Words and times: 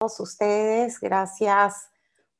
todos 0.00 0.18
ustedes, 0.20 0.98
gracias 0.98 1.90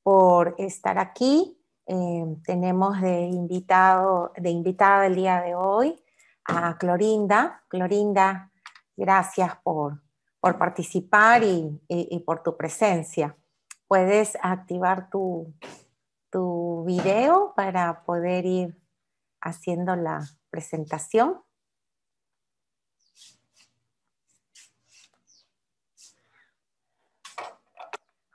por 0.02 0.54
estar 0.56 0.98
aquí. 0.98 1.62
Eh, 1.86 2.24
tenemos 2.46 2.98
de, 3.02 3.20
invitado, 3.24 4.32
de 4.34 4.48
invitada 4.48 5.04
el 5.04 5.14
día 5.14 5.42
de 5.42 5.54
hoy 5.54 6.02
a 6.46 6.78
Clorinda. 6.78 7.62
Clorinda, 7.68 8.50
gracias 8.96 9.56
por, 9.62 10.00
por 10.40 10.56
participar 10.56 11.42
y, 11.42 12.24
por 12.24 12.42
tu 12.42 12.56
presencia. 12.56 13.36
Puedes 13.86 14.38
activar 14.40 15.10
tu, 15.10 15.52
tu 16.30 16.84
video 16.86 17.52
para 17.54 18.04
poder 18.04 18.46
ir 18.46 18.80
haciendo 19.42 19.96
la 19.96 20.22
presentación. 20.48 21.42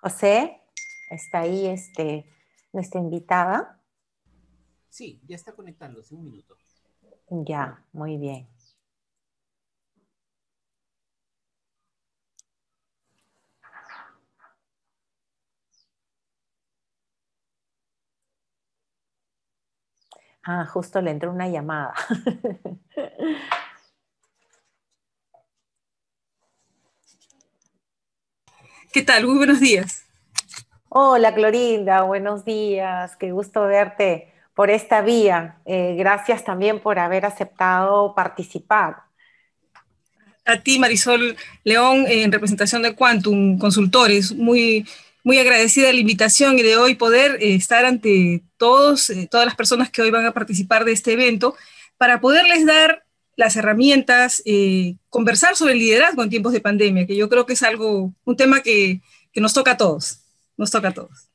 José, 0.06 0.62
está 1.10 1.40
ahí 1.40 1.66
este, 1.66 2.32
nuestra 2.72 3.02
invitada. 3.02 3.82
Sí, 4.88 5.20
ya 5.26 5.36
está 5.36 5.54
conectándose, 5.54 6.14
un 6.14 6.26
minuto. 6.26 6.56
Ya, 7.32 7.84
muy 7.92 8.18
bien. 8.18 8.48
Ah, 20.44 20.68
justo 20.68 21.02
le 21.02 21.10
entró 21.10 21.32
una 21.32 21.50
llamada. 21.50 21.96
¿Qué 28.96 29.02
tal? 29.02 29.28
Muy 29.28 29.36
buenos 29.36 29.60
días. 29.60 30.06
Hola, 30.88 31.36
Clorinda, 31.36 32.04
buenos 32.04 32.46
días. 32.46 33.18
Qué 33.18 33.34
gusto 33.34 33.66
verte 33.66 34.32
por 34.54 34.70
esta 34.70 35.02
vía. 35.02 35.58
Eh, 35.66 35.96
gracias 35.98 36.46
también 36.46 36.80
por 36.80 36.98
haber 36.98 37.26
aceptado 37.26 38.16
participar. 38.16 39.00
A 40.46 40.62
ti, 40.62 40.80
Marisol 40.80 41.36
León, 41.66 42.06
en 42.08 42.32
representación 42.32 42.84
de 42.84 42.96
Quantum 42.96 43.60
Consultores, 43.60 44.34
muy, 44.34 44.88
muy 45.26 45.40
agradecida 45.40 45.88
de 45.88 45.94
la 45.94 46.00
invitación 46.00 46.58
y 46.58 46.62
de 46.62 46.78
hoy 46.78 46.96
poder 46.96 47.32
eh, 47.42 47.54
estar 47.56 47.84
ante 47.84 48.44
todos, 48.56 49.10
eh, 49.10 49.28
todas 49.30 49.46
las 49.46 49.56
personas 49.56 49.92
que 49.92 50.04
hoy 50.04 50.12
van 50.12 50.26
a 50.26 50.32
participar 50.32 50.86
de 50.86 50.94
este 50.94 51.12
evento 51.12 51.58
para 51.98 52.22
poderles 52.22 52.66
dar 52.66 53.05
las 53.36 53.56
herramientas, 53.56 54.42
eh, 54.46 54.96
conversar 55.10 55.56
sobre 55.56 55.74
el 55.74 55.80
liderazgo 55.80 56.24
en 56.24 56.30
tiempos 56.30 56.54
de 56.54 56.62
pandemia, 56.62 57.06
que 57.06 57.16
yo 57.16 57.30
creo 57.30 57.46
que 57.46 57.54
es 57.54 57.64
algo, 57.64 58.14
un 58.24 58.36
tema 58.38 58.62
que, 58.62 59.02
nos 59.36 59.54
toca 59.54 59.72
a 59.72 59.78
todos, 59.78 60.22
nos 60.56 60.72
toca 60.72 60.90
a 60.90 60.94
todos. 60.94 61.30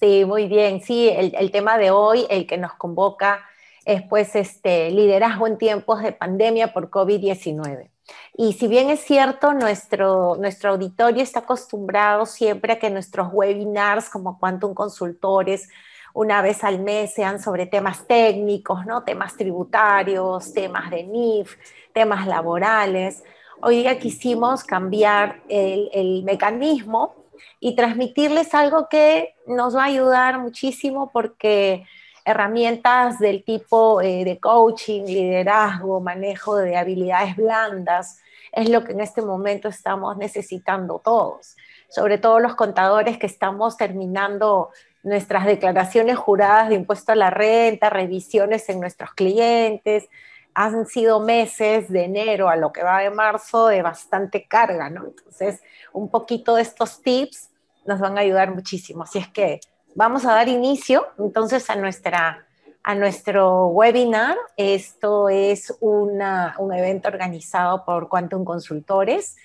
Sí, 0.00 0.24
muy 0.24 0.48
bien. 0.48 0.82
Sí, 0.82 1.08
el, 1.08 1.50
tema 1.52 1.78
de 1.78 1.92
hoy, 1.92 2.26
el 2.28 2.44
que 2.44 2.58
nos 2.58 2.74
convoca, 2.74 3.46
es 3.84 4.02
pues 4.02 4.34
este 4.34 4.90
liderazgo 4.90 5.46
en 5.46 5.56
tiempos 5.56 6.02
de 6.02 6.10
pandemia 6.10 6.72
por 6.72 6.90
COVID-19. 6.90 7.88
Y 8.36 8.54
si 8.54 8.66
bien 8.66 8.90
es 8.90 9.00
cierto, 9.00 9.52
nuestro, 9.54 10.36
nuestro 10.40 10.70
auditorio 10.70 11.22
está 11.22 11.40
acostumbrado 11.40 12.26
siempre 12.26 12.72
a 12.72 12.78
que 12.80 12.90
nuestros 12.90 13.28
webinars 13.32 14.10
como 14.10 14.40
Quantum 14.40 14.74
Consultores 14.74 15.68
una 16.16 16.40
vez 16.40 16.64
al 16.64 16.78
mes 16.78 17.12
sean 17.12 17.42
sobre 17.42 17.66
temas 17.66 18.06
técnicos, 18.06 18.86
¿no? 18.86 19.02
temas 19.02 19.36
tributarios, 19.36 20.50
temas 20.54 20.90
de 20.90 21.02
NIF, 21.02 21.58
temas 21.92 22.26
laborales. 22.26 23.22
Hoy 23.60 23.80
día 23.82 23.98
quisimos 23.98 24.64
cambiar 24.64 25.42
el, 25.46 26.22
mecanismo 26.24 27.14
y 27.60 27.76
transmitirles 27.76 28.54
algo 28.54 28.88
que 28.88 29.34
nos 29.46 29.76
va 29.76 29.82
a 29.82 29.86
ayudar 29.88 30.38
muchísimo 30.38 31.10
porque 31.12 31.84
herramientas 32.24 33.18
del 33.18 33.44
tipo 33.44 34.00
eh, 34.00 34.24
de 34.24 34.40
coaching, 34.40 35.02
liderazgo, 35.02 36.00
manejo 36.00 36.56
de 36.56 36.78
habilidades 36.78 37.36
blandas, 37.36 38.22
es 38.52 38.70
lo 38.70 38.84
que 38.84 38.92
en 38.92 39.00
este 39.00 39.20
momento 39.20 39.68
estamos 39.68 40.16
necesitando 40.16 40.98
todos, 40.98 41.56
sobre 41.90 42.16
todo 42.16 42.40
los 42.40 42.54
contadores 42.54 43.18
que 43.18 43.26
estamos 43.26 43.76
terminando 43.76 44.70
nuestras 45.06 45.46
declaraciones 45.46 46.18
juradas 46.18 46.68
de 46.68 46.74
impuesto 46.74 47.12
a 47.12 47.14
la 47.14 47.30
renta, 47.30 47.90
revisiones 47.90 48.68
en 48.68 48.80
nuestros 48.80 49.14
clientes. 49.14 50.08
Han 50.52 50.84
sido 50.86 51.20
meses 51.20 51.88
de 51.88 52.04
enero 52.04 52.48
a 52.48 52.56
lo 52.56 52.72
que 52.72 52.82
va 52.82 52.98
de 52.98 53.10
marzo 53.10 53.68
de 53.68 53.82
bastante 53.82 54.48
carga, 54.48 54.90
¿no? 54.90 55.04
Entonces, 55.06 55.62
un 55.92 56.10
poquito 56.10 56.56
de 56.56 56.62
estos 56.62 57.02
tips 57.02 57.50
nos 57.86 58.00
van 58.00 58.18
a 58.18 58.22
ayudar 58.22 58.52
muchísimo. 58.52 59.04
Así 59.04 59.20
es 59.20 59.28
que 59.28 59.60
vamos 59.94 60.24
a 60.24 60.32
dar 60.32 60.48
inicio 60.48 61.06
entonces 61.20 61.70
a, 61.70 61.76
nuestra, 61.76 62.44
a 62.82 62.94
nuestro 62.96 63.68
webinar. 63.68 64.36
Esto 64.56 65.28
es 65.28 65.72
una, 65.78 66.56
un 66.58 66.74
evento 66.74 67.06
organizado 67.06 67.84
por 67.84 68.08
Quantum 68.08 68.44
Consultores 68.44 69.36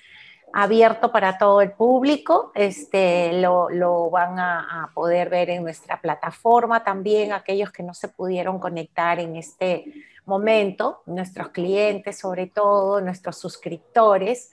abierto 0.53 1.11
para 1.11 1.37
todo 1.37 1.61
el 1.61 1.71
público, 1.71 2.51
este, 2.55 3.33
lo, 3.33 3.69
lo 3.69 4.09
van 4.09 4.39
a, 4.39 4.91
poder 4.93 5.29
ver 5.29 5.49
en 5.49 5.63
nuestra 5.63 6.01
plataforma 6.01 6.83
también, 6.83 7.31
aquellos 7.31 7.71
que 7.71 7.83
no 7.83 7.93
se 7.93 8.09
pudieron 8.09 8.59
conectar 8.59 9.19
en 9.19 9.35
este 9.35 9.85
momento, 10.25 11.01
nuestros 11.05 11.49
clientes 11.49 12.19
sobre 12.19 12.47
todo, 12.47 13.01
nuestros 13.01 13.37
suscriptores. 13.37 14.51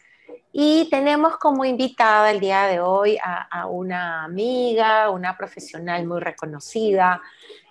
Y 0.53 0.89
tenemos 0.91 1.37
como 1.37 1.65
invitada 1.65 2.31
el 2.31 2.41
día 2.41 2.67
de 2.67 2.81
hoy 2.81 3.19
a, 3.23 3.67
una 3.67 4.25
amiga, 4.25 5.11
una 5.11 5.37
profesional 5.37 6.07
muy 6.07 6.21
reconocida, 6.21 7.21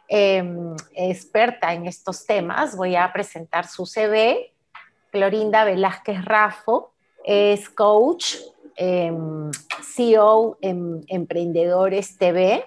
em, 0.08 0.76
experta 0.94 1.74
en 1.74 1.88
estos 1.88 2.26
temas. 2.26 2.76
Voy 2.76 2.96
a 2.96 3.12
presentar 3.12 3.68
su 3.68 3.86
CV, 3.86 4.54
Clorinda 5.12 5.64
Velázquez 5.64 6.24
Rafo 6.24 6.94
es 7.28 7.70
coach, 7.70 8.38
em, 8.78 9.52
CEO 9.84 10.58
en 10.62 11.04
Emprendedores 11.10 12.18
TV, 12.18 12.64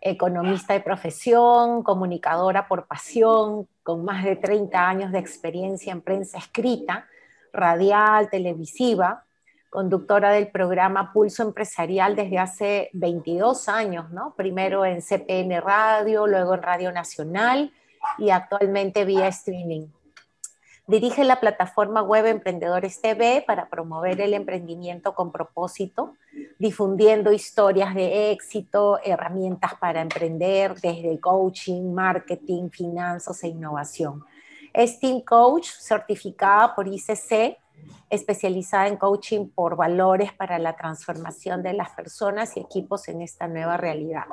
economista 0.00 0.74
de 0.74 0.80
profesión, 0.80 1.82
comunicadora 1.82 2.68
por 2.68 2.86
pasión, 2.86 3.66
con 3.82 4.04
más 4.04 4.24
de 4.24 4.36
30 4.36 4.88
años 4.88 5.10
de 5.10 5.18
experiencia 5.18 5.92
en 5.92 6.02
prensa 6.02 6.38
escrita, 6.38 7.08
radial, 7.52 8.30
televisiva, 8.30 9.24
conductora 9.70 10.30
del 10.30 10.48
programa 10.48 11.12
Pulso 11.12 11.42
Empresarial 11.42 12.14
desde 12.14 12.38
hace 12.38 12.90
22 12.92 13.68
años, 13.68 14.08
¿no? 14.10 14.34
Primero 14.36 14.84
en 14.84 15.02
CPN 15.02 15.60
Radio, 15.60 16.28
luego 16.28 16.54
en 16.54 16.62
Radio 16.62 16.92
Nacional 16.92 17.72
y 18.18 18.30
actualmente 18.30 19.04
vía 19.04 19.26
streaming. 19.26 19.88
Dirige 20.90 21.22
la 21.22 21.38
plataforma 21.38 22.02
web 22.02 22.26
Emprendedores 22.26 23.00
TV 23.00 23.44
para 23.46 23.68
promover 23.68 24.20
el 24.20 24.34
emprendimiento 24.34 25.14
con 25.14 25.30
propósito, 25.30 26.16
difundiendo 26.58 27.30
historias 27.30 27.94
de 27.94 28.32
éxito, 28.32 28.98
herramientas 29.04 29.74
para 29.80 30.00
emprender 30.00 30.74
desde 30.80 31.20
coaching, 31.20 31.94
marketing, 31.94 32.70
finanzas 32.70 33.44
e 33.44 33.46
innovación. 33.46 34.24
Es 34.72 34.98
Team 34.98 35.20
Coach 35.20 35.68
certificada 35.68 36.74
por 36.74 36.88
ICC 36.88 37.56
especializada 38.08 38.88
en 38.88 38.96
coaching 38.96 39.48
por 39.48 39.76
valores 39.76 40.32
para 40.32 40.58
la 40.58 40.74
transformación 40.76 41.62
de 41.62 41.72
las 41.72 41.90
personas 41.90 42.56
y 42.56 42.60
equipos 42.60 43.08
en 43.08 43.22
esta 43.22 43.46
nueva 43.46 43.76
realidad. 43.76 44.24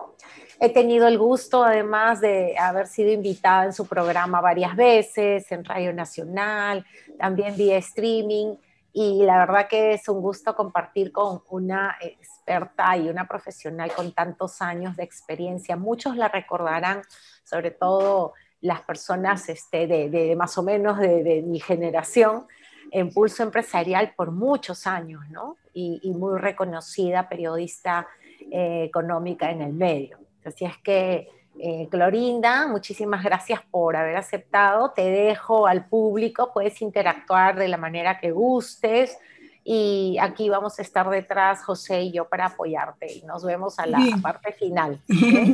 He 0.60 0.70
tenido 0.70 1.08
el 1.08 1.20
gusto, 1.20 1.64
además 1.64 2.20
de 2.20 2.58
haber 2.58 2.88
sido 2.88 3.12
invitada 3.12 3.66
en 3.66 3.74
su 3.74 3.86
programa 3.86 4.42
varias 4.42 4.76
veces, 4.76 5.52
en 5.52 5.64
Radio 5.64 5.94
Nacional, 5.94 6.86
también 7.20 7.56
vía 7.56 7.78
streaming, 7.78 8.56
y 9.00 9.24
la 9.26 9.38
verdad 9.38 9.68
que 9.68 9.94
es 9.94 10.10
un 10.10 10.22
gusto 10.22 10.56
compartir 10.56 11.12
con 11.12 11.44
una 11.50 11.98
experta 12.02 12.98
y 12.98 13.10
una 13.10 13.28
profesional 13.28 13.92
con 13.94 14.12
tantos 14.12 14.60
años 14.60 14.96
de 14.96 15.04
experiencia. 15.04 15.76
Muchos 15.76 16.18
la 16.18 16.30
recordarán, 16.30 17.04
sobre 17.44 17.70
todo 17.70 18.34
las 18.60 18.82
personas 18.82 19.50
este, 19.50 19.86
de, 19.86 20.36
más 20.36 20.58
o 20.58 20.64
menos 20.64 20.98
de, 20.98 21.22
de 21.22 21.44
mi 21.44 21.60
generación, 21.60 22.48
en 22.92 23.12
Pulso 23.12 23.44
Empresarial 23.44 24.14
por 24.16 24.32
muchos 24.32 24.88
años, 24.88 25.22
¿no? 25.30 25.58
Y, 25.74 26.12
muy 26.12 26.40
reconocida 26.40 27.30
periodista 27.30 28.08
eh, 28.52 28.84
económica 28.86 29.52
en 29.52 29.62
el 29.62 29.74
medio. 29.74 30.18
Así 30.44 30.66
es 30.66 30.78
que, 30.78 31.28
eh, 31.60 31.88
Clorinda, 31.92 32.68
muchísimas 32.68 33.24
gracias 33.24 33.62
por 33.70 33.96
haber 33.96 34.16
aceptado. 34.16 34.92
Te 34.92 35.04
dejo 35.04 35.68
al 35.68 35.86
público, 35.86 36.52
puedes 36.54 36.82
interactuar 36.82 37.58
de 37.58 37.68
la 37.68 37.78
manera 37.78 38.20
que 38.20 38.32
gustes. 38.32 39.18
Y 39.64 40.18
aquí 40.22 40.50
vamos 40.50 40.80
a 40.80 40.82
estar 40.82 41.10
detrás, 41.10 41.64
José 41.64 42.04
y 42.04 42.12
yo, 42.14 42.30
para 42.30 42.46
apoyarte. 42.46 43.12
Y 43.12 43.22
nos 43.24 43.44
vemos 43.44 43.78
a 43.80 43.86
la 43.86 44.00
parte 44.22 44.54
final. 44.54 45.02
Muy 45.08 45.54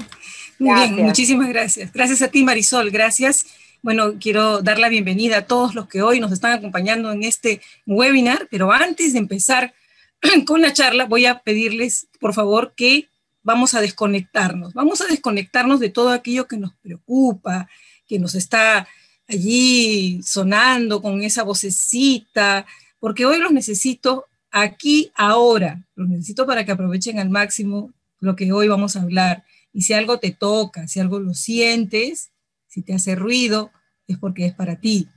bien, 0.59 1.05
muchísimas 1.05 1.49
gracias. 1.49 1.91
Gracias 1.91 2.21
a 2.21 2.27
ti, 2.27 2.43
Marisol. 2.43 2.91
Gracias. 2.91 3.62
Bueno, 3.83 4.13
quiero 4.17 4.61
dar 4.61 4.79
la 4.79 4.87
bienvenida 4.87 5.39
a 5.39 5.45
todos 5.45 5.75
los 5.75 5.89
que 5.89 6.01
hoy 6.01 6.21
nos 6.21 6.31
están 6.31 6.53
acompañando 6.53 7.11
en 7.11 7.23
este 7.23 7.59
webinar, 7.85 8.47
pero 8.49 8.71
antes 8.71 9.11
de 9.11 9.19
empezar 9.19 9.73
con 10.47 10.61
la 10.61 10.71
charla 10.71 11.03
voy 11.03 11.25
a 11.25 11.39
pedirles, 11.39 12.07
por 12.21 12.33
favor, 12.33 12.75
que 12.77 13.09
vamos 13.41 13.73
a 13.73 13.81
desconectarnos. 13.81 14.73
Vamos 14.73 15.01
a 15.01 15.07
desconectarnos 15.07 15.81
de 15.81 15.89
todo 15.89 16.11
aquello 16.11 16.47
que 16.47 16.55
nos 16.55 16.73
preocupa, 16.75 17.67
que 18.07 18.19
nos 18.19 18.35
está 18.35 18.87
allí 19.27 20.21
sonando 20.23 21.01
con 21.01 21.21
esa 21.21 21.43
vocecita, 21.43 22.65
porque 23.01 23.25
hoy 23.25 23.39
los 23.39 23.51
necesito 23.51 24.27
aquí, 24.49 25.11
ahora. 25.13 25.85
Los 25.95 26.07
necesito 26.07 26.47
para 26.47 26.63
que 26.63 26.71
aprovechen 26.71 27.19
al 27.19 27.29
máximo 27.29 27.91
lo 28.21 28.37
que 28.37 28.53
hoy 28.53 28.69
vamos 28.69 28.95
a 28.95 29.01
hablar. 29.01 29.43
Y 29.73 29.81
si 29.81 29.91
algo 29.91 30.19
te 30.19 30.31
toca, 30.31 30.87
si 30.87 31.01
algo 31.01 31.19
lo 31.19 31.33
sientes, 31.33 32.29
si 32.73 32.81
te 32.81 32.95
hace 32.95 33.13
ruido, 33.13 33.71
es 34.07 34.17
porque 34.17 34.47
es 34.47 34.53
para 34.55 34.77
ti. 34.77 35.07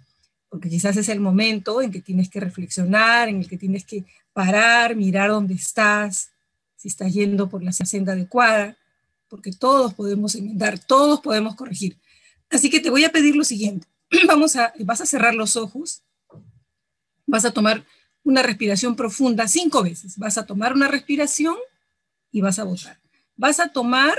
Porque 0.51 0.69
quizás 0.69 0.99
es 0.99 1.09
el 1.09 1.21
momento 1.21 1.81
en 1.81 1.91
que 1.91 2.03
tienes 2.03 2.29
que 2.29 2.39
reflexionar, 2.39 3.31
en 3.31 3.39
el 3.39 3.49
que 3.49 3.57
tienes 3.57 3.87
que 3.87 4.05
parar, 4.35 4.95
mirar 4.95 5.31
dónde 5.31 5.55
estás, 5.55 6.33
si 6.77 6.89
estás 6.89 7.15
yendo 7.15 7.49
por 7.49 7.65
la 7.65 7.73
senda 7.73 8.13
adecuada, 8.13 8.77
porque 9.29 9.53
todos 9.53 9.95
podemos 9.95 10.35
enmendar, 10.35 10.79
todos 10.79 11.23
podemos 11.23 11.57
corregir. 11.57 11.99
Así 12.51 12.69
que 12.69 12.79
te 12.79 12.91
voy 12.91 13.05
a 13.05 13.11
pedir 13.11 13.35
lo 13.35 13.45
siguiente. 13.45 13.87
Vamos 14.29 14.55
a, 14.57 14.75
vas 14.81 15.01
a 15.01 15.07
cerrar 15.07 15.35
los 15.35 15.57
ojos, 15.57 16.03
vas 17.25 17.47
a 17.47 17.53
tomar 17.53 17.87
una 18.23 18.43
respiración 18.43 18.97
profunda 18.97 19.49
cinco 19.49 19.83
veces. 19.83 20.19
Vas 20.19 20.37
a 20.37 20.45
tomar 20.45 20.75
una 20.75 20.89
respiración 20.89 21.57
y 22.31 22.43
vas 22.43 22.59
a 22.59 22.65
votar. 22.65 23.01
Vas 23.35 23.61
a 23.61 23.69
tomar 23.69 24.19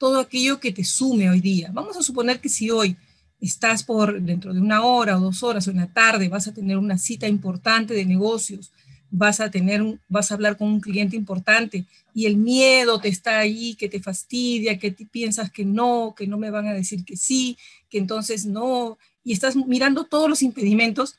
todo 0.00 0.18
aquello 0.18 0.58
que 0.60 0.72
te 0.72 0.82
sume 0.82 1.28
hoy 1.28 1.42
día. 1.42 1.70
Vamos 1.74 1.94
a 1.94 2.02
suponer 2.02 2.40
que 2.40 2.48
si 2.48 2.70
hoy 2.70 2.96
estás 3.38 3.82
por 3.82 4.18
dentro 4.22 4.54
de 4.54 4.60
una 4.60 4.82
hora 4.82 5.18
o 5.18 5.20
dos 5.20 5.42
horas 5.42 5.68
o 5.68 5.72
una 5.72 5.92
tarde, 5.92 6.30
vas 6.30 6.48
a 6.48 6.54
tener 6.54 6.78
una 6.78 6.96
cita 6.96 7.28
importante 7.28 7.92
de 7.92 8.06
negocios, 8.06 8.72
vas 9.10 9.40
a 9.40 9.50
tener, 9.50 10.00
vas 10.08 10.30
a 10.30 10.34
hablar 10.34 10.56
con 10.56 10.68
un 10.68 10.80
cliente 10.80 11.16
importante 11.16 11.84
y 12.14 12.24
el 12.24 12.38
miedo 12.38 12.98
te 12.98 13.08
está 13.08 13.40
ahí, 13.40 13.74
que 13.74 13.90
te 13.90 14.00
fastidia, 14.00 14.78
que 14.78 14.90
piensas 14.90 15.50
que 15.50 15.66
no, 15.66 16.14
que 16.16 16.26
no 16.26 16.38
me 16.38 16.50
van 16.50 16.66
a 16.66 16.72
decir 16.72 17.04
que 17.04 17.18
sí, 17.18 17.58
que 17.90 17.98
entonces 17.98 18.46
no, 18.46 18.96
y 19.22 19.34
estás 19.34 19.54
mirando 19.54 20.04
todos 20.04 20.30
los 20.30 20.40
impedimentos, 20.40 21.16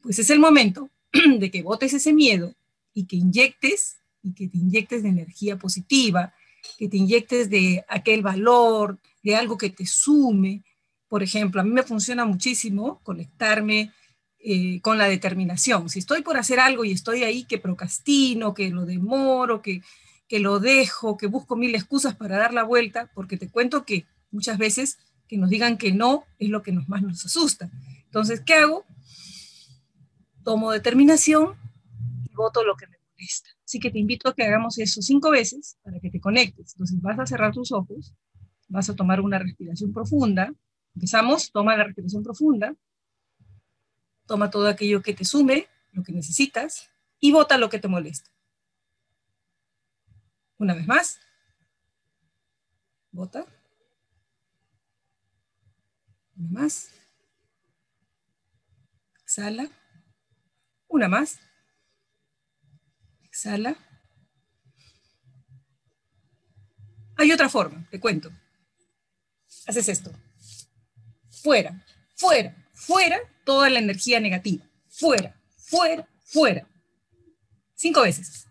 pues 0.00 0.18
es 0.18 0.30
el 0.30 0.38
momento 0.38 0.88
de 1.38 1.50
que 1.50 1.62
botes 1.62 1.92
ese 1.92 2.14
miedo 2.14 2.54
y 2.94 3.04
que 3.04 3.16
inyectes 3.16 3.98
y 4.22 4.32
que 4.32 4.48
te 4.48 4.56
inyectes 4.56 5.02
de 5.02 5.10
energía 5.10 5.58
positiva, 5.58 6.32
que 6.78 6.88
te 6.88 6.96
inyectes 6.96 7.50
de 7.50 7.84
aquel 7.88 8.22
valor, 8.22 8.98
de 9.22 9.36
algo 9.36 9.56
que 9.58 9.70
te 9.70 9.86
sume. 9.86 10.64
Por 11.08 11.22
ejemplo, 11.22 11.60
a 11.60 11.64
mí 11.64 11.70
me 11.70 11.82
funciona 11.82 12.24
muchísimo 12.24 13.00
conectarme 13.02 13.92
eh, 14.38 14.80
con 14.80 14.98
la 14.98 15.08
determinación. 15.08 15.88
Si 15.88 16.00
estoy 16.00 16.22
por 16.22 16.36
hacer 16.36 16.58
algo 16.58 16.84
y 16.84 16.92
estoy 16.92 17.22
ahí 17.22 17.44
que 17.44 17.58
procrastino, 17.58 18.54
que 18.54 18.70
lo 18.70 18.86
demoro, 18.86 19.62
que, 19.62 19.82
que 20.26 20.40
lo 20.40 20.58
dejo, 20.58 21.16
que 21.16 21.28
busco 21.28 21.54
mil 21.54 21.74
excusas 21.74 22.16
para 22.16 22.38
dar 22.38 22.52
la 22.52 22.64
vuelta, 22.64 23.10
porque 23.14 23.36
te 23.36 23.48
cuento 23.48 23.84
que 23.84 24.04
muchas 24.32 24.58
veces 24.58 24.98
que 25.28 25.36
nos 25.38 25.48
digan 25.48 25.78
que 25.78 25.92
no 25.92 26.24
es 26.38 26.48
lo 26.48 26.62
que 26.62 26.72
nos 26.72 26.88
más 26.88 27.02
nos 27.02 27.24
asusta. 27.24 27.70
Entonces, 28.04 28.40
¿qué 28.44 28.54
hago? 28.54 28.84
Tomo 30.42 30.72
determinación 30.72 31.54
y 32.28 32.34
voto 32.34 32.64
lo 32.64 32.74
que 32.76 32.86
me 32.88 32.98
molesta. 33.12 33.50
Así 33.72 33.80
que 33.80 33.90
te 33.90 33.98
invito 33.98 34.28
a 34.28 34.34
que 34.34 34.42
hagamos 34.42 34.78
eso 34.78 35.00
cinco 35.00 35.30
veces 35.30 35.78
para 35.82 35.98
que 35.98 36.10
te 36.10 36.20
conectes. 36.20 36.74
Entonces 36.74 37.00
vas 37.00 37.18
a 37.18 37.24
cerrar 37.24 37.54
tus 37.54 37.72
ojos, 37.72 38.12
vas 38.68 38.90
a 38.90 38.94
tomar 38.94 39.22
una 39.22 39.38
respiración 39.38 39.94
profunda. 39.94 40.52
Empezamos, 40.94 41.50
toma 41.50 41.74
la 41.74 41.84
respiración 41.84 42.22
profunda, 42.22 42.76
toma 44.26 44.50
todo 44.50 44.68
aquello 44.68 45.00
que 45.00 45.14
te 45.14 45.24
sume, 45.24 45.68
lo 45.92 46.02
que 46.02 46.12
necesitas, 46.12 46.90
y 47.18 47.32
vota 47.32 47.56
lo 47.56 47.70
que 47.70 47.78
te 47.78 47.88
molesta. 47.88 48.30
Una 50.58 50.74
vez 50.74 50.86
más. 50.86 51.18
Vota. 53.10 53.46
Una 56.36 56.60
más. 56.60 56.90
Exhala. 59.22 59.66
Una 60.88 61.08
más. 61.08 61.40
Exhala. 63.32 63.74
Hay 67.16 67.32
otra 67.32 67.48
forma, 67.48 67.88
te 67.90 67.98
cuento. 67.98 68.30
Haces 69.66 69.88
esto. 69.88 70.12
Fuera, 71.42 71.82
fuera, 72.14 72.54
fuera 72.74 73.18
toda 73.46 73.70
la 73.70 73.78
energía 73.78 74.20
negativa. 74.20 74.68
Fuera, 74.90 75.34
fuera, 75.56 76.06
fuera. 76.26 76.68
Cinco 77.74 78.02
veces. 78.02 78.46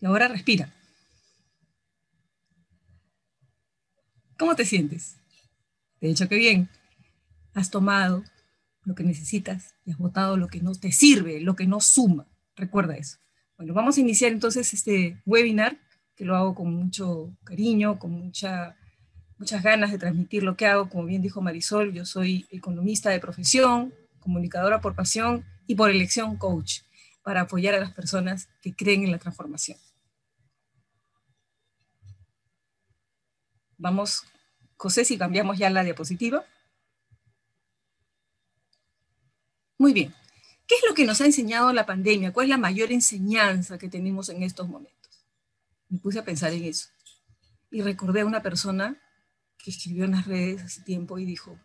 Y 0.00 0.06
ahora 0.06 0.28
respira. 0.28 0.72
¿Cómo 4.38 4.56
te 4.56 4.64
sientes? 4.64 5.16
Te 5.98 6.06
he 6.06 6.08
dicho 6.08 6.28
que 6.28 6.36
bien. 6.36 6.68
Has 7.54 7.70
tomado 7.70 8.22
lo 8.84 8.94
que 8.94 9.02
necesitas 9.02 9.74
y 9.84 9.92
has 9.92 9.98
votado 9.98 10.36
lo 10.36 10.48
que 10.48 10.60
no 10.60 10.72
te 10.74 10.92
sirve, 10.92 11.40
lo 11.40 11.56
que 11.56 11.66
no 11.66 11.80
suma. 11.80 12.26
Recuerda 12.54 12.96
eso. 12.96 13.18
Bueno, 13.56 13.74
vamos 13.74 13.96
a 13.96 14.00
iniciar 14.00 14.32
entonces 14.32 14.72
este 14.74 15.20
webinar, 15.24 15.78
que 16.14 16.24
lo 16.24 16.36
hago 16.36 16.54
con 16.54 16.72
mucho 16.74 17.36
cariño, 17.44 17.98
con 17.98 18.12
mucha, 18.12 18.76
muchas 19.38 19.62
ganas 19.62 19.90
de 19.90 19.98
transmitir 19.98 20.42
lo 20.42 20.56
que 20.56 20.66
hago. 20.66 20.88
Como 20.88 21.04
bien 21.04 21.22
dijo 21.22 21.40
Marisol, 21.40 21.92
yo 21.92 22.04
soy 22.04 22.46
economista 22.50 23.10
de 23.10 23.20
profesión, 23.20 23.94
comunicadora 24.20 24.80
por 24.80 24.94
pasión 24.94 25.44
y 25.66 25.74
por 25.74 25.90
elección 25.90 26.36
coach, 26.36 26.80
para 27.22 27.42
apoyar 27.42 27.74
a 27.74 27.80
las 27.80 27.92
personas 27.92 28.48
que 28.62 28.74
creen 28.74 29.04
en 29.04 29.12
la 29.12 29.18
transformación. 29.18 29.78
Vamos, 33.78 34.24
José, 34.76 35.04
si 35.04 35.16
cambiamos 35.16 35.58
ya 35.58 35.70
la 35.70 35.82
diapositiva. 35.82 36.44
Muy 39.78 39.92
bien. 39.92 40.14
¿Qué 40.66 40.74
es 40.74 40.82
lo 40.88 40.94
que 40.94 41.04
nos 41.04 41.20
ha 41.20 41.26
enseñado 41.26 41.72
la 41.72 41.86
pandemia? 41.86 42.32
¿Cuál 42.32 42.46
es 42.46 42.50
la 42.50 42.58
mayor 42.58 42.92
enseñanza 42.92 43.78
que 43.78 43.88
tenemos 43.88 44.28
en 44.28 44.42
estos 44.42 44.68
momentos? 44.68 45.24
Me 45.88 45.98
puse 45.98 46.18
a 46.18 46.24
pensar 46.24 46.52
en 46.52 46.64
eso. 46.64 46.88
Y 47.70 47.82
recordé 47.82 48.22
a 48.22 48.26
una 48.26 48.42
persona 48.42 49.00
que 49.58 49.70
escribió 49.70 50.04
en 50.04 50.12
las 50.12 50.26
redes 50.26 50.62
hace 50.62 50.82
tiempo 50.82 51.18
y 51.18 51.24
dijo, 51.24 51.58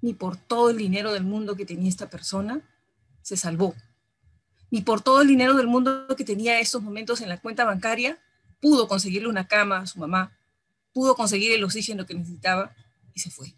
ni 0.00 0.14
por 0.14 0.36
todo 0.36 0.70
el 0.70 0.76
dinero 0.76 1.12
del 1.12 1.24
mundo 1.24 1.56
que 1.56 1.66
tenía 1.66 1.88
esta 1.88 2.08
persona 2.08 2.60
se 3.22 3.36
salvó. 3.36 3.74
Ni 4.70 4.82
por 4.82 5.00
todo 5.00 5.22
el 5.22 5.28
dinero 5.28 5.54
del 5.54 5.66
mundo 5.66 6.06
que 6.16 6.24
tenía 6.24 6.60
esos 6.60 6.82
momentos 6.82 7.20
en 7.20 7.28
la 7.28 7.40
cuenta 7.40 7.64
bancaria 7.64 8.18
pudo 8.60 8.86
conseguirle 8.86 9.28
una 9.28 9.48
cama 9.48 9.78
a 9.78 9.86
su 9.86 9.98
mamá 9.98 10.37
pudo 10.98 11.14
conseguir 11.14 11.52
el 11.52 11.62
oxígeno 11.62 12.06
que 12.06 12.14
necesitaba 12.14 12.74
y 13.14 13.20
se 13.20 13.30
fue. 13.30 13.54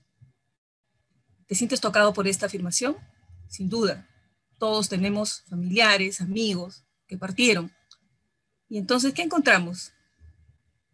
¿Te 1.46 1.54
sientes 1.54 1.80
tocado 1.80 2.12
por 2.12 2.28
esta 2.28 2.44
afirmación? 2.44 2.98
Sin 3.48 3.70
duda. 3.70 4.06
Todos 4.58 4.90
tenemos 4.90 5.40
familiares, 5.48 6.20
amigos 6.20 6.84
que 7.06 7.16
partieron. 7.16 7.72
Y 8.68 8.76
entonces, 8.76 9.14
¿qué 9.14 9.22
encontramos? 9.22 9.94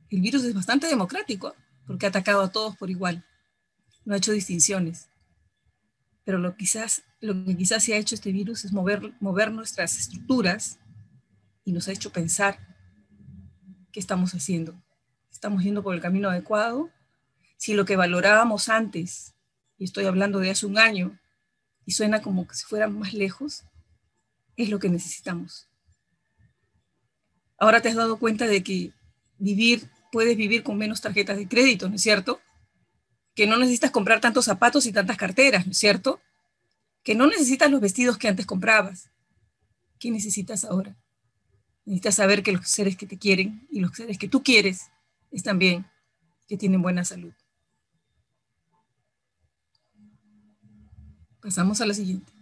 El 0.09 0.21
virus 0.21 0.45
es 0.45 0.55
bastante 0.55 0.87
democrático 0.87 1.57
porque 1.85 2.07
ha 2.07 2.11
atacado 2.11 2.43
a 2.43 2.53
todos 2.53 2.77
por 2.77 2.91
igual. 2.91 3.27
No 4.05 4.15
ha 4.15 4.19
hecho 4.19 4.31
distinciones. 4.31 5.09
Pero 6.23 6.39
lo, 6.39 6.57
quizás, 6.57 7.03
lo 7.19 7.45
que 7.45 7.57
quizás 7.57 7.83
se 7.83 7.95
ha 7.95 7.97
hecho 7.97 8.15
este 8.15 8.31
virus 8.31 8.65
es 8.65 8.73
mover, 8.73 9.15
mover 9.19 9.51
nuestras 9.51 9.99
estructuras 9.99 10.79
y 11.65 11.73
nos 11.73 11.89
ha 11.89 11.93
hecho 11.93 12.13
pensar 12.13 12.57
qué 13.91 13.99
estamos 13.99 14.33
haciendo 14.33 14.81
estamos 15.47 15.63
yendo 15.63 15.85
por 15.85 15.95
el 15.95 16.01
camino 16.01 16.29
adecuado, 16.29 16.91
si 17.57 17.75
lo 17.75 17.85
que 17.85 17.95
valorábamos 17.95 18.69
antes, 18.69 19.33
y 19.79 19.85
estoy 19.85 20.07
hablando 20.07 20.41
de 20.41 20.51
hace 20.51 20.67
un 20.67 20.77
año, 20.77 21.17
y 21.85 21.93
suena 21.93 22.21
como 22.21 22.49
que 22.49 22.57
si 22.57 22.65
fuera 22.65 22.89
más 22.89 23.13
lejos, 23.13 23.63
es 24.57 24.71
lo 24.71 24.81
que 24.81 24.89
necesitamos. 24.89 25.69
Ahora 27.59 27.81
te 27.81 27.89
has 27.89 27.95
dado 27.95 28.19
cuenta 28.19 28.49
de 28.49 28.65
que 28.65 28.91
vivir, 29.39 29.89
puedes 30.11 30.37
vivir 30.37 30.65
con 30.65 30.79
menos 30.79 31.01
tarjetas 31.01 31.37
de 31.37 31.47
crédito, 31.47 31.89
¿no 31.89 31.95
es 31.95 32.03
cierto? 32.03 32.41
Que 33.37 33.47
no 33.47 33.57
necesitas 33.57 33.93
comprar 33.93 34.21
tantos 34.21 34.47
zapatos 34.47 34.85
y 34.87 34.93
tantas 34.93 35.17
carteras, 35.17 35.65
¿no 35.65 35.71
es 35.71 35.79
cierto? 35.79 36.21
Que 37.05 37.15
no 37.15 37.29
necesitas 37.29 37.71
los 37.71 37.81
vestidos 37.81 38.19
que 38.19 38.27
antes 38.27 38.47
comprabas. 38.47 39.11
¿Qué 40.01 40.11
necesitas 40.11 40.65
ahora? 40.65 40.97
Necesitas 41.85 42.17
saber 42.17 42.43
que 42.43 42.51
los 42.51 42.67
seres 42.67 42.97
que 42.97 43.07
te 43.07 43.17
quieren 43.17 43.65
y 43.71 43.79
los 43.79 43.97
seres 43.97 44.19
que 44.19 44.27
tú 44.27 44.43
quieres 44.43 44.91
están 45.31 45.59
bien, 45.59 45.87
que 46.49 46.57
tienen 46.57 46.83
buena 46.83 47.05
salud. 47.05 47.33
Pasamos 51.41 51.81
a 51.81 51.87
la 51.87 51.95
siguiente. 51.95 52.33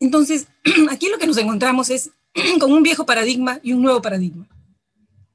Entonces, 0.00 0.48
aquí 0.90 1.08
lo 1.08 1.18
que 1.18 1.26
nos 1.26 1.36
encontramos 1.38 1.90
es 1.90 2.10
con 2.60 2.72
un 2.72 2.82
viejo 2.82 3.06
paradigma 3.06 3.60
y 3.62 3.72
un 3.72 3.82
nuevo 3.82 4.02
paradigma. 4.02 4.46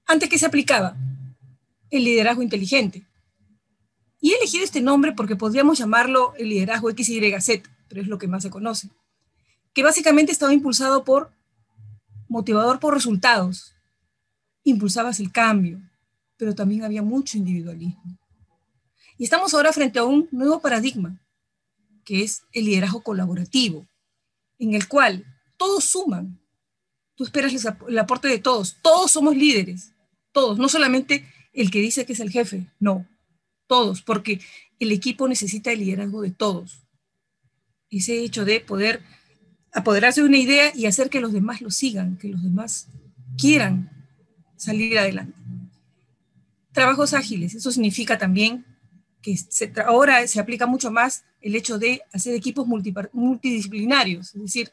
Antes 0.06 0.30
que 0.30 0.38
se 0.38 0.46
aplicaba 0.46 0.96
el 1.94 2.04
liderazgo 2.04 2.42
inteligente. 2.42 3.04
Y 4.20 4.32
he 4.32 4.38
elegido 4.38 4.64
este 4.64 4.82
nombre 4.82 5.12
porque 5.12 5.36
podríamos 5.36 5.78
llamarlo 5.78 6.34
el 6.38 6.50
liderazgo 6.50 6.90
XYZ, 6.90 7.62
pero 7.88 8.02
es 8.02 8.08
lo 8.08 8.18
que 8.18 8.28
más 8.28 8.42
se 8.42 8.50
conoce, 8.50 8.90
que 9.74 9.84
básicamente 9.84 10.32
estaba 10.32 10.54
impulsado 10.54 11.04
por 11.04 11.32
motivador 12.28 12.80
por 12.80 12.96
resultados. 12.96 13.76
Impulsabas 14.64 15.20
el 15.20 15.32
cambio, 15.32 15.82
pero 16.38 16.56
también 16.56 16.84
había 16.84 17.02
mucho 17.02 17.38
individualismo. 17.38 18.18
Y 19.18 19.24
estamos 19.24 19.54
ahora 19.54 19.74
frente 19.74 20.00
a 20.00 20.04
un 20.04 20.28
nuevo 20.32 20.60
paradigma, 20.60 21.20
que 22.04 22.24
es 22.24 22.44
el 22.52 22.66
liderazgo 22.66 23.04
colaborativo, 23.04 23.88
en 24.60 24.74
el 24.74 24.88
cual 24.88 25.26
todos 25.58 25.86
suman. 25.86 26.40
Tú 27.16 27.24
esperas 27.24 27.54
el 27.88 28.00
aporte 28.00 28.28
de 28.28 28.40
todos. 28.40 28.78
Todos 28.82 29.12
somos 29.12 29.36
líderes. 29.36 29.94
Todos, 30.32 30.58
no 30.58 30.68
solamente 30.68 31.26
el 31.54 31.70
que 31.70 31.80
dice 31.80 32.06
que 32.06 32.14
es 32.14 32.20
el 32.20 32.32
jefe, 32.32 32.68
no, 32.80 33.08
todos, 33.68 34.02
porque 34.02 34.42
el 34.80 34.92
equipo 34.92 35.28
necesita 35.28 35.72
el 35.72 35.80
liderazgo 35.80 36.22
de 36.22 36.32
todos. 36.32 36.80
Ese 37.92 38.24
hecho 38.24 38.44
de 38.44 38.60
poder 38.60 39.02
apoderarse 39.72 40.22
de 40.22 40.28
una 40.28 40.38
idea 40.38 40.72
y 40.76 40.88
hacer 40.88 41.10
que 41.10 41.22
los 41.22 41.32
demás 41.32 41.62
lo 41.62 41.70
sigan, 41.70 42.18
que 42.18 42.30
los 42.30 42.42
demás 42.42 42.88
quieran 43.38 43.92
salir 44.58 44.98
adelante. 44.98 45.38
Trabajos 46.74 47.14
ágiles, 47.14 47.56
eso 47.56 47.72
significa 47.72 48.18
también 48.18 48.66
que 49.22 49.38
ahora 49.86 50.28
se 50.28 50.40
aplica 50.40 50.66
mucho 50.68 50.92
más 50.92 51.24
el 51.40 51.56
hecho 51.56 51.80
de 51.80 52.02
hacer 52.12 52.34
equipos 52.36 52.68
multidisciplinarios, 52.68 54.36
es 54.36 54.42
decir, 54.42 54.72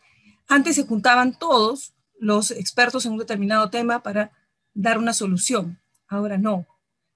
antes 0.48 0.74
se 0.74 0.84
juntaban 0.84 1.38
todos 1.38 1.92
los 2.18 2.50
expertos 2.50 3.06
en 3.06 3.12
un 3.12 3.18
determinado 3.18 3.70
tema 3.70 4.02
para 4.02 4.32
dar 4.74 4.98
una 4.98 5.12
solución, 5.12 5.78
ahora 6.08 6.36
no, 6.36 6.66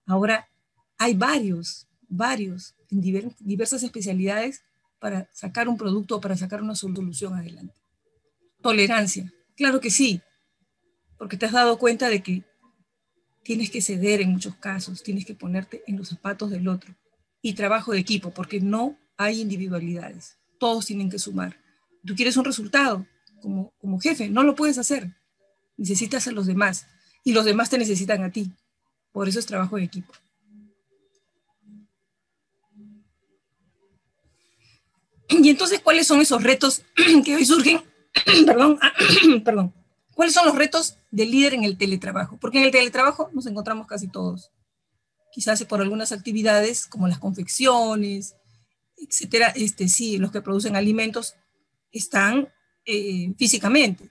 ahora 0.07 0.49
hay 0.97 1.14
varios, 1.14 1.88
varios 2.09 2.75
en 2.91 3.00
diversas 3.41 3.83
especialidades 3.83 4.62
para 5.00 5.29
sacar 5.33 5.69
un 5.69 5.76
producto 5.76 6.17
o 6.17 6.21
para 6.21 6.37
sacar 6.37 6.62
una 6.62 6.76
solución 6.76 7.35
adelante. 7.35 7.75
Tolerancia, 8.62 9.33
claro 9.57 9.81
que 9.81 9.91
sí, 9.91 10.21
porque 11.19 11.37
te 11.37 11.47
has 11.47 11.53
dado 11.53 11.79
cuenta 11.79 12.09
de 12.09 12.23
que 12.23 12.45
tienes 13.45 13.71
que 13.71 13.81
ceder 13.81 14.21
en 14.21 14.31
muchos 14.31 14.57
casos, 14.57 15.03
tienes 15.03 15.25
que 15.25 15.35
ponerte 15.35 15.83
en 15.87 15.97
los 15.97 16.09
zapatos 16.09 16.51
del 16.51 16.67
otro. 16.67 16.95
Y 17.43 17.53
trabajo 17.53 17.93
de 17.93 17.99
equipo, 17.99 18.31
porque 18.31 18.61
no 18.61 18.99
hay 19.17 19.41
individualidades, 19.41 20.39
todos 20.59 20.87
tienen 20.87 21.11
que 21.11 21.19
sumar. 21.19 21.57
Tú 22.05 22.15
quieres 22.15 22.37
un 22.37 22.45
resultado 22.45 23.07
como, 23.41 23.73
como 23.79 24.01
jefe, 24.01 24.29
no 24.29 24.43
lo 24.43 24.55
puedes 24.55 24.79
hacer, 24.79 25.15
necesitas 25.77 26.27
a 26.27 26.33
los 26.33 26.47
demás 26.47 26.87
y 27.23 27.33
los 27.33 27.45
demás 27.45 27.71
te 27.71 27.79
necesitan 27.79 28.23
a 28.23 28.33
ti. 28.33 28.51
Por 29.13 29.29
eso 29.29 29.39
es 29.39 29.47
trabajo 29.47 29.77
de 29.77 29.85
equipo. 29.85 30.13
Y 35.29 35.49
entonces, 35.51 35.81
¿cuáles 35.81 36.07
son 36.07 36.21
esos 36.21 36.43
retos 36.43 36.83
que 37.25 37.37
hoy 37.37 37.45
surgen? 37.45 37.83
perdón, 38.47 38.79
perdón. 39.45 39.75
¿Cuáles 40.14 40.35
son 40.35 40.47
los 40.47 40.56
retos 40.56 40.97
del 41.11 41.30
líder 41.30 41.54
en 41.54 41.64
el 41.64 41.76
teletrabajo? 41.76 42.38
Porque 42.38 42.59
en 42.59 42.64
el 42.64 42.71
teletrabajo 42.71 43.30
nos 43.33 43.47
encontramos 43.47 43.87
casi 43.87 44.09
todos. 44.09 44.50
Quizás 45.33 45.64
por 45.64 45.80
algunas 45.80 46.12
actividades 46.12 46.87
como 46.87 47.09
las 47.09 47.18
confecciones, 47.18 48.37
etcétera, 48.97 49.52
este, 49.56 49.88
sí, 49.88 50.18
los 50.18 50.30
que 50.30 50.40
producen 50.40 50.76
alimentos 50.76 51.35
están 51.90 52.49
eh, 52.87 53.33
físicamente, 53.37 54.11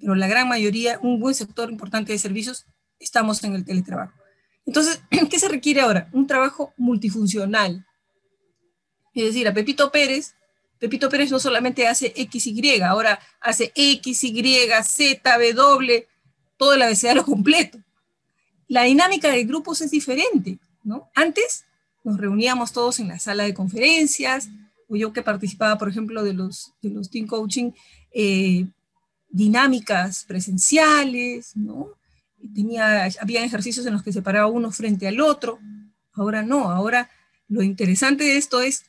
pero 0.00 0.14
la 0.14 0.26
gran 0.26 0.48
mayoría, 0.48 0.98
un 1.02 1.20
buen 1.20 1.34
sector 1.34 1.70
importante 1.70 2.12
de 2.12 2.18
servicios, 2.18 2.66
estamos 2.98 3.42
en 3.44 3.54
el 3.54 3.64
teletrabajo. 3.64 4.12
Entonces, 4.64 5.02
¿qué 5.30 5.38
se 5.38 5.48
requiere 5.48 5.80
ahora? 5.80 6.08
Un 6.12 6.26
trabajo 6.26 6.72
multifuncional. 6.76 7.86
Es 9.14 9.24
decir, 9.24 9.46
a 9.46 9.54
Pepito 9.54 9.92
Pérez 9.92 10.34
Pepito 10.82 11.08
Pérez 11.08 11.30
no 11.30 11.38
solamente 11.38 11.86
hace 11.86 12.12
X, 12.16 12.44
Y, 12.48 12.80
ahora 12.80 13.20
hace 13.40 13.70
X, 13.76 14.24
Y, 14.24 14.68
Z, 14.82 15.38
W, 15.54 16.08
todo 16.56 16.74
el 16.74 16.82
abecedario 16.82 17.24
completo. 17.24 17.78
La 18.66 18.82
dinámica 18.82 19.30
de 19.30 19.44
grupos 19.44 19.80
es 19.80 19.92
diferente, 19.92 20.58
¿no? 20.82 21.08
Antes 21.14 21.66
nos 22.02 22.18
reuníamos 22.18 22.72
todos 22.72 22.98
en 22.98 23.06
la 23.06 23.20
sala 23.20 23.44
de 23.44 23.54
conferencias, 23.54 24.48
o 24.88 24.96
yo 24.96 25.12
que 25.12 25.22
participaba, 25.22 25.78
por 25.78 25.88
ejemplo, 25.88 26.24
de 26.24 26.32
los, 26.32 26.72
de 26.82 26.90
los 26.90 27.10
team 27.10 27.28
coaching, 27.28 27.70
eh, 28.10 28.66
dinámicas 29.28 30.24
presenciales, 30.24 31.56
¿no? 31.56 31.90
Tenía, 32.56 33.08
había 33.20 33.44
ejercicios 33.44 33.86
en 33.86 33.92
los 33.92 34.02
que 34.02 34.12
se 34.12 34.20
paraba 34.20 34.48
uno 34.48 34.72
frente 34.72 35.06
al 35.06 35.20
otro. 35.20 35.60
Ahora 36.12 36.42
no, 36.42 36.72
ahora 36.72 37.08
lo 37.46 37.62
interesante 37.62 38.24
de 38.24 38.36
esto 38.36 38.60
es 38.62 38.84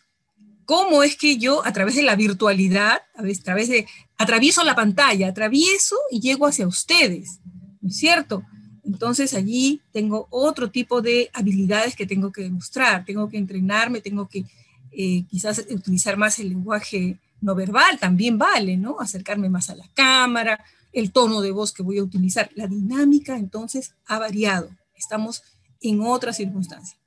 cómo 0.66 1.04
es 1.04 1.16
que 1.16 1.38
yo 1.38 1.66
a 1.66 1.74
través 1.74 1.96
de 1.96 2.04
la 2.04 2.16
virtualidad, 2.16 3.02
a 3.16 3.24
través 3.44 3.70
de, 3.70 3.88
atravieso 4.18 4.64
la 4.64 4.76
pantalla, 4.76 5.28
atravieso 5.28 5.96
y 6.12 6.20
llego 6.20 6.48
hacia 6.48 6.68
ustedes, 6.68 7.40
¿no 7.82 7.90
es 7.90 7.98
cierto? 7.98 8.44
Entonces 8.84 9.34
allí 9.34 9.82
tengo 9.92 10.28
otro 10.30 10.70
tipo 10.70 11.02
de 11.02 11.30
habilidades 11.34 11.96
que 11.96 12.06
tengo 12.06 12.32
que 12.32 12.44
demostrar, 12.44 13.06
tengo 13.06 13.30
que 13.30 13.38
entrenarme, 13.38 14.02
tengo 14.02 14.28
que 14.28 14.46
eh, 14.92 15.24
quizás 15.30 15.66
utilizar 15.70 16.18
más 16.18 16.40
el 16.40 16.50
lenguaje 16.50 17.20
no 17.42 17.56
verbal, 17.56 18.00
también 18.00 18.38
vale, 18.38 18.78
¿no? 18.78 19.00
Acercarme 19.00 19.50
más 19.50 19.70
a 19.70 19.76
la 19.76 19.90
cámara, 19.94 20.64
el 20.94 21.12
tono 21.12 21.42
de 21.42 21.52
voz 21.52 21.74
que 21.74 21.84
voy 21.84 21.98
a 21.98 22.04
utilizar. 22.04 22.50
La 22.56 22.68
dinámica 22.68 23.38
entonces 23.38 23.96
ha 24.06 24.20
variado, 24.20 24.70
estamos 24.96 25.44
en 25.82 26.02
otra 26.02 26.32
circunstancia. 26.32 26.98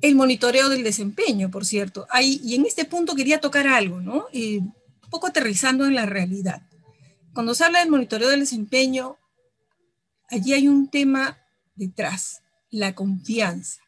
El 0.00 0.14
monitoreo 0.14 0.68
del 0.68 0.84
desempeño, 0.84 1.50
por 1.50 1.64
cierto. 1.64 2.06
y 2.20 2.54
en 2.54 2.66
este 2.66 2.84
punto 2.84 3.14
quería 3.14 3.40
tocar 3.40 3.66
algo, 3.66 4.00
¿no? 4.00 4.26
Eh, 4.32 4.58
un 4.58 5.10
poco 5.10 5.26
aterrizando 5.26 5.86
en 5.86 5.94
la 5.94 6.06
realidad. 6.06 6.62
Cuando 7.32 7.54
se 7.54 7.64
habla 7.64 7.80
del 7.80 7.90
monitoreo 7.90 8.28
del 8.28 8.40
desempeño, 8.40 9.16
allí 10.28 10.52
hay 10.52 10.68
un 10.68 10.88
tema 10.88 11.38
detrás, 11.74 12.42
la 12.70 12.94
confianza, 12.94 13.80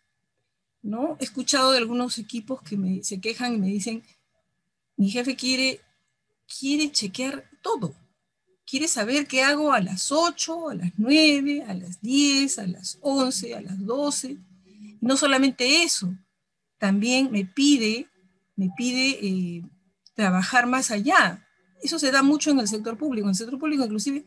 ¿no? 0.83 1.17
He 1.21 1.25
escuchado 1.25 1.73
de 1.73 1.79
algunos 1.79 2.19
equipos 2.19 2.63
que 2.63 2.77
me, 2.77 3.03
se 3.03 3.21
quejan 3.21 3.55
y 3.55 3.59
me 3.59 3.69
dicen, 3.69 4.03
mi 4.97 5.11
jefe 5.11 5.37
quiere, 5.37 5.81
quiere 6.59 6.91
chequear 6.93 7.49
todo, 7.63 7.95
quiere 8.67 8.89
saber 8.89 9.27
qué 9.27 9.43
hago 9.43 9.73
a 9.73 9.81
las 9.81 10.13
8, 10.13 10.71
a 10.71 10.75
las 10.75 10.93
9, 10.97 11.65
a 11.67 11.75
las 11.75 12.01
10, 12.01 12.59
a 12.59 12.67
las 12.67 12.99
11, 13.01 13.55
a 13.55 13.61
las 13.61 13.85
12 13.85 14.39
no 15.01 15.17
solamente 15.17 15.83
eso, 15.83 16.15
también 16.79 17.31
me 17.31 17.45
pide, 17.45 18.09
me 18.57 18.71
pide 18.77 19.19
eh, 19.21 19.63
trabajar 20.15 20.67
más 20.67 20.91
allá. 20.91 21.47
Eso 21.83 21.99
se 21.99 22.11
da 22.11 22.23
mucho 22.23 22.51
en 22.51 22.61
el 22.61 22.69
sector 22.69 22.97
público. 22.97 23.27
En 23.27 23.31
el 23.31 23.37
sector 23.37 23.59
público, 23.59 23.85
inclusive, 23.85 24.25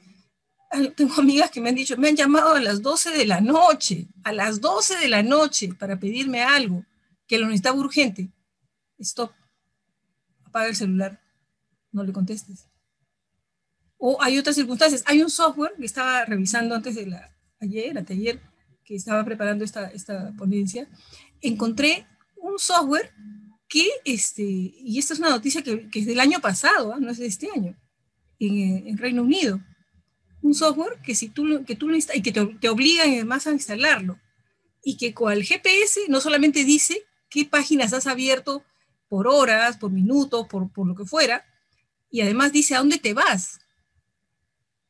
tengo 0.95 1.13
amigas 1.17 1.51
que 1.51 1.61
me 1.61 1.69
han 1.69 1.75
dicho, 1.75 1.97
me 1.97 2.09
han 2.09 2.15
llamado 2.15 2.55
a 2.55 2.61
las 2.61 2.81
12 2.81 3.11
de 3.11 3.25
la 3.25 3.41
noche, 3.41 4.07
a 4.23 4.31
las 4.31 4.61
12 4.61 4.97
de 4.97 5.07
la 5.09 5.23
noche, 5.23 5.73
para 5.73 5.99
pedirme 5.99 6.43
algo, 6.43 6.85
que 7.27 7.37
lo 7.37 7.47
necesitaba 7.47 7.77
urgente. 7.77 8.29
Stop. 8.99 9.31
Apaga 10.45 10.67
el 10.67 10.75
celular. 10.75 11.19
No 11.91 12.03
le 12.03 12.13
contestes. 12.13 12.67
O 13.97 14.21
hay 14.21 14.37
otras 14.37 14.55
circunstancias. 14.55 15.03
Hay 15.05 15.21
un 15.21 15.29
software 15.29 15.73
que 15.77 15.85
estaba 15.85 16.25
revisando 16.25 16.75
antes 16.75 16.95
de 16.95 17.05
la, 17.07 17.31
ayer, 17.59 17.97
anteayer, 17.97 18.41
que 18.91 18.97
estaba 18.97 19.23
preparando 19.23 19.63
esta, 19.63 19.87
esta 19.87 20.33
ponencia, 20.37 20.85
encontré 21.39 22.05
un 22.35 22.59
software 22.59 23.13
que, 23.69 23.87
este, 24.03 24.43
y 24.43 24.99
esta 24.99 25.13
es 25.13 25.21
una 25.21 25.29
noticia 25.29 25.61
que, 25.61 25.89
que 25.89 25.99
es 25.99 26.05
del 26.05 26.19
año 26.19 26.41
pasado, 26.41 26.93
¿ah? 26.93 26.97
no 26.99 27.09
es 27.09 27.17
de 27.17 27.25
este 27.25 27.47
año, 27.55 27.73
en, 28.37 28.85
en, 28.89 28.97
Reino 28.97 29.21
Unido. 29.21 29.61
Un 30.41 30.53
software 30.53 30.99
que 31.01 31.15
si 31.15 31.29
tú, 31.29 31.63
que 31.65 31.77
tú 31.77 31.89
y 31.89 32.21
que 32.21 32.33
te, 32.33 32.45
te 32.45 32.67
obligan 32.67 33.11
además 33.11 33.47
a 33.47 33.53
instalarlo. 33.53 34.19
Y 34.83 34.97
que 34.97 35.13
con 35.13 35.31
el 35.31 35.45
GPS 35.45 36.01
no 36.09 36.19
solamente 36.19 36.65
dice 36.65 37.01
qué 37.29 37.45
páginas 37.45 37.93
has 37.93 38.07
abierto 38.07 38.65
por 39.07 39.25
horas, 39.25 39.77
por 39.77 39.91
minutos, 39.91 40.47
por, 40.49 40.69
por 40.73 40.85
lo 40.85 40.95
que 40.95 41.05
fuera, 41.05 41.45
y 42.09 42.19
además 42.19 42.51
dice 42.51 42.75
a 42.75 42.79
dónde 42.79 42.97
te 42.97 43.13
vas. 43.13 43.61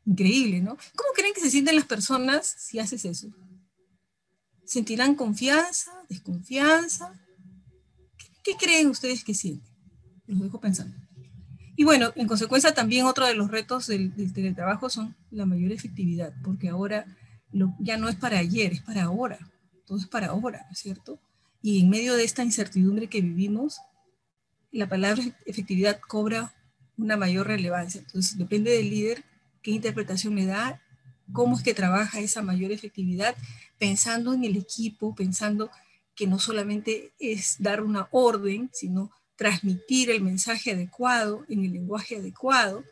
Increíble, 0.08 0.60
¿no? 0.60 0.76
¿Cómo 0.96 1.12
creen 1.14 1.36
que 1.36 1.42
se 1.42 1.52
sienten 1.52 1.76
las 1.76 1.86
personas 1.86 2.48
si 2.48 2.80
haces 2.80 3.06
eso? 3.06 3.28
¿Sentirán 4.72 5.16
confianza, 5.16 5.92
desconfianza? 6.08 7.12
¿Qué, 8.42 8.56
creen 8.56 8.88
ustedes 8.88 9.22
que 9.22 9.34
sienten? 9.34 9.70
Los 10.28 10.40
dejo 10.40 10.62
pensando. 10.62 10.96
Y 11.76 11.84
bueno, 11.84 12.14
en 12.16 12.26
consecuencia 12.26 12.74
también 12.74 13.06
otro 13.06 13.28
de 13.28 13.36
los 13.36 13.52
retos 13.52 13.88
del, 13.88 14.14
teletrabajo 14.32 14.90
son 14.90 15.14
la 15.30 15.46
mayor 15.46 15.74
efectividad, 15.74 16.34
porque 16.42 16.70
ahora 16.70 17.06
ya 17.80 17.98
no 17.98 18.08
es 18.08 18.16
para 18.16 18.38
ayer, 18.38 18.72
es 18.72 18.82
para 18.82 19.04
ahora. 19.04 19.40
Todo 19.86 19.98
es 19.98 20.08
para 20.08 20.28
ahora, 20.28 20.66
¿cierto? 20.74 21.20
Y 21.62 21.82
en 21.82 21.90
medio 21.90 22.16
de 22.16 22.24
esta 22.24 22.46
incertidumbre 22.46 23.08
que 23.08 23.20
vivimos, 23.20 23.82
la 24.72 24.88
palabra 24.88 25.22
efectividad 25.46 26.00
cobra 26.00 26.54
una 26.96 27.18
mayor 27.18 27.48
relevancia. 27.48 28.00
Entonces, 28.00 28.38
depende 28.38 28.72
del 28.72 28.90
líder 28.90 29.26
qué 29.62 29.72
interpretación 29.72 30.36
le 30.36 30.46
da, 30.46 30.82
cómo 31.34 31.58
es 31.58 31.62
que 31.62 31.74
trabaja 31.74 32.22
esa 32.22 32.42
mayor 32.42 32.72
efectividad, 32.72 33.36
pensando 33.82 34.32
en 34.32 34.44
el 34.44 34.58
equipo, 34.58 35.16
pensando 35.16 35.72
que 36.14 36.28
no 36.28 36.38
solamente 36.38 37.14
es 37.18 37.56
dar 37.58 37.82
una 37.82 38.08
orden, 38.12 38.70
sino 38.72 39.10
transmitir 39.36 40.12
el 40.12 40.22
mensaje 40.22 40.74
adecuado 40.74 41.44
en 41.50 41.66
el 41.66 41.74
lenguaje 41.74 42.18
adecuado 42.18 42.84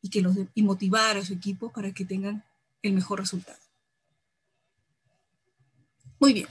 y, 0.00 0.08
que 0.08 0.22
los 0.22 0.34
y 0.54 0.62
motivar 0.62 1.18
a 1.18 1.24
su 1.26 1.34
equipo 1.34 1.70
para 1.70 1.92
que 1.92 2.06
tengan 2.06 2.46
el 2.80 2.94
mejor 2.94 3.20
resultado. 3.20 3.58
Muy 6.18 6.32
bien. 6.32 6.48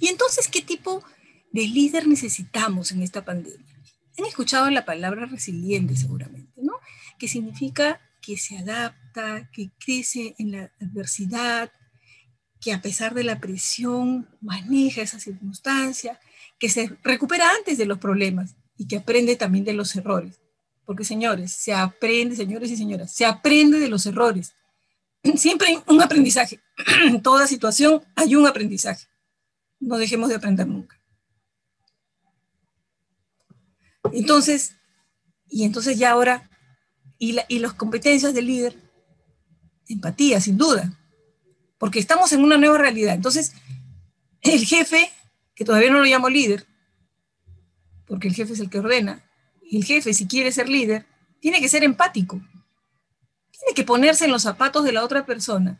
¿Y 0.00 0.08
entonces 0.08 0.48
qué 0.48 0.60
tipo 0.60 1.04
de 1.52 1.68
líder 1.68 2.08
necesitamos 2.08 2.90
en 2.90 3.02
esta 3.02 3.24
pandemia? 3.24 3.80
Han 4.18 4.24
escuchado 4.24 4.68
la 4.70 4.84
palabra 4.84 5.26
resiliente 5.26 5.94
seguramente, 5.94 6.60
¿no? 6.62 6.72
Que 7.16 7.28
significa 7.28 8.00
que 8.20 8.38
se 8.38 8.58
adapta, 8.58 9.48
que 9.52 9.70
crece 9.78 10.34
en 10.36 10.50
la 10.50 10.72
adversidad, 10.80 11.70
que 12.66 12.72
a 12.72 12.82
pesar 12.82 13.14
de 13.14 13.22
la 13.22 13.38
presión 13.38 14.28
maneja 14.40 15.00
esa 15.00 15.20
circunstancia, 15.20 16.18
que 16.58 16.68
se 16.68 16.90
recupera 17.04 17.48
antes 17.56 17.78
de 17.78 17.86
los 17.86 17.98
problemas 17.98 18.56
y 18.76 18.88
que 18.88 18.96
aprende 18.96 19.36
también 19.36 19.64
de 19.64 19.72
los 19.72 19.94
errores. 19.94 20.40
Porque 20.84 21.04
señores, 21.04 21.52
se 21.52 21.72
aprende, 21.72 22.34
señores 22.34 22.68
y 22.72 22.76
señoras, 22.76 23.12
se 23.12 23.24
aprende 23.24 23.78
de 23.78 23.86
los 23.86 24.04
errores. 24.06 24.56
Siempre 25.36 25.68
hay 25.68 25.78
un 25.86 26.02
aprendizaje. 26.02 26.58
En 27.06 27.22
toda 27.22 27.46
situación 27.46 28.02
hay 28.16 28.34
un 28.34 28.48
aprendizaje. 28.48 29.06
No 29.78 29.96
dejemos 29.96 30.28
de 30.28 30.34
aprender 30.34 30.66
nunca. 30.66 31.00
Entonces, 34.12 34.74
y 35.46 35.62
entonces 35.62 36.00
ya 36.00 36.10
ahora, 36.10 36.50
y, 37.16 37.36
y 37.46 37.60
las 37.60 37.74
competencias 37.74 38.34
del 38.34 38.48
líder, 38.48 38.76
empatía, 39.86 40.40
sin 40.40 40.56
duda, 40.56 40.98
porque 41.78 41.98
estamos 41.98 42.32
en 42.32 42.42
una 42.42 42.58
nueva 42.58 42.78
realidad. 42.78 43.14
Entonces, 43.14 43.52
el 44.42 44.64
jefe, 44.64 45.10
que 45.54 45.64
todavía 45.64 45.90
no 45.90 45.98
lo 45.98 46.04
llamo 46.04 46.28
líder, 46.28 46.66
porque 48.06 48.28
el 48.28 48.34
jefe 48.34 48.52
es 48.52 48.60
el 48.60 48.70
que 48.70 48.78
ordena, 48.78 49.24
el 49.70 49.84
jefe, 49.84 50.14
si 50.14 50.26
quiere 50.26 50.52
ser 50.52 50.68
líder, 50.68 51.06
tiene 51.40 51.60
que 51.60 51.68
ser 51.68 51.84
empático. 51.84 52.40
Tiene 53.50 53.74
que 53.74 53.84
ponerse 53.84 54.26
en 54.26 54.32
los 54.32 54.42
zapatos 54.42 54.84
de 54.84 54.92
la 54.92 55.04
otra 55.04 55.26
persona. 55.26 55.78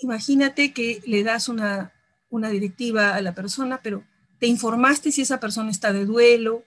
Imagínate 0.00 0.72
que 0.72 1.00
le 1.06 1.22
das 1.22 1.48
una, 1.48 1.92
una 2.28 2.48
directiva 2.48 3.14
a 3.14 3.22
la 3.22 3.34
persona, 3.34 3.80
pero 3.82 4.04
te 4.38 4.46
informaste 4.46 5.12
si 5.12 5.22
esa 5.22 5.38
persona 5.38 5.70
está 5.70 5.92
de 5.92 6.04
duelo, 6.04 6.64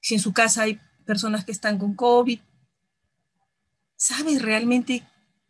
si 0.00 0.14
en 0.14 0.20
su 0.20 0.32
casa 0.32 0.62
hay 0.62 0.80
personas 1.04 1.44
que 1.44 1.52
están 1.52 1.78
con 1.78 1.94
COVID. 1.94 2.40
¿Sabes 3.96 4.42
realmente 4.42 5.02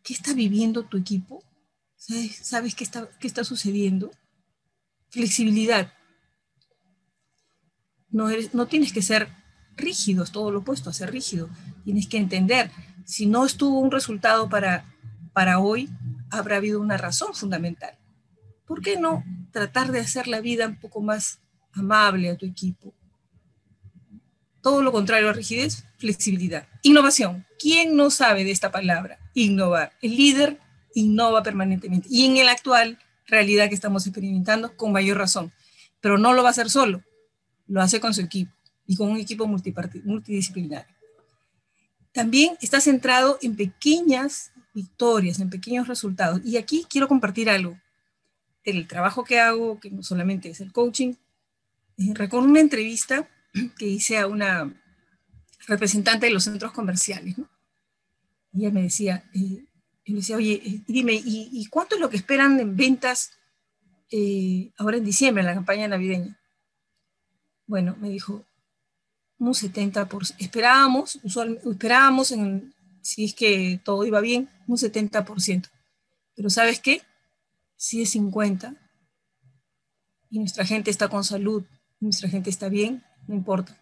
qué 0.03 0.13
está 0.13 0.33
viviendo 0.33 0.83
tu 0.83 0.97
equipo? 0.97 1.43
¿Sabes 2.41 2.73
qué 2.73 2.83
está, 2.83 3.09
qué 3.19 3.27
está 3.27 3.43
sucediendo? 3.43 4.11
Flexibilidad. 5.09 5.93
No, 8.09 8.29
no 8.53 8.67
tienes 8.67 8.93
que 8.93 9.01
ser 9.01 9.27
rígido, 9.75 10.23
es 10.23 10.31
todo 10.31 10.51
lo 10.51 10.59
opuesto 10.59 10.89
a 10.89 10.93
ser 10.93 11.11
rígido. 11.11 11.49
Tienes 11.83 12.07
que 12.07 12.17
entender, 12.17 12.71
si 13.05 13.25
no 13.25 13.45
estuvo 13.45 13.79
un 13.79 13.91
resultado 13.91 14.47
para, 14.47 14.85
para 15.33 15.59
hoy, 15.59 15.89
habrá 16.29 16.57
habido 16.57 16.79
una 16.79 16.97
razón 16.97 17.33
fundamental. 17.33 17.97
¿Por 18.65 18.81
qué 18.81 18.97
no 18.97 19.23
tratar 19.51 19.91
de 19.91 19.99
hacer 19.99 20.27
la 20.27 20.39
vida 20.39 20.67
un 20.67 20.79
poco 20.79 21.01
más 21.01 21.39
amable 21.73 22.29
a 22.29 22.37
tu 22.37 22.45
equipo? 22.45 22.93
Todo 24.61 24.81
lo 24.81 24.91
contrario 24.91 25.29
a 25.29 25.33
rigidez, 25.33 25.85
flexibilidad. 25.97 26.67
Innovación. 26.83 27.45
¿Quién 27.59 27.95
no 27.95 28.09
sabe 28.11 28.43
de 28.45 28.51
esta 28.51 28.71
palabra? 28.71 29.19
Innovar. 29.33 29.93
El 30.01 30.15
líder 30.15 30.59
innova 30.99 31.43
permanentemente. 31.43 32.07
Y 32.09 32.25
en 32.25 32.45
la 32.45 32.51
actual 32.51 32.97
realidad 33.27 33.69
que 33.69 33.75
estamos 33.75 34.05
experimentando, 34.07 34.75
con 34.75 34.91
mayor 34.91 35.17
razón. 35.17 35.51
Pero 36.01 36.17
no 36.17 36.33
lo 36.33 36.43
va 36.43 36.49
a 36.49 36.51
hacer 36.51 36.69
solo, 36.69 37.03
lo 37.67 37.81
hace 37.81 37.99
con 37.99 38.13
su 38.13 38.21
equipo 38.21 38.51
y 38.85 38.95
con 38.95 39.09
un 39.09 39.17
equipo 39.17 39.47
multidisciplinario. 39.47 40.95
También 42.13 42.57
está 42.61 42.79
centrado 42.79 43.37
en 43.41 43.55
pequeñas 43.55 44.51
victorias, 44.73 45.39
en 45.39 45.49
pequeños 45.49 45.87
resultados. 45.87 46.41
Y 46.43 46.57
aquí 46.57 46.85
quiero 46.89 47.07
compartir 47.07 47.49
algo. 47.49 47.77
El 48.63 48.87
trabajo 48.87 49.23
que 49.23 49.39
hago, 49.39 49.79
que 49.79 49.91
no 49.91 50.03
solamente 50.03 50.49
es 50.49 50.61
el 50.61 50.71
coaching, 50.71 51.13
eh, 51.97 52.13
recuerdo 52.13 52.47
una 52.47 52.59
entrevista 52.59 53.27
que 53.77 53.85
hice 53.85 54.17
a 54.17 54.27
una 54.27 54.73
representante 55.67 56.27
de 56.27 56.33
los 56.33 56.45
centros 56.45 56.71
comerciales. 56.71 57.37
¿no? 57.37 57.49
Y 58.53 58.61
ella 58.61 58.71
me 58.71 58.83
decía, 58.83 59.29
eh, 59.33 59.65
y 60.07 60.13
le 60.13 60.19
decía, 60.19 60.37
oye, 60.37 60.61
eh, 60.65 60.81
dime, 60.87 61.21
¿y, 61.21 61.67
cuánto 61.67 61.95
es 61.95 62.01
lo 62.01 62.09
que 62.09 62.15
esperan 62.15 62.57
en 62.61 62.77
ventas 62.77 63.33
eh, 64.09 64.71
ahora 64.77 64.95
en 64.95 65.03
diciembre, 65.03 65.41
en 65.41 65.47
la 65.47 65.53
campaña 65.53 65.85
navideña? 65.89 66.39
Bueno, 67.65 67.97
me 67.99 68.09
dijo, 68.09 68.45
un 69.37 69.49
70%. 69.49 70.35
Esperábamos, 70.39 71.19
esperábamos 71.25 72.31
en, 72.31 72.73
si 73.01 73.25
es 73.25 73.33
que 73.33 73.81
todo 73.83 74.05
iba 74.05 74.21
bien, 74.21 74.49
un 74.65 74.77
70%. 74.77 75.69
Pero 76.35 76.49
¿sabes 76.49 76.79
qué? 76.79 77.01
Si 77.75 78.01
es 78.01 78.11
50 78.11 78.75
y 80.29 80.39
nuestra 80.39 80.63
gente 80.63 80.89
está 80.89 81.09
con 81.09 81.25
salud, 81.25 81.65
nuestra 81.99 82.29
gente 82.29 82.49
está 82.49 82.69
bien, 82.69 83.03
no 83.27 83.35
importa. 83.35 83.77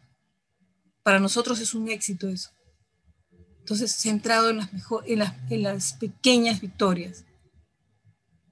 Para 1.03 1.19
nosotros 1.19 1.59
es 1.59 1.75
un 1.75 1.88
éxito 1.88 2.27
eso. 2.29 2.49
Entonces, 3.65 3.95
centrado 3.95 4.51
en 4.51 5.63
las, 5.63 5.93
pequeñas 5.93 6.62
victorias, 6.62 7.25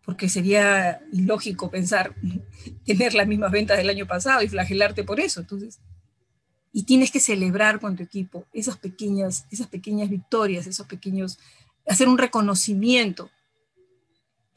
porque 0.03 0.27
sería 0.27 1.03
ilógico 1.11 1.69
pensar 1.69 2.15
tener 2.85 3.13
las 3.13 3.27
mismas 3.27 3.51
ventas 3.51 3.77
del 3.77 3.89
año 3.89 4.07
pasado 4.07 4.41
y 4.41 4.47
flagelarte 4.47 5.03
por 5.03 5.19
eso. 5.19 5.41
Entonces, 5.41 5.79
y 6.71 6.85
tienes 6.85 7.11
que 7.11 7.19
celebrar 7.19 7.79
con 7.79 7.95
tu 7.95 8.01
equipo 8.01 8.47
esas 8.53 8.75
pequeñas, 8.77 9.45
esas 9.51 9.67
pequeñas 9.67 10.09
victorias, 10.09 10.65
esos 10.65 10.87
pequeños, 10.87 11.37
hacer 11.85 12.07
un 12.07 12.17
reconocimiento 12.17 13.29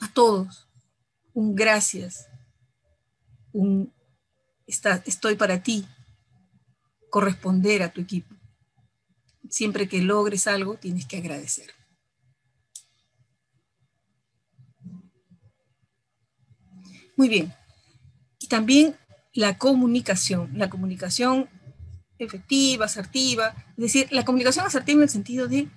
a 0.01 0.09
todos, 0.09 0.71
un 1.35 1.55
gracias, 1.55 2.31
un 3.53 3.93
estoy 4.67 5.37
para 5.37 5.63
ti, 5.63 5.85
corresponder 7.11 7.83
a 7.83 7.93
tu 7.93 8.01
equipo 8.01 8.36
siempre 9.51 9.89
que 9.89 10.01
logres 10.01 10.47
algo, 10.47 10.77
tienes 10.77 11.07
que 11.07 11.19
agradecer. 11.19 11.71
Muy 17.17 17.29
bien. 17.29 17.55
Y 18.39 18.49
también 18.49 18.97
la 19.33 19.59
comunicación, 19.59 20.51
la 20.55 20.71
comunicación 20.71 21.49
efectiva, 22.19 22.87
asertiva, 22.87 23.55
es 23.71 23.77
decir, 23.77 24.09
la 24.11 24.25
comunicación 24.25 24.67
asertiva 24.67 24.99
en 24.99 25.03
el 25.03 25.09
sentido 25.09 25.49
de 25.49 25.69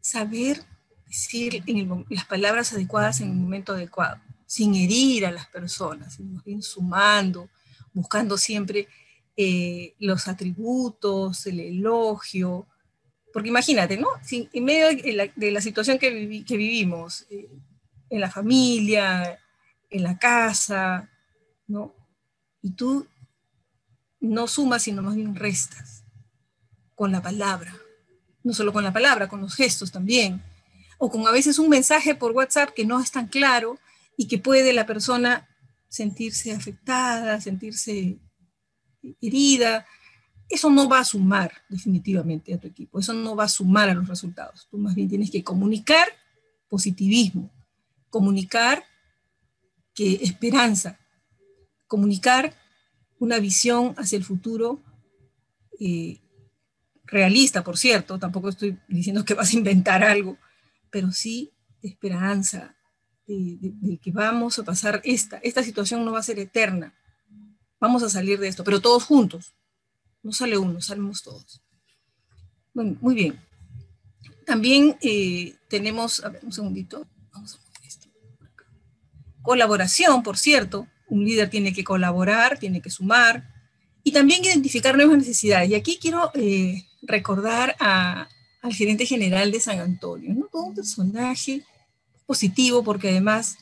saber 0.00 0.64
decir 1.06 1.62
las 2.08 2.24
palabras 2.24 2.72
adecuadas 2.72 3.20
en 3.20 3.30
el 3.30 3.36
momento 3.36 3.72
adecuado, 3.72 4.20
sin 4.46 4.74
herir 4.74 5.26
a 5.26 5.32
las 5.32 5.46
personas, 5.48 6.18
sumando, 6.60 7.48
buscando 7.92 8.38
siempre 8.38 8.88
eh, 9.36 9.94
los 9.98 10.28
atributos, 10.28 11.46
el 11.46 11.60
elogio, 11.60 12.66
porque 13.32 13.48
imagínate, 13.48 13.96
¿no? 13.96 14.08
Si 14.22 14.48
en 14.52 14.64
medio 14.64 14.88
de 15.34 15.50
la, 15.50 15.60
situación 15.60 15.98
que, 15.98 16.10
vivimos, 16.10 17.26
eh, 17.30 17.48
en 18.08 18.20
la 18.20 18.30
familia, 18.30 19.38
en 19.88 20.02
la 20.02 20.18
casa, 20.18 21.08
¿no? 21.66 21.94
Y 22.62 22.72
tú 22.72 23.06
no 24.20 24.46
sumas, 24.46 24.82
sino 24.82 25.02
más 25.02 25.16
bien 25.16 25.34
restas 25.34 26.04
con 26.94 27.12
la 27.12 27.22
palabra. 27.22 27.74
No 28.42 28.52
solo 28.52 28.72
con 28.72 28.84
la 28.84 28.92
palabra, 28.92 29.28
con 29.28 29.40
los 29.40 29.54
gestos 29.54 29.92
también. 29.92 30.42
O 30.98 31.10
con 31.10 31.26
a 31.26 31.30
veces 31.30 31.58
un 31.58 31.68
mensaje 31.68 32.14
por 32.14 32.32
WhatsApp 32.32 32.70
que 32.70 32.84
no 32.84 33.00
es 33.00 33.10
tan 33.10 33.28
claro 33.28 33.78
y 34.16 34.28
que 34.28 34.38
puede 34.38 34.72
la 34.72 34.86
persona 34.86 35.48
sentirse 35.88 36.52
afectada, 36.52 37.40
sentirse 37.40 38.18
herida, 39.20 39.86
eso 40.50 40.68
no 40.68 40.88
va 40.88 40.98
a 40.98 41.04
sumar 41.04 41.52
definitivamente 41.68 42.52
a 42.52 42.58
tu 42.58 42.66
equipo, 42.66 42.98
eso 42.98 43.14
no 43.14 43.36
va 43.36 43.44
a 43.44 43.48
sumar 43.48 43.88
a 43.88 43.94
los 43.94 44.08
resultados. 44.08 44.66
Tú 44.68 44.78
más 44.78 44.96
bien 44.96 45.08
tienes 45.08 45.30
que 45.30 45.44
comunicar 45.44 46.06
positivismo, 46.68 47.50
comunicar 48.10 48.84
que 49.94 50.14
esperanza, 50.22 50.98
comunicar 51.86 52.54
una 53.18 53.38
visión 53.38 53.94
hacia 53.96 54.16
el 54.16 54.24
futuro 54.24 54.82
eh, 55.78 56.20
realista, 57.04 57.62
por 57.62 57.78
cierto, 57.78 58.18
tampoco 58.18 58.48
estoy 58.48 58.76
diciendo 58.88 59.24
que 59.24 59.34
vas 59.34 59.52
a 59.52 59.56
inventar 59.56 60.02
algo, 60.02 60.36
pero 60.90 61.12
sí 61.12 61.52
esperanza, 61.82 62.76
de, 63.26 63.58
de, 63.60 63.98
que 63.98 64.10
vamos 64.10 64.58
a 64.58 64.64
pasar 64.64 65.00
esta, 65.04 65.38
esta 65.38 65.62
situación 65.62 66.04
no 66.04 66.12
va 66.12 66.18
a 66.18 66.24
ser 66.24 66.38
eterna, 66.38 66.94
vamos 67.78 68.02
a 68.02 68.10
salir 68.10 68.40
de 68.40 68.48
esto, 68.48 68.64
pero 68.64 68.80
todos 68.80 69.04
juntos, 69.04 69.54
no 70.22 70.32
sale 70.32 70.58
uno, 70.58 70.80
salimos 70.80 71.22
todos. 71.22 71.62
Bueno, 72.74 72.96
muy 73.00 73.14
bien. 73.14 73.40
También 74.46 74.96
eh, 75.00 75.56
tenemos, 75.68 76.24
a 76.24 76.28
ver, 76.28 76.44
un 76.44 76.52
segundito. 76.52 77.06
Vamos 77.32 77.54
a 77.54 77.58
poner 77.58 77.88
esto 77.88 78.08
colaboración, 79.42 80.22
por 80.22 80.36
cierto. 80.38 80.86
Un 81.08 81.24
líder 81.24 81.50
tiene 81.50 81.72
que 81.72 81.84
colaborar, 81.84 82.58
tiene 82.58 82.80
que 82.80 82.90
sumar 82.90 83.50
y 84.02 84.12
también 84.12 84.44
identificar 84.44 84.96
nuevas 84.96 85.18
necesidades. 85.18 85.70
Y 85.70 85.74
aquí 85.74 85.98
quiero 86.00 86.30
eh, 86.34 86.84
recordar 87.02 87.76
al 87.80 88.72
gerente 88.72 89.06
general 89.06 89.50
de 89.50 89.60
San 89.60 89.80
Antonio, 89.80 90.34
¿no? 90.34 90.46
todo 90.46 90.64
un 90.64 90.74
personaje 90.74 91.64
positivo 92.26 92.84
porque 92.84 93.10
además, 93.10 93.56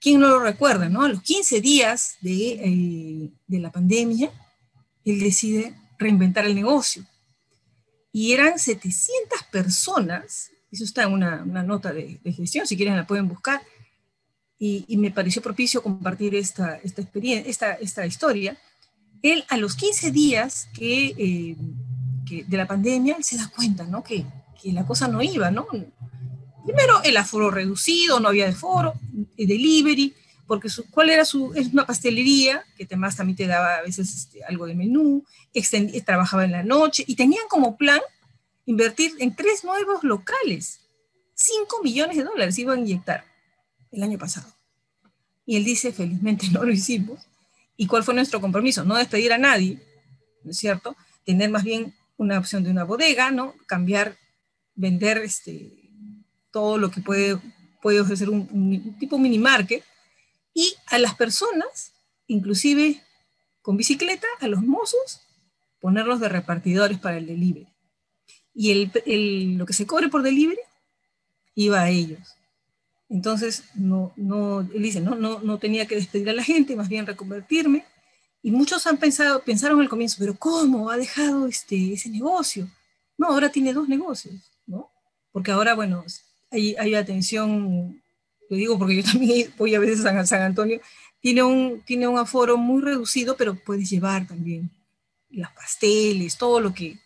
¿quién 0.00 0.20
no 0.20 0.28
lo 0.28 0.40
recuerda? 0.40 0.88
¿no? 0.88 1.02
A 1.02 1.08
los 1.08 1.22
15 1.22 1.60
días 1.60 2.16
de, 2.20 2.52
eh, 2.52 3.30
de 3.46 3.58
la 3.58 3.70
pandemia, 3.70 4.30
él 5.04 5.20
decide 5.20 5.74
reinventar 5.98 6.46
el 6.46 6.54
negocio. 6.54 7.04
Y 8.12 8.32
eran 8.32 8.58
700 8.58 9.42
personas, 9.50 10.50
eso 10.70 10.84
está 10.84 11.04
en 11.04 11.12
una, 11.12 11.42
una 11.42 11.62
nota 11.62 11.92
de, 11.92 12.20
de, 12.22 12.32
gestión, 12.32 12.66
si 12.66 12.76
quieren 12.76 12.96
la 12.96 13.06
pueden 13.06 13.28
buscar, 13.28 13.60
y, 14.58 14.96
me 14.96 15.12
pareció 15.12 15.40
propicio 15.40 15.82
compartir 15.82 16.34
esta, 16.34 16.76
esta 16.82 17.00
experiencia, 17.00 17.48
esta, 17.48 17.72
esta 17.74 18.06
historia. 18.06 18.58
Él 19.22 19.44
a 19.48 19.56
los 19.56 19.76
15 19.76 20.10
días 20.10 20.68
que, 20.74 21.14
eh, 21.16 21.56
que 22.26 22.44
de 22.44 22.56
la 22.56 22.66
pandemia, 22.66 23.18
se 23.20 23.36
da 23.36 23.48
cuenta, 23.54 23.84
¿no? 23.84 24.02
Que, 24.02 24.26
que 24.60 24.72
la 24.72 24.84
cosa 24.84 25.06
no 25.06 25.22
iba, 25.22 25.50
¿no? 25.52 25.68
Primero, 26.64 27.02
el 27.04 27.16
aforo 27.16 27.50
reducido, 27.50 28.18
no 28.18 28.28
había 28.28 28.46
de 28.46 28.52
foro, 28.52 28.94
delivery, 29.36 30.12
porque 30.48 30.70
su, 30.70 30.90
cuál 30.90 31.10
era 31.10 31.26
su, 31.26 31.52
es 31.54 31.68
una 31.68 31.86
pastelería, 31.86 32.64
que 32.76 32.84
además 32.84 33.14
también 33.16 33.36
te 33.36 33.46
daba 33.46 33.76
a 33.76 33.82
veces 33.82 34.12
este, 34.14 34.42
algo 34.44 34.66
de 34.66 34.74
menú, 34.74 35.22
extendí, 35.52 36.00
trabajaba 36.00 36.46
en 36.46 36.52
la 36.52 36.62
noche, 36.64 37.04
y 37.06 37.14
tenían 37.14 37.46
como 37.48 37.76
plan 37.76 38.00
invertir 38.64 39.12
en 39.18 39.36
tres 39.36 39.62
nuevos 39.62 40.02
locales. 40.02 40.80
5 41.34 41.82
millones 41.84 42.16
de 42.16 42.24
dólares 42.24 42.58
iban 42.58 42.78
a 42.78 42.80
inyectar 42.80 43.24
el 43.92 44.02
año 44.02 44.18
pasado. 44.18 44.50
Y 45.44 45.56
él 45.56 45.64
dice, 45.64 45.92
felizmente 45.92 46.48
no 46.52 46.64
lo 46.64 46.72
hicimos. 46.72 47.20
¿Y 47.76 47.86
cuál 47.86 48.02
fue 48.02 48.14
nuestro 48.14 48.40
compromiso? 48.40 48.84
No 48.84 48.96
despedir 48.96 49.34
a 49.34 49.38
nadie, 49.38 49.78
¿no 50.42 50.50
es 50.50 50.56
cierto? 50.56 50.96
Tener 51.24 51.50
más 51.50 51.62
bien 51.62 51.94
una 52.16 52.38
opción 52.38 52.64
de 52.64 52.70
una 52.70 52.84
bodega, 52.84 53.30
¿no? 53.30 53.54
Cambiar, 53.66 54.16
vender 54.74 55.18
este, 55.18 55.90
todo 56.50 56.78
lo 56.78 56.90
que 56.90 57.02
puede, 57.02 57.38
puede 57.82 58.00
ofrecer 58.00 58.30
un, 58.30 58.48
un 58.50 58.98
tipo 58.98 59.18
mini 59.18 59.38
market 59.38 59.84
y 60.58 60.74
a 60.86 60.98
las 60.98 61.14
personas, 61.14 61.92
inclusive 62.26 63.00
con 63.62 63.76
bicicleta, 63.76 64.26
a 64.40 64.48
los 64.48 64.60
mozos, 64.60 65.20
ponerlos 65.78 66.18
de 66.18 66.28
repartidores 66.28 66.98
para 66.98 67.18
el 67.18 67.28
delivery. 67.28 67.68
Y 68.54 68.72
el, 68.72 68.90
el, 69.06 69.56
lo 69.56 69.66
que 69.66 69.72
se 69.72 69.86
cobre 69.86 70.08
por 70.08 70.24
delivery 70.24 70.58
iba 71.54 71.80
a 71.80 71.90
ellos. 71.90 72.34
Entonces, 73.08 73.66
no, 73.76 74.12
no, 74.16 74.62
él 74.62 74.82
dice, 74.82 75.00
no, 75.00 75.14
no, 75.14 75.38
no 75.38 75.58
tenía 75.58 75.86
que 75.86 75.94
despedir 75.94 76.28
a 76.28 76.32
la 76.32 76.42
gente, 76.42 76.74
más 76.74 76.88
bien 76.88 77.06
reconvertirme. 77.06 77.84
Y 78.42 78.50
muchos 78.50 78.84
han 78.88 78.96
pensado, 78.96 79.44
pensaron 79.44 79.80
al 79.80 79.88
comienzo, 79.88 80.16
pero 80.18 80.36
¿cómo 80.36 80.90
ha 80.90 80.96
dejado 80.96 81.46
este, 81.46 81.92
ese 81.92 82.08
negocio? 82.08 82.68
No, 83.16 83.28
ahora 83.28 83.52
tiene 83.52 83.72
dos 83.72 83.88
negocios, 83.88 84.50
¿no? 84.66 84.90
Porque 85.30 85.52
ahora, 85.52 85.76
bueno, 85.76 86.04
hay, 86.50 86.74
hay 86.80 86.96
atención 86.96 88.02
lo 88.48 88.56
digo 88.56 88.78
porque 88.78 88.96
yo 88.96 89.04
también 89.12 89.52
voy 89.56 89.74
a 89.74 89.80
veces 89.80 90.04
a 90.04 90.26
San 90.26 90.42
Antonio, 90.42 90.80
tiene 91.20 91.42
un, 91.42 91.82
tiene 91.84 92.06
un 92.06 92.18
aforo 92.18 92.56
muy 92.56 92.82
reducido, 92.82 93.36
pero 93.36 93.54
puedes 93.54 93.90
llevar 93.90 94.26
también 94.26 94.70
las 95.30 95.52
pasteles, 95.52 96.38
todo 96.38 96.60
lo 96.60 96.72
que, 96.72 96.98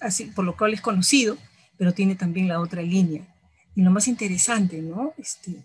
así, 0.00 0.26
por 0.26 0.44
lo 0.44 0.56
cual 0.56 0.72
es 0.72 0.80
conocido, 0.80 1.36
pero 1.76 1.92
tiene 1.92 2.14
también 2.14 2.48
la 2.48 2.60
otra 2.60 2.82
línea. 2.82 3.26
Y 3.74 3.82
lo 3.82 3.90
más 3.90 4.08
interesante, 4.08 4.80
¿no? 4.80 5.14
Este, 5.18 5.62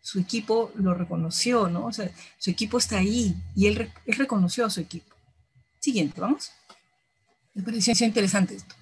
su 0.00 0.20
equipo 0.20 0.72
lo 0.76 0.94
reconoció, 0.94 1.68
¿no? 1.68 1.86
O 1.86 1.92
sea, 1.92 2.10
su 2.38 2.50
equipo 2.50 2.78
está 2.78 2.98
ahí 2.98 3.34
y 3.54 3.66
él, 3.66 3.90
él 4.06 4.14
reconoció 4.16 4.64
a 4.64 4.70
su 4.70 4.80
equipo. 4.80 5.14
Siguiente, 5.80 6.20
vamos. 6.20 6.52
Me 7.54 7.62
pareció 7.62 7.92
interesante 8.06 8.54
esto. 8.54 8.74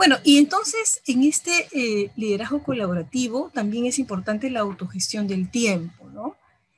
Bueno, 0.00 0.16
y 0.24 0.38
entonces 0.38 1.02
en 1.06 1.24
este 1.24 1.68
eh, 1.72 2.10
liderazgo 2.16 2.62
colaborativo 2.62 3.50
también 3.52 3.84
es 3.84 3.98
importante 3.98 4.48
la 4.48 4.60
autogestión 4.60 5.28
del 5.28 5.50
tiempo, 5.50 6.08
¿no? 6.08 6.36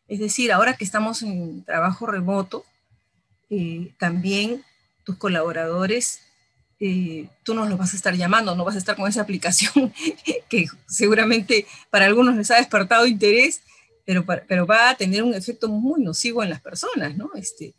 Es 0.08 0.18
decir, 0.18 0.50
ahora 0.50 0.74
que 0.74 0.82
estamos 0.82 1.22
en 1.22 1.62
trabajo 1.62 2.06
remoto, 2.06 2.64
eh, 3.48 3.92
también 3.96 4.64
tus 5.04 5.18
colaboradores, 5.18 6.18
eh, 6.80 7.28
tú 7.44 7.54
no 7.54 7.64
los 7.64 7.78
vas 7.78 7.92
a 7.92 7.96
estar 7.96 8.16
llamando, 8.16 8.56
no 8.56 8.64
vas 8.64 8.74
a 8.74 8.78
estar 8.78 8.96
con 8.96 9.08
esa 9.08 9.22
aplicación 9.22 9.94
que 10.48 10.66
seguramente 10.88 11.64
para 11.90 12.06
algunos 12.06 12.34
les 12.34 12.50
ha 12.50 12.56
despertado 12.56 13.06
interés, 13.06 13.60
pero, 14.04 14.26
pero 14.26 14.66
va 14.66 14.90
a 14.90 14.96
tener 14.96 15.22
un 15.22 15.34
efecto 15.34 15.68
muy 15.68 16.02
nocivo 16.02 16.42
en 16.42 16.50
las 16.50 16.60
personas, 16.60 17.16
¿no? 17.16 17.30
Este, 17.36 17.72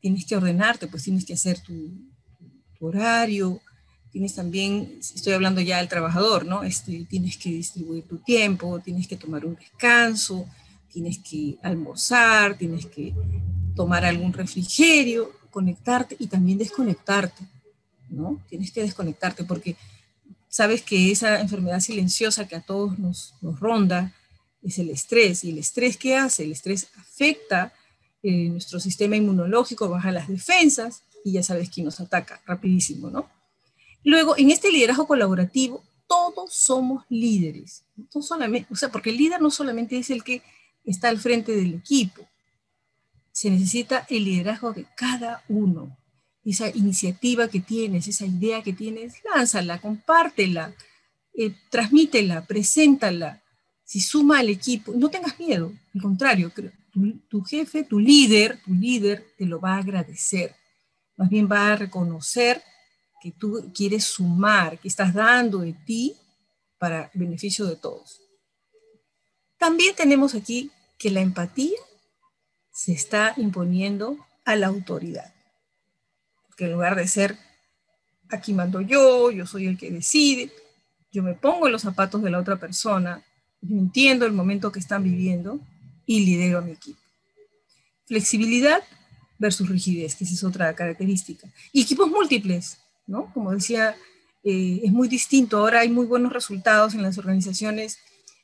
tienes 0.00 0.26
que 0.26 0.36
ordenarte, 0.36 0.86
pues 0.86 1.04
tienes 1.04 1.24
que 1.24 1.32
hacer 1.32 1.60
tu, 1.60 1.92
tu 2.78 2.88
horario, 2.88 3.62
tienes 4.12 4.34
también, 4.34 4.98
estoy 5.00 5.32
hablando 5.32 5.60
ya 5.62 5.78
del 5.78 5.88
trabajador, 5.88 6.44
¿no? 6.44 6.62
Este, 6.62 7.06
tienes 7.08 7.38
que 7.38 7.48
distribuir 7.48 8.04
tu 8.04 8.18
tiempo, 8.18 8.78
tienes 8.80 9.08
que 9.08 9.16
tomar 9.16 9.46
un 9.46 9.54
descanso, 9.54 10.46
tienes 10.92 11.18
que 11.18 11.56
almorzar, 11.62 12.58
tienes 12.58 12.84
que 12.86 13.14
tomar 13.74 14.04
algún 14.04 14.34
refrigerio, 14.34 15.32
conectarte 15.50 16.14
y 16.18 16.26
también 16.26 16.58
desconectarte, 16.58 17.42
¿no? 18.10 18.42
Tienes 18.48 18.70
que 18.70 18.82
desconectarte 18.82 19.44
porque 19.44 19.76
sabes 20.48 20.82
que 20.82 21.10
esa 21.10 21.40
enfermedad 21.40 21.80
silenciosa 21.80 22.46
que 22.46 22.56
a 22.56 22.60
todos 22.60 22.98
nos, 22.98 23.34
ronda 23.40 24.14
es 24.62 24.78
el 24.78 24.90
estrés. 24.90 25.42
¿Y 25.44 25.50
el 25.50 25.58
estrés 25.58 25.96
qué 25.96 26.16
hace? 26.16 26.44
El 26.44 26.52
estrés 26.52 26.88
afecta 26.98 27.72
eh, 28.22 28.50
nuestro 28.50 28.78
sistema 28.78 29.16
inmunológico, 29.16 29.88
baja 29.88 30.12
las 30.12 30.28
defensas 30.28 31.02
y 31.24 31.32
ya 31.32 31.42
sabes 31.42 31.70
quién 31.70 31.86
nos 31.86 31.98
ataca 32.00 32.42
rapidísimo, 32.46 33.08
¿no? 33.10 33.41
Luego, 34.04 34.36
en 34.36 34.50
este 34.50 34.70
liderazgo 34.70 35.06
colaborativo, 35.06 35.82
todos 36.06 36.52
somos 36.52 37.04
líderes. 37.08 37.84
No 38.14 38.22
solamente, 38.22 38.68
o 38.72 38.76
sea, 38.76 38.90
porque 38.90 39.10
el 39.10 39.16
líder 39.16 39.40
no 39.40 39.50
solamente 39.50 39.96
es 39.98 40.10
el 40.10 40.22
que 40.22 40.42
está 40.84 41.08
al 41.08 41.18
frente 41.18 41.52
del 41.52 41.74
equipo, 41.74 42.28
se 43.30 43.50
necesita 43.50 44.06
el 44.10 44.24
liderazgo 44.24 44.72
de 44.72 44.86
cada 44.96 45.42
uno. 45.48 45.96
Esa 46.44 46.68
iniciativa 46.68 47.48
que 47.48 47.60
tienes, 47.60 48.08
esa 48.08 48.26
idea 48.26 48.62
que 48.62 48.72
tienes, 48.72 49.14
lánzala, 49.24 49.80
compártela, 49.80 50.74
eh, 51.32 51.54
transmítela, 51.70 52.44
preséntala. 52.46 53.42
Si 53.84 54.00
suma 54.00 54.40
al 54.40 54.48
equipo, 54.48 54.92
no 54.94 55.08
tengas 55.08 55.38
miedo, 55.38 55.72
al 55.94 56.02
contrario, 56.02 56.50
tu, 56.50 57.18
tu 57.28 57.42
jefe, 57.42 57.84
tu 57.84 57.98
líder, 57.98 58.60
tu 58.64 58.74
líder 58.74 59.24
te 59.38 59.46
lo 59.46 59.60
va 59.60 59.76
a 59.76 59.78
agradecer. 59.78 60.54
Más 61.16 61.30
bien 61.30 61.48
va 61.50 61.72
a 61.72 61.76
reconocer 61.76 62.62
que 63.22 63.30
tú 63.30 63.70
quieres 63.72 64.02
sumar, 64.02 64.80
que 64.80 64.88
estás 64.88 65.14
dando 65.14 65.60
de 65.60 65.72
ti 65.72 66.16
para 66.76 67.08
beneficio 67.14 67.66
de 67.66 67.76
todos. 67.76 68.20
También 69.58 69.94
tenemos 69.94 70.34
aquí 70.34 70.72
que 70.98 71.10
la 71.10 71.20
empatía 71.20 71.78
se 72.72 72.92
está 72.92 73.32
imponiendo 73.36 74.18
a 74.44 74.56
la 74.56 74.66
autoridad. 74.66 75.32
Que 76.56 76.64
en 76.64 76.72
lugar 76.72 76.96
de 76.96 77.06
ser 77.06 77.38
aquí 78.28 78.52
mando 78.52 78.80
yo, 78.80 79.30
yo 79.30 79.46
soy 79.46 79.68
el 79.68 79.78
que 79.78 79.92
decide, 79.92 80.50
yo 81.12 81.22
me 81.22 81.34
pongo 81.34 81.66
en 81.66 81.72
los 81.72 81.82
zapatos 81.82 82.22
de 82.22 82.30
la 82.30 82.40
otra 82.40 82.56
persona, 82.58 83.24
yo 83.60 83.76
entiendo 83.76 84.26
el 84.26 84.32
momento 84.32 84.72
que 84.72 84.80
están 84.80 85.04
viviendo 85.04 85.60
y 86.06 86.24
lidero 86.24 86.58
a 86.58 86.62
mi 86.62 86.72
equipo. 86.72 86.98
Flexibilidad 88.06 88.82
versus 89.38 89.68
rigidez, 89.68 90.16
que 90.16 90.24
esa 90.24 90.34
es 90.34 90.42
otra 90.42 90.74
característica. 90.74 91.48
Y 91.72 91.82
equipos 91.82 92.08
múltiples, 92.08 92.78
como 93.32 93.52
decía, 93.52 93.96
eh, 94.44 94.80
es 94.84 94.92
muy 94.92 95.08
distinto. 95.08 95.58
Ahora 95.58 95.80
hay 95.80 95.88
muy 95.88 96.06
buenos 96.06 96.32
resultados 96.32 96.94
en 96.94 97.02
las 97.02 97.18
organizaciones. 97.18 97.98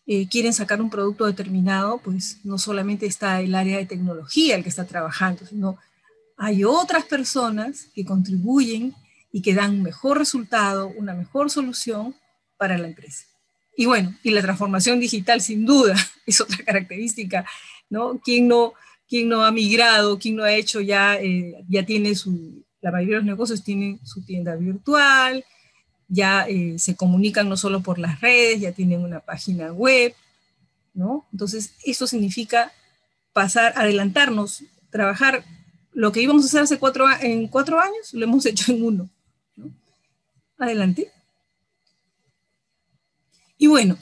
Eh, 0.06 0.28
quieren 0.28 0.52
sacar 0.52 0.80
un 0.80 0.90
producto 0.90 1.26
determinado, 1.26 1.98
pues 1.98 2.38
no 2.44 2.58
solamente 2.58 3.06
está 3.06 3.40
el 3.40 3.54
área 3.54 3.78
de 3.78 3.86
tecnología 3.86 4.56
el 4.56 4.62
que 4.62 4.70
está 4.70 4.86
trabajando, 4.86 5.44
sino 5.44 5.78
hay 6.36 6.64
otras 6.64 7.04
personas 7.04 7.88
que 7.94 8.04
contribuyen 8.04 8.94
y 9.32 9.42
que 9.42 9.54
dan 9.54 9.72
un 9.72 9.82
mejor 9.82 10.18
resultado, 10.18 10.88
una 10.96 11.12
mejor 11.14 11.50
solución 11.50 12.14
para 12.56 12.78
la 12.78 12.86
empresa. 12.86 13.26
Y 13.76 13.86
bueno, 13.86 14.16
y 14.22 14.30
la 14.30 14.40
transformación 14.40 14.98
digital 14.98 15.40
sin 15.40 15.66
duda 15.66 15.94
es 16.26 16.40
otra 16.40 16.64
característica, 16.64 17.44
¿no? 17.90 18.18
¿Quién 18.24 18.48
no, 18.48 18.72
quién 19.08 19.28
no 19.28 19.44
ha 19.44 19.50
migrado, 19.50 20.18
quién 20.18 20.36
no 20.36 20.44
ha 20.44 20.52
hecho 20.52 20.80
ya, 20.80 21.16
eh, 21.16 21.54
ya 21.68 21.84
tiene 21.84 22.14
su, 22.14 22.64
la 22.80 22.90
mayoría 22.90 23.16
de 23.16 23.22
los 23.22 23.26
negocios 23.26 23.62
tienen 23.62 24.00
su 24.04 24.22
tienda 24.22 24.54
virtual, 24.56 25.44
ya 26.08 26.46
eh, 26.48 26.78
se 26.78 26.96
comunican 26.96 27.48
no 27.48 27.56
solo 27.56 27.80
por 27.80 27.98
las 27.98 28.20
redes, 28.20 28.60
ya 28.60 28.72
tienen 28.72 29.00
una 29.02 29.20
página 29.20 29.72
web, 29.72 30.14
¿no? 30.94 31.26
Entonces, 31.32 31.74
eso 31.84 32.06
significa 32.06 32.72
pasar, 33.32 33.72
adelantarnos, 33.76 34.64
trabajar 34.90 35.44
lo 35.92 36.12
que 36.12 36.22
íbamos 36.22 36.44
a 36.44 36.46
hacer 36.46 36.62
hace 36.62 36.78
cuatro, 36.78 37.06
en 37.20 37.48
cuatro 37.48 37.80
años, 37.80 38.12
lo 38.12 38.24
hemos 38.24 38.46
hecho 38.46 38.72
en 38.72 38.84
uno. 38.84 39.10
¿no? 39.56 39.70
Adelante. 40.58 41.10
Y 43.58 43.66
bueno, 43.66 43.98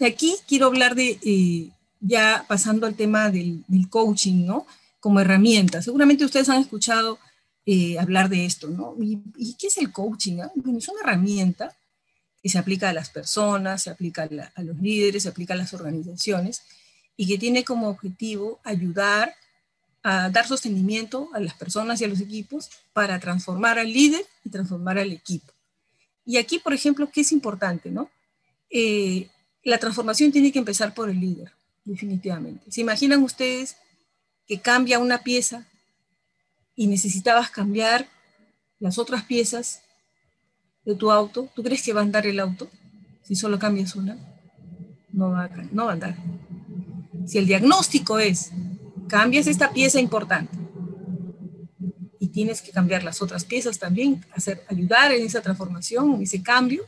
aquí 0.00 0.36
quiero 0.46 0.66
hablar 0.66 0.94
de, 0.94 1.18
eh, 1.24 1.70
ya 1.98 2.44
pasando 2.48 2.86
al 2.86 2.94
tema 2.94 3.30
del, 3.30 3.64
coaching, 3.90 4.46
¿no? 4.46 4.66
Como 5.00 5.20
herramienta. 5.20 5.82
Seguramente 5.82 6.24
ustedes 6.24 6.48
han 6.48 6.60
escuchado 6.60 7.18
eh, 7.72 8.00
hablar 8.00 8.28
de 8.28 8.46
esto, 8.46 8.66
¿no? 8.66 8.96
¿Y, 9.00 9.54
qué 9.54 9.68
es 9.68 9.78
el 9.78 9.92
coaching? 9.92 10.40
Ah? 10.40 10.50
Bueno, 10.56 10.78
es 10.78 10.88
una 10.88 11.02
herramienta 11.02 11.76
que 12.42 12.48
se 12.48 12.58
aplica 12.58 12.88
a 12.88 12.92
las 12.92 13.10
personas, 13.10 13.84
se 13.84 13.90
aplica 13.90 14.28
a, 14.56 14.62
los 14.64 14.76
líderes, 14.80 15.22
se 15.22 15.28
aplica 15.28 15.54
a 15.54 15.56
las 15.56 15.72
organizaciones 15.72 16.62
y 17.16 17.28
que 17.28 17.38
tiene 17.38 17.62
como 17.62 17.88
objetivo 17.88 18.58
ayudar 18.64 19.36
a 20.02 20.30
dar 20.30 20.48
sostenimiento 20.48 21.30
a 21.32 21.38
las 21.38 21.54
personas 21.54 22.00
y 22.00 22.04
a 22.06 22.08
los 22.08 22.20
equipos 22.20 22.70
para 22.92 23.20
transformar 23.20 23.78
al 23.78 23.92
líder 23.92 24.26
y 24.44 24.50
transformar 24.50 24.98
al 24.98 25.12
equipo. 25.12 25.52
Y 26.26 26.38
aquí, 26.38 26.58
por 26.58 26.74
ejemplo, 26.74 27.08
¿qué 27.08 27.20
es 27.20 27.30
importante? 27.30 27.92
¿no? 27.92 28.10
Eh, 28.68 29.28
la 29.62 29.78
transformación 29.78 30.32
tiene 30.32 30.50
que 30.50 30.58
empezar 30.58 30.92
por 30.92 31.08
el 31.08 31.20
líder, 31.20 31.52
definitivamente. 31.84 32.68
¿Se 32.72 32.80
imaginan 32.80 33.22
ustedes 33.22 33.76
que 34.48 34.60
cambia 34.60 34.98
una 34.98 35.22
pieza 35.22 35.68
y 36.74 36.86
necesitabas 36.86 37.50
cambiar 37.50 38.08
las 38.78 38.98
otras 38.98 39.24
piezas 39.24 39.82
de 40.84 40.94
tu 40.94 41.10
auto? 41.10 41.48
¿Tú 41.54 41.62
crees 41.62 41.82
que 41.82 41.92
va 41.92 42.00
a 42.00 42.04
andar 42.04 42.26
el 42.26 42.40
auto 42.40 42.68
si 43.22 43.34
solo 43.34 43.58
cambias 43.58 43.94
una? 43.94 44.18
No 45.12 45.30
va 45.30 45.44
a, 45.44 45.48
no 45.72 45.84
va 45.86 45.90
a 45.90 45.94
andar. 45.94 46.16
Si 47.26 47.38
el 47.38 47.46
diagnóstico 47.46 48.18
es, 48.18 48.50
cambias 49.08 49.46
esta 49.46 49.72
pieza 49.72 50.00
importante 50.00 50.56
y 52.18 52.28
tienes 52.28 52.62
que 52.62 52.70
cambiar 52.70 53.02
las 53.02 53.22
otras 53.22 53.44
piezas 53.44 53.78
también, 53.78 54.24
hacer, 54.32 54.64
ayudar 54.68 55.12
en 55.12 55.24
esa 55.24 55.40
transformación, 55.40 56.14
en 56.14 56.22
ese 56.22 56.42
cambio, 56.42 56.84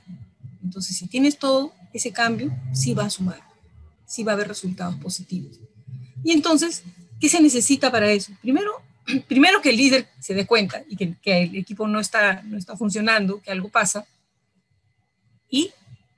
entonces 0.63 0.97
si 0.97 1.07
tienes 1.09 1.39
todo 1.39 1.73
ese 1.93 2.13
cambio, 2.13 2.51
sí 2.73 2.95
va 2.95 3.05
a 3.05 3.11
sumar, 3.11 3.41
sí 4.07 4.23
va 4.23 4.33
a 4.33 4.35
haber 4.35 4.49
resultados 4.49 4.97
positivos. 4.97 5.61
Y 6.25 6.33
entonces, 6.33 6.83
¿qué 7.21 7.29
se 7.29 7.41
necesita 7.41 7.91
para 7.91 8.11
eso? 8.11 8.33
Primero, 8.41 8.71
primero 9.29 9.61
que 9.61 9.71
el 9.71 9.77
líder 9.77 10.09
se 10.21 10.35
dé 10.35 10.47
cuenta 10.47 10.83
y 10.89 10.97
que, 10.97 11.17
el 11.25 11.57
equipo 11.57 11.87
no 11.89 12.01
está, 12.01 12.43
no 12.43 12.57
está 12.57 12.77
funcionando, 12.77 13.41
que 13.41 13.51
algo 13.51 13.69
pasa, 13.69 14.07
y 15.49 15.71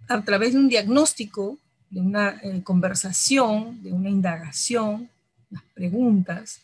a 0.09 0.23
través 0.23 0.53
de 0.53 0.59
un 0.59 0.69
diagnóstico 0.69 1.59
de 1.91 2.01
una 2.01 2.41
eh, 2.43 2.63
conversación, 2.63 3.83
de 3.83 3.93
una 3.93 4.11
indagación, 4.11 5.09
las 5.51 5.63
preguntas, 5.75 6.61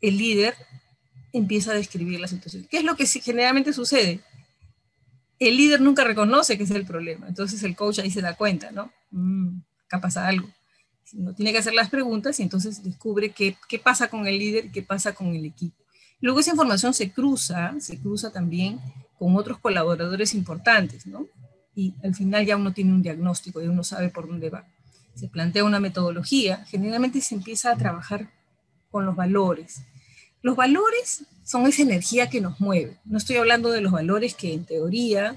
el 0.00 0.16
líder 0.16 0.54
empieza 1.32 1.72
a 1.72 1.74
describir 1.74 2.20
la 2.20 2.28
situación. 2.28 2.66
¿Qué 2.70 2.78
es 2.78 2.84
lo 2.84 2.96
que 2.96 3.06
generalmente 3.06 3.72
sucede? 3.72 4.20
El 5.38 5.56
líder 5.56 5.80
nunca 5.80 6.04
reconoce 6.04 6.56
que 6.56 6.64
es 6.64 6.70
el 6.70 6.84
problema, 6.84 7.28
entonces 7.28 7.62
el 7.62 7.76
coach 7.76 8.00
ahí 8.00 8.10
se 8.10 8.22
da 8.22 8.34
cuenta, 8.34 8.70
¿no? 8.70 8.92
Mm, 9.10 9.60
acá 9.86 10.00
pasa 10.00 10.26
algo. 10.26 10.48
No 11.12 11.34
tiene 11.34 11.52
que 11.52 11.58
hacer 11.58 11.74
las 11.74 11.90
preguntas 11.90 12.38
y 12.40 12.42
entonces 12.42 12.82
descubre 12.82 13.30
qué, 13.30 13.56
qué 13.68 13.78
pasa 13.78 14.08
con 14.08 14.26
el 14.26 14.38
líder 14.38 14.66
y 14.66 14.70
qué 14.70 14.82
pasa 14.82 15.14
con 15.14 15.34
el 15.34 15.44
equipo. 15.44 15.76
Luego 16.20 16.40
esa 16.40 16.50
información 16.50 16.94
se 16.94 17.10
cruza, 17.12 17.74
se 17.80 17.98
cruza 17.98 18.32
también 18.32 18.80
con 19.18 19.36
otros 19.36 19.58
colaboradores 19.58 20.34
importantes, 20.34 21.06
¿no? 21.06 21.26
y 21.78 21.94
al 22.02 22.12
final 22.12 22.44
ya 22.44 22.56
uno 22.56 22.72
tiene 22.72 22.92
un 22.92 23.02
diagnóstico 23.02 23.62
y 23.62 23.68
uno 23.68 23.84
sabe 23.84 24.08
por 24.08 24.26
dónde 24.26 24.50
va. 24.50 24.66
Se 25.14 25.28
plantea 25.28 25.62
una 25.62 25.78
metodología, 25.78 26.64
generalmente 26.66 27.20
se 27.20 27.36
empieza 27.36 27.70
a 27.70 27.76
trabajar 27.76 28.32
con 28.90 29.06
los 29.06 29.14
valores. 29.14 29.82
Los 30.42 30.56
valores 30.56 31.22
son 31.44 31.68
esa 31.68 31.82
energía 31.82 32.28
que 32.28 32.40
nos 32.40 32.60
mueve. 32.60 32.98
No 33.04 33.16
estoy 33.16 33.36
hablando 33.36 33.70
de 33.70 33.80
los 33.80 33.92
valores 33.92 34.34
que 34.34 34.54
en 34.54 34.64
teoría 34.64 35.36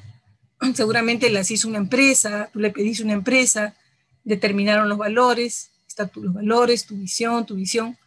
seguramente 0.74 1.30
las 1.30 1.52
hizo 1.52 1.68
una 1.68 1.78
empresa, 1.78 2.50
tú 2.52 2.60
le 2.60 2.72
pediste 2.72 3.04
una 3.04 3.14
empresa, 3.14 3.76
determinaron 4.24 4.90
los 4.90 4.98
valores, 4.98 5.72
están 5.88 6.12
los 6.16 6.34
valores, 6.34 6.86
tu 6.86 6.96
visión, 6.96 7.46
tu 7.46 7.56
visión. 7.56 7.98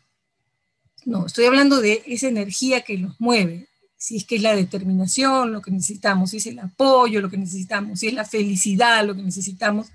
No, 1.05 1.27
estoy 1.27 1.44
hablando 1.46 1.81
de 1.81 2.03
esa 2.07 2.29
energía 2.29 2.83
que 2.83 2.96
nos 2.96 3.20
mueve, 3.20 3.68
si 3.96 4.16
es 4.16 4.24
que 4.24 4.37
es 4.37 4.42
la 4.42 4.55
determinación 4.55 5.53
lo 5.53 5.62
que 5.62 5.70
necesitamos, 5.70 6.31
si 6.31 6.37
es 6.38 6.46
el 6.46 6.59
apoyo 6.59 7.20
lo 7.20 7.31
que 7.31 7.38
necesitamos, 7.38 8.00
si 8.00 8.09
es 8.09 8.14
la 8.14 8.24
felicidad 8.24 9.05
lo 9.05 9.14
que 9.14 9.22
necesitamos, 9.22 9.88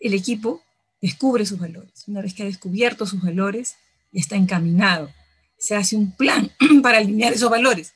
el 0.00 0.14
equipo 0.14 0.62
descubre 1.00 1.46
sus 1.46 1.58
valores. 1.58 2.04
Una 2.06 2.20
vez 2.20 2.34
que 2.34 2.42
ha 2.42 2.46
descubierto 2.46 3.06
sus 3.06 3.22
valores, 3.22 3.76
está 4.12 4.36
encaminado. 4.36 5.12
Se 5.58 5.76
hace 5.76 5.96
un 5.96 6.12
plan 6.12 6.50
para 6.82 6.98
alinear 6.98 7.32
esos 7.32 7.50
valores. 7.50 7.92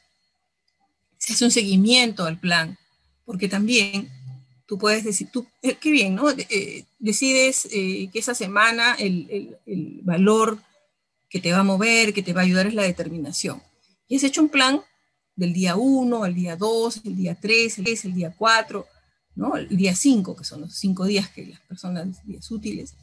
Se 1.18 1.32
hace 1.32 1.44
un 1.44 1.50
seguimiento 1.50 2.24
al 2.24 2.38
plan, 2.38 2.78
porque 3.24 3.48
también 3.48 4.10
tú 4.66 4.78
puedes 4.78 5.04
decir, 5.04 5.28
tú, 5.30 5.46
eh, 5.62 5.76
qué 5.80 5.90
bien, 5.90 6.14
¿no? 6.14 6.30
Eh, 6.30 6.84
decides 6.98 7.68
eh, 7.70 8.08
que 8.12 8.18
esa 8.18 8.34
semana 8.34 8.94
el, 8.94 9.56
el 9.66 10.00
valor 10.02 10.58
que 11.28 11.40
te 11.40 11.52
va 11.52 11.58
a 11.58 11.64
mover, 11.64 12.14
que 12.14 12.22
te 12.22 12.32
va 12.32 12.40
a 12.40 12.44
ayudar 12.44 12.66
es 12.66 12.74
la 12.74 12.82
determinación 12.82 13.60
y 14.08 14.16
has 14.16 14.24
hecho 14.24 14.42
un 14.42 14.48
plan 14.48 14.82
del 15.36 15.52
día 15.52 15.76
1, 15.76 16.26
el 16.26 16.34
día 16.34 16.56
2, 16.56 17.02
el 17.04 17.16
día 17.16 17.36
3, 17.40 17.78
el, 17.78 17.88
el 17.88 18.14
día 18.14 18.34
4, 18.36 18.86
¿no? 19.34 19.56
el 19.56 19.76
día 19.76 19.94
5, 19.94 20.36
que 20.36 20.44
son 20.44 20.62
los 20.62 20.74
5 20.76 21.04
días 21.06 21.28
que 21.30 21.46
las 21.46 21.60
personas, 21.60 22.24
días 22.24 22.50
útiles. 22.50 22.94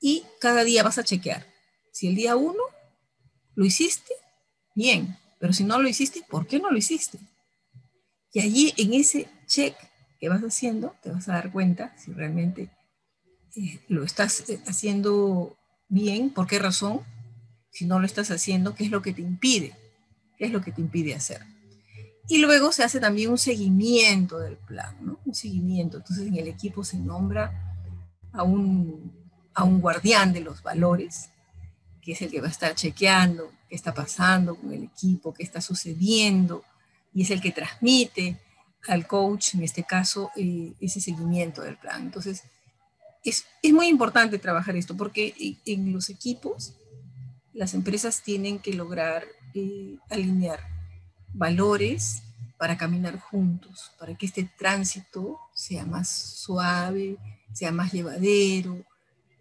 Y 0.00 0.24
cada 0.40 0.62
día 0.64 0.82
vas 0.82 0.98
a 0.98 1.04
chequear. 1.04 1.46
Si 1.90 2.06
el 2.06 2.14
día 2.14 2.36
1 2.36 2.54
lo 3.54 3.64
hiciste, 3.64 4.12
bien. 4.74 5.18
Pero 5.38 5.52
si 5.52 5.64
no 5.64 5.80
lo 5.80 5.88
hiciste, 5.88 6.22
¿por 6.28 6.46
qué 6.46 6.58
no 6.58 6.70
lo 6.70 6.78
hiciste? 6.78 7.18
Y 8.32 8.40
allí 8.40 8.74
en 8.76 8.94
ese 8.94 9.28
check 9.46 9.74
que 10.18 10.28
vas 10.28 10.42
haciendo, 10.42 10.94
te 11.02 11.10
vas 11.10 11.28
a 11.28 11.34
dar 11.34 11.52
cuenta 11.52 11.94
si 11.98 12.12
realmente 12.12 12.70
eh, 13.56 13.80
lo 13.88 14.04
estás 14.04 14.48
eh, 14.48 14.60
haciendo 14.66 15.56
bien, 15.88 16.30
por 16.30 16.46
qué 16.46 16.58
razón, 16.58 17.00
si 17.70 17.86
no 17.86 17.98
lo 17.98 18.06
estás 18.06 18.30
haciendo, 18.30 18.74
qué 18.74 18.84
es 18.84 18.90
lo 18.90 19.02
que 19.02 19.12
te 19.12 19.22
impide 19.22 19.74
qué 20.36 20.46
es 20.46 20.52
lo 20.52 20.60
que 20.60 20.72
te 20.72 20.80
impide 20.80 21.14
hacer. 21.14 21.42
Y 22.28 22.38
luego 22.38 22.72
se 22.72 22.82
hace 22.82 23.00
también 23.00 23.30
un 23.30 23.38
seguimiento 23.38 24.38
del 24.38 24.56
plan, 24.56 24.96
¿no? 25.00 25.18
Un 25.24 25.34
seguimiento. 25.34 25.98
Entonces 25.98 26.26
en 26.26 26.36
el 26.36 26.48
equipo 26.48 26.84
se 26.84 26.98
nombra 26.98 27.76
a 28.32 28.42
un, 28.42 29.12
a 29.54 29.64
un 29.64 29.80
guardián 29.80 30.32
de 30.32 30.40
los 30.40 30.62
valores, 30.62 31.30
que 32.02 32.12
es 32.12 32.22
el 32.22 32.30
que 32.30 32.40
va 32.40 32.48
a 32.48 32.50
estar 32.50 32.74
chequeando 32.74 33.50
qué 33.68 33.74
está 33.74 33.94
pasando 33.94 34.56
con 34.56 34.72
el 34.72 34.84
equipo, 34.84 35.32
qué 35.34 35.42
está 35.42 35.60
sucediendo, 35.60 36.62
y 37.12 37.22
es 37.22 37.30
el 37.30 37.40
que 37.40 37.52
transmite 37.52 38.38
al 38.88 39.06
coach, 39.06 39.54
en 39.54 39.62
este 39.62 39.84
caso, 39.84 40.30
eh, 40.36 40.72
ese 40.80 41.00
seguimiento 41.00 41.62
del 41.62 41.76
plan. 41.76 42.02
Entonces, 42.02 42.42
es, 43.24 43.44
es, 43.62 43.72
muy 43.72 43.88
importante 43.88 44.38
trabajar 44.38 44.76
esto, 44.76 44.96
porque 44.96 45.34
en 45.64 45.92
los 45.92 46.10
equipos 46.10 46.74
las 47.52 47.74
empresas 47.74 48.22
tienen 48.22 48.58
que 48.58 48.74
lograr 48.74 49.24
eh, 49.54 49.96
alinear 50.10 50.60
valores 51.32 52.22
para 52.58 52.76
caminar 52.76 53.18
juntos, 53.18 53.92
para 53.98 54.14
que 54.14 54.26
este 54.26 54.50
tránsito 54.58 55.38
sea 55.54 55.84
más 55.84 56.08
suave, 56.08 57.16
sea 57.52 57.72
más 57.72 57.92
llevadero, 57.92 58.84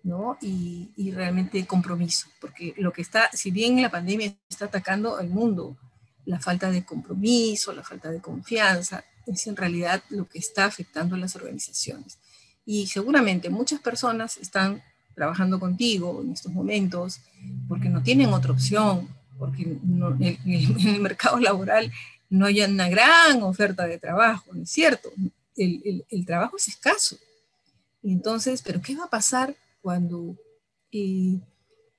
¿no? 0.03 0.37
Y, 0.41 0.91
y, 0.95 1.11
realmente 1.11 1.65
compromiso, 1.65 2.27
porque 2.39 2.73
lo 2.77 2.91
que 2.93 3.01
está, 3.01 3.29
si 3.33 3.51
bien 3.51 3.81
la 3.81 3.89
pandemia 3.89 4.35
está 4.49 4.65
atacando 4.65 5.17
al 5.17 5.29
mundo, 5.29 5.77
la 6.25 6.39
falta 6.39 6.71
de 6.71 6.85
compromiso, 6.85 7.73
la 7.73 7.83
falta 7.83 8.09
de 8.09 8.21
confianza, 8.21 9.03
es 9.27 9.47
en 9.47 9.55
realidad 9.55 10.03
lo 10.09 10.27
que 10.27 10.39
está 10.39 10.65
afectando 10.65 11.15
a 11.15 11.17
las 11.17 11.35
organizaciones. 11.35 12.17
Y 12.65 12.87
seguramente 12.87 13.49
muchas 13.49 13.79
personas 13.79 14.37
están 14.37 14.81
trabajando 15.13 15.59
contigo 15.59 16.21
en 16.21 16.31
estos 16.33 16.51
momentos 16.51 17.19
porque 17.67 17.89
no 17.89 18.03
tienen 18.03 18.33
otra 18.33 18.51
opción, 18.51 19.07
porque 19.37 19.63
en, 19.63 20.39
el, 20.45 20.99
mercado 20.99 21.39
laboral 21.39 21.91
no 22.29 22.45
hay 22.45 22.61
una 22.61 22.89
gran 22.89 23.41
oferta 23.43 23.87
de 23.87 23.97
trabajo, 23.97 24.53
¿no 24.53 24.63
es 24.63 24.69
cierto? 24.69 25.11
El, 25.55 26.25
trabajo 26.25 26.57
es 26.57 26.67
escaso. 26.67 27.17
Entonces, 28.03 28.61
¿pero 28.61 28.81
qué 28.81 28.95
va 28.95 29.05
a 29.05 29.09
pasar 29.09 29.55
cuando 29.81 30.35
eh, 30.91 31.39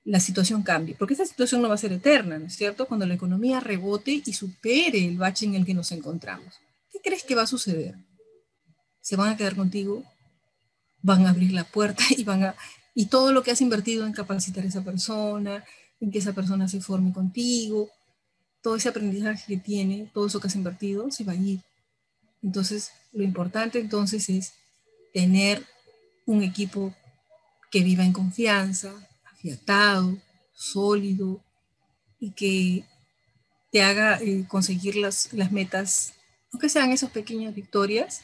la 0.05 0.19
situación 0.19 0.61
cambie? 0.63 0.95
Porque 0.95 1.13
esta 1.13 1.25
situación 1.25 1.61
no 1.61 1.69
va 1.69 1.75
a 1.75 1.79
ser 1.79 1.91
eterna, 1.91 2.37
¿no 2.37 2.45
es 2.45 2.55
cierto? 2.55 2.87
Cuando 2.87 3.05
la 3.05 3.15
economía 3.15 3.59
rebote 3.59 4.21
y 4.23 4.33
supere 4.33 5.05
el 5.05 5.17
bache 5.17 5.45
en 5.45 5.55
el 5.55 5.65
que 5.65 5.73
nos 5.73 5.91
encontramos. 5.91 6.53
¿Qué 6.97 7.09
crees 7.09 7.23
que 7.23 7.35
va 7.35 7.43
a 7.43 7.47
suceder? 7.47 7.95
¿Se 9.01 9.15
van 9.15 9.29
a 9.29 9.37
quedar 9.37 9.55
contigo? 9.55 10.03
¿Van 11.03 11.27
a 11.27 11.29
abrir 11.29 11.51
la 11.51 11.63
puerta 11.63 12.03
y 12.17 12.23
van 12.23 12.43
a... 12.43 12.55
Y 12.95 13.05
todo 13.05 13.31
lo 13.31 13.43
que 13.43 13.51
has 13.51 13.61
invertido 13.61 14.07
en 14.07 14.13
capacitar 14.13 14.63
a 14.63 14.67
esa 14.67 14.83
persona, 14.83 15.63
en 15.99 16.11
que 16.11 16.17
esa 16.17 16.33
persona 16.33 16.67
se 16.67 16.81
forme 16.81 17.13
contigo, 17.13 17.91
todo 18.61 18.77
ese 18.77 18.89
aprendizaje 18.89 19.43
que 19.47 19.57
tiene, 19.57 20.09
todo 20.11 20.25
eso 20.25 20.39
que 20.39 20.47
has 20.47 20.55
invertido, 20.55 21.11
se 21.11 21.23
va 21.23 21.33
a 21.33 21.35
ir. 21.35 21.61
Entonces, 22.41 22.91
lo 23.11 23.23
importante 23.23 23.79
entonces 23.79 24.27
es 24.29 24.53
tener 25.13 25.63
un 26.25 26.41
equipo 26.41 26.95
que 27.69 27.83
viva 27.83 28.03
en 28.03 28.13
confianza, 28.13 28.91
afiatado, 29.31 30.17
sólido 30.55 31.39
y 32.19 32.31
que 32.31 32.83
te 33.71 33.83
haga 33.83 34.19
eh, 34.19 34.45
conseguir 34.47 34.95
las, 34.95 35.31
las 35.33 35.51
metas, 35.51 36.13
aunque 36.51 36.69
sean 36.69 36.91
esas 36.91 37.11
pequeñas 37.11 37.53
victorias, 37.53 38.21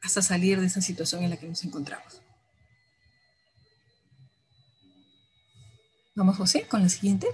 hasta 0.00 0.22
salir 0.22 0.60
de 0.60 0.66
esa 0.66 0.80
situación 0.80 1.22
en 1.22 1.30
la 1.30 1.36
que 1.36 1.46
nos 1.46 1.62
encontramos. 1.64 2.20
Vamos, 6.14 6.36
José, 6.36 6.66
con 6.68 6.82
la 6.82 6.88
siguiente. 6.88 7.26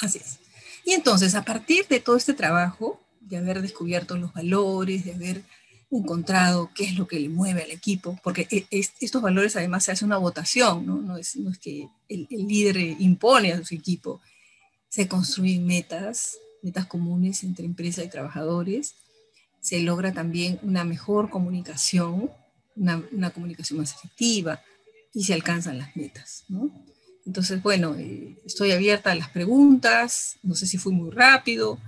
Así 0.00 0.18
es. 0.18 0.38
Y 0.84 0.92
entonces, 0.92 1.34
a 1.34 1.44
partir 1.44 1.86
de 1.88 2.00
todo 2.00 2.16
este 2.16 2.34
trabajo, 2.34 3.00
de 3.20 3.36
haber 3.36 3.62
descubierto 3.62 4.16
los 4.16 4.32
valores, 4.32 5.04
de 5.04 5.14
haber 5.14 5.42
encontrado 5.90 6.70
qué 6.74 6.84
es 6.84 6.96
lo 6.96 7.06
que 7.06 7.18
le 7.20 7.28
mueve 7.28 7.62
al 7.62 7.70
equipo, 7.70 8.18
porque 8.22 8.46
e, 8.50 8.66
estos 9.00 9.22
valores 9.22 9.56
además 9.56 9.84
se 9.84 9.92
hace 9.92 10.04
una 10.04 10.18
votación, 10.18 10.86
¿no? 10.86 10.96
No, 10.96 11.16
es, 11.16 11.38
que 11.60 11.88
el, 12.08 12.26
líder 12.30 12.76
impone 13.00 13.52
a 13.52 13.64
su 13.64 13.74
equipo, 13.74 14.20
se 14.88 15.08
construyen 15.08 15.66
metas, 15.66 16.38
metas 16.62 16.86
comunes 16.86 17.44
entre 17.44 17.64
empresa 17.66 18.02
y 18.02 18.10
trabajadores, 18.10 18.94
se 19.60 19.80
logra 19.80 20.12
también 20.12 20.58
una 20.62 20.84
mejor 20.84 21.30
comunicación, 21.30 22.30
una, 22.76 23.02
una 23.12 23.30
comunicación 23.30 23.80
más 23.80 23.94
efectiva 23.94 24.62
y 25.12 25.24
se 25.24 25.34
alcanzan 25.34 25.78
las 25.78 25.96
metas. 25.96 26.44
Entonces, 27.26 27.62
bueno, 27.62 27.94
eh, 27.96 28.38
estoy 28.46 28.70
abierta 28.70 29.12
a 29.12 29.14
las 29.14 29.30
preguntas, 29.30 30.38
no 30.42 30.54
sé 30.54 30.66
si 30.66 30.78
fui 30.78 30.92
muy 30.92 31.10
rápido, 31.10 31.78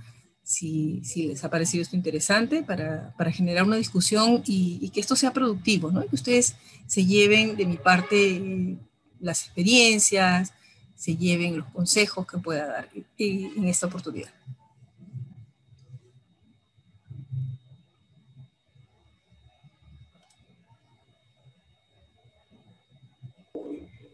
si, 0.43 1.01
les 1.15 1.43
ha 1.43 1.49
parecido 1.49 1.81
esto 1.81 1.95
interesante 1.95 2.61
para, 2.61 3.13
generar 3.31 3.63
una 3.63 3.77
discusión 3.77 4.43
y, 4.45 4.89
que 4.89 4.99
esto 4.99 5.15
sea 5.15 5.33
productivo, 5.33 5.91
¿no? 5.91 6.05
que 6.05 6.15
ustedes 6.15 6.55
se 6.87 7.05
lleven 7.05 7.55
de 7.55 7.65
mi 7.65 7.77
parte 7.77 8.35
eh, 8.35 8.77
las 9.19 9.45
experiencias, 9.45 10.53
se 11.01 11.17
lleven 11.17 11.57
los 11.57 11.67
consejos 11.69 12.27
que 12.27 12.37
pueda 12.37 12.67
dar 12.67 12.89
en 13.17 13.67
esta 13.67 13.87
oportunidad. 13.87 14.29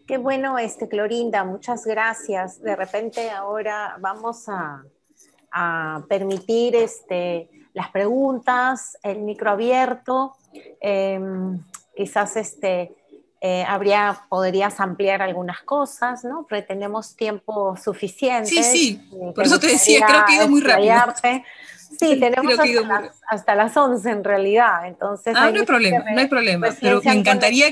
Qué 0.08 0.17
bueno, 0.17 0.58
este, 0.58 0.88
Clorinda, 0.88 1.43
muchas 1.43 1.86
gracias. 1.86 2.62
De 2.62 2.73
repente 2.73 3.32
ahora 3.32 3.97
vamos 4.00 4.47
a, 4.47 4.86
permitir 6.08 6.73
este, 6.73 7.50
las 7.73 7.91
preguntas, 7.91 8.97
el 9.04 9.23
micro 9.23 9.50
abierto. 9.50 10.38
Em, 10.80 11.60
quizás 11.93 12.38
este, 12.38 12.95
eh, 13.39 13.63
habría, 13.67 14.19
podrías 14.30 14.80
ampliar 14.80 15.21
algunas 15.21 15.62
cosas, 15.62 16.23
¿no? 16.23 16.47
Porque 16.50 16.63
tenemos 16.63 17.15
tiempo 17.15 17.78
suficiente. 17.78 18.50
Sí, 18.50 18.63
sí, 18.63 19.02
eh, 19.13 19.32
por 19.36 19.45
eso 19.45 19.60
te 19.60 19.67
decía, 19.67 20.06
creo 20.08 20.26
que 20.26 20.34
ha 20.34 20.36
ido 20.38 20.50
muy 20.50 20.62
rápido. 20.62 20.93
Sí, 22.00 22.19
tenemos 22.19 22.54
hasta, 23.28 23.56
las, 23.56 23.76
11 23.76 24.10
en 24.10 24.23
realidad, 24.23 24.88
entonces... 24.88 25.34
Ah, 25.38 25.50
no 25.52 25.60
hay 25.60 25.65
problema, 25.65 26.04
no 26.12 26.19
hay 26.19 26.28
problema, 26.28 26.67
pero 26.82 27.02
me 27.04 27.13
encantaría 27.13 27.69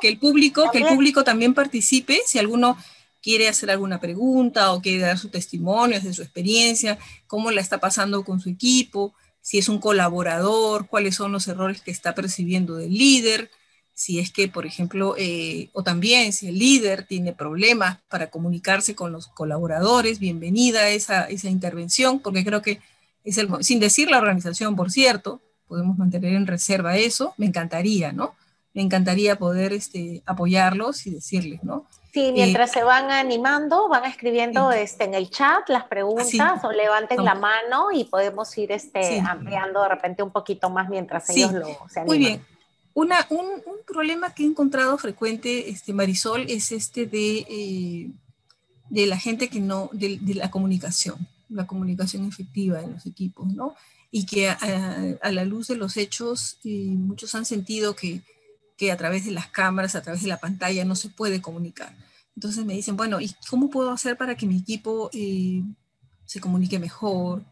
que 0.00 0.08
el, 0.08 0.18
público, 0.18 0.70
que 0.70 0.78
el 0.78 0.86
público 0.86 1.22
también 1.22 1.52
participe, 1.52 2.22
si 2.24 2.38
alguno 2.38 2.78
quiere 3.20 3.46
hacer 3.46 3.70
alguna 3.70 4.00
pregunta 4.00 4.72
o 4.72 4.80
quiere 4.80 5.00
dar 5.00 5.18
su 5.18 5.28
testimonio 5.28 6.00
de 6.00 6.14
su 6.14 6.22
experiencia, 6.22 6.98
cómo 7.26 7.50
la 7.50 7.60
está 7.60 7.78
pasando 7.78 8.24
con 8.24 8.40
su 8.40 8.48
equipo, 8.48 9.14
si 9.42 9.58
es 9.58 9.68
un 9.68 9.78
colaborador, 9.78 10.88
cuáles 10.88 11.14
son 11.14 11.32
los 11.32 11.46
errores 11.46 11.82
que 11.82 11.90
está 11.90 12.14
percibiendo 12.14 12.76
del 12.76 12.92
líder, 12.92 13.50
si 13.98 14.20
es 14.20 14.30
que, 14.30 14.46
por 14.46 14.64
ejemplo, 14.64 15.16
eh, 15.18 15.70
o 15.72 15.82
también 15.82 16.32
si 16.32 16.46
el 16.46 16.56
líder 16.56 17.02
tiene 17.02 17.32
problemas 17.32 17.98
para 18.08 18.30
comunicarse 18.30 18.94
con 18.94 19.10
los 19.10 19.26
colaboradores, 19.26 20.20
bienvenida 20.20 20.88
esa, 20.90 21.24
esa 21.24 21.48
intervención, 21.48 22.20
porque 22.20 22.44
creo 22.44 22.62
que 22.62 22.80
sin 23.60 23.80
decir 23.80 24.08
la 24.08 24.18
organización, 24.18 24.76
por 24.76 24.92
cierto, 24.92 25.40
podemos 25.66 25.98
mantener 25.98 26.34
en 26.34 26.46
reserva 26.46 26.96
eso, 26.96 27.34
me 27.38 27.46
encantaría, 27.46 28.12
¿no? 28.12 28.36
Me 28.72 28.82
encantaría 28.82 29.34
poder 29.34 29.72
este, 29.72 30.22
apoyarlos 30.26 31.04
y 31.08 31.10
decirles, 31.10 31.64
¿no? 31.64 31.84
Sí, 32.12 32.30
mientras 32.32 32.70
se 32.70 32.84
van 32.84 33.10
animando, 33.10 33.88
van 33.88 34.04
escribiendo 34.04 34.70
este, 34.70 35.04
en 35.06 35.14
el 35.14 35.28
chat 35.28 35.68
las 35.68 35.84
preguntas 35.84 36.62
o 36.62 36.70
levanten 36.70 37.24
la 37.24 37.34
mano 37.34 37.90
y 37.92 38.04
podemos 38.04 38.56
ir 38.58 38.70
este, 38.70 39.18
ampliando 39.18 39.82
de 39.82 39.88
repente 39.88 40.22
un 40.22 40.30
poquito 40.30 40.70
más 40.70 40.88
mientras 40.88 41.28
ellos 41.30 41.52
lo 41.52 41.66
se 41.88 41.98
animan. 41.98 42.06
Muy 42.06 42.18
bien. 42.18 42.57
Una, 42.98 43.26
un, 43.30 43.62
problema 43.86 44.34
que 44.34 44.42
he 44.42 44.46
encontrado 44.46 44.98
frecuente, 44.98 45.70
este, 45.70 45.92
Marisol, 45.92 46.42
es 46.48 46.72
este 46.72 47.06
de, 47.06 47.46
eh, 47.48 48.10
de 48.90 49.06
la 49.06 49.16
gente 49.16 49.48
que 49.48 49.60
no, 49.60 49.88
de 49.92 50.34
la 50.34 50.50
comunicación 50.50 51.26
la 51.48 51.66
comunicación 51.66 52.26
efectiva 52.26 52.80
en 52.82 52.92
los 52.92 53.06
equipos, 53.06 53.52
¿no? 53.52 53.74
Y 54.10 54.26
que 54.26 54.48
a, 54.48 55.30
la 55.30 55.44
luz 55.44 55.68
de 55.68 55.76
los 55.76 55.96
hechos, 55.96 56.58
eh, 56.64 56.94
muchos 56.96 57.34
han 57.34 57.44
sentido 57.44 57.94
que, 57.94 58.22
que, 58.76 58.90
a 58.90 58.96
través 58.96 59.24
de 59.24 59.32
las 59.32 59.48
cámaras, 59.48 59.94
a 59.94 60.02
través 60.02 60.22
de 60.22 60.28
la 60.28 60.40
pantalla, 60.40 60.84
no 60.84 60.94
se 60.94 61.08
puede 61.08 61.42
comunicar. 61.42 61.94
Entonces 62.34 62.64
me 62.64 62.74
dicen, 62.74 62.96
bueno, 62.96 63.20
¿y 63.20 63.34
cómo 63.50 63.70
puedo 63.70 63.90
hacer 63.90 64.16
para 64.16 64.36
que 64.36 64.46
mi 64.46 64.58
equipo 64.58 65.10
eh, 65.12 65.62
se 66.24 66.40
comunique 66.40 66.78
mejor? 66.78 67.44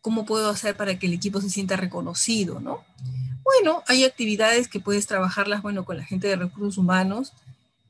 ¿Cómo 0.00 0.24
puedo 0.24 0.50
hacer 0.50 0.76
para 0.76 0.98
que 0.98 1.06
el 1.06 1.12
equipo 1.12 1.40
se 1.40 1.50
sienta 1.50 1.76
reconocido, 1.76 2.60
no? 2.60 2.84
Bueno, 3.42 3.82
hay 3.86 4.04
actividades 4.04 4.68
que 4.68 4.80
puedes 4.80 5.06
trabajarlas, 5.06 5.62
bueno, 5.62 5.84
con 5.84 5.96
la 5.96 6.04
gente 6.04 6.28
de 6.28 6.36
recursos 6.36 6.76
humanos, 6.76 7.32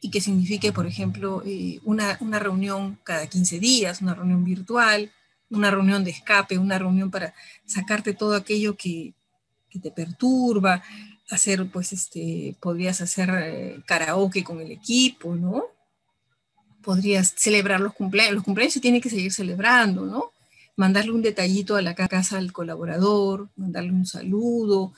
y 0.01 0.11
que 0.11 0.21
signifique, 0.21 0.73
por 0.73 0.87
ejemplo, 0.87 1.43
eh, 1.45 1.81
una, 1.85 2.17
una, 2.21 2.39
reunión 2.39 2.99
cada 3.03 3.27
15 3.27 3.59
días, 3.59 4.01
una 4.01 4.15
reunión 4.15 4.45
virtual, 4.45 5.11
una 5.51 5.71
reunión 5.71 6.05
de 6.05 6.13
escape, 6.13 6.59
una 6.59 6.79
reunión 6.79 7.11
para 7.11 7.35
sacarte 7.67 8.15
todo 8.15 8.37
aquello 8.37 8.77
que, 8.77 9.15
te 9.83 9.91
perturba, 9.93 10.83
hacer, 11.31 11.71
pues, 11.71 11.93
este, 11.93 12.57
podrías 12.61 13.01
hacer 13.01 13.31
eh, 13.31 13.81
karaoke 13.87 14.43
con 14.43 14.61
el 14.61 14.73
equipo, 14.73 15.37
¿no? 15.37 15.67
Podrías 16.83 17.35
celebrar 17.37 17.81
los 17.81 17.95
cumpleaños, 17.95 18.35
los 18.35 18.45
cumpleaños 18.45 18.75
se 18.75 18.81
tienen 18.81 19.01
que 19.01 19.11
seguir 19.11 19.33
celebrando, 19.33 20.05
¿no? 20.05 20.33
Mandarle 20.79 21.11
un 21.11 21.23
detallito 21.23 21.75
a 21.75 21.83
la 21.83 21.95
casa 21.95 22.39
al 22.39 22.53
colaborador, 22.53 23.51
mandarle 23.57 23.91
un 23.91 24.07
saludo, 24.07 24.93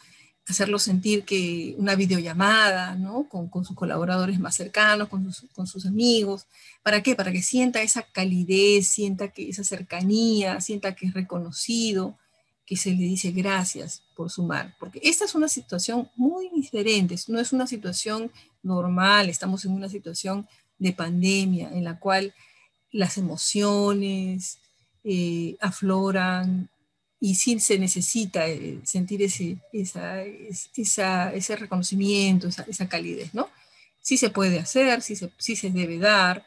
hacerlo 0.47 0.79
sentir 0.79 1.25
que 1.25 1.75
una 1.79 1.95
videollamada, 1.95 2.97
¿no? 2.97 3.27
Con, 3.31 3.65
sus 3.65 3.75
colaboradores 3.75 4.39
más 4.39 4.55
cercanos, 4.55 5.09
con 5.09 5.33
sus, 5.33 5.51
con 5.53 5.67
sus, 5.67 5.87
amigos. 5.87 6.47
¿Para 6.83 7.03
qué? 7.03 7.15
Para 7.15 7.33
que 7.33 7.43
sienta 7.43 7.81
esa 7.81 8.03
calidez, 8.03 8.89
sienta 8.89 9.29
que 9.29 9.49
esa 9.49 9.65
cercanía, 9.65 10.61
sienta 10.61 10.95
que 10.95 11.07
es 11.07 11.15
reconocido, 11.15 12.19
que 12.67 12.77
se 12.77 12.91
le 12.91 13.05
dice 13.05 13.31
gracias 13.31 14.03
por 14.15 14.31
sumar. 14.31 14.77
Porque 14.79 15.01
esta 15.03 15.25
es 15.25 15.35
una 15.35 15.49
situación 15.49 16.11
muy 16.15 16.51
diferente, 16.55 17.17
no 17.29 17.41
es 17.41 17.55
una 17.55 17.67
situación 17.67 18.31
normal, 18.63 19.31
estamos 19.31 19.65
en 19.65 19.73
una 19.73 19.89
situación 19.89 20.47
de 20.79 20.93
pandemia 20.93 21.71
en 21.73 21.85
la 21.85 21.99
cual 21.99 22.35
las 22.93 23.17
emociones 23.19 24.60
eh, 25.05 25.57
afloran, 25.61 26.69
y 27.21 27.35
sí 27.35 27.61
se 27.61 27.79
necesita 27.79 28.49
eh, 28.49 28.81
sentir 28.83 29.23
ese, 29.23 29.59
esa, 29.73 30.23
esa, 30.23 31.33
ese 31.35 31.57
reconocimiento, 31.57 32.49
esa, 32.49 32.63
esa, 32.63 32.89
calidez, 32.89 33.35
¿no? 33.35 33.49
Sí 34.01 34.17
se 34.17 34.31
puede 34.31 34.59
hacer, 34.59 35.03
sí 35.03 35.15
se, 35.15 35.31
sí 35.37 35.55
se 35.55 35.71
debe 35.71 35.99
dar. 35.99 36.47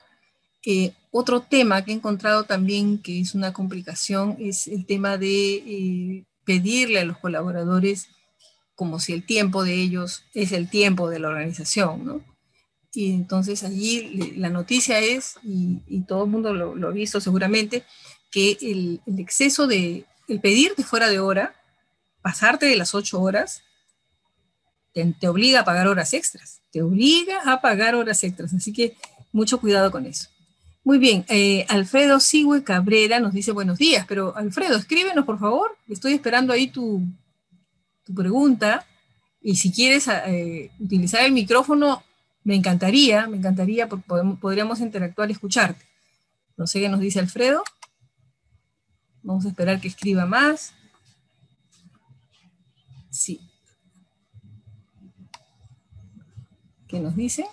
Eh, 0.66 0.94
otro 1.12 1.42
tema 1.42 1.86
que 1.86 1.92
he 1.92 1.96
encontrado 1.96 2.46
también 2.46 2.98
que 2.98 3.20
es 3.20 3.36
una 3.36 3.54
complicación 3.54 4.36
es 4.40 4.66
el 4.68 4.88
tema 4.88 5.18
de 5.18 5.56
eh, 5.56 6.26
pedirle 6.44 7.00
a 7.00 7.06
los 7.06 7.20
colaboradores 7.20 8.08
como 8.74 9.00
si 9.00 9.14
el 9.14 9.24
tiempo 9.26 9.64
de 9.64 9.76
ellos 9.76 10.24
es 10.34 10.52
el 10.52 10.70
tiempo 10.70 11.08
de 11.08 11.20
la 11.20 11.28
organización, 11.28 12.04
¿no? 12.04 12.22
Y 12.96 13.12
entonces 13.12 13.64
allí 13.64 14.34
la 14.38 14.50
noticia 14.50 15.00
es, 15.00 15.36
y, 15.44 15.82
y 15.88 16.02
todo 16.02 16.26
el 16.26 16.30
mundo 16.30 16.54
lo, 16.54 16.76
lo, 16.76 16.90
ha 16.90 16.92
visto 16.92 17.20
seguramente, 17.20 17.86
que 18.34 18.58
el, 18.62 19.00
exceso 19.20 19.68
de, 19.68 20.06
el 20.28 20.42
pedirte 20.42 20.84
fuera 20.84 21.08
de 21.08 21.20
hora, 21.20 21.54
pasarte 22.24 22.66
de 22.66 22.76
las 22.76 22.96
ocho 22.96 23.22
horas, 23.22 23.62
te, 24.92 25.28
obliga 25.28 25.60
a 25.60 25.64
pagar 25.64 25.88
horas 25.88 26.14
extras, 26.16 26.60
te 26.72 26.82
obliga 26.82 27.42
a 27.46 27.62
pagar 27.62 27.94
horas 27.94 28.24
extras, 28.24 28.52
así 28.56 28.74
que 28.74 28.98
mucho 29.32 29.60
cuidado 29.60 29.92
con 29.92 30.08
eso. 30.08 30.30
Muy 30.84 30.98
bien, 30.98 31.26
eh, 31.30 31.64
Alfredo 31.70 32.20
Sigüe 32.20 32.64
Cabrera 32.64 33.20
nos 33.20 33.34
dice 33.34 33.52
buenos 33.52 33.78
días, 33.78 34.04
pero 34.08 34.36
Alfredo, 34.36 34.78
escríbenos 34.78 35.26
por 35.26 35.40
favor, 35.40 35.78
estoy 35.88 36.14
esperando 36.14 36.54
ahí 36.54 36.68
tu, 36.68 37.04
pregunta 38.16 38.86
y 39.44 39.58
si 39.58 39.72
quieres 39.72 40.08
eh, 40.08 40.72
utilizar 40.80 41.24
el 41.24 41.34
micrófono, 41.34 42.04
me 42.44 42.56
encantaría, 42.56 43.28
me 43.28 43.38
encantaría, 43.38 43.88
podríamos 43.88 44.80
interactuar 44.80 45.30
y 45.30 45.34
escucharte. 45.34 45.86
No 46.58 46.66
sé 46.66 46.80
qué 46.82 46.90
nos 46.90 47.00
dice 47.00 47.20
Alfredo. 47.20 47.64
Vamos 49.24 49.46
a 49.46 49.50
esperar 49.50 49.80
que 49.80 49.88
escriba 49.88 50.26
más. 50.26 50.74
Sí. 53.10 53.40
¿Qué 56.88 57.00
nos 57.00 57.16
dice? 57.16 57.46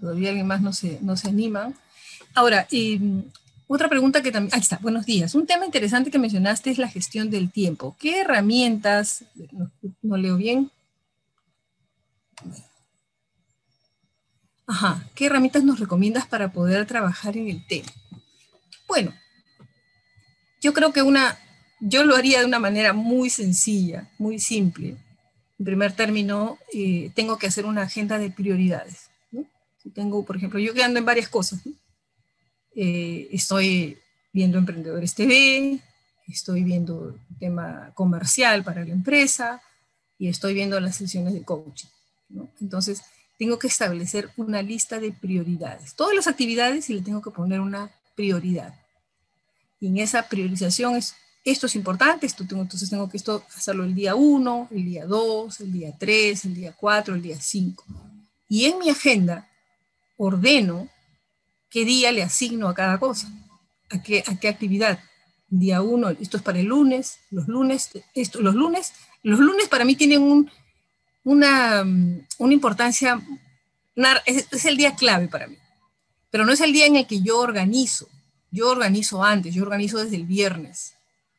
Todavía 0.00 0.30
alguien 0.30 0.46
más 0.46 0.62
no 0.62 0.72
se, 0.72 0.98
no 1.02 1.16
se 1.16 1.28
anima. 1.28 1.72
Ahora, 2.34 2.66
em, 2.70 3.22
otra 3.68 3.88
pregunta 3.88 4.22
que 4.22 4.32
también... 4.32 4.54
Ahí 4.54 4.60
está, 4.60 4.78
buenos 4.78 5.06
días. 5.06 5.34
Un 5.34 5.46
tema 5.46 5.66
interesante 5.66 6.10
que 6.10 6.18
mencionaste 6.18 6.70
es 6.70 6.78
la 6.78 6.88
gestión 6.88 7.30
del 7.30 7.50
tiempo. 7.50 7.96
¿Qué 8.00 8.20
herramientas... 8.20 9.24
no 10.00 10.16
leo 10.16 10.36
bien. 10.36 10.70
Ajá, 14.66 15.06
¿qué 15.14 15.26
herramientas 15.26 15.64
nos 15.64 15.78
recomiendas 15.78 16.26
para 16.26 16.52
poder 16.52 16.86
trabajar 16.86 17.36
en 17.36 17.48
el 17.48 17.66
tema? 17.66 17.88
Bueno, 18.88 19.12
yo 20.62 20.72
creo 20.72 20.92
que 20.92 21.02
una, 21.02 21.38
yo 21.80 22.04
lo 22.04 22.16
haría 22.16 22.38
de 22.38 22.46
una 22.46 22.60
manera 22.60 22.92
muy 22.92 23.28
sencilla, 23.28 24.08
muy 24.18 24.38
simple. 24.38 24.96
En 25.58 25.64
primer 25.66 25.92
término, 25.92 26.58
eh, 26.72 27.10
tengo 27.14 27.36
que 27.36 27.48
hacer 27.48 27.66
una 27.66 27.82
agenda 27.82 28.18
de 28.18 28.30
prioridades. 28.30 29.10
Si 29.82 29.90
tengo, 29.90 30.24
por 30.24 30.36
ejemplo, 30.36 30.60
yo 30.60 30.72
que 30.72 30.84
ando 30.84 31.00
en 31.00 31.04
varias 31.04 31.28
cosas. 31.28 31.60
Eh, 32.76 33.28
estoy 33.32 33.98
viendo 34.32 34.56
Emprendedores 34.56 35.14
TV, 35.14 35.80
estoy 36.28 36.62
viendo 36.62 37.18
tema 37.40 37.90
comercial 37.94 38.62
para 38.62 38.84
la 38.84 38.92
empresa 38.92 39.60
y 40.16 40.28
estoy 40.28 40.54
viendo 40.54 40.78
las 40.78 40.94
sesiones 40.94 41.34
de 41.34 41.42
coaching. 41.42 41.88
Entonces, 42.60 43.02
tengo 43.36 43.58
que 43.58 43.66
establecer 43.66 44.30
una 44.36 44.62
lista 44.62 45.00
de 45.00 45.10
prioridades. 45.10 45.96
Todas 45.96 46.14
las 46.14 46.28
actividades 46.28 46.88
y 46.88 46.94
le 46.94 47.02
tengo 47.02 47.20
que 47.20 47.32
poner 47.32 47.60
una 47.60 47.90
prioridad. 48.14 48.81
Y 49.82 49.88
en 49.88 49.98
esa 49.98 50.28
priorización 50.28 50.94
es, 50.94 51.16
esto 51.44 51.66
es 51.66 51.74
importante, 51.74 52.24
esto 52.24 52.46
tengo, 52.46 52.62
entonces 52.62 52.88
tengo 52.88 53.10
que 53.10 53.16
esto 53.16 53.44
hacerlo 53.52 53.82
el 53.82 53.96
día 53.96 54.14
1, 54.14 54.68
el 54.70 54.84
día 54.84 55.06
2, 55.06 55.60
el 55.60 55.72
día 55.72 55.92
3, 55.98 56.44
el 56.44 56.54
día 56.54 56.72
4, 56.72 57.16
el 57.16 57.20
día 57.20 57.36
5. 57.40 57.84
Y 58.48 58.66
en 58.66 58.78
mi 58.78 58.90
agenda 58.90 59.48
ordeno 60.16 60.88
qué 61.68 61.84
día 61.84 62.12
le 62.12 62.22
asigno 62.22 62.68
a 62.68 62.74
cada 62.74 63.00
cosa, 63.00 63.28
a 63.90 64.00
qué, 64.00 64.22
a 64.24 64.38
qué 64.38 64.46
actividad. 64.46 65.00
Día 65.48 65.82
1, 65.82 66.10
esto 66.10 66.36
es 66.36 66.44
para 66.44 66.60
el 66.60 66.66
lunes, 66.66 67.18
los 67.32 67.48
lunes, 67.48 67.90
esto, 68.14 68.40
los 68.40 68.54
lunes, 68.54 68.92
los 69.24 69.40
lunes 69.40 69.66
para 69.66 69.84
mí 69.84 69.96
tienen 69.96 70.22
un, 70.22 70.48
una, 71.24 71.84
una 72.38 72.54
importancia, 72.54 73.20
es, 74.26 74.46
es 74.48 74.64
el 74.64 74.76
día 74.76 74.94
clave 74.94 75.26
para 75.26 75.48
mí, 75.48 75.56
pero 76.30 76.46
no 76.46 76.52
es 76.52 76.60
el 76.60 76.72
día 76.72 76.86
en 76.86 76.94
el 76.94 77.06
que 77.08 77.20
yo 77.20 77.40
organizo, 77.40 78.08
yo 78.52 78.70
organizo 78.70 79.24
antes, 79.24 79.54
yo 79.54 79.62
organizo 79.62 79.98
desde 79.98 80.16
el 80.16 80.26
viernes. 80.26 80.94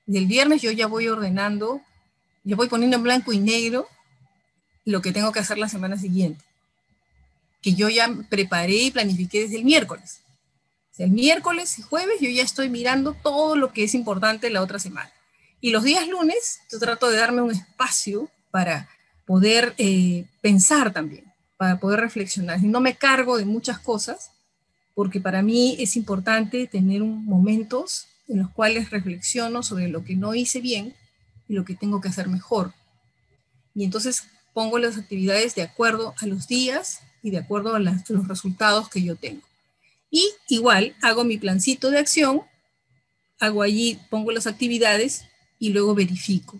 Del 0.05 0.25
viernes 0.25 0.61
yo 0.61 0.71
ya 0.71 0.87
voy 0.87 1.07
ordenando, 1.07 1.81
yo 2.43 2.57
voy 2.57 2.67
poniendo 2.67 2.97
en 2.97 3.03
blanco 3.03 3.31
y 3.31 3.39
negro 3.39 3.87
lo 4.83 5.01
que 5.01 5.13
tengo 5.13 5.31
que 5.31 5.39
hacer 5.39 5.57
la 5.57 5.69
semana 5.69 5.97
siguiente, 5.97 6.43
que 7.61 7.73
yo 7.75 7.87
ya 7.87 8.13
preparé 8.29 8.75
y 8.75 8.91
planifiqué 8.91 9.41
desde 9.41 9.57
el 9.57 9.63
miércoles. 9.63 10.19
el 10.97 11.11
miércoles 11.11 11.79
y 11.79 11.83
jueves 11.83 12.19
yo 12.19 12.29
ya 12.29 12.43
estoy 12.43 12.69
mirando 12.69 13.13
todo 13.13 13.55
lo 13.55 13.71
que 13.71 13.83
es 13.83 13.93
importante 13.93 14.49
la 14.49 14.61
otra 14.61 14.79
semana. 14.79 15.11
Y 15.61 15.69
los 15.69 15.83
días 15.83 16.07
lunes 16.07 16.59
yo 16.69 16.79
trato 16.79 17.09
de 17.09 17.17
darme 17.17 17.41
un 17.41 17.51
espacio 17.51 18.29
para 18.51 18.89
poder 19.25 19.73
eh, 19.77 20.25
pensar 20.41 20.91
también, 20.91 21.23
para 21.57 21.79
poder 21.79 22.01
reflexionar. 22.01 22.59
Y 22.59 22.67
no 22.67 22.81
me 22.81 22.95
cargo 22.95 23.37
de 23.37 23.45
muchas 23.45 23.79
cosas, 23.79 24.32
porque 24.93 25.19
para 25.19 25.41
mí 25.41 25.75
es 25.79 25.95
importante 25.95 26.67
tener 26.67 27.01
momentos 27.03 28.07
en 28.27 28.39
los 28.39 28.51
cuales 28.51 28.89
reflexiono 28.89 29.63
sobre 29.63 29.87
lo 29.87 30.03
que 30.03 30.15
no 30.15 30.35
hice 30.35 30.61
bien 30.61 30.95
y 31.47 31.53
lo 31.53 31.65
que 31.65 31.75
tengo 31.75 32.01
que 32.01 32.09
hacer 32.09 32.27
mejor. 32.29 32.73
Y 33.75 33.83
entonces 33.83 34.23
pongo 34.53 34.77
las 34.77 34.97
actividades 34.97 35.55
de 35.55 35.63
acuerdo 35.63 36.13
a 36.19 36.25
los 36.27 36.47
días 36.47 36.99
y 37.21 37.31
de 37.31 37.39
acuerdo 37.39 37.75
a, 37.75 37.79
los 37.79 38.27
resultados 38.27 38.89
que 38.89 39.01
yo 39.01 39.15
tengo. 39.15 39.41
Y 40.11 40.29
igual 40.47 40.95
hago 41.01 41.23
mi 41.23 41.37
plancito 41.37 41.89
de 41.89 41.97
acción, 41.97 42.41
hago 43.39 43.63
allí, 43.63 43.99
pongo 44.09 44.31
las 44.31 44.45
actividades 44.45 45.25
y 45.57 45.69
luego 45.69 45.95
verifico. 45.95 46.59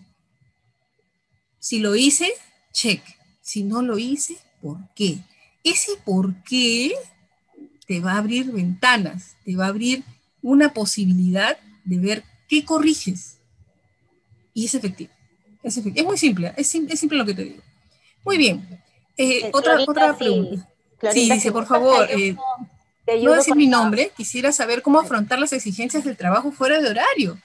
Si 1.60 1.78
lo 1.78 1.94
hice, 1.94 2.30
check. 2.72 3.02
Si 3.40 3.62
no 3.62 3.82
lo 3.82 3.98
hice, 3.98 4.38
¿por 4.60 4.78
qué? 4.94 5.18
Ese 5.62 5.92
por 6.04 6.42
qué 6.42 6.92
te 7.86 8.00
va 8.00 8.12
a 8.12 8.18
abrir 8.18 8.50
ventanas, 8.52 9.36
te 9.44 9.56
va 9.56 9.66
a 9.66 9.68
abrir 9.68 10.04
una 10.42 10.72
posibilidad 10.72 11.56
de 11.84 11.98
ver 11.98 12.24
qué 12.48 12.64
corriges. 12.64 13.38
Y 14.52 14.66
es 14.66 14.74
efectivo. 14.74 15.10
Es, 15.62 15.82
muy 16.04 16.18
simple, 16.18 16.52
es, 16.56 16.68
simple 16.68 17.16
lo 17.16 17.24
que 17.24 17.34
te 17.34 17.44
digo. 17.44 17.62
Muy 18.24 18.36
bien. 18.36 18.66
Eh, 19.16 19.38
eh, 19.38 19.50
otra, 19.52 19.80
otra 19.86 20.16
pregunta. 20.16 20.68
Sí, 21.12 21.30
dice, 21.30 21.52
por 21.52 21.66
favor, 21.66 22.08
eh, 22.10 22.36
no 23.22 23.32
decir 23.32 23.56
mi 23.56 23.66
nombre, 23.66 24.12
quisiera 24.16 24.52
saber 24.52 24.82
cómo 24.82 25.00
afrontar 25.00 25.38
las 25.38 25.52
exigencias 25.52 26.04
del 26.04 26.16
trabajo 26.16 26.52
fuera 26.52 26.80
de 26.80 26.88
horario 26.88 27.38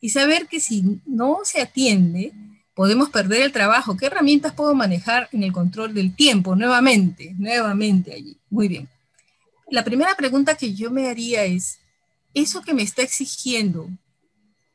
y 0.00 0.10
saber 0.10 0.46
que 0.46 0.60
si 0.60 1.00
no 1.06 1.40
se 1.44 1.60
atiende, 1.60 2.32
podemos 2.74 3.08
perder 3.10 3.42
el 3.42 3.52
trabajo. 3.52 3.96
¿Qué 3.96 4.06
herramientas 4.06 4.52
puedo 4.52 4.74
manejar 4.74 5.28
en 5.32 5.42
el 5.42 5.52
control 5.52 5.94
del 5.94 6.14
tiempo? 6.14 6.54
Nuevamente, 6.54 7.34
nuevamente 7.38 8.12
allí. 8.12 8.36
Muy 8.50 8.68
bien. 8.68 8.88
La 9.68 9.84
primera 9.84 10.14
pregunta 10.14 10.56
que 10.56 10.74
yo 10.74 10.90
me 10.90 11.08
haría 11.08 11.44
es, 11.44 11.78
¿eso 12.34 12.62
que 12.62 12.74
me 12.74 12.82
está 12.82 13.02
exigiendo 13.02 13.88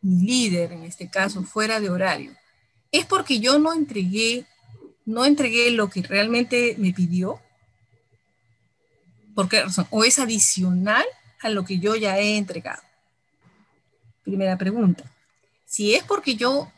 mi 0.02 0.26
líder, 0.26 0.74
en 0.74 0.84
este 0.84 1.10
caso, 1.10 1.44
fuera 1.44 1.80
de 1.80 1.90
horario, 1.90 2.36
es 2.92 3.06
porque 3.06 3.40
yo 3.40 3.58
no 3.58 3.74
entregué, 3.74 4.46
no 5.06 5.26
entregué 5.26 5.72
lo 5.72 5.90
que 5.90 6.02
realmente 6.02 6.76
me 6.78 6.92
pidió? 6.92 7.40
¿Por 9.34 9.48
qué 9.48 9.64
razón? 9.64 9.88
¿O 9.92 10.04
es 10.04 10.20
adicional 10.20 11.06
a 11.40 11.50
lo 11.50 11.64
que 11.64 11.80
yo 11.80 11.96
ya 11.96 12.20
he 12.20 12.36
entregado? 12.36 12.82
Primera 14.24 14.58
pregunta. 14.58 15.04
Si 15.66 15.96
es 15.96 16.04
porque 16.04 16.36
yo 16.36 16.70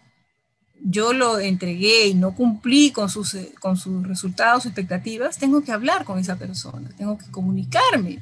yo 0.86 1.14
lo 1.14 1.40
entregué 1.40 2.08
y 2.08 2.14
no 2.14 2.36
cumplí 2.36 2.92
con 2.92 3.10
sus, 3.10 3.34
eh, 3.36 3.54
con 3.60 3.78
sus 3.78 4.06
resultados, 4.06 4.66
expectativas, 4.66 5.38
tengo 5.38 5.64
que 5.64 5.72
hablar 5.72 6.04
con 6.04 6.20
esa 6.20 6.36
persona, 6.38 6.90
tengo 6.98 7.18
que 7.18 7.32
comunicarme. 7.32 8.22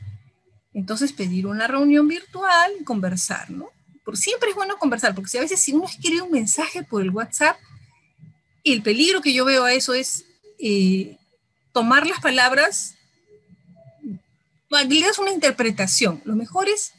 Entonces 0.74 1.12
pedir 1.12 1.48
una 1.48 1.68
reunión 1.68 2.08
virtual 2.08 2.72
y 2.80 2.84
conversar, 2.84 3.50
¿no? 3.50 3.70
Por 4.06 4.16
siempre 4.16 4.52
es 4.52 4.56
bueno 4.56 4.78
conversar, 4.78 5.16
porque 5.16 5.30
si 5.30 5.38
a 5.38 5.42
veces 5.42 5.60
si 5.60 5.74
uno 5.74 5.86
escribe 5.86 6.22
un 6.22 6.32
mensaje 6.32 6.84
por 6.84 7.02
el 7.02 7.10
WhatsApp, 7.10 7.58
el 8.64 8.84
peligro 8.84 9.22
que 9.22 9.34
yo 9.34 9.44
veo 9.44 9.64
a 9.64 9.74
eso 9.74 9.94
es 9.94 10.26
eh, 10.60 11.18
tomar 11.74 12.06
las 12.06 12.20
palabras, 12.20 12.96
le 14.70 15.02
das 15.02 15.20
una 15.20 15.32
interpretación. 15.32 16.22
Lo 16.26 16.36
mejor 16.36 16.70
es 16.70 16.94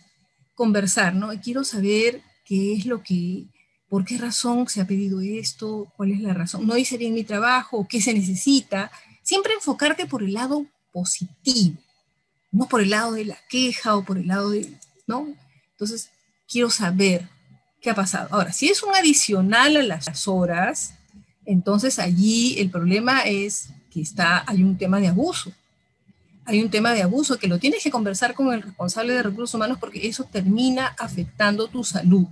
conversar, 0.54 1.14
¿no? 1.14 1.30
quiero 1.40 1.64
saber 1.64 2.20
qué 2.44 2.74
es 2.74 2.84
lo 2.84 3.02
que 3.02 3.46
por 3.93 4.07
qué 4.07 4.16
razón 4.16 4.66
se 4.70 4.80
ha 4.80 4.86
pedido 4.86 5.20
esto, 5.20 5.93
cuál 5.99 6.12
es 6.12 6.20
la 6.22 6.32
razón, 6.32 6.66
no 6.66 6.78
hice 6.78 6.97
bien 6.97 7.12
mi 7.12 7.24
trabajo, 7.24 7.86
qué 7.86 8.01
se 8.01 8.14
necesita. 8.14 8.90
Siempre 9.22 9.53
enfocarte 9.53 10.07
por 10.07 10.22
el 10.22 10.32
lado 10.32 10.64
positivo, 10.93 11.76
no 12.51 12.66
por 12.70 12.80
el 12.80 12.88
lado 12.88 13.12
de 13.12 13.26
la 13.26 13.36
queja 13.51 13.95
o 13.95 14.03
por 14.03 14.16
el 14.16 14.28
lado 14.28 14.49
de, 14.49 14.66
¿no? 15.07 15.28
Entonces, 15.72 16.09
quiero 16.49 16.70
saber 16.70 17.28
qué 17.82 17.90
ha 17.90 17.95
pasado. 17.95 18.28
Ahora, 18.30 18.51
si 18.51 18.70
es 18.70 18.82
un 18.82 18.95
adicional 18.95 19.76
a 19.76 19.82
las 19.82 20.26
horas, 20.26 20.95
entonces 21.45 21.99
allí 21.99 22.59
el 22.61 22.70
problema 22.70 23.24
es 23.24 23.68
que 23.90 24.01
está, 24.01 24.43
hay 24.47 24.62
un 24.62 24.78
tema 24.78 25.01
de 25.01 25.09
abuso. 25.09 25.53
Hay 26.47 26.62
un 26.62 26.70
tema 26.70 26.95
de 26.95 27.03
abuso 27.03 27.38
que 27.38 27.47
lo 27.47 27.59
tienes 27.59 27.82
que 27.82 27.90
conversar 27.90 28.32
con 28.32 28.55
el 28.55 28.62
responsable 28.62 29.12
de 29.12 29.22
recursos 29.22 29.53
humanos 29.53 29.76
porque 29.78 30.09
eso 30.09 30.24
termina 30.24 30.97
afectando 30.99 31.68
tu 31.68 31.84
salud. 31.84 32.26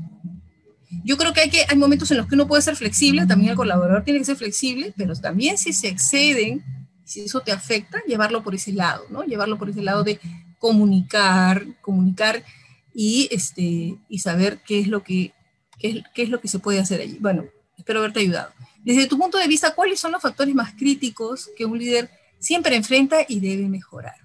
Yo 1.05 1.17
creo 1.17 1.33
que 1.33 1.41
hay, 1.41 1.51
que 1.51 1.65
hay 1.69 1.77
momentos 1.77 2.11
en 2.11 2.17
los 2.17 2.27
que 2.27 2.35
uno 2.35 2.49
puede 2.49 2.63
ser 2.63 2.77
flexible, 2.77 3.27
también 3.27 3.51
el 3.51 3.57
colaborador 3.57 4.03
tiene 4.03 4.19
que 4.19 4.25
ser 4.25 4.37
flexible, 4.37 4.93
pero 4.97 5.15
también 5.15 5.57
si 5.57 5.73
se 5.73 5.89
exceden, 5.89 6.65
si 7.05 7.21
eso 7.21 7.41
te 7.41 7.53
afecta, 7.53 8.03
llevarlo 8.07 8.43
por 8.43 8.55
ese 8.55 8.73
lado, 8.73 9.05
¿no? 9.11 9.23
Llevarlo 9.23 9.57
por 9.57 9.71
ese 9.71 9.83
lado 9.83 10.03
de 10.03 10.19
comunicar, 10.59 11.65
comunicar 11.81 12.45
y, 12.93 13.29
este, 13.31 13.97
y 14.09 14.19
saber 14.19 14.61
qué 14.67 14.81
es, 14.81 14.89
lo 14.89 15.03
que, 15.03 15.33
qué 15.79 16.05
es, 16.15 16.29
lo 16.29 16.41
que 16.41 16.49
se 16.49 16.59
puede 16.59 16.81
hacer 16.81 17.01
allí. 17.01 17.19
Bueno, 17.21 17.45
espero 17.79 18.01
haberte 18.01 18.21
ayudado. 18.21 18.53
Desde 18.83 19.07
tu 19.07 19.19
punto 19.19 19.39
de 19.39 19.47
vista, 19.47 19.75
¿cuáles 19.75 20.01
son 20.01 20.13
los 20.13 20.23
factores 20.23 20.55
más 20.55 20.75
críticos 20.75 21.51
que 21.57 21.65
un 21.65 21.79
líder 21.79 22.11
siempre 22.39 22.75
enfrenta 22.75 23.19
y 23.29 23.41
debe 23.41 23.69
mejorar? 23.69 24.17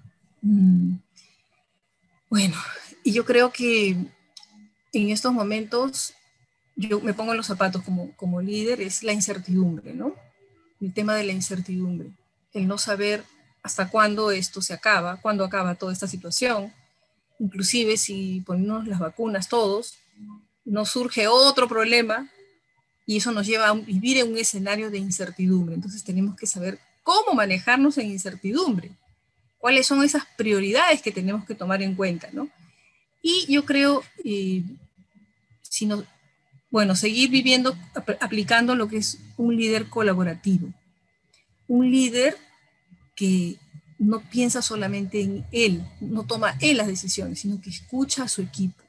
Mm. 0.42 0.96
Bueno, 2.28 2.56
y 3.04 3.12
yo 3.12 3.24
creo 3.24 3.52
que 3.52 3.96
en 4.92 5.10
estos 5.10 5.32
momentos 5.32 6.14
yo 6.76 7.00
me 7.00 7.14
pongo 7.14 7.32
en 7.32 7.38
los 7.38 7.46
zapatos 7.46 7.82
como, 7.82 8.14
como 8.16 8.40
líder, 8.40 8.80
es 8.82 9.02
la 9.02 9.12
incertidumbre, 9.12 9.94
¿no? 9.94 10.14
El 10.80 10.92
tema 10.92 11.14
de 11.14 11.24
la 11.24 11.32
incertidumbre, 11.32 12.10
el 12.52 12.68
no 12.68 12.76
saber 12.76 13.24
hasta 13.62 13.88
cuándo 13.88 14.30
esto 14.30 14.60
se 14.60 14.74
acaba, 14.74 15.16
cuándo 15.16 15.44
acaba 15.44 15.74
toda 15.74 15.92
esta 15.92 16.06
situación, 16.06 16.72
inclusive 17.38 17.96
si 17.96 18.42
ponemos 18.46 18.86
las 18.86 18.98
vacunas 18.98 19.48
todos, 19.48 19.98
nos 20.64 20.90
surge 20.90 21.26
otro 21.28 21.66
problema 21.66 22.30
y 23.06 23.16
eso 23.18 23.32
nos 23.32 23.46
lleva 23.46 23.68
a 23.68 23.74
vivir 23.74 24.18
en 24.18 24.32
un 24.32 24.38
escenario 24.38 24.90
de 24.90 24.98
incertidumbre. 24.98 25.74
Entonces 25.74 26.04
tenemos 26.04 26.36
que 26.36 26.46
saber 26.46 26.78
cómo 27.02 27.34
manejarnos 27.34 27.98
en 27.98 28.06
incertidumbre, 28.10 28.90
cuáles 29.58 29.86
son 29.86 30.02
esas 30.02 30.24
prioridades 30.36 31.00
que 31.00 31.12
tenemos 31.12 31.44
que 31.44 31.54
tomar 31.54 31.82
en 31.82 31.94
cuenta, 31.94 32.28
¿no? 32.32 32.48
Y 33.22 33.46
yo 33.52 33.64
creo, 33.64 34.02
eh, 34.24 34.62
si, 35.62 35.86
no, 35.86 36.04
bueno, 36.76 36.94
seguir 36.94 37.30
viviendo, 37.30 37.74
aplicando 38.20 38.74
lo 38.74 38.86
que 38.86 38.98
es 38.98 39.16
un 39.38 39.56
líder 39.56 39.88
colaborativo. 39.88 40.74
Un 41.68 41.90
líder 41.90 42.36
que 43.14 43.56
no 43.98 44.20
piensa 44.20 44.60
solamente 44.60 45.22
en 45.22 45.46
él, 45.52 45.88
no 46.02 46.26
toma 46.26 46.58
él 46.60 46.76
las 46.76 46.86
decisiones, 46.86 47.40
sino 47.40 47.62
que 47.62 47.70
escucha 47.70 48.24
a 48.24 48.28
su 48.28 48.42
equipo. 48.42 48.84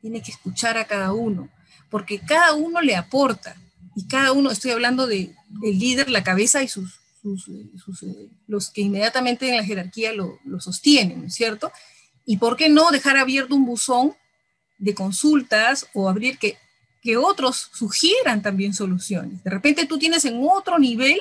Tiene 0.00 0.22
que 0.22 0.30
escuchar 0.30 0.78
a 0.78 0.86
cada 0.86 1.12
uno, 1.12 1.50
porque 1.90 2.20
cada 2.20 2.54
uno 2.54 2.80
le 2.80 2.96
aporta. 2.96 3.54
Y 3.94 4.06
cada 4.06 4.32
uno, 4.32 4.50
estoy 4.50 4.70
hablando 4.70 5.06
de, 5.06 5.34
del 5.60 5.78
líder, 5.78 6.08
la 6.08 6.24
cabeza 6.24 6.62
y 6.62 6.68
sus, 6.68 7.00
eh, 7.22 8.30
los 8.46 8.70
que 8.70 8.80
inmediatamente 8.80 9.46
en 9.46 9.58
la 9.58 9.64
jerarquía 9.64 10.14
lo, 10.14 10.38
lo 10.46 10.58
sostienen, 10.58 11.20
¿no 11.20 11.26
es 11.26 11.34
cierto? 11.34 11.70
Y 12.24 12.38
por 12.38 12.56
qué 12.56 12.70
no 12.70 12.90
dejar 12.90 13.18
abierto 13.18 13.54
un 13.54 13.66
buzón 13.66 14.14
de 14.78 14.94
consultas 14.94 15.86
o 15.92 16.08
abrir 16.08 16.38
que, 16.38 16.56
que 17.06 17.16
otros 17.16 17.70
sugieran 17.72 18.42
también 18.42 18.74
soluciones. 18.74 19.44
De 19.44 19.50
repente 19.50 19.86
tú 19.86 19.96
tienes 19.96 20.24
en 20.24 20.40
otro 20.42 20.76
nivel 20.76 21.20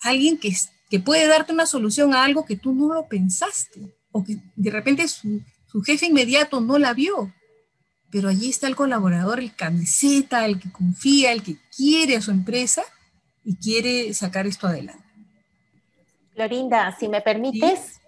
alguien 0.00 0.36
que, 0.36 0.52
que 0.90 0.98
puede 0.98 1.28
darte 1.28 1.52
una 1.52 1.64
solución 1.64 2.12
a 2.12 2.24
algo 2.24 2.44
que 2.44 2.56
tú 2.56 2.74
no 2.74 2.92
lo 2.92 3.06
pensaste 3.06 3.94
o 4.10 4.24
que 4.24 4.38
de 4.56 4.70
repente 4.72 5.06
su, 5.06 5.40
su 5.68 5.80
jefe 5.82 6.06
inmediato 6.06 6.60
no 6.60 6.76
la 6.76 6.92
vio. 6.92 7.32
Pero 8.10 8.30
allí 8.30 8.50
está 8.50 8.66
el 8.66 8.74
colaborador, 8.74 9.38
el 9.38 9.54
camiseta, 9.54 10.44
el 10.44 10.58
que 10.58 10.72
confía, 10.72 11.30
el 11.30 11.44
que 11.44 11.56
quiere 11.76 12.16
a 12.16 12.20
su 12.20 12.32
empresa 12.32 12.82
y 13.44 13.54
quiere 13.54 14.12
sacar 14.14 14.48
esto 14.48 14.66
adelante. 14.66 15.04
Florinda, 16.34 16.96
si 16.98 17.06
me 17.06 17.20
permites. 17.20 17.78
Sí. 17.78 18.01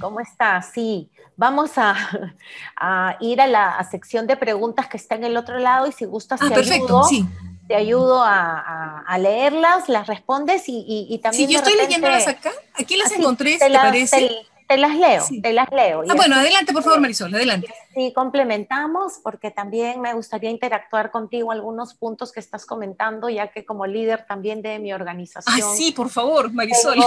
¿Cómo 0.00 0.20
estás? 0.20 0.70
Sí. 0.72 1.10
Vamos 1.36 1.72
a, 1.76 1.94
ir 3.20 3.40
a 3.40 3.46
la 3.46 3.82
sección 3.90 4.26
de 4.26 4.36
preguntas 4.36 4.88
que 4.88 4.96
está 4.96 5.14
en 5.14 5.24
el 5.24 5.36
otro 5.36 5.58
lado 5.58 5.86
y 5.86 5.92
si 5.92 6.04
gustas 6.04 6.40
ah, 6.42 6.48
te 6.48 6.54
perfecto, 6.54 6.98
ayudo. 6.98 7.04
Sí. 7.04 7.26
Te 7.66 7.76
ayudo 7.76 8.22
a, 8.24 9.16
leerlas, 9.20 9.88
las 9.88 10.08
respondes 10.08 10.68
y, 10.68 11.06
y, 11.08 11.18
también. 11.18 11.46
Sí, 11.46 11.52
yo 11.52 11.60
estoy 11.60 11.76
leyéndolas 11.76 12.26
acá. 12.26 12.50
Aquí 12.74 12.96
las 12.96 13.12
encontré, 13.12 13.58
te, 13.58 13.68
¿te 13.68 13.74
parece? 13.74 14.18
Te, 14.18 14.49
las 14.76 14.96
leo, 14.96 15.24
te 15.42 15.52
las 15.52 15.70
leo. 15.70 16.02
Ah, 16.08 16.14
bueno, 16.14 16.36
adelante, 16.36 16.72
por 16.72 16.82
favor, 16.82 17.00
Marisol, 17.00 17.34
adelante. 17.34 17.72
Sí, 17.94 18.12
complementamos 18.14 19.20
porque 19.22 19.50
también 19.50 20.00
me 20.00 20.14
gustaría 20.14 20.50
interactuar 20.50 21.10
contigo 21.10 21.52
algunos 21.52 21.94
puntos 21.94 22.32
que 22.32 22.40
estás 22.40 22.66
comentando, 22.66 23.28
ya 23.28 23.48
que 23.48 23.64
como 23.64 23.86
líder 23.86 24.26
también 24.26 24.62
de 24.62 24.78
mi 24.78 24.92
organización. 24.92 25.56
Ah, 25.60 25.74
sí, 25.76 25.92
por 25.92 26.08
favor, 26.08 26.52
Marisol. 26.52 26.98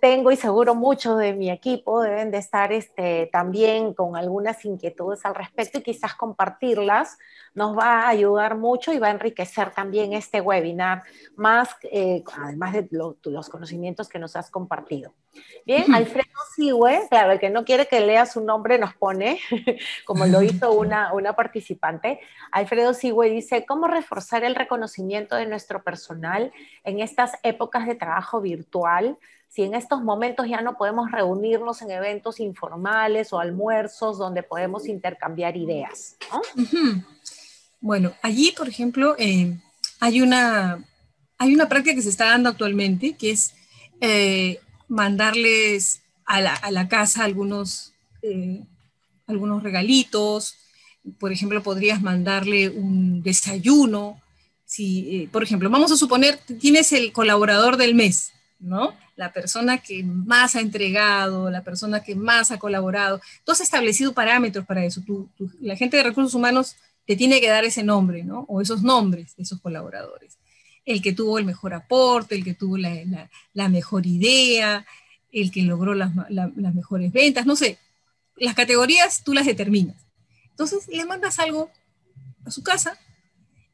Tengo, 0.00 0.30
y 0.30 0.36
seguro 0.36 0.76
muchos 0.76 1.18
de 1.18 1.32
mi 1.32 1.50
equipo 1.50 2.02
deben 2.02 2.30
de 2.30 2.38
estar 2.38 2.72
este, 2.72 3.28
también 3.32 3.94
con 3.94 4.16
algunas 4.16 4.64
inquietudes 4.64 5.24
al 5.24 5.34
respecto 5.34 5.78
y 5.78 5.82
quizás 5.82 6.14
compartirlas 6.14 7.18
nos 7.54 7.76
va 7.76 8.02
a 8.02 8.08
ayudar 8.08 8.56
mucho 8.56 8.92
y 8.92 8.98
va 8.98 9.08
a 9.08 9.10
enriquecer 9.10 9.72
también 9.72 10.12
este 10.12 10.40
webinar, 10.40 11.02
más 11.36 11.70
eh, 11.90 12.22
además 12.36 12.74
de 12.74 12.88
los 12.90 13.48
conocimientos 13.48 14.08
que 14.08 14.20
nos 14.20 14.36
has 14.36 14.50
compartido. 14.50 15.12
Bien, 15.64 15.94
Alfredo 15.94 16.26
Sigue, 16.54 17.06
claro, 17.10 17.32
el 17.32 17.38
que 17.38 17.50
no 17.50 17.64
quiere 17.64 17.86
que 17.86 18.00
lea 18.00 18.26
su 18.26 18.42
nombre 18.42 18.78
nos 18.78 18.94
pone 18.94 19.40
como 20.04 20.18
como 20.18 20.26
lo 20.26 20.42
hizo 20.42 20.72
una, 20.72 21.12
una 21.12 21.34
participante. 21.34 22.20
Alfredo 22.50 22.94
Sigüe 22.94 23.30
dice, 23.30 23.64
¿cómo 23.66 23.86
reforzar 23.86 24.44
el 24.44 24.54
reconocimiento 24.54 25.36
de 25.36 25.46
nuestro 25.46 25.82
personal 25.82 26.52
en 26.84 27.00
estas 27.00 27.32
épocas 27.42 27.86
de 27.86 27.94
trabajo 27.94 28.40
virtual? 28.40 29.18
Si 29.48 29.62
en 29.62 29.74
estos 29.74 30.02
momentos 30.02 30.48
ya 30.48 30.60
no 30.60 30.76
podemos 30.76 31.10
reunirnos 31.10 31.82
en 31.82 31.90
eventos 31.90 32.40
informales 32.40 33.32
o 33.32 33.38
almuerzos 33.38 34.18
donde 34.18 34.42
podemos 34.42 34.86
intercambiar 34.86 35.56
ideas. 35.56 36.16
Bueno, 37.80 38.12
allí, 38.22 38.52
por 38.56 38.68
ejemplo, 38.68 39.14
eh, 39.18 39.56
hay, 40.00 40.20
una, 40.20 40.84
hay 41.38 41.54
una 41.54 41.68
práctica 41.68 41.94
que 41.94 42.02
se 42.02 42.10
está 42.10 42.26
dando 42.26 42.50
actualmente, 42.50 43.14
que 43.16 43.30
es 43.30 43.54
eh, 44.00 44.60
mandarles 44.88 46.02
a 46.24 46.40
la, 46.40 46.54
a 46.54 46.70
la, 46.70 46.88
casa 46.88 47.24
algunos 47.24 47.92
eh, 48.22 48.62
algunos 49.28 49.62
regalitos, 49.62 50.56
por 51.18 51.32
ejemplo, 51.32 51.62
podrías 51.62 52.02
mandarle 52.02 52.68
un 52.70 53.22
desayuno. 53.22 54.20
Si, 54.64 55.22
eh, 55.22 55.28
por 55.30 55.42
ejemplo, 55.42 55.70
vamos 55.70 55.92
a 55.92 55.96
suponer, 55.96 56.38
tienes 56.58 56.92
el 56.92 57.12
colaborador 57.12 57.76
del 57.76 57.94
mes, 57.94 58.32
¿no? 58.58 58.94
La 59.16 59.32
persona 59.32 59.78
que 59.78 60.02
más 60.02 60.56
ha 60.56 60.60
entregado, 60.60 61.50
la 61.50 61.62
persona 61.62 62.02
que 62.02 62.14
más 62.14 62.50
ha 62.50 62.58
colaborado. 62.58 63.20
Tú 63.44 63.52
has 63.52 63.60
establecido 63.60 64.12
parámetros 64.12 64.66
para 64.66 64.84
eso. 64.84 65.02
la 65.60 65.76
gente 65.76 65.96
de 65.96 66.02
recursos 66.02 66.34
humanos 66.34 66.76
te 67.06 67.16
tiene 67.16 67.40
que 67.40 67.48
dar 67.48 67.64
ese 67.64 67.82
nombre, 67.82 68.24
¿no? 68.24 68.44
O 68.48 68.60
esos 68.60 68.82
nombres 68.82 69.36
de 69.36 69.42
esos 69.42 69.60
colaboradores. 69.60 70.36
El 70.88 71.02
que 71.02 71.12
tuvo 71.12 71.38
el 71.38 71.44
mejor 71.44 71.74
aporte, 71.74 72.34
el 72.34 72.42
que 72.42 72.54
tuvo 72.54 72.78
la, 72.78 73.68
mejor 73.68 74.06
idea, 74.06 74.86
el 75.30 75.50
que 75.50 75.60
logró 75.62 75.94
las, 75.94 76.10
mejores 76.74 77.12
ventas, 77.12 77.44
no 77.44 77.56
sé, 77.56 77.78
las 78.36 78.54
categorías 78.54 79.22
tú 79.22 79.34
las 79.34 79.44
determinas. 79.44 79.96
Entonces 80.48 80.88
le 80.88 81.04
mandas 81.04 81.38
algo 81.38 81.70
a 82.46 82.50
su 82.50 82.62
casa 82.62 82.98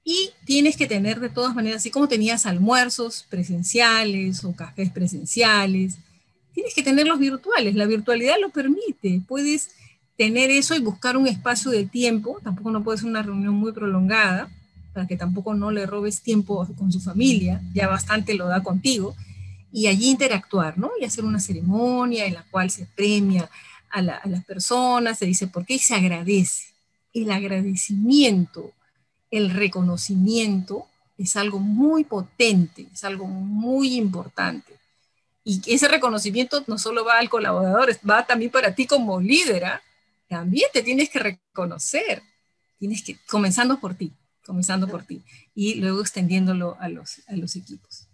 y 0.03 0.31
tienes 0.45 0.77
que 0.77 0.89
tener 0.89 1.21
de 1.21 1.29
todas 1.29 1.55
maneras, 1.55 1.77
así 1.77 1.93
como 1.93 2.09
tenías 2.09 2.47
almuerzos 2.47 3.25
presenciales 3.31 4.45
o 4.45 4.57
cafés 4.57 4.91
presenciales, 4.91 5.99
tienes 6.53 6.75
que 6.75 6.83
tenerlos 6.83 7.21
virtuales. 7.21 7.77
La 7.77 7.87
virtualidad 7.87 8.35
lo 8.41 8.51
permite. 8.51 9.23
Puedes 9.29 9.71
tener 10.17 10.51
eso 10.51 10.75
y 10.75 10.81
buscar 10.81 11.17
un 11.17 11.29
espacio 11.29 11.71
de 11.71 11.85
tiempo. 11.85 12.41
Tampoco 12.43 12.73
no 12.73 12.83
puede 12.83 12.99
ser 12.99 13.07
una 13.07 13.23
reunión 13.23 13.55
muy 13.55 13.71
prolongada 13.71 14.51
para 14.95 15.09
que 15.09 15.17
tampoco 15.17 15.55
no 15.55 15.73
le 15.73 15.85
robes 15.87 16.23
tiempo 16.23 16.67
con 16.79 16.93
su 16.93 17.01
familia. 17.01 17.61
Ya 17.75 17.89
bastante 17.89 18.35
lo 18.35 18.47
da 18.47 18.63
contigo. 18.63 19.17
Y 19.73 19.89
allí 19.89 20.09
interactuar, 20.09 20.79
¿no? 20.79 20.93
Y 21.01 21.05
hacer 21.05 21.25
una 21.25 21.41
ceremonia 21.41 22.27
en 22.27 22.35
la 22.35 22.45
cual 22.45 22.71
se 22.71 22.87
premia 22.87 23.51
a, 23.91 24.03
las 24.03 24.45
personas, 24.45 25.19
se 25.19 25.27
dice 25.27 25.49
por 25.49 25.67
qué 25.67 25.75
y 25.75 25.79
se 25.81 25.95
agradece. 25.95 26.67
El 27.13 27.31
agradecimiento, 27.33 28.73
el 29.31 29.51
reconocimiento 29.51 30.87
es 31.19 31.35
algo 31.37 31.59
muy 31.59 32.05
potente, 32.05 32.87
es 32.93 33.03
algo 33.03 33.27
muy 33.27 33.97
importante. 33.97 34.75
Y 35.43 35.61
ese 35.67 35.89
reconocimiento 35.89 36.63
no 36.69 36.79
solo 36.79 37.05
va 37.05 37.19
al 37.19 37.29
colaborador, 37.29 37.97
va 38.09 38.25
también 38.25 38.53
para 38.53 38.75
ti 38.75 38.87
como 38.87 39.21
líder. 39.21 39.65
¿ah? 39.65 39.83
También 40.29 40.69
te 40.73 40.83
tienes 40.83 41.11
que 41.11 41.19
reconocer. 41.19 42.23
Tienes 42.79 43.03
que, 43.03 43.17
comenzando 43.29 43.79
por 43.81 43.95
ti, 43.95 44.13
comenzando 44.47 44.89
por 44.89 45.05
ti, 45.05 45.23
y 45.55 45.75
luego 45.77 46.01
extendiéndolo 46.01 46.77
a 46.81 46.89
los, 46.89 47.21
a 47.29 47.37
los 47.37 47.57
equipos. 47.57 48.07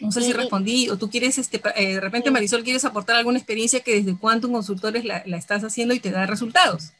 No 0.00 0.10
sé 0.10 0.22
si 0.22 0.32
respondí, 0.32 0.90
o 0.90 0.96
tú 0.96 1.08
quieres, 1.08 1.38
este, 1.38 1.62
eh, 1.76 1.94
de 1.94 2.00
repente 2.00 2.30
Marisol, 2.30 2.64
quieres 2.64 2.84
aportar 2.84 3.16
alguna 3.16 3.38
experiencia 3.38 3.80
que 3.80 4.02
desde 4.02 4.18
Quantum 4.18 4.52
Consultores 4.52 5.04
la, 5.04 5.22
la 5.26 5.36
estás 5.36 5.62
haciendo 5.62 5.94
y 5.94 6.00
te 6.00 6.10
da 6.10 6.26
resultados. 6.26 6.92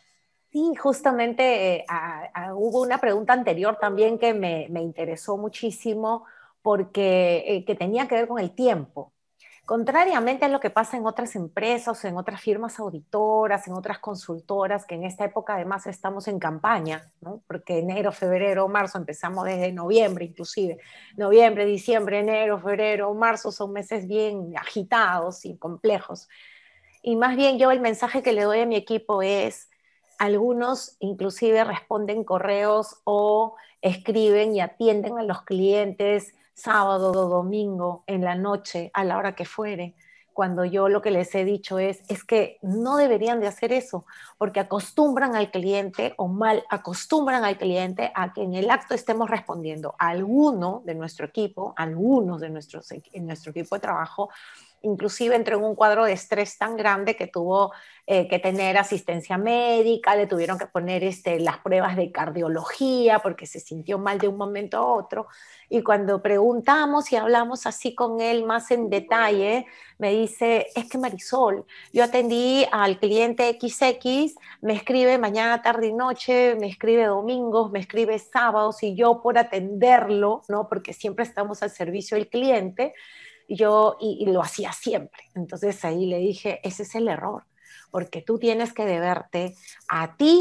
Sí, 0.53 0.75
justamente 0.79 1.77
eh, 1.77 1.85
hubo 2.55 2.83
una 2.83 2.99
pregunta 2.99 3.33
anterior 3.33 3.79
también 3.81 4.19
que 4.19 4.35
me, 4.35 4.69
me 4.69 4.83
interesó 4.83 5.37
muchísimo 5.37 6.25
porque 6.61 7.45
eh, 7.47 7.65
que 7.65 7.75
tenía 7.75 8.07
que 8.07 8.15
ver 8.17 8.29
con 8.29 8.39
el 8.39 8.51
tiempo. 8.51 9.13
Contrariamente 9.73 10.45
a 10.45 10.49
lo 10.49 10.61
que 10.61 10.69
pasa 10.69 10.99
en 10.99 11.07
otras 11.07 11.35
empresas, 11.35 12.05
en 12.05 12.19
otras 12.19 12.43
firmas 12.43 12.79
auditoras, 12.79 13.67
en 13.67 13.73
otras 13.73 14.01
consultoras, 14.01 14.85
que 14.85 14.97
en 14.97 15.05
esta 15.05 15.25
época 15.25 15.55
además 15.55 15.87
estamos 15.87 16.29
en 16.29 16.39
campaña, 16.39 17.11
porque 17.47 17.79
enero, 17.79 18.13
febrero, 18.13 18.69
marzo, 18.69 18.99
empezamos 18.99 19.47
desde 19.47 19.73
noviembre 19.73 20.27
inclusive, 20.27 20.77
noviembre, 21.17 21.65
diciembre, 21.65 22.19
enero, 22.19 22.61
febrero, 22.61 23.15
marzo 23.15 23.51
son 23.51 23.73
meses 23.73 24.07
bien 24.07 24.53
agitados 24.59 25.47
y 25.47 25.57
complejos. 25.57 26.29
Y 27.01 27.17
más 27.17 27.35
bien 27.35 27.59
yo 27.59 27.71
el 27.71 27.81
mensaje 27.81 28.23
que 28.23 28.35
le 28.35 28.43
doy 28.43 28.61
a 28.61 28.67
mi 28.67 28.77
equipo 28.77 29.23
es, 29.23 29.71
algunos 30.19 30.99
inclusive 31.01 31.65
responden 31.65 32.25
correos 32.25 33.01
o 33.05 33.57
escriben 33.81 34.55
y 34.55 34.61
atienden 34.61 35.17
a 35.17 35.23
los 35.23 35.45
clientes 35.45 36.35
sábado 36.55 37.11
o 37.11 37.29
domingo, 37.29 38.05
en 38.07 38.23
la 38.23 38.35
noche, 38.35 38.91
a 38.95 39.05
la 39.05 39.19
hora 39.19 39.35
que 39.35 39.45
fuere, 39.45 39.95
cuando 40.33 40.65
yo 40.65 40.89
lo 40.89 41.03
que 41.03 41.11
les 41.11 41.35
he 41.35 41.45
dicho 41.45 41.79
es, 41.79 42.03
es 42.09 42.25
que 42.25 42.59
no 42.63 42.97
deberían 42.97 43.41
de 43.41 43.47
hacer 43.47 43.73
eso, 43.73 44.07
porque 44.39 44.61
acostumbran 44.61 45.37
al 45.37 45.51
cliente 45.51 46.15
o 46.17 46.29
mal 46.29 46.65
acostumbran 46.71 47.45
al 47.45 47.59
cliente 47.59 48.11
a 48.15 48.33
que 48.33 48.43
en 48.43 48.55
el 48.55 48.71
acto 48.71 48.95
estemos 48.95 49.29
respondiendo. 49.29 49.95
A 49.99 50.09
alguno 50.09 50.83
de 50.85 50.95
nuestro 50.95 51.27
equipo, 51.27 51.75
algunos 51.77 52.41
de 52.41 52.51
nuestros, 52.51 52.91
en 52.91 53.27
nuestro 53.27 53.51
equipo 53.51 53.77
de 53.77 53.81
trabajo, 53.81 54.31
inclusive 54.83 55.37
entró 55.37 55.57
en 55.59 55.65
un 55.65 55.75
cuadro 55.75 56.05
de 56.05 56.13
estrés 56.13 56.59
tan 56.59 56.77
grande 56.77 57.17
que 57.17 57.27
tuvo 57.27 57.73
eh, 58.07 58.27
que 58.27 58.39
tener 58.39 58.77
asistencia 58.79 59.39
médica, 59.39 60.17
le 60.17 60.27
tuvieron 60.27 60.59
que 60.59 60.67
poner 60.67 61.05
este, 61.05 61.39
las 61.39 61.59
pruebas 61.59 61.97
de 61.97 62.11
cardiología 62.11 63.21
porque 63.21 63.47
se 63.47 63.61
sintió 63.61 63.99
mal 63.99 64.19
de 64.19 64.29
un 64.29 64.37
momento 64.37 64.77
a 64.79 64.85
otro. 64.85 65.29
Y 65.69 65.83
cuando 65.83 66.21
preguntamos 66.21 67.13
y 67.13 67.17
hablamos 67.17 67.65
así 67.65 67.95
con 67.95 68.21
él 68.21 68.45
más 68.45 68.71
en 68.73 68.91
detalle, 68.91 69.67
me 69.99 70.11
dice, 70.11 70.67
es 70.75 70.89
que 70.89 70.99
Marisol, 70.99 71.65
yo 71.93 72.03
atendí 72.03 72.67
al 72.73 72.99
cliente 72.99 73.57
XX, 73.59 74.35
me 74.61 74.75
escribe 74.75 75.17
mañana, 75.17 75.63
tarde 75.63 75.87
y 75.87 75.93
noche, 75.93 76.57
me 76.57 76.67
escribe 76.67 77.05
domingos, 77.05 77.71
me 77.71 77.79
escribe 77.79 78.19
sábados 78.19 78.83
y 78.83 78.97
yo 78.97 79.23
por 79.23 79.39
atenderlo, 79.39 80.43
¿no? 80.49 80.69
Porque 80.69 80.93
siempre 80.93 81.25
estamos 81.25 81.63
al 81.63 81.71
servicio 81.71 82.17
del 82.17 82.29
cliente, 82.29 82.95
yo, 83.49 83.97
y, 84.01 84.27
lo 84.27 84.43
hacía 84.43 84.73
siempre. 84.73 85.23
Entonces 85.35 85.85
ahí 85.85 86.07
le 86.07 86.19
dije, 86.19 86.61
ese 86.63 86.85
es 86.85 86.95
el 86.95 87.09
error, 87.09 87.45
porque 87.91 88.23
tú 88.23 88.39
tienes 88.39 88.73
que 88.73 88.85
deberte 88.85 89.55
a 89.89 90.17
ti 90.17 90.41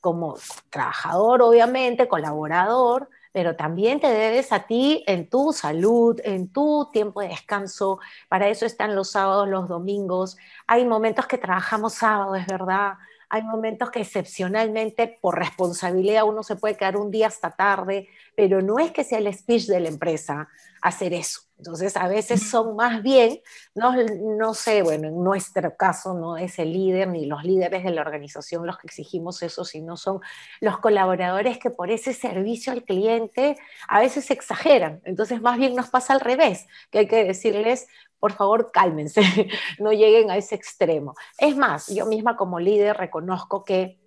como 0.00 0.36
trabajador, 0.70 1.42
obviamente, 1.42 2.08
colaborador, 2.08 3.08
pero 3.32 3.56
también 3.56 4.00
te 4.00 4.08
debes 4.08 4.52
a 4.52 4.66
ti 4.66 5.04
en 5.06 5.28
tu 5.30 5.52
salud, 5.52 6.20
en 6.24 6.52
tu 6.52 6.90
tiempo 6.92 7.20
de 7.20 7.28
descanso. 7.28 7.98
Para 8.28 8.48
eso 8.48 8.66
están 8.66 8.94
los 8.94 9.12
sábados, 9.12 9.48
los 9.48 9.68
domingos. 9.68 10.36
Hay 10.66 10.84
momentos 10.84 11.26
que 11.26 11.38
trabajamos 11.38 11.94
sábado, 11.94 12.34
es 12.34 12.46
verdad. 12.46 12.94
Hay 13.30 13.42
momentos 13.42 13.90
que 13.90 14.00
excepcionalmente 14.00 15.18
por 15.22 15.38
responsabilidad 15.38 16.24
uno 16.24 16.42
se 16.42 16.56
puede 16.56 16.76
quedar 16.76 16.98
un 16.98 17.10
día 17.10 17.28
hasta 17.28 17.52
tarde, 17.52 18.08
pero 18.36 18.60
no 18.60 18.78
es 18.78 18.90
que 18.90 19.04
sea 19.04 19.18
el 19.18 19.32
speech 19.32 19.68
de 19.68 19.80
la 19.80 19.88
empresa 19.88 20.48
hacer 20.82 21.14
eso. 21.14 21.40
Entonces, 21.62 21.96
a 21.96 22.08
veces 22.08 22.50
son 22.50 22.74
más 22.74 23.04
bien, 23.04 23.40
no, 23.76 23.94
no 24.36 24.52
sé, 24.52 24.82
bueno, 24.82 25.06
en 25.06 25.22
nuestro 25.22 25.76
caso 25.76 26.12
no 26.12 26.36
es 26.36 26.58
el 26.58 26.72
líder 26.72 27.06
ni 27.06 27.24
los 27.24 27.44
líderes 27.44 27.84
de 27.84 27.92
la 27.92 28.00
organización 28.00 28.66
los 28.66 28.78
que 28.78 28.88
exigimos 28.88 29.44
eso, 29.44 29.64
sino 29.64 29.96
son 29.96 30.20
los 30.60 30.78
colaboradores 30.78 31.58
que 31.58 31.70
por 31.70 31.92
ese 31.92 32.14
servicio 32.14 32.72
al 32.72 32.82
cliente 32.82 33.56
a 33.86 34.00
veces 34.00 34.32
exageran. 34.32 35.00
Entonces, 35.04 35.40
más 35.40 35.56
bien 35.56 35.76
nos 35.76 35.88
pasa 35.88 36.14
al 36.14 36.20
revés, 36.20 36.66
que 36.90 36.98
hay 36.98 37.06
que 37.06 37.22
decirles, 37.22 37.86
por 38.18 38.32
favor, 38.32 38.72
cálmense, 38.72 39.20
no 39.78 39.92
lleguen 39.92 40.32
a 40.32 40.36
ese 40.38 40.56
extremo. 40.56 41.14
Es 41.38 41.56
más, 41.56 41.86
yo 41.86 42.06
misma 42.06 42.36
como 42.36 42.58
líder 42.58 42.96
reconozco 42.96 43.64
que 43.64 44.00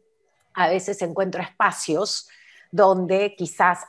a 0.54 0.68
veces 0.68 1.02
encuentro 1.02 1.42
espacios 1.42 2.28
donde 2.70 3.34
quizás 3.38 3.86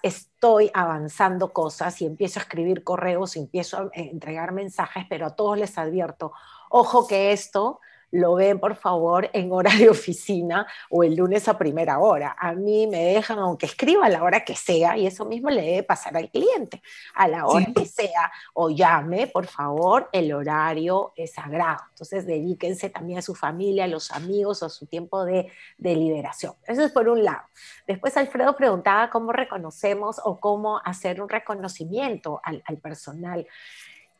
estoy 0.46 0.70
avanzando 0.74 1.52
cosas 1.52 2.00
y 2.00 2.06
empiezo 2.06 2.38
a 2.38 2.42
escribir 2.42 2.84
correos 2.84 3.36
empiezo 3.36 3.78
a 3.78 3.90
entregar 3.94 4.52
mensajes, 4.52 5.04
pero 5.08 5.26
a 5.26 5.34
todos 5.34 5.58
les 5.58 5.76
advierto, 5.76 6.30
ojo 6.70 7.08
que 7.08 7.32
esto 7.32 7.80
lo 8.10 8.34
ven 8.34 8.58
por 8.58 8.76
favor 8.76 9.28
en 9.32 9.52
hora 9.52 9.70
de 9.74 9.88
oficina 9.88 10.66
o 10.90 11.04
el 11.04 11.16
lunes 11.16 11.48
a 11.48 11.58
primera 11.58 11.98
hora. 11.98 12.36
A 12.38 12.52
mí 12.52 12.86
me 12.86 13.04
dejan, 13.04 13.38
aunque 13.38 13.66
escriba 13.66 14.06
a 14.06 14.08
la 14.08 14.22
hora 14.22 14.44
que 14.44 14.54
sea, 14.54 14.96
y 14.96 15.06
eso 15.06 15.24
mismo 15.24 15.50
le 15.50 15.62
debe 15.62 15.82
pasar 15.82 16.16
al 16.16 16.30
cliente, 16.30 16.82
a 17.14 17.28
la 17.28 17.46
hora 17.46 17.66
que 17.74 17.86
sea, 17.86 18.32
o 18.54 18.70
llame, 18.70 19.26
por 19.26 19.46
favor, 19.46 20.08
el 20.12 20.32
horario 20.32 21.12
es 21.16 21.34
sagrado. 21.34 21.82
Entonces 21.90 22.26
dedíquense 22.26 22.90
también 22.90 23.18
a 23.18 23.22
su 23.22 23.34
familia, 23.34 23.84
a 23.84 23.88
los 23.88 24.10
amigos, 24.10 24.62
a 24.62 24.68
su 24.68 24.86
tiempo 24.86 25.24
de, 25.24 25.50
de 25.78 25.96
liberación. 25.96 26.54
Eso 26.66 26.84
es 26.84 26.92
por 26.92 27.08
un 27.08 27.24
lado. 27.24 27.42
Después 27.86 28.16
Alfredo 28.16 28.56
preguntaba 28.56 29.10
cómo 29.10 29.32
reconocemos 29.32 30.20
o 30.24 30.38
cómo 30.38 30.80
hacer 30.84 31.20
un 31.20 31.28
reconocimiento 31.28 32.40
al, 32.42 32.62
al 32.66 32.78
personal. 32.78 33.46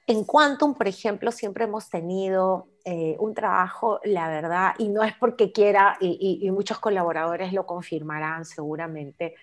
En 0.09 0.25
Quantum, 0.25 0.75
por 0.75 0.87
ejemplo, 0.87 1.33
siempre 1.33 1.65
hemos 1.65 1.91
tenido 1.91 2.69
eh, 2.85 3.17
un 3.19 3.35
trabajo, 3.35 3.99
la 4.05 4.29
verdad, 4.29 4.75
y 4.79 4.89
no 4.89 5.03
es 5.03 5.13
porque 5.15 5.51
quiera, 5.51 5.97
y, 6.01 6.49
muchos 6.53 6.79
colaboradores 6.79 7.53
lo 7.53 7.67
confirmarán 7.67 8.45
seguramente, 8.45 9.35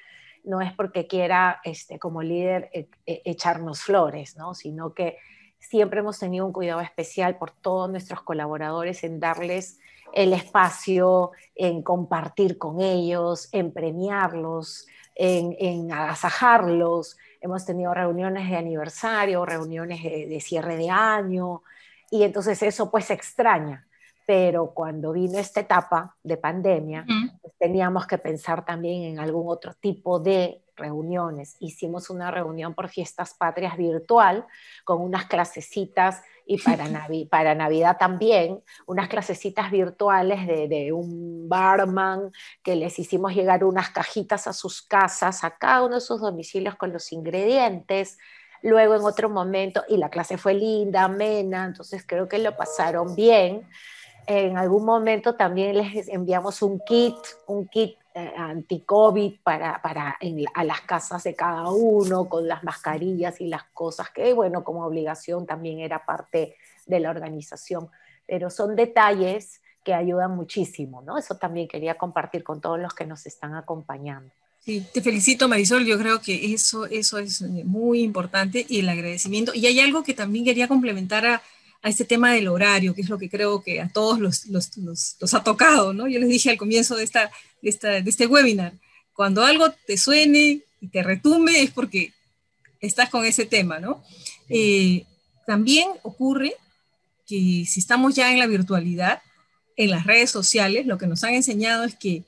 no 0.45 0.61
es 0.61 0.71
porque 0.71 1.05
quiera 1.05 1.59
este, 1.65 1.99
como 1.99 2.21
líder 2.21 2.69
e, 2.73 2.87
e, 3.05 3.21
echarnos 3.25 3.81
flores, 3.81 4.37
¿no? 4.37 4.53
sino 4.53 4.93
que 4.93 5.17
siempre 5.59 5.99
hemos 5.99 6.19
tenido 6.19 6.45
un 6.45 6.53
cuidado 6.53 6.79
especial 6.79 7.37
por 7.37 7.51
todos 7.51 7.89
nuestros 7.89 8.21
colaboradores 8.21 9.03
en 9.03 9.19
darles 9.19 9.79
el 10.13 10.31
espacio, 10.31 11.31
en 11.55 11.81
compartir 11.81 12.57
con 12.57 12.79
ellos, 12.79 13.49
en 13.51 13.73
premiarlos, 13.73 14.87
en, 15.15 15.55
en 15.59 15.91
agasajarlos, 15.91 17.17
hemos 17.43 17.65
tenido 17.65 17.93
reuniones 17.93 18.49
de 18.49 18.55
aniversario, 18.55 19.45
reuniones 19.45 20.01
de, 20.01 20.39
cierre 20.39 20.77
de 20.77 20.89
año, 20.89 21.61
y 22.09 22.23
entonces 22.23 22.63
eso 22.63 22.89
pues 22.89 23.11
extraña. 23.11 23.85
Pero 24.25 24.73
cuando 24.73 25.11
vino 25.11 25.37
esta 25.37 25.59
etapa 25.59 26.15
de 26.23 26.37
pandemia, 26.37 27.05
pues, 27.41 27.53
teníamos 27.59 28.07
que 28.07 28.17
pensar 28.17 28.63
también 28.63 29.03
en 29.03 29.19
algún 29.19 29.49
otro 29.49 29.73
tipo 29.73 30.19
de 30.19 30.62
reuniones. 30.75 31.55
Hicimos 31.59 32.09
una 32.09 32.31
reunión 32.31 32.73
por 32.73 32.89
fiestas 32.89 33.33
patrias 33.33 33.77
virtual 33.77 34.45
con 34.83 35.01
unas 35.01 35.25
clasecitas 35.25 36.21
y 36.45 36.57
para, 36.57 36.85
para 37.29 37.55
Navidad 37.55 37.97
también, 37.97 38.61
unas 38.85 39.07
clasecitas 39.07 39.71
virtuales 39.71 40.45
de, 40.47 40.67
de, 40.67 40.91
un 40.91 41.47
barman 41.47 42.31
que 42.63 42.75
les 42.75 42.97
hicimos 42.99 43.33
llegar 43.33 43.63
unas 43.63 43.89
cajitas 43.89 44.47
a 44.47 44.53
sus 44.53 44.81
casas, 44.81 45.43
a 45.43 45.57
cada 45.57 45.83
uno 45.83 45.95
de 45.95 46.01
sus 46.01 46.21
domicilios 46.21 46.75
con 46.75 46.91
los 46.91 47.11
ingredientes. 47.11 48.17
Luego 48.61 48.95
en 48.95 49.03
otro 49.03 49.29
momento, 49.29 49.83
y 49.89 49.97
la 49.97 50.09
clase 50.09 50.37
fue 50.37 50.53
linda, 50.53 51.03
amena, 51.03 51.65
entonces 51.65 52.05
creo 52.07 52.29
que 52.29 52.39
lo 52.39 52.55
pasaron 52.55 53.13
bien. 53.13 53.67
En 54.25 54.57
algún 54.57 54.85
momento 54.85 55.35
también 55.35 55.77
les 55.77 56.07
enviamos 56.07 56.61
un 56.61 56.79
kit, 56.79 57.15
un 57.47 57.67
kit 57.67 57.97
eh, 58.15 58.31
anti-COVID 58.37 59.39
para, 59.43 59.81
para 59.81 60.17
a 60.53 60.63
las 60.63 60.81
casas 60.81 61.23
de 61.23 61.35
cada 61.35 61.69
uno, 61.69 62.29
con 62.29 62.47
las 62.47 62.63
mascarillas 62.63 63.41
y 63.41 63.47
las 63.47 63.63
cosas 63.73 64.09
que, 64.11 64.33
bueno, 64.33 64.63
como 64.63 64.85
obligación 64.85 65.45
también 65.45 65.79
era 65.79 66.05
parte 66.05 66.55
de 66.85 66.99
la 66.99 67.09
organización. 67.09 67.89
Pero 68.27 68.49
son 68.49 68.75
detalles 68.75 69.61
que 69.83 69.93
ayudan 69.93 70.35
muchísimo, 70.35 71.01
¿no? 71.01 71.17
Eso 71.17 71.35
también 71.35 71.67
quería 71.67 71.95
compartir 71.95 72.43
con 72.43 72.61
todos 72.61 72.79
los 72.79 72.93
que 72.93 73.05
nos 73.05 73.25
están 73.25 73.55
acompañando. 73.55 74.31
Sí, 74.59 74.85
te 74.93 75.01
felicito 75.01 75.49
Marisol, 75.49 75.85
yo 75.85 75.99
creo 75.99 76.21
que 76.21 76.53
eso, 76.53 76.85
eso 76.85 77.17
es 77.17 77.41
muy 77.41 78.01
importante 78.01 78.65
y 78.69 78.79
el 78.79 78.87
agradecimiento. 78.87 79.53
Y 79.53 79.65
hay 79.65 79.81
algo 79.81 80.03
que 80.03 80.13
también 80.13 80.45
quería 80.45 80.69
complementar 80.69 81.25
a, 81.25 81.41
a 81.83 81.89
este 81.89 82.05
tema 82.05 82.31
del 82.31 82.47
horario, 82.47 82.95
que 82.95 83.01
es 83.01 83.09
lo 83.09 83.19
que 83.19 83.29
creo 83.29 83.61
que 83.61 83.81
a 83.81 83.89
todos 83.89 84.17
los, 84.17 84.45
los, 84.47 84.77
los, 84.77 85.33
ha 85.33 85.43
tocado, 85.43 85.93
¿no? 85.93 86.07
Yo 86.07 86.17
les 86.19 86.29
dije 86.29 86.49
al 86.49 86.57
comienzo 86.57 86.95
de, 86.95 87.03
esta, 87.03 87.29
de, 87.61 87.69
esta, 87.69 87.89
de 88.01 88.09
este 88.09 88.25
webinar, 88.25 88.73
cuando 89.13 89.43
algo 89.43 89.69
te 89.85 89.97
suene 89.97 90.61
y 90.79 90.87
te 90.87 91.03
retumbe 91.03 91.61
es 91.61 91.71
porque 91.71 92.13
estás 92.79 93.09
con 93.09 93.25
ese 93.25 93.45
tema, 93.45 93.79
¿no? 93.79 94.01
Eh, 94.47 95.05
también 95.45 95.89
ocurre 96.03 96.53
que 97.27 97.65
si 97.67 97.79
estamos 97.81 98.15
ya 98.15 98.31
en 98.31 98.39
la 98.39 98.47
virtualidad, 98.47 99.21
en 99.75 99.91
las 99.91 100.05
redes 100.05 100.31
sociales, 100.31 100.85
lo 100.85 100.97
que 100.97 101.07
nos 101.07 101.23
han 101.25 101.33
enseñado 101.33 101.83
es 101.83 101.95
que 101.95 102.23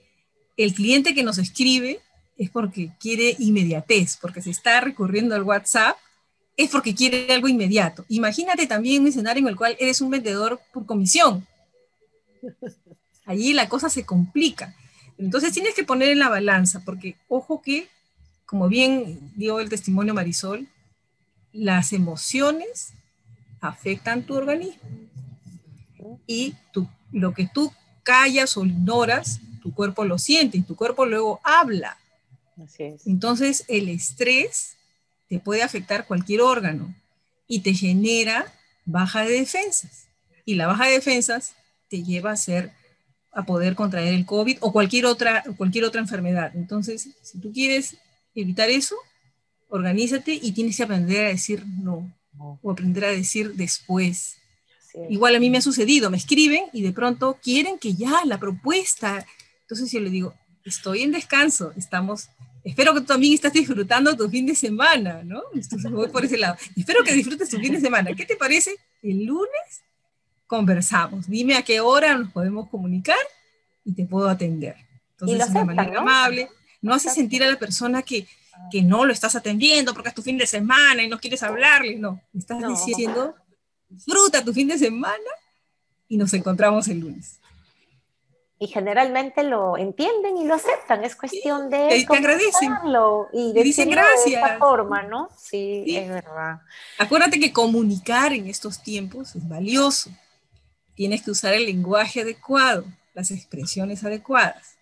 el 0.57 0.73
cliente 0.73 1.15
que 1.15 1.23
nos 1.23 1.37
escribe 1.37 2.01
es 2.37 2.49
porque 2.49 2.91
quiere 2.99 3.37
inmediatez, 3.39 4.17
porque 4.21 4.41
se 4.41 4.49
está 4.49 4.81
recurriendo 4.81 5.33
al 5.33 5.43
WhatsApp 5.43 5.97
es 6.57 6.69
porque 6.69 6.95
quiere 6.95 7.33
algo 7.33 7.47
inmediato. 7.47 8.05
Imagínate 8.09 8.67
también 8.67 9.01
un 9.01 9.07
escenario 9.09 9.41
en 9.41 9.47
el 9.49 9.55
cual 9.55 9.75
eres 9.79 10.01
un 10.01 10.09
vendedor 10.09 10.59
por 10.73 10.85
comisión. 10.85 11.45
Allí 13.25 13.53
la 13.53 13.67
cosa 13.67 13.89
se 13.89 14.05
complica. 14.05 14.75
Entonces 15.17 15.53
tienes 15.53 15.73
que 15.73 15.83
poner 15.83 16.09
en 16.09 16.19
la 16.19 16.29
balanza, 16.29 16.81
porque 16.85 17.15
ojo 17.27 17.61
que, 17.61 17.87
como 18.45 18.67
bien 18.67 19.31
dio 19.35 19.59
el 19.59 19.69
testimonio 19.69 20.13
Marisol, 20.13 20.67
las 21.51 21.93
emociones 21.93 22.93
afectan 23.61 24.25
tu 24.25 24.35
organismo. 24.35 24.81
Y 26.27 26.53
lo 27.11 27.33
que 27.33 27.49
tú 27.51 27.71
callas 28.03 28.57
o 28.57 28.65
ignoras, 28.65 29.39
tu 29.61 29.73
cuerpo 29.73 30.05
lo 30.05 30.17
siente 30.19 30.57
y 30.57 30.61
tu 30.61 30.75
cuerpo 30.75 31.05
luego 31.05 31.39
habla. 31.43 31.97
Entonces 33.05 33.65
el 33.67 33.89
estrés 33.89 34.74
te 35.35 35.43
puede 35.43 35.63
afectar 35.63 36.07
cualquier 36.07 36.39
órgano 36.39 36.95
y 37.45 37.59
te 37.59 37.73
genera 37.73 38.53
baja 38.85 39.25
de 39.25 39.33
defensas. 39.33 40.07
Y 40.45 40.55
la 40.55 40.67
baja 40.67 40.85
de 40.85 40.93
defensas 40.93 41.55
te 41.89 42.03
lleva 42.03 42.31
a 42.31 42.37
ser 42.37 42.71
a 43.33 43.45
poder 43.45 43.75
contraer 43.75 44.13
el 44.13 44.25
COVID 44.25 44.59
o 44.61 44.71
cualquier 44.71 45.05
otra, 45.07 45.43
cualquier 45.57 45.83
otra 45.83 45.99
enfermedad. 45.99 46.55
Entonces, 46.55 47.09
si 47.21 47.39
tú 47.39 47.51
quieres 47.51 47.97
evitar 48.33 48.69
eso, 48.69 48.95
organízate 49.67 50.39
y 50.41 50.53
tienes 50.53 50.77
que 50.77 50.83
aprender 50.83 51.25
a 51.25 51.29
decir 51.29 51.65
no, 51.65 52.09
o 52.37 52.71
aprender 52.71 53.03
a 53.03 53.09
decir 53.09 53.55
después. 53.55 54.37
Igual 55.09 55.35
a 55.35 55.39
mí 55.41 55.49
me 55.49 55.57
ha 55.57 55.61
sucedido, 55.61 56.09
me 56.09 56.15
escriben 56.15 56.63
y 56.71 56.81
de 56.81 56.93
pronto 56.93 57.37
quieren 57.43 57.77
que 57.77 57.93
ya 57.93 58.21
la 58.23 58.39
propuesta. 58.39 59.25
Entonces 59.63 59.91
yo 59.91 59.99
le 59.99 60.09
digo, 60.09 60.33
estoy 60.63 61.01
en 61.01 61.11
descanso, 61.11 61.73
estamos 61.75 62.29
espero 62.65 62.93
que 62.93 63.01
tú 63.01 63.05
también 63.05 63.33
estés 63.33 63.53
disfrutando 63.53 64.17
tu 64.17 64.27
fin 64.29 64.45
de 64.45 64.55
semana, 64.55 65.21
¿no? 65.23 65.41
Entonces 65.53 65.89
voy 65.91 66.09
por 66.09 66.25
ese 66.25 66.37
lado. 66.37 66.57
Espero 66.75 67.03
que 67.03 67.13
disfrutes 67.13 67.47
tu 67.47 67.59
fin 67.59 67.71
de 67.71 67.79
semana. 67.79 68.13
¿Qué 68.13 68.25
te 68.25 68.35
parece? 68.35 68.75
El 69.01 69.23
lunes 69.25 69.83
conversamos. 70.47 71.27
Dime 71.29 71.55
a 71.55 71.61
qué 71.61 71.79
hora 71.79 72.17
nos 72.17 72.31
podemos 72.31 72.67
comunicar 72.69 73.17
y 73.85 73.93
te 73.93 74.05
puedo 74.05 74.27
atender. 74.27 74.75
Entonces, 75.11 75.53
de 75.53 75.63
manera 75.63 75.99
amable, 75.99 76.49
no 76.81 76.93
hace 76.93 77.09
sentir 77.09 77.43
a 77.43 77.47
la 77.47 77.57
persona 77.57 78.01
que, 78.01 78.27
que 78.71 78.81
no 78.81 79.05
lo 79.05 79.13
estás 79.13 79.35
atendiendo 79.35 79.93
porque 79.93 80.09
es 80.09 80.15
tu 80.15 80.23
fin 80.23 80.37
de 80.37 80.47
semana 80.47 81.03
y 81.03 81.07
no 81.07 81.19
quieres 81.19 81.43
hablarle, 81.43 81.97
no. 81.97 82.19
Estás 82.33 82.57
diciendo, 82.67 83.35
disfruta 83.87 84.43
tu 84.43 84.53
fin 84.53 84.67
de 84.67 84.77
semana 84.77 85.31
y 86.07 86.17
nos 86.17 86.33
encontramos 86.33 86.87
el 86.87 86.99
lunes. 86.99 87.39
Y 88.57 88.67
generalmente 88.67 89.43
lo 89.43 89.77
entienden 89.77 90.37
y 90.37 90.45
lo 90.45 90.55
aceptan. 90.55 91.03
Es 91.03 91.15
cuestión 91.15 91.69
de 91.69 92.05
te 92.07 92.15
agradecen. 92.15 92.73
y, 93.33 93.59
y 93.59 93.63
dicen 93.63 93.89
gracias. 93.89 94.25
de 94.25 94.33
esta 94.33 94.57
forma, 94.57 95.03
¿no? 95.03 95.29
Sí, 95.37 95.83
sí, 95.85 95.97
es 95.97 96.09
verdad. 96.09 96.61
Acuérdate 96.97 97.39
que 97.39 97.51
comunicar 97.51 98.31
en 98.31 98.47
estos 98.47 98.81
tiempos 98.81 99.35
es 99.35 99.47
valioso. 99.47 100.09
Tienes 100.93 101.23
que 101.23 101.31
usar 101.31 101.53
el 101.53 101.65
lenguaje 101.65 102.21
adecuado, 102.21 102.85
las 103.13 103.31
expresiones 103.31 104.05
adecuadas. 104.05 104.77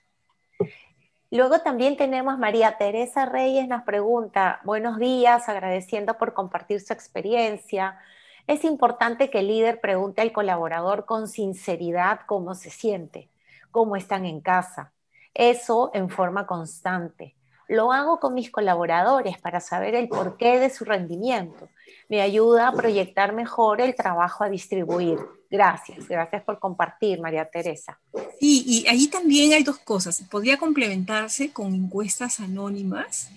Luego 1.32 1.62
también 1.62 1.98
tenemos 1.98 2.38
María 2.38 2.78
Teresa 2.78 3.26
Reyes 3.26 3.68
nos 3.68 3.82
pregunta, 3.82 4.62
buenos 4.64 5.00
días, 5.00 5.50
agradeciendo 5.50 6.20
por 6.20 6.36
compartir 6.36 6.80
su 6.80 6.94
experiencia. 6.94 7.98
Es 8.46 8.64
importante 8.64 9.32
que 9.32 9.40
el 9.40 9.48
líder 9.48 9.82
pregunte 9.82 10.22
al 10.22 10.32
colaborador 10.32 11.06
con 11.06 11.28
sinceridad 11.28 12.20
cómo 12.28 12.54
se 12.54 12.70
siente 12.70 13.33
cómo 13.74 13.98
están 13.98 14.24
en 14.24 14.40
casa. 14.40 14.94
Eso 15.34 15.90
en 15.94 16.10
forma 16.10 16.46
constante. 16.46 17.36
Lo 17.68 17.92
hago 17.92 18.20
con 18.20 18.36
mis 18.36 18.52
colaboradores 18.52 19.40
para 19.40 19.60
saber 19.60 19.96
el 19.96 20.08
porqué 20.08 20.60
de 20.60 20.70
su 20.70 20.86
rendimiento. 20.86 21.70
Me 22.08 22.22
ayuda 22.22 22.68
a 22.68 22.74
proyectar 22.74 23.34
mejor 23.34 23.82
el 23.82 23.96
trabajo 23.96 24.44
a 24.44 24.50
distribuir. 24.50 25.18
Gracias, 25.50 26.08
gracias 26.08 26.44
por 26.44 26.60
compartir, 26.60 27.20
María 27.20 27.50
Teresa. 27.50 28.00
Sí, 28.40 28.64
y 28.68 28.88
ahí 28.88 29.08
también 29.08 29.54
hay 29.54 29.64
dos 29.64 29.80
cosas. 29.80 30.22
Podría 30.30 30.58
complementarse 30.58 31.52
con 31.52 31.74
encuestas 31.74 32.40
anónimas 32.40 33.32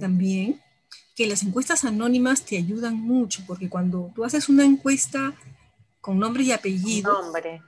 también, 0.00 0.62
que 1.14 1.26
las 1.26 1.42
encuestas 1.42 1.84
anónimas 1.84 2.44
te 2.44 2.56
ayudan 2.56 2.96
mucho, 2.96 3.42
porque 3.46 3.68
cuando 3.68 4.10
tú 4.14 4.24
haces 4.24 4.48
una 4.48 4.64
encuesta 4.64 5.34
con 6.00 6.18
nombre 6.18 6.44
y 6.44 6.52
apellido, 6.52 7.12
nombre 7.20 7.60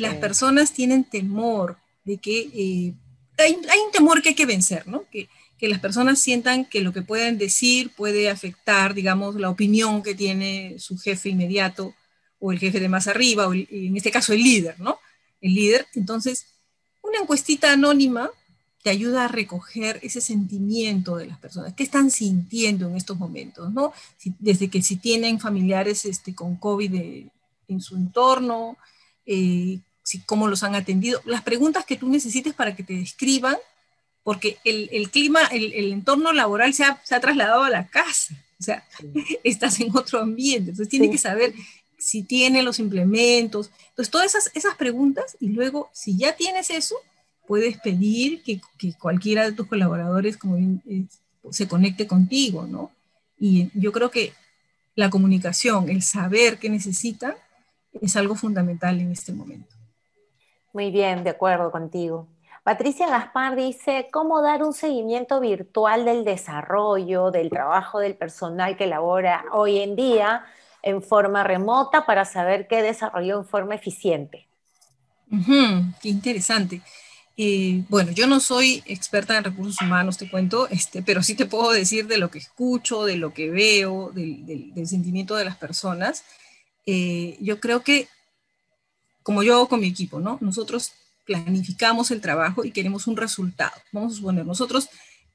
las 0.00 0.16
personas 0.16 0.72
tienen 0.72 1.04
temor 1.04 1.78
de 2.04 2.18
que 2.18 2.40
eh, 2.54 2.94
hay, 3.38 3.54
un 3.54 3.92
temor 3.92 4.22
que 4.22 4.30
hay 4.30 4.34
que 4.34 4.46
vencer, 4.46 4.86
¿no? 4.86 5.04
Que, 5.10 5.28
las 5.62 5.78
personas 5.78 6.18
sientan 6.18 6.64
que 6.64 6.80
lo 6.80 6.90
que 6.90 7.02
pueden 7.02 7.36
decir 7.36 7.90
puede 7.94 8.30
afectar, 8.30 8.94
digamos, 8.94 9.34
la 9.34 9.50
opinión 9.50 10.02
que 10.02 10.14
tiene 10.14 10.76
su 10.78 10.96
jefe 10.96 11.28
inmediato 11.28 11.94
o 12.38 12.50
el 12.50 12.58
jefe 12.58 12.80
de 12.80 12.88
más 12.88 13.08
arriba, 13.08 13.46
o 13.46 13.52
en 13.52 13.94
este 13.94 14.10
caso 14.10 14.32
el 14.32 14.42
líder, 14.42 14.80
¿no? 14.80 14.98
El 15.42 15.54
líder. 15.54 15.86
Entonces, 15.94 16.46
una 17.02 17.18
encuestita 17.18 17.74
anónima 17.74 18.30
te 18.82 18.88
ayuda 18.88 19.26
a 19.26 19.28
recoger 19.28 20.00
ese 20.02 20.22
sentimiento 20.22 21.18
de 21.18 21.26
las 21.26 21.38
personas, 21.38 21.74
qué 21.74 21.82
están 21.82 22.10
sintiendo 22.10 22.88
en 22.88 22.96
estos 22.96 23.18
momentos, 23.18 23.70
¿no? 23.70 23.92
desde 24.38 24.70
que 24.70 24.80
si 24.80 24.96
tienen 24.96 25.38
familiares 25.38 26.06
este, 26.06 26.34
con 26.34 26.56
COVID 26.56 26.94
en 27.68 27.80
su 27.82 27.96
entorno, 27.96 28.78
eh, 29.26 29.78
cómo 30.18 30.48
los 30.48 30.62
han 30.62 30.74
atendido, 30.74 31.20
las 31.24 31.42
preguntas 31.42 31.84
que 31.84 31.96
tú 31.96 32.08
necesites 32.08 32.54
para 32.54 32.74
que 32.74 32.82
te 32.82 32.94
describan, 32.94 33.56
porque 34.22 34.58
el, 34.64 35.10
clima, 35.10 35.40
el, 35.46 35.92
entorno 35.92 36.32
laboral 36.32 36.74
se 36.74 36.84
ha, 36.84 37.20
trasladado 37.20 37.64
a 37.64 37.70
la 37.70 37.86
casa, 37.88 38.34
o 38.58 38.62
sea, 38.62 38.84
estás 39.44 39.80
en 39.80 39.96
otro 39.96 40.20
ambiente, 40.20 40.70
entonces 40.70 40.88
tienes 40.88 41.10
que 41.10 41.18
saber 41.18 41.54
si 41.98 42.22
tiene 42.22 42.62
los 42.62 42.78
implementos, 42.78 43.70
entonces 43.90 44.10
todas 44.10 44.34
esas, 44.34 44.50
esas 44.54 44.76
preguntas 44.76 45.36
y 45.40 45.48
luego, 45.48 45.90
si 45.92 46.16
ya 46.16 46.34
tienes 46.34 46.70
eso, 46.70 46.96
puedes 47.46 47.78
pedir 47.78 48.42
que, 48.42 48.60
cualquiera 48.98 49.44
de 49.44 49.52
tus 49.52 49.66
colaboradores 49.66 50.36
como 50.36 50.56
se 51.50 51.66
conecte 51.66 52.06
contigo, 52.06 52.66
¿no? 52.66 52.92
Y 53.38 53.70
yo 53.74 53.90
creo 53.90 54.10
que 54.10 54.32
la 54.94 55.10
comunicación, 55.10 55.88
el 55.88 56.02
saber 56.02 56.58
qué 56.58 56.68
necesitan, 56.68 57.34
es 58.00 58.14
algo 58.16 58.36
fundamental 58.36 59.00
en 59.00 59.10
este 59.10 59.32
momento. 59.32 59.74
Muy 60.72 60.90
bien, 60.90 61.24
de 61.24 61.30
acuerdo 61.30 61.70
contigo. 61.70 62.28
Patricia 62.62 63.08
Gaspar 63.08 63.56
dice, 63.56 64.08
¿cómo 64.12 64.42
dar 64.42 64.62
un 64.62 64.74
seguimiento 64.74 65.40
virtual 65.40 66.04
del 66.04 66.24
desarrollo, 66.24 67.30
del 67.30 67.48
trabajo 67.50 67.98
del 67.98 68.14
personal 68.14 68.76
que 68.76 68.86
labora 68.86 69.44
hoy 69.52 69.78
en 69.78 69.96
día 69.96 70.44
en 70.82 71.02
forma 71.02 71.42
remota 71.42 72.06
para 72.06 72.24
saber 72.24 72.68
qué 72.68 72.82
desarrolló 72.82 73.38
en 73.38 73.46
forma 73.46 73.74
eficiente? 73.74 74.46
qué 76.02 76.08
interesante. 76.08 76.82
Eh, 77.36 77.84
bueno, 77.88 78.12
yo 78.12 78.26
no 78.26 78.38
soy 78.40 78.82
experta 78.86 79.36
en 79.38 79.44
recursos 79.44 79.80
humanos, 79.80 80.18
te 80.18 80.28
cuento, 80.28 80.68
este, 80.68 81.02
pero 81.02 81.22
sí 81.22 81.34
te 81.34 81.46
puedo 81.46 81.70
decir 81.70 82.06
de 82.06 82.18
lo 82.18 82.30
que 82.30 82.38
escucho, 82.38 83.04
de 83.04 83.16
lo 83.16 83.32
que 83.32 83.50
veo, 83.50 84.10
del, 84.12 84.86
sentimiento 84.86 85.36
de 85.36 85.46
las 85.46 85.56
personas. 85.56 86.24
Eh, 86.84 87.38
yo 87.40 87.58
creo 87.60 87.82
que 87.82 88.08
como 89.22 89.42
yo 89.42 89.68
con 89.68 89.80
mi 89.80 89.88
equipo, 89.88 90.20
¿no? 90.20 90.38
Nosotros 90.40 90.92
planificamos 91.24 92.10
el 92.10 92.20
trabajo 92.20 92.64
y 92.64 92.72
queremos 92.72 93.06
un 93.06 93.16
resultado. 93.16 93.72
Vamos 93.92 94.14
a 94.14 94.16
suponer, 94.16 94.46
nosotros, 94.46 94.88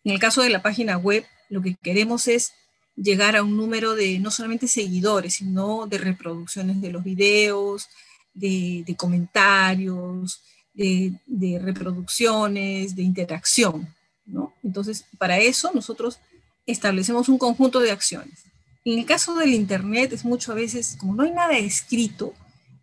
en 0.04 0.12
el 0.14 0.20
caso 0.20 0.42
de 0.42 0.50
la 0.50 0.62
página 0.62 0.98
web, 0.98 1.26
lo 1.50 1.62
que 1.62 1.76
queremos 1.76 2.28
es 2.28 2.54
llegar 2.96 3.36
a 3.36 3.44
un 3.44 3.58
número 3.58 3.96
de 3.96 4.20
no 4.20 4.32
solamente 4.32 4.68
seguidores, 4.68 5.36
sino 5.36 5.86
de 5.88 5.98
reproducciones 5.98 6.82
de 6.82 6.92
los 6.92 7.04
videos, 7.04 7.88
de, 8.34 8.96
comentarios, 8.98 10.42
de, 10.74 11.14
de, 11.26 11.60
reproducciones, 11.60 12.96
de 12.96 13.04
interacción, 13.04 13.94
¿no? 14.26 14.54
Entonces, 14.64 15.06
para 15.18 15.40
eso 15.40 15.72
nosotros 15.74 16.20
establecemos 16.66 17.30
un 17.30 17.38
conjunto 17.38 17.80
de 17.80 17.92
acciones. 17.92 18.44
En 18.84 19.00
el 19.00 19.06
caso 19.06 19.36
del 19.36 19.54
Internet 19.54 20.14
es 20.14 20.26
mucho 20.26 20.52
a 20.52 20.56
veces, 20.56 20.98
como 21.00 21.16
no 21.16 21.24
hay 21.24 21.32
nada 21.32 21.58
escrito, 21.58 22.34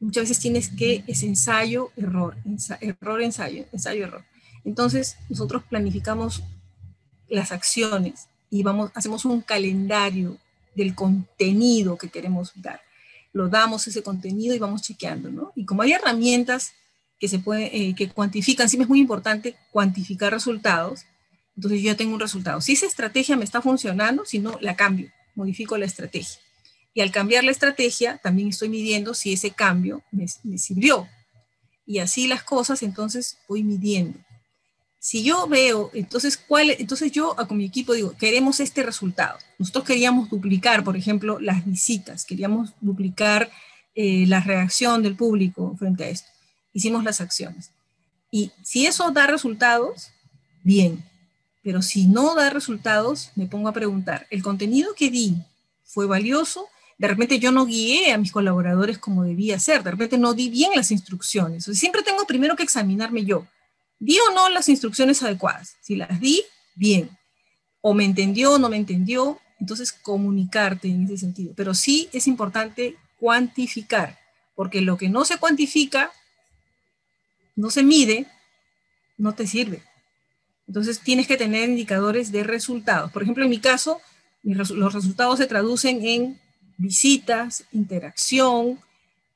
muchas 0.02 0.24
veces 0.24 0.40
tienes 0.40 0.68
que, 0.68 1.04
es 1.06 1.22
ensayo, 1.22 1.92
error, 1.96 2.36
error, 2.80 3.22
ensayo, 3.22 3.64
ensayo, 3.72 4.04
error. 4.04 4.24
Entonces, 4.64 5.16
nosotros 5.28 5.62
planificamos 5.68 6.42
las 7.28 7.52
acciones 7.52 8.26
y 8.50 8.62
vamos, 8.62 8.90
hacemos 8.94 9.24
un 9.24 9.40
calendario 9.40 10.36
del 10.74 10.94
contenido 10.94 11.96
que 11.96 12.10
queremos 12.10 12.52
dar. 12.56 12.80
Lo 13.32 13.48
damos 13.48 13.86
ese 13.86 14.02
contenido 14.02 14.54
y 14.54 14.58
vamos 14.58 14.82
chequeando, 14.82 15.30
¿no? 15.30 15.52
Y 15.54 15.64
como 15.64 15.82
hay 15.82 15.92
herramientas 15.92 16.72
que 17.18 17.28
se 17.28 17.38
pueden, 17.38 17.70
eh, 17.72 17.94
que 17.94 18.10
cuantifican, 18.10 18.68
sí 18.68 18.76
es 18.80 18.88
muy 18.88 19.00
importante 19.00 19.56
cuantificar 19.70 20.32
resultados, 20.32 21.04
entonces 21.56 21.80
yo 21.80 21.86
ya 21.86 21.96
tengo 21.96 22.14
un 22.14 22.20
resultado. 22.20 22.60
Si 22.60 22.72
esa 22.72 22.86
estrategia 22.86 23.36
me 23.36 23.44
está 23.44 23.62
funcionando, 23.62 24.24
si 24.24 24.40
no, 24.40 24.58
la 24.60 24.74
cambio, 24.74 25.10
modifico 25.36 25.78
la 25.78 25.86
estrategia. 25.86 26.40
Y 26.94 27.00
al 27.00 27.10
cambiar 27.10 27.44
la 27.44 27.50
estrategia, 27.50 28.18
también 28.18 28.48
estoy 28.48 28.68
midiendo 28.68 29.14
si 29.14 29.32
ese 29.32 29.50
cambio 29.50 30.02
me, 30.10 30.28
sirvió. 30.58 31.08
Y 31.86 31.98
así 31.98 32.26
las 32.26 32.42
cosas, 32.42 32.82
entonces 32.82 33.38
voy 33.48 33.62
midiendo. 33.62 34.18
Si 34.98 35.24
yo 35.24 35.48
veo, 35.48 35.90
entonces, 35.94 36.36
¿cuál, 36.36 36.70
entonces 36.70 37.10
yo 37.10 37.34
con 37.48 37.56
mi 37.56 37.64
equipo 37.64 37.92
digo, 37.94 38.14
queremos 38.16 38.60
este 38.60 38.82
resultado. 38.82 39.38
Nosotros 39.58 39.84
queríamos 39.84 40.30
duplicar, 40.30 40.84
por 40.84 40.96
ejemplo, 40.96 41.40
las 41.40 41.64
visitas, 41.64 42.24
queríamos 42.24 42.72
duplicar 42.80 43.50
eh, 43.94 44.26
la 44.26 44.40
reacción 44.40 45.02
del 45.02 45.16
público 45.16 45.74
frente 45.76 46.04
a 46.04 46.08
esto. 46.08 46.28
Hicimos 46.72 47.04
las 47.04 47.20
acciones. 47.20 47.70
Y 48.30 48.52
si 48.62 48.86
eso 48.86 49.10
da 49.10 49.26
resultados, 49.26 50.10
bien. 50.62 51.04
Pero 51.62 51.82
si 51.82 52.06
no 52.06 52.34
da 52.34 52.50
resultados, 52.50 53.30
me 53.34 53.46
pongo 53.46 53.68
a 53.68 53.72
preguntar, 53.72 54.26
¿el 54.30 54.42
contenido 54.42 54.94
que 54.94 55.10
di 55.10 55.36
fue 55.84 56.06
valioso? 56.06 56.68
De 57.02 57.08
repente 57.08 57.40
yo 57.40 57.50
no 57.50 57.66
guié 57.66 58.12
a 58.12 58.16
mis 58.16 58.30
colaboradores 58.30 58.96
como 58.96 59.24
debía 59.24 59.58
ser, 59.58 59.82
de 59.82 59.90
repente 59.90 60.18
no 60.18 60.34
di 60.34 60.48
bien 60.48 60.70
las 60.76 60.92
instrucciones. 60.92 61.64
siempre 61.64 62.04
tengo 62.04 62.24
primero 62.28 62.54
que 62.54 62.62
examinarme 62.62 63.24
yo. 63.24 63.44
¿Di 63.98 64.16
o 64.20 64.32
no 64.32 64.48
las 64.48 64.68
instrucciones 64.68 65.20
adecuadas? 65.20 65.74
Si 65.80 65.96
las 65.96 66.20
di, 66.20 66.44
bien. 66.76 67.10
O 67.80 67.92
me 67.92 68.04
entendió 68.04 68.52
o 68.52 68.58
no 68.58 68.68
me 68.68 68.76
entendió, 68.76 69.40
entonces 69.58 69.90
comunicarte 69.90 70.86
en 70.86 71.02
ese 71.02 71.18
sentido. 71.18 71.54
Pero 71.56 71.74
sí 71.74 72.08
es 72.12 72.28
importante 72.28 72.96
cuantificar, 73.18 74.20
porque 74.54 74.80
lo 74.80 74.96
que 74.96 75.08
no 75.08 75.24
se 75.24 75.38
cuantifica, 75.38 76.12
no 77.56 77.70
se 77.70 77.82
mide, 77.82 78.28
no 79.18 79.34
te 79.34 79.48
sirve. 79.48 79.82
Entonces 80.68 81.00
tienes 81.00 81.26
que 81.26 81.36
tener 81.36 81.68
indicadores 81.68 82.30
de 82.30 82.44
resultados. 82.44 83.10
Por 83.10 83.24
ejemplo, 83.24 83.42
en 83.42 83.50
mi 83.50 83.58
caso, 83.58 84.00
los 84.44 84.92
resultados 84.92 85.40
se 85.40 85.48
traducen 85.48 86.06
en 86.06 86.40
visitas, 86.76 87.64
interacción. 87.72 88.78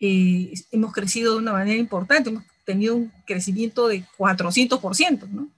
Eh, 0.01 0.53
hemos 0.71 0.93
crecido 0.93 1.35
de 1.35 1.39
una 1.39 1.53
manera 1.53 1.79
importante, 1.79 2.31
hemos 2.31 2.45
tenido 2.65 2.97
un 2.97 3.13
crecimiento 3.27 3.89
de 3.89 4.05
400%, 4.19 5.27
¿no? 5.29 5.49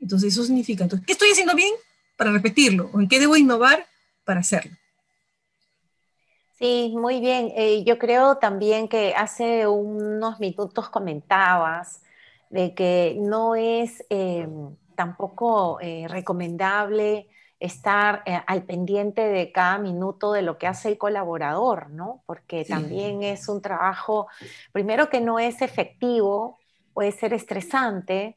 Entonces 0.00 0.32
eso 0.32 0.44
significa, 0.44 0.84
entonces, 0.84 1.06
¿qué 1.06 1.12
estoy 1.12 1.30
haciendo 1.30 1.54
bien 1.54 1.72
para 2.16 2.32
repetirlo? 2.32 2.90
¿O 2.92 3.00
en 3.00 3.08
qué 3.08 3.18
debo 3.18 3.36
innovar 3.36 3.86
para 4.24 4.40
hacerlo? 4.40 4.76
Sí, 6.58 6.92
muy 6.96 7.20
bien. 7.20 7.52
Eh, 7.56 7.84
yo 7.84 7.98
creo 7.98 8.36
también 8.36 8.88
que 8.88 9.14
hace 9.14 9.66
unos 9.66 10.40
minutos 10.40 10.88
comentabas 10.88 12.02
de 12.50 12.74
que 12.74 13.16
no 13.18 13.54
es 13.54 14.04
eh, 14.10 14.48
tampoco 14.96 15.78
recomendable 16.08 17.28
estar 17.60 18.22
eh, 18.24 18.40
al 18.46 18.62
pendiente 18.62 19.22
de 19.22 19.50
cada 19.50 19.78
minuto 19.78 20.32
de 20.32 20.42
lo 20.42 20.58
que 20.58 20.66
hace 20.66 20.88
el 20.88 20.98
colaborador, 20.98 21.90
¿no? 21.90 22.22
Porque 22.26 22.64
también 22.64 23.22
es 23.22 23.48
un 23.48 23.60
trabajo, 23.60 24.28
primero 24.72 25.08
que 25.08 25.20
no 25.20 25.38
es 25.38 25.60
efectivo, 25.60 26.58
puede 26.94 27.12
ser 27.12 27.32
estresante 27.32 28.36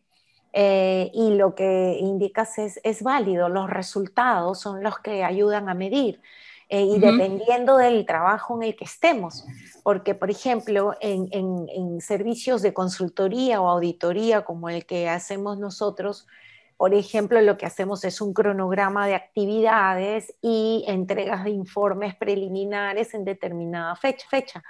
eh, 0.53 1.11
y 1.13 1.35
lo 1.35 1.55
que 1.55 1.97
indicas 1.99 2.57
es, 2.57 2.79
es, 2.83 3.03
válido, 3.03 3.47
los 3.47 3.69
resultados 3.69 4.59
son 4.59 4.83
los 4.83 4.99
que 4.99 5.23
ayudan 5.23 5.69
a 5.69 5.73
medir. 5.73 6.19
Eh, 6.67 6.83
y 6.83 6.99
dependiendo 6.99 7.75
del 7.75 8.05
trabajo 8.05 8.55
en 8.55 8.69
el 8.69 8.75
que 8.77 8.85
estemos, 8.85 9.45
porque 9.83 10.15
por 10.15 10.31
ejemplo 10.31 10.95
en, 11.01 11.27
en, 11.31 11.67
en, 11.67 11.99
servicios 11.99 12.61
de 12.61 12.73
consultoría 12.73 13.59
o 13.59 13.67
auditoría 13.67 14.45
como 14.45 14.69
el 14.69 14.85
que 14.85 15.09
hacemos 15.09 15.59
nosotros, 15.59 16.27
por 16.81 16.95
ejemplo, 16.95 17.39
lo 17.41 17.59
que 17.59 17.67
hacemos 17.67 18.03
es 18.05 18.21
un 18.21 18.33
cronograma 18.33 19.05
de 19.05 19.13
actividades 19.13 20.33
y 20.41 20.83
entregas 20.87 21.43
de 21.43 21.51
informes 21.51 22.15
preliminares 22.15 23.13
en 23.13 23.23
determinada 23.23 23.95
fecha. 23.95 24.27
fecha 24.27 24.63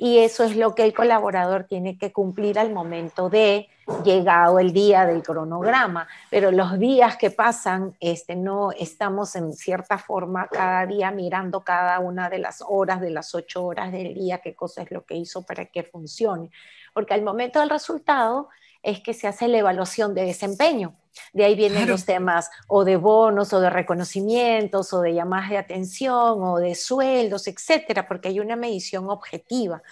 y 0.00 0.18
eso 0.18 0.44
es 0.44 0.56
lo 0.56 0.76
que 0.76 0.84
el 0.84 0.94
colaborador 0.94 1.64
tiene 1.64 1.98
que 1.98 2.12
cumplir 2.12 2.56
al 2.58 2.72
momento 2.72 3.28
de 3.28 3.68
llegado 4.04 4.60
el 4.60 4.72
día 4.72 5.04
del 5.04 5.24
cronograma, 5.24 6.06
pero 6.30 6.52
los 6.52 6.78
días 6.78 7.16
que 7.16 7.32
pasan, 7.32 7.96
este, 7.98 8.36
no 8.36 8.70
estamos 8.70 9.34
en 9.34 9.52
cierta 9.52 9.98
forma 9.98 10.46
cada 10.46 10.86
día 10.86 11.10
mirando 11.10 11.62
cada 11.64 11.98
una 11.98 12.30
de 12.30 12.38
las 12.38 12.62
horas, 12.66 13.00
de 13.00 13.10
las 13.10 13.34
ocho 13.34 13.64
horas 13.64 13.90
del 13.90 14.14
día, 14.14 14.38
qué 14.38 14.54
cosa 14.54 14.82
es 14.82 14.92
lo 14.92 15.04
que 15.04 15.16
hizo 15.16 15.42
para 15.42 15.64
que 15.66 15.82
funcione, 15.82 16.50
porque 16.94 17.14
al 17.14 17.22
momento 17.22 17.58
del 17.58 17.68
resultado 17.68 18.48
es 18.82 19.00
que 19.00 19.14
se 19.14 19.26
hace 19.26 19.48
la 19.48 19.58
evaluación 19.58 20.14
de 20.14 20.24
desempeño. 20.24 20.94
De 21.32 21.44
ahí 21.44 21.56
vienen 21.56 21.88
los 21.88 22.04
temas 22.04 22.50
o 22.68 22.84
de 22.84 22.96
bonos 22.96 23.52
o 23.52 23.60
de 23.60 23.70
reconocimientos 23.70 24.92
o 24.92 25.00
de 25.00 25.14
llamadas 25.14 25.50
de 25.50 25.58
atención 25.58 26.42
o 26.42 26.58
de 26.58 26.74
sueldos, 26.74 27.48
etcétera, 27.48 28.06
porque 28.06 28.28
hay 28.28 28.40
una 28.40 28.56
medición 28.56 29.10
objetiva. 29.10 29.82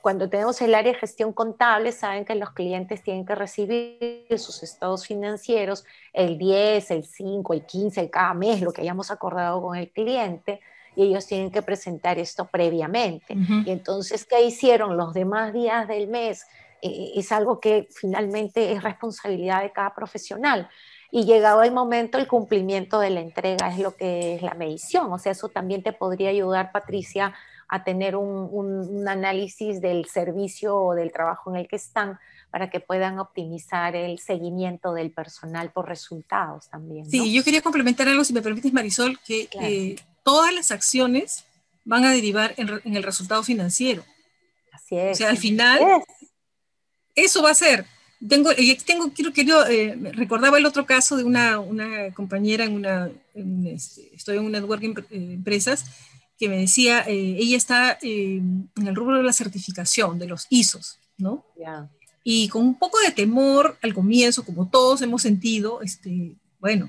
Cuando 0.00 0.28
tenemos 0.28 0.60
el 0.60 0.74
área 0.74 0.92
de 0.92 0.98
gestión 0.98 1.32
contable, 1.32 1.92
saben 1.92 2.24
que 2.24 2.34
los 2.34 2.50
clientes 2.50 3.04
tienen 3.04 3.24
que 3.24 3.36
recibir 3.36 4.26
sus 4.36 4.64
estados 4.64 5.06
financieros 5.06 5.84
el 6.12 6.38
10, 6.38 6.90
el 6.90 7.04
5, 7.04 7.54
el 7.54 7.64
15, 7.64 8.10
cada 8.10 8.34
mes, 8.34 8.60
lo 8.60 8.72
que 8.72 8.80
hayamos 8.80 9.12
acordado 9.12 9.62
con 9.62 9.76
el 9.76 9.90
cliente, 9.90 10.60
y 10.96 11.04
ellos 11.04 11.26
tienen 11.26 11.52
que 11.52 11.62
presentar 11.62 12.18
esto 12.18 12.46
previamente. 12.46 13.34
Y 13.64 13.70
entonces, 13.70 14.26
¿qué 14.26 14.42
hicieron 14.42 14.96
los 14.96 15.14
demás 15.14 15.52
días 15.52 15.86
del 15.86 16.08
mes? 16.08 16.46
Eh, 16.82 17.12
es 17.14 17.30
algo 17.30 17.60
que 17.60 17.88
finalmente 17.90 18.72
es 18.72 18.82
responsabilidad 18.82 19.62
de 19.62 19.72
cada 19.72 19.94
profesional. 19.94 20.68
Y 21.10 21.24
llegado 21.24 21.62
el 21.62 21.72
momento, 21.72 22.18
el 22.18 22.26
cumplimiento 22.26 22.98
de 22.98 23.10
la 23.10 23.20
entrega 23.20 23.68
es 23.72 23.78
lo 23.78 23.94
que 23.96 24.34
es 24.34 24.42
la 24.42 24.54
medición. 24.54 25.12
O 25.12 25.18
sea, 25.18 25.32
eso 25.32 25.48
también 25.48 25.82
te 25.82 25.92
podría 25.92 26.30
ayudar, 26.30 26.72
Patricia, 26.72 27.34
a 27.68 27.84
tener 27.84 28.16
un, 28.16 29.08
análisis 29.08 29.80
del 29.80 30.06
servicio 30.06 30.76
o 30.76 30.94
del 30.94 31.12
trabajo 31.12 31.50
en 31.50 31.56
el 31.56 31.68
que 31.68 31.76
están 31.76 32.18
para 32.50 32.68
que 32.68 32.80
puedan 32.80 33.18
optimizar 33.18 33.96
el 33.96 34.18
seguimiento 34.18 34.92
del 34.92 35.10
personal 35.10 35.70
por 35.70 35.88
resultados 35.88 36.68
también. 36.68 37.08
Sí, 37.08 37.32
yo 37.32 37.42
quería 37.42 37.62
complementar 37.62 38.08
algo, 38.08 38.24
si 38.24 38.34
me 38.34 38.42
permites, 38.42 38.72
Marisol, 38.72 39.18
que 39.20 39.48
eh, 39.60 39.96
todas 40.22 40.52
las 40.52 40.70
acciones 40.70 41.44
van 41.84 42.04
a 42.04 42.10
derivar 42.10 42.54
en, 42.56 42.94
el 42.94 43.02
resultado 43.02 43.42
financiero. 43.42 44.04
Así 44.72 44.98
es. 44.98 45.12
O 45.12 45.14
sea, 45.14 45.30
al 45.30 45.38
final, 45.38 45.80
eso 47.14 47.42
va 47.42 47.50
a 47.50 47.54
ser. 47.54 47.86
Tengo, 48.28 48.50
tengo 48.86 49.12
quiero, 49.12 49.32
quiero 49.32 49.66
eh, 49.66 49.96
recordaba 50.12 50.58
el 50.58 50.66
otro 50.66 50.86
caso 50.86 51.16
de 51.16 51.24
una, 51.24 51.58
una 51.58 52.12
compañera 52.14 52.64
en 52.64 52.74
una, 52.74 53.10
este, 53.64 54.14
estoy 54.14 54.36
en 54.36 54.44
una 54.44 54.60
networking 54.60 54.94
eh, 55.10 55.32
empresas, 55.34 55.84
que 56.38 56.48
me 56.48 56.58
decía, 56.58 57.00
eh, 57.00 57.36
ella 57.38 57.56
está 57.56 57.98
en 58.00 58.70
el 58.76 58.94
rubro 58.94 59.16
de 59.16 59.22
la 59.22 59.32
certificación, 59.32 60.18
de 60.18 60.26
los 60.26 60.46
ISOs, 60.50 60.98
¿no? 61.18 61.44
Y 62.24 62.48
con 62.48 62.62
un 62.62 62.78
poco 62.78 62.98
de 63.00 63.10
temor 63.10 63.76
al 63.82 63.94
comienzo, 63.94 64.44
como 64.44 64.68
todos 64.68 65.02
hemos 65.02 65.22
sentido, 65.22 65.82
este, 65.82 66.36
bueno, 66.60 66.88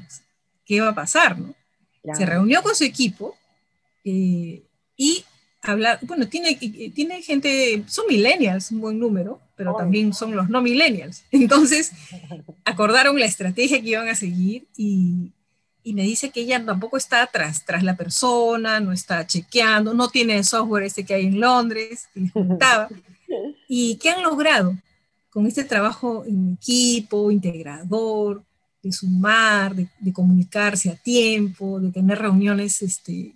¿qué 0.66 0.82
va 0.82 0.90
a 0.90 0.96
pasar, 0.96 1.40
no? 1.40 1.56
Se 2.14 2.26
reunió 2.26 2.62
con 2.62 2.76
su 2.76 2.84
equipo 2.84 3.36
y 4.04 4.64
hablar, 5.64 6.00
bueno, 6.04 6.28
tiene, 6.28 6.56
tiene 6.56 7.22
gente, 7.22 7.84
son 7.88 8.06
millennials, 8.08 8.72
un 8.72 8.82
buen 8.82 9.00
número, 9.00 9.40
pero 9.56 9.76
también 9.76 10.14
son 10.14 10.36
los 10.36 10.50
no 10.50 10.62
millennials. 10.62 11.24
Entonces, 11.32 11.92
acordaron 12.66 13.18
la 13.18 13.26
estrategia 13.26 13.82
que 13.82 13.90
iban 13.90 14.10
a 14.10 14.16
seguir 14.16 14.68
y, 14.76 15.32
y, 15.84 15.94
me 15.94 16.04
dice 16.04 16.30
que 16.30 16.42
ella 16.42 16.64
tampoco 16.64 16.98
está 16.98 17.26
tras, 17.28 17.66
tras 17.66 17.84
la 17.84 17.96
persona, 17.96 18.80
no 18.80 18.92
está 18.92 19.26
chequeando, 19.26 19.94
no 19.94 20.10
tiene 20.10 20.38
el 20.38 20.44
software 20.44 20.84
este 20.84 21.06
que 21.06 21.14
hay 21.14 21.28
en 21.28 21.40
Londres, 21.40 22.10
que 22.14 22.22
¿Y 23.68 23.96
qué 23.96 24.12
han 24.12 24.22
logrado 24.22 24.78
con 25.32 25.48
este 25.48 25.64
trabajo 25.64 26.24
en 26.28 26.54
equipo, 26.54 27.32
integrador, 27.32 28.44
de 28.84 28.92
sumar, 28.92 29.74
de, 29.74 29.88
de 30.00 30.14
comunicarse 30.14 30.92
a 30.92 30.96
tiempo, 30.96 31.80
de 31.80 31.90
tener 31.90 32.20
reuniones 32.20 32.82
este, 32.84 33.34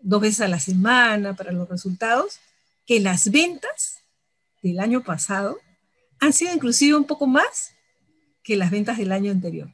dos 0.00 0.20
veces 0.20 0.40
a 0.40 0.48
la 0.48 0.60
semana 0.60 1.34
para 1.34 1.52
los 1.52 1.68
resultados, 1.68 2.40
que 2.86 3.00
las 3.00 3.30
ventas 3.30 3.98
del 4.62 4.80
año 4.80 5.02
pasado 5.02 5.58
han 6.20 6.32
sido 6.32 6.54
inclusive 6.54 6.96
un 6.96 7.04
poco 7.04 7.26
más 7.26 7.72
que 8.42 8.56
las 8.56 8.70
ventas 8.70 8.98
del 8.98 9.12
año 9.12 9.30
anterior. 9.30 9.72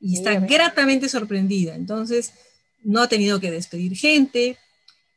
Y 0.00 0.14
está 0.14 0.34
gratamente 0.38 1.08
sorprendida. 1.08 1.74
Entonces, 1.74 2.32
no 2.84 3.02
ha 3.02 3.08
tenido 3.08 3.40
que 3.40 3.50
despedir 3.50 3.96
gente, 3.96 4.56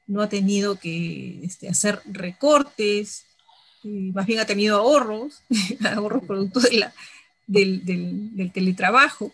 no 0.07 0.21
ha 0.21 0.29
tenido 0.29 0.79
que 0.79 1.39
este, 1.43 1.69
hacer 1.69 2.01
recortes, 2.05 3.25
más 3.83 4.25
bien 4.25 4.39
ha 4.39 4.45
tenido 4.45 4.77
ahorros, 4.77 5.41
ahorros 5.95 6.23
producto 6.23 6.59
de 6.59 6.73
la, 6.73 6.93
del, 7.47 7.85
del, 7.85 8.51
teletrabajo 8.51 9.33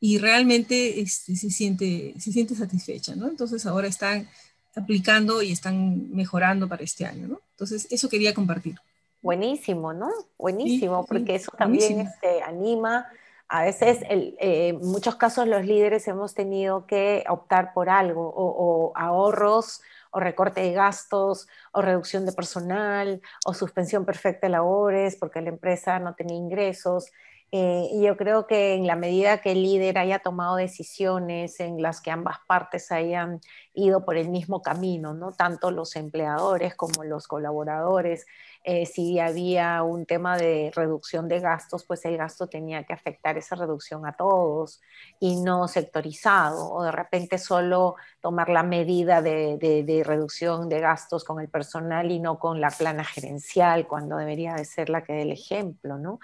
y 0.00 0.18
realmente 0.18 1.00
este, 1.00 1.36
se, 1.36 1.50
siente, 1.50 2.14
se 2.18 2.32
siente 2.32 2.54
satisfecha, 2.54 3.14
¿no? 3.14 3.28
Entonces 3.28 3.66
ahora 3.66 3.86
están 3.86 4.28
aplicando 4.74 5.42
y 5.42 5.52
están 5.52 6.10
mejorando 6.10 6.68
para 6.68 6.82
este 6.82 7.04
año, 7.04 7.28
¿no? 7.28 7.40
Entonces 7.52 7.86
eso 7.90 8.08
quería 8.08 8.34
compartir. 8.34 8.76
Buenísimo, 9.20 9.92
¿no? 9.92 10.08
Buenísimo, 10.38 11.04
porque 11.04 11.34
eso 11.34 11.52
también 11.56 12.00
este, 12.00 12.42
anima. 12.42 13.06
A 13.48 13.64
veces, 13.64 13.98
el, 14.08 14.36
eh, 14.40 14.68
en 14.68 14.78
muchos 14.78 15.16
casos, 15.16 15.46
los 15.46 15.66
líderes 15.66 16.08
hemos 16.08 16.34
tenido 16.34 16.86
que 16.86 17.24
optar 17.28 17.74
por 17.74 17.90
algo, 17.90 18.28
o, 18.28 18.44
o 18.46 18.92
ahorros, 18.96 19.82
o 20.10 20.20
recorte 20.20 20.62
de 20.62 20.72
gastos, 20.72 21.48
o 21.72 21.82
reducción 21.82 22.24
de 22.24 22.32
personal, 22.32 23.20
o 23.44 23.52
suspensión 23.52 24.06
perfecta 24.06 24.46
de 24.46 24.52
labores 24.52 25.16
porque 25.16 25.40
la 25.40 25.50
empresa 25.50 25.98
no 25.98 26.14
tenía 26.14 26.36
ingresos. 26.36 27.10
Eh, 27.52 27.88
y 27.90 28.02
yo 28.04 28.16
creo 28.16 28.46
que 28.46 28.74
en 28.74 28.86
la 28.86 28.94
medida 28.94 29.40
que 29.40 29.52
el 29.52 29.62
líder 29.62 29.98
haya 29.98 30.20
tomado 30.20 30.54
decisiones 30.54 31.58
en 31.58 31.82
las 31.82 32.00
que 32.00 32.12
ambas 32.12 32.38
partes 32.46 32.92
hayan 32.92 33.40
ido 33.74 34.04
por 34.04 34.16
el 34.16 34.28
mismo 34.28 34.62
camino, 34.62 35.14
¿no? 35.14 35.32
tanto 35.32 35.72
los 35.72 35.96
empleadores 35.96 36.76
como 36.76 37.02
los 37.02 37.26
colaboradores, 37.26 38.26
eh, 38.62 38.84
si 38.84 39.18
había 39.18 39.82
un 39.82 40.04
tema 40.04 40.36
de 40.36 40.70
reducción 40.74 41.28
de 41.28 41.40
gastos, 41.40 41.84
pues 41.84 42.04
el 42.04 42.18
gasto 42.18 42.46
tenía 42.46 42.84
que 42.84 42.92
afectar 42.92 43.38
esa 43.38 43.56
reducción 43.56 44.04
a 44.04 44.12
todos 44.12 44.82
y 45.18 45.40
no 45.40 45.66
sectorizado, 45.66 46.70
o 46.70 46.82
de 46.82 46.92
repente 46.92 47.38
solo 47.38 47.96
tomar 48.20 48.50
la 48.50 48.62
medida 48.62 49.22
de, 49.22 50.02
reducción 50.04 50.68
de 50.68 50.80
gastos 50.80 51.24
con 51.24 51.40
el 51.40 51.48
personal 51.48 52.10
y 52.10 52.20
no 52.20 52.38
con 52.38 52.60
la 52.60 52.70
plana 52.70 53.02
gerencial, 53.02 53.86
cuando 53.88 54.16
debería 54.16 54.54
de 54.54 54.66
ser 54.66 54.90
la 54.90 55.04
que 55.04 55.14
dé 55.14 55.22
el 55.22 55.32
ejemplo. 55.32 55.96
¿no? 55.96 56.20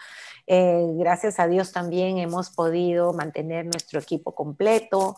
Eh, 0.47 0.85
gracias 0.99 1.41
a 1.41 1.49
Dios 1.49 1.73
también 1.73 2.19
hemos 2.19 2.51
podido 2.51 3.15
mantener 3.15 3.65
nuestro 3.65 3.99
equipo 3.99 4.35
completo 4.35 5.17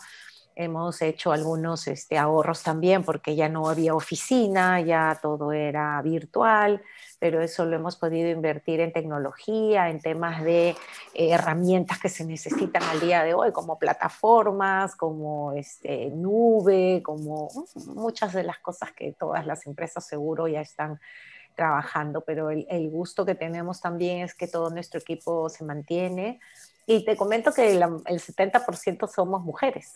hemos 0.59 1.01
hecho 1.03 1.31
algunos 1.31 1.87
este, 1.87 2.19
ahorros 2.19 2.65
también 2.65 3.05
porque 3.05 3.37
ya 3.37 3.49
no 3.49 3.69
había 3.69 3.95
oficina, 3.95 4.81
ya 4.81 5.17
todo 5.23 5.53
era 5.53 6.03
virtual 6.03 6.83
pero 7.19 7.41
eso 7.43 7.65
lo 7.65 7.77
hemos 7.77 7.97
podido 7.97 8.29
invertir 8.31 8.81
en 8.81 8.93
tecnología, 8.93 9.91
en 9.91 10.01
temas 10.01 10.43
de 10.43 10.71
eh, 10.71 11.31
herramientas 11.31 11.99
que 11.99 12.09
se 12.09 12.25
necesitan 12.25 12.83
al 12.85 13.01
día 13.01 13.25
de 13.25 13.35
hoy, 13.35 13.53
como 13.53 13.79
plataformas, 13.79 14.95
como 14.95 15.53
este, 15.53 16.11
nube, 16.11 17.03
como 17.05 17.51
muchas 17.87 18.33
de 18.33 18.45
las 18.45 18.59
cosas 18.59 18.93
que 18.93 19.13
todas 19.13 19.47
las 19.47 19.67
empresas 19.67 20.07
seguro 20.07 20.47
ya 20.47 20.61
están 20.61 21.01
trabajando, 21.57 22.21
pero 22.21 22.51
el, 22.51 22.89
gusto 22.89 23.27
que 23.27 23.35
tenemos 23.35 23.81
también 23.81 24.21
es 24.21 24.35
que 24.35 24.47
todo 24.47 24.71
nuestro 24.71 25.01
equipo 25.01 25.49
se 25.49 25.65
mantiene. 25.65 26.41
Y 26.87 27.05
te 27.05 27.17
comento 27.17 27.53
que 27.53 27.73
el 27.73 27.83
70% 27.83 29.09
somos 29.09 29.43
mujeres. 29.43 29.95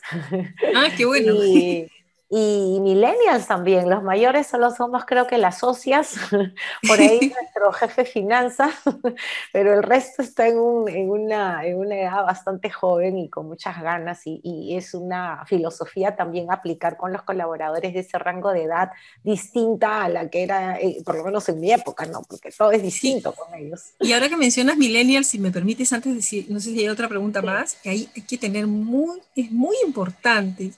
Ah, 0.75 0.89
qué 0.95 1.07
bueno. 1.07 1.35
y, 1.43 1.89
y 2.35 2.81
millennials 2.81 3.47
también. 3.47 3.91
Los 3.91 4.03
mayores 4.03 4.47
solo 4.47 4.71
somos 4.71 5.05
creo 5.05 5.27
que 5.27 5.37
las 5.37 5.59
socias, 5.59 6.15
por 6.89 6.99
ahí 6.99 7.31
nuestro 7.41 7.73
jefe 7.73 8.05
de 8.05 8.09
finanzas, 8.09 8.73
pero 9.53 9.75
el 9.75 9.83
resto 9.83 10.23
está 10.23 10.49
en, 10.49 10.57
una, 10.59 11.63
en, 11.67 11.77
una, 11.77 11.95
edad 11.95 12.25
bastante 12.25 12.71
joven 12.71 13.19
y 13.19 13.29
con 13.29 13.49
muchas 13.49 13.83
ganas 13.83 14.27
y, 14.27 14.41
y, 14.43 14.79
es 14.79 14.95
una 14.95 15.45
filosofía 15.45 16.17
también 16.17 16.51
aplicar 16.51 16.97
con 16.97 17.13
los 17.13 17.23
colaboradores 17.23 17.93
de 17.93 18.01
ese 18.01 18.19
rango 18.19 18.51
de 18.53 18.63
edad 18.63 18.93
distinta 19.23 20.03
a 20.03 20.09
la 20.09 20.31
que 20.31 20.43
era, 20.43 20.81
eh, 20.81 21.03
por 21.05 21.17
lo 21.17 21.25
menos 21.25 21.47
en 21.51 21.61
mi 21.61 21.71
época, 21.71 22.07
¿no? 22.07 22.23
Porque 22.23 22.51
todo 22.51 22.73
es 22.73 22.83
distinto 22.83 23.35
con 23.35 23.55
ellos. 23.55 23.93
Y 24.01 24.15
ahora 24.15 24.31
que 24.31 24.39
mencionas 24.39 24.79
millennials, 24.79 25.27
si 25.27 25.39
me 25.39 25.51
permites 25.51 25.93
antes 25.93 26.11
de 26.11 26.17
decir, 26.17 26.47
no 26.49 26.61
sé 26.61 26.71
si 26.71 26.81
hay 26.81 26.89
otra 26.89 27.09
pregunta 27.09 27.43
más, 27.43 27.75
que 27.83 27.91
hay 27.91 28.07
que 28.07 28.39
tener 28.39 28.67
muy, 28.67 29.21
es 29.37 29.53
muy 29.53 29.77
importante 29.85 30.73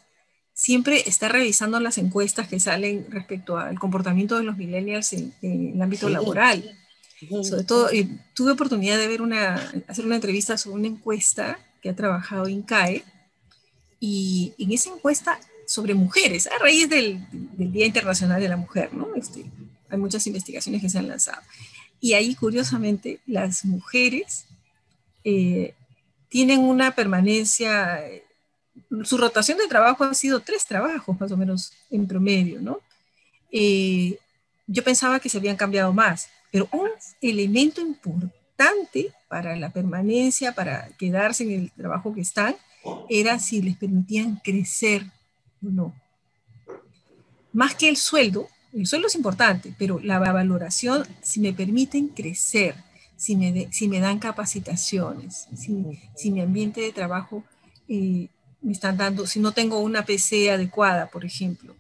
siempre 0.55 1.03
está 1.07 1.29
revisando 1.29 1.81
las 1.81 1.99
encuestas 1.99 2.49
que 2.49 2.61
salen 2.61 3.07
respecto 3.11 3.59
al 3.59 3.79
comportamiento 3.79 4.39
de 4.39 4.45
los 4.45 4.57
millennials 4.57 5.13
en, 5.13 5.35
el 5.43 5.83
ámbito 5.83 6.09
laboral. 6.09 6.79
Sobre 7.43 7.65
todo, 7.65 7.91
eh, 7.91 8.09
tuve 8.35 8.53
oportunidad 8.53 8.99
de 8.99 9.09
ver 9.09 9.23
una, 9.23 9.57
hacer 9.89 10.07
una 10.07 10.15
entrevista 10.15 10.57
sobre 10.57 10.77
una 10.77 10.89
encuesta 10.89 11.59
que 11.83 11.91
ha 11.91 11.97
trabajado 11.97 12.49
INCAE, 12.49 13.05
y 14.07 14.53
en 14.59 14.73
esa 14.73 14.91
encuesta 14.91 15.41
sobre 15.67 15.95
mujeres, 15.95 16.47
a 16.47 16.59
raíz 16.59 16.91
del, 16.91 17.27
Día 17.33 17.87
Internacional 17.87 18.39
de 18.39 18.49
la 18.49 18.59
Mujer, 18.59 18.93
¿no? 18.93 19.09
Este, 19.17 19.47
hay 19.89 19.99
muchas 19.99 20.27
investigaciones 20.27 20.83
que 20.83 20.91
se 20.91 20.99
han 20.99 21.09
lanzado. 21.09 21.41
Y 22.01 22.13
ahí, 22.13 22.35
curiosamente, 22.35 23.21
las 23.27 23.65
mujeres 23.65 24.45
eh, 25.25 25.75
tienen 26.29 26.61
una 26.61 26.95
permanencia 26.95 28.05
su 29.05 29.17
rotación 29.17 29.59
de 29.59 29.69
trabajo 29.69 30.05
ha 30.05 30.15
sido 30.15 30.41
tres 30.41 30.67
trabajos 30.67 31.19
más 31.19 31.31
o 31.33 31.37
menos 31.37 31.73
en 31.91 32.07
promedio, 32.07 32.61
¿no? 32.61 32.81
Eh, 33.51 34.19
yo 34.67 34.83
pensaba 34.83 35.21
que 35.21 35.29
se 35.29 35.39
habían 35.39 35.57
cambiado 35.57 35.93
más, 35.93 36.29
pero 36.51 36.69
un 36.73 36.89
elemento 37.21 37.81
importante 37.81 39.13
para 39.29 39.57
la 39.57 39.71
permanencia, 39.71 40.55
para 40.55 40.89
quedarse 40.99 41.45
en 41.45 41.51
el 41.53 41.71
trabajo 41.73 42.15
que 42.15 42.21
están, 42.21 42.57
era 43.09 43.39
si 43.39 43.63
les 43.63 43.77
permitían 43.77 44.41
crecer 44.43 45.05
o 45.63 45.71
no. 45.71 45.95
Más 47.53 47.75
que 47.75 47.89
el 47.89 47.97
sueldo, 47.97 48.49
el 48.73 48.87
sueldo 48.87 49.07
es 49.07 49.15
importante, 49.15 49.75
pero 49.79 50.01
la 50.01 50.19
valoración, 50.19 51.07
si 51.23 51.41
me 51.41 51.53
permiten 51.53 52.09
crecer, 52.09 52.75
si 53.17 53.37
me, 53.37 53.73
si 53.73 53.89
me 53.89 54.01
dan 54.01 54.19
capacitaciones, 54.19 55.47
si, 55.57 55.85
si 56.17 56.31
mi 56.31 56.41
ambiente 56.41 56.81
de 56.81 56.93
trabajo 56.93 57.45
eh, 57.89 58.29
me 58.65 58.73
están 58.73 58.97
dando, 58.97 59.27
si 59.27 59.41
no 59.41 59.53
tengo 59.53 59.79
una 59.79 60.05
PC 60.05 60.51
adecuada, 60.51 61.07
por 61.07 61.25
ejemplo. 61.25 61.77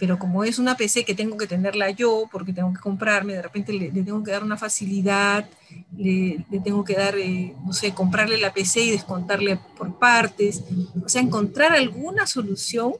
Pero 0.00 0.18
como 0.18 0.42
es 0.42 0.58
una 0.58 0.76
PC 0.76 1.04
que 1.04 1.14
tengo 1.14 1.36
que 1.36 1.46
tenerla 1.46 1.90
yo, 1.90 2.28
porque 2.32 2.52
tengo 2.52 2.72
que 2.72 2.80
comprarme, 2.80 3.34
de 3.34 3.42
repente 3.42 3.72
le, 3.72 3.90
tengo 3.90 4.22
que 4.24 4.32
dar 4.32 4.42
una 4.42 4.56
facilidad, 4.56 5.48
le, 5.96 6.44
tengo 6.64 6.84
que 6.84 6.94
dar, 6.94 7.16
eh, 7.16 7.54
no 7.64 7.72
sé, 7.72 7.92
comprarle 7.92 8.38
la 8.38 8.52
PC 8.52 8.80
y 8.82 8.90
descontarle 8.90 9.60
por 9.76 9.96
partes. 9.96 10.64
O 11.04 11.08
sea, 11.08 11.22
encontrar 11.22 11.72
alguna 11.72 12.26
solución 12.26 12.94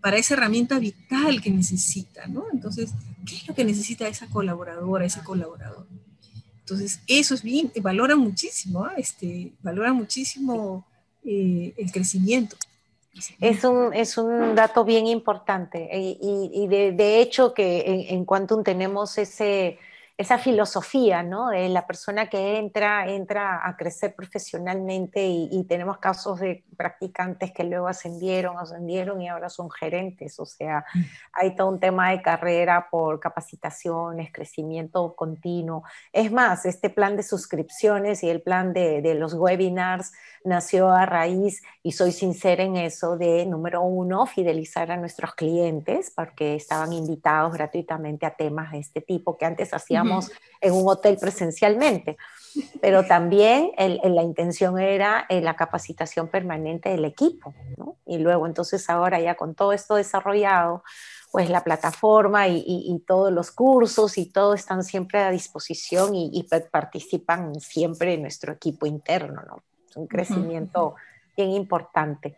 para 0.00 0.16
esa 0.16 0.34
herramienta 0.34 0.78
vital 0.78 1.40
que 1.40 1.50
necesita, 1.50 2.26
¿no? 2.26 2.44
Entonces, 2.52 2.92
¿qué 3.26 3.36
es 3.36 3.48
lo 3.48 3.54
que 3.54 3.64
necesita 3.64 4.06
esa 4.06 4.26
colaboradora, 4.26 5.04
ese 5.04 5.22
colaborador? 5.22 5.86
Entonces, 6.60 7.00
eso 7.08 7.34
es 7.34 7.42
bien, 7.42 7.72
valora 7.80 8.14
muchísimo, 8.14 8.84
¿ah? 8.84 8.94
este, 8.96 9.52
valora 9.62 9.92
muchísimo 9.92 10.86
eh, 11.24 11.74
el 11.76 11.90
crecimiento. 11.90 12.56
Es 13.40 13.64
un, 13.64 13.92
es 13.92 14.16
un 14.16 14.54
dato 14.54 14.84
bien 14.84 15.06
importante 15.06 15.90
y, 15.92 16.66
de, 16.66 16.92
de, 16.92 17.20
hecho 17.20 17.52
que 17.52 17.82
en, 17.86 18.16
en 18.16 18.24
Quantum 18.24 18.62
tenemos 18.64 19.18
ese, 19.18 19.78
esa 20.22 20.38
filosofía, 20.38 21.22
¿no? 21.22 21.50
De 21.50 21.68
la 21.68 21.86
persona 21.86 22.28
que 22.28 22.58
entra, 22.58 23.06
entra 23.08 23.66
a 23.66 23.76
crecer 23.76 24.14
profesionalmente 24.14 25.26
y, 25.26 25.62
tenemos 25.68 25.98
casos 25.98 26.40
de 26.40 26.64
practicantes 26.76 27.52
que 27.52 27.64
luego 27.64 27.86
ascendieron, 27.86 28.58
ascendieron 28.58 29.22
y 29.22 29.28
ahora 29.28 29.48
son 29.48 29.70
gerentes, 29.70 30.38
o 30.40 30.44
sea, 30.44 30.84
mm. 30.94 31.00
hay 31.34 31.54
todo 31.54 31.68
un 31.68 31.80
tema 31.80 32.10
de 32.10 32.20
carrera 32.20 32.88
por 32.90 33.20
capacitaciones, 33.20 34.32
crecimiento 34.32 35.14
continuo. 35.14 35.84
Es 36.12 36.32
más, 36.32 36.66
este 36.66 36.90
plan 36.90 37.16
de 37.16 37.22
suscripciones 37.22 38.22
y 38.22 38.30
el 38.30 38.42
plan 38.42 38.72
de, 38.72 39.02
de 39.02 39.14
los 39.14 39.34
webinars 39.34 40.12
nació 40.44 40.90
a 40.90 41.06
raíz, 41.06 41.62
y 41.82 41.92
soy 41.92 42.12
sincera 42.12 42.62
en 42.62 42.76
eso, 42.76 43.16
de 43.16 43.46
número 43.46 43.82
uno, 43.82 44.26
fidelizar 44.26 44.90
a 44.90 44.96
nuestros 44.96 45.34
clientes, 45.34 46.12
porque 46.14 46.54
estaban 46.54 46.92
invitados 46.92 47.52
gratuitamente 47.52 48.26
a 48.26 48.34
temas 48.34 48.72
de 48.72 48.78
este 48.78 49.00
tipo 49.00 49.36
que 49.36 49.44
antes 49.44 49.72
hacíamos 49.74 50.11
en 50.60 50.72
un 50.72 50.88
hotel 50.88 51.18
presencialmente, 51.20 52.16
pero 52.80 53.04
también 53.06 53.72
la 53.76 54.22
intención 54.22 54.78
era 54.78 55.26
eh, 55.28 55.40
la 55.40 55.56
capacitación 55.56 56.28
permanente 56.28 56.88
del 56.88 57.04
equipo, 57.04 57.54
Y 58.06 58.18
luego 58.18 58.46
entonces 58.46 58.88
ahora 58.88 59.20
ya 59.20 59.34
con 59.34 59.54
todo 59.54 59.72
esto 59.72 59.96
desarrollado, 59.96 60.82
pues 61.30 61.48
la 61.48 61.64
plataforma 61.64 62.46
y, 62.48 63.02
todos 63.06 63.32
los 63.32 63.50
cursos 63.50 64.18
y 64.18 64.26
todo 64.26 64.52
están 64.52 64.84
siempre 64.84 65.18
a 65.20 65.30
disposición 65.30 66.14
y, 66.14 66.46
participan 66.70 67.58
siempre 67.58 68.14
en 68.14 68.22
nuestro 68.22 68.52
equipo 68.52 68.86
interno, 68.86 69.42
¿no? 69.46 69.62
Es 69.88 69.96
un 69.96 70.06
crecimiento 70.06 70.94
bien 71.36 71.50
importante. 71.50 72.36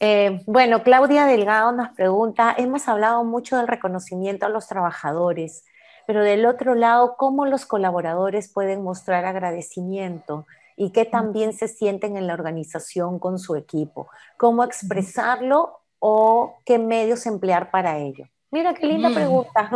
Eh, 0.00 0.42
bueno, 0.46 0.82
Claudia 0.82 1.26
Delgado 1.26 1.72
nos 1.72 1.90
pregunta, 1.90 2.54
hemos 2.58 2.88
hablado 2.88 3.22
mucho 3.24 3.56
del 3.56 3.68
reconocimiento 3.68 4.46
a 4.46 4.48
los 4.48 4.66
trabajadores 4.66 5.64
pero 6.06 6.22
del 6.22 6.46
otro 6.46 6.74
lado, 6.74 7.16
cómo 7.16 7.46
los 7.46 7.66
colaboradores 7.66 8.52
pueden 8.52 8.82
mostrar 8.82 9.24
agradecimiento 9.24 10.46
y 10.76 10.90
qué 10.90 11.04
también 11.04 11.52
se 11.52 11.68
sienten 11.68 12.16
en 12.16 12.26
la 12.26 12.34
organización 12.34 13.18
con 13.18 13.38
su 13.38 13.56
equipo, 13.56 14.08
cómo 14.36 14.64
expresarlo 14.64 15.80
o 15.98 16.56
qué 16.64 16.78
medios 16.78 17.26
emplear 17.26 17.70
para 17.70 17.98
ello. 17.98 18.26
Mira 18.50 18.74
qué 18.74 18.86
linda 18.86 19.08
mm. 19.08 19.14
pregunta. 19.14 19.70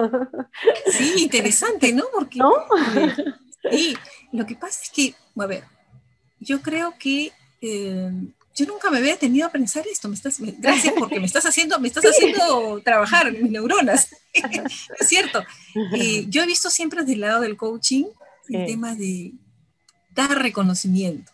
Sí, 0.86 1.14
interesante, 1.22 1.92
¿no? 1.92 2.04
Porque 2.12 2.38
¿No? 2.38 2.52
sí, 3.70 3.96
lo 4.32 4.46
que 4.46 4.54
pasa 4.54 4.80
es 4.82 4.90
que, 4.90 5.14
a 5.40 5.46
ver, 5.46 5.64
yo 6.38 6.60
creo 6.62 6.94
que 6.98 7.32
eh, 7.60 8.12
yo 8.58 8.66
nunca 8.66 8.90
me 8.90 8.98
había 8.98 9.16
tenido 9.16 9.46
a 9.46 9.52
pensar 9.52 9.86
esto, 9.86 10.08
me 10.08 10.16
estás, 10.16 10.40
gracias 10.40 10.92
porque 10.98 11.20
me 11.20 11.26
estás 11.26 11.46
haciendo, 11.46 11.78
me 11.78 11.86
estás 11.86 12.04
haciendo 12.08 12.80
trabajar 12.82 13.30
mis 13.32 13.50
neuronas, 13.50 14.08
es 14.32 15.08
cierto. 15.08 15.44
yo 16.28 16.42
he 16.42 16.46
visto 16.46 16.68
siempre 16.68 17.00
desde 17.00 17.14
el 17.14 17.20
lado 17.20 17.40
del 17.40 17.56
coaching 17.56 18.06
el 18.48 18.66
tema 18.66 18.94
de 18.96 19.34
dar 20.10 20.42
reconocimiento, 20.42 21.30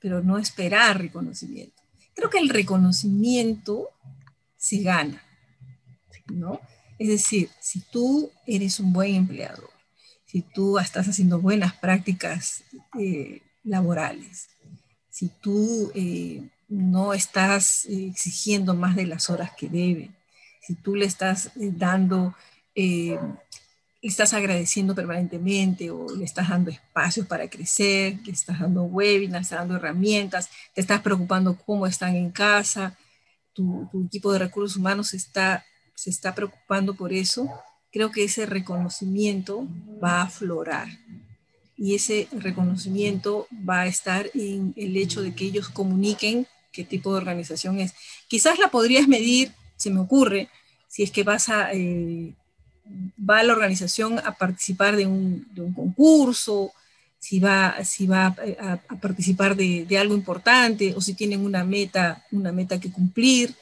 pero 0.00 0.22
no 0.22 0.38
esperar 0.38 0.98
reconocimiento. 0.98 1.80
Creo 2.14 2.30
que 2.30 2.38
el 2.38 2.48
reconocimiento 2.48 3.88
se 4.56 4.78
gana, 4.78 5.22
¿no? 6.26 6.60
Es 6.98 7.08
decir, 7.08 7.50
si 7.60 7.80
tú 7.80 8.30
eres 8.46 8.80
un 8.80 8.92
buen 8.92 9.14
empleador, 9.14 9.70
si 10.26 10.42
tú 10.42 10.78
estás 10.78 11.06
haciendo 11.06 11.40
buenas 11.40 11.74
prácticas 11.74 12.64
eh, 12.98 13.42
laborales, 13.62 14.48
si 15.20 15.28
tú 15.28 15.92
eh, 15.94 16.48
no 16.66 17.12
estás 17.12 17.84
eh, 17.84 18.06
exigiendo 18.06 18.72
más 18.72 18.96
de 18.96 19.04
las 19.04 19.28
horas 19.28 19.50
que 19.54 19.68
deben, 19.68 20.16
si 20.62 20.74
tú 20.76 20.94
le 20.94 21.04
estás 21.04 21.48
eh, 21.60 21.72
dando, 21.76 22.34
le 22.74 23.18
estás 24.00 24.32
agradeciendo 24.32 24.94
permanentemente 24.94 25.90
o 25.90 26.06
le 26.16 26.24
estás 26.24 26.48
dando 26.48 26.70
espacios 26.70 27.26
para 27.26 27.50
crecer, 27.50 28.18
le 28.24 28.32
estás 28.32 28.60
dando 28.60 28.84
webinars, 28.84 29.42
estás 29.42 29.58
dando 29.58 29.76
herramientas, 29.76 30.48
te 30.74 30.80
estás 30.80 31.02
preocupando 31.02 31.54
cómo 31.66 31.86
están 31.86 32.16
en 32.16 32.30
casa, 32.30 32.96
tu, 33.52 33.90
tu 33.92 34.06
equipo 34.06 34.32
de 34.32 34.38
recursos 34.38 34.78
humanos 34.78 35.12
está, 35.12 35.66
se 35.94 36.08
está 36.08 36.34
preocupando 36.34 36.94
por 36.94 37.12
eso, 37.12 37.46
creo 37.92 38.10
que 38.10 38.24
ese 38.24 38.46
reconocimiento 38.46 39.68
va 40.02 40.20
a 40.20 40.22
aflorar 40.22 40.88
y 41.80 41.94
ese 41.94 42.28
reconocimiento 42.30 43.48
va 43.68 43.80
a 43.80 43.86
estar 43.86 44.30
en 44.34 44.74
el 44.76 44.98
hecho 44.98 45.22
de 45.22 45.34
que 45.34 45.46
ellos 45.46 45.70
comuniquen 45.70 46.46
qué 46.72 46.84
tipo 46.84 47.10
de 47.10 47.16
organización 47.16 47.80
es. 47.80 47.94
Quizás 48.28 48.58
la 48.58 48.70
podrías 48.70 49.08
medir, 49.08 49.52
se 49.76 49.88
me 49.88 49.98
ocurre, 49.98 50.50
si 50.88 51.02
es 51.02 51.10
que 51.10 51.24
vas 51.24 51.48
a, 51.48 51.72
eh, 51.72 52.34
va 53.18 53.42
la 53.42 53.54
organización 53.54 54.18
a 54.18 54.36
participar 54.36 54.94
de 54.94 55.06
un, 55.06 55.46
concurso, 55.74 56.70
si 57.18 57.40
va, 57.40 57.82
si 57.82 58.06
va 58.06 58.36
a, 58.58 58.76
participar 59.00 59.56
de, 59.56 59.86
algo 59.98 60.14
importante 60.14 60.92
o 60.94 61.00
si 61.00 61.14
tienen 61.14 61.40
una 61.40 61.64
meta, 61.64 62.26
una 62.30 62.52
meta 62.52 62.78
que 62.78 62.92
cumplir 62.92 63.54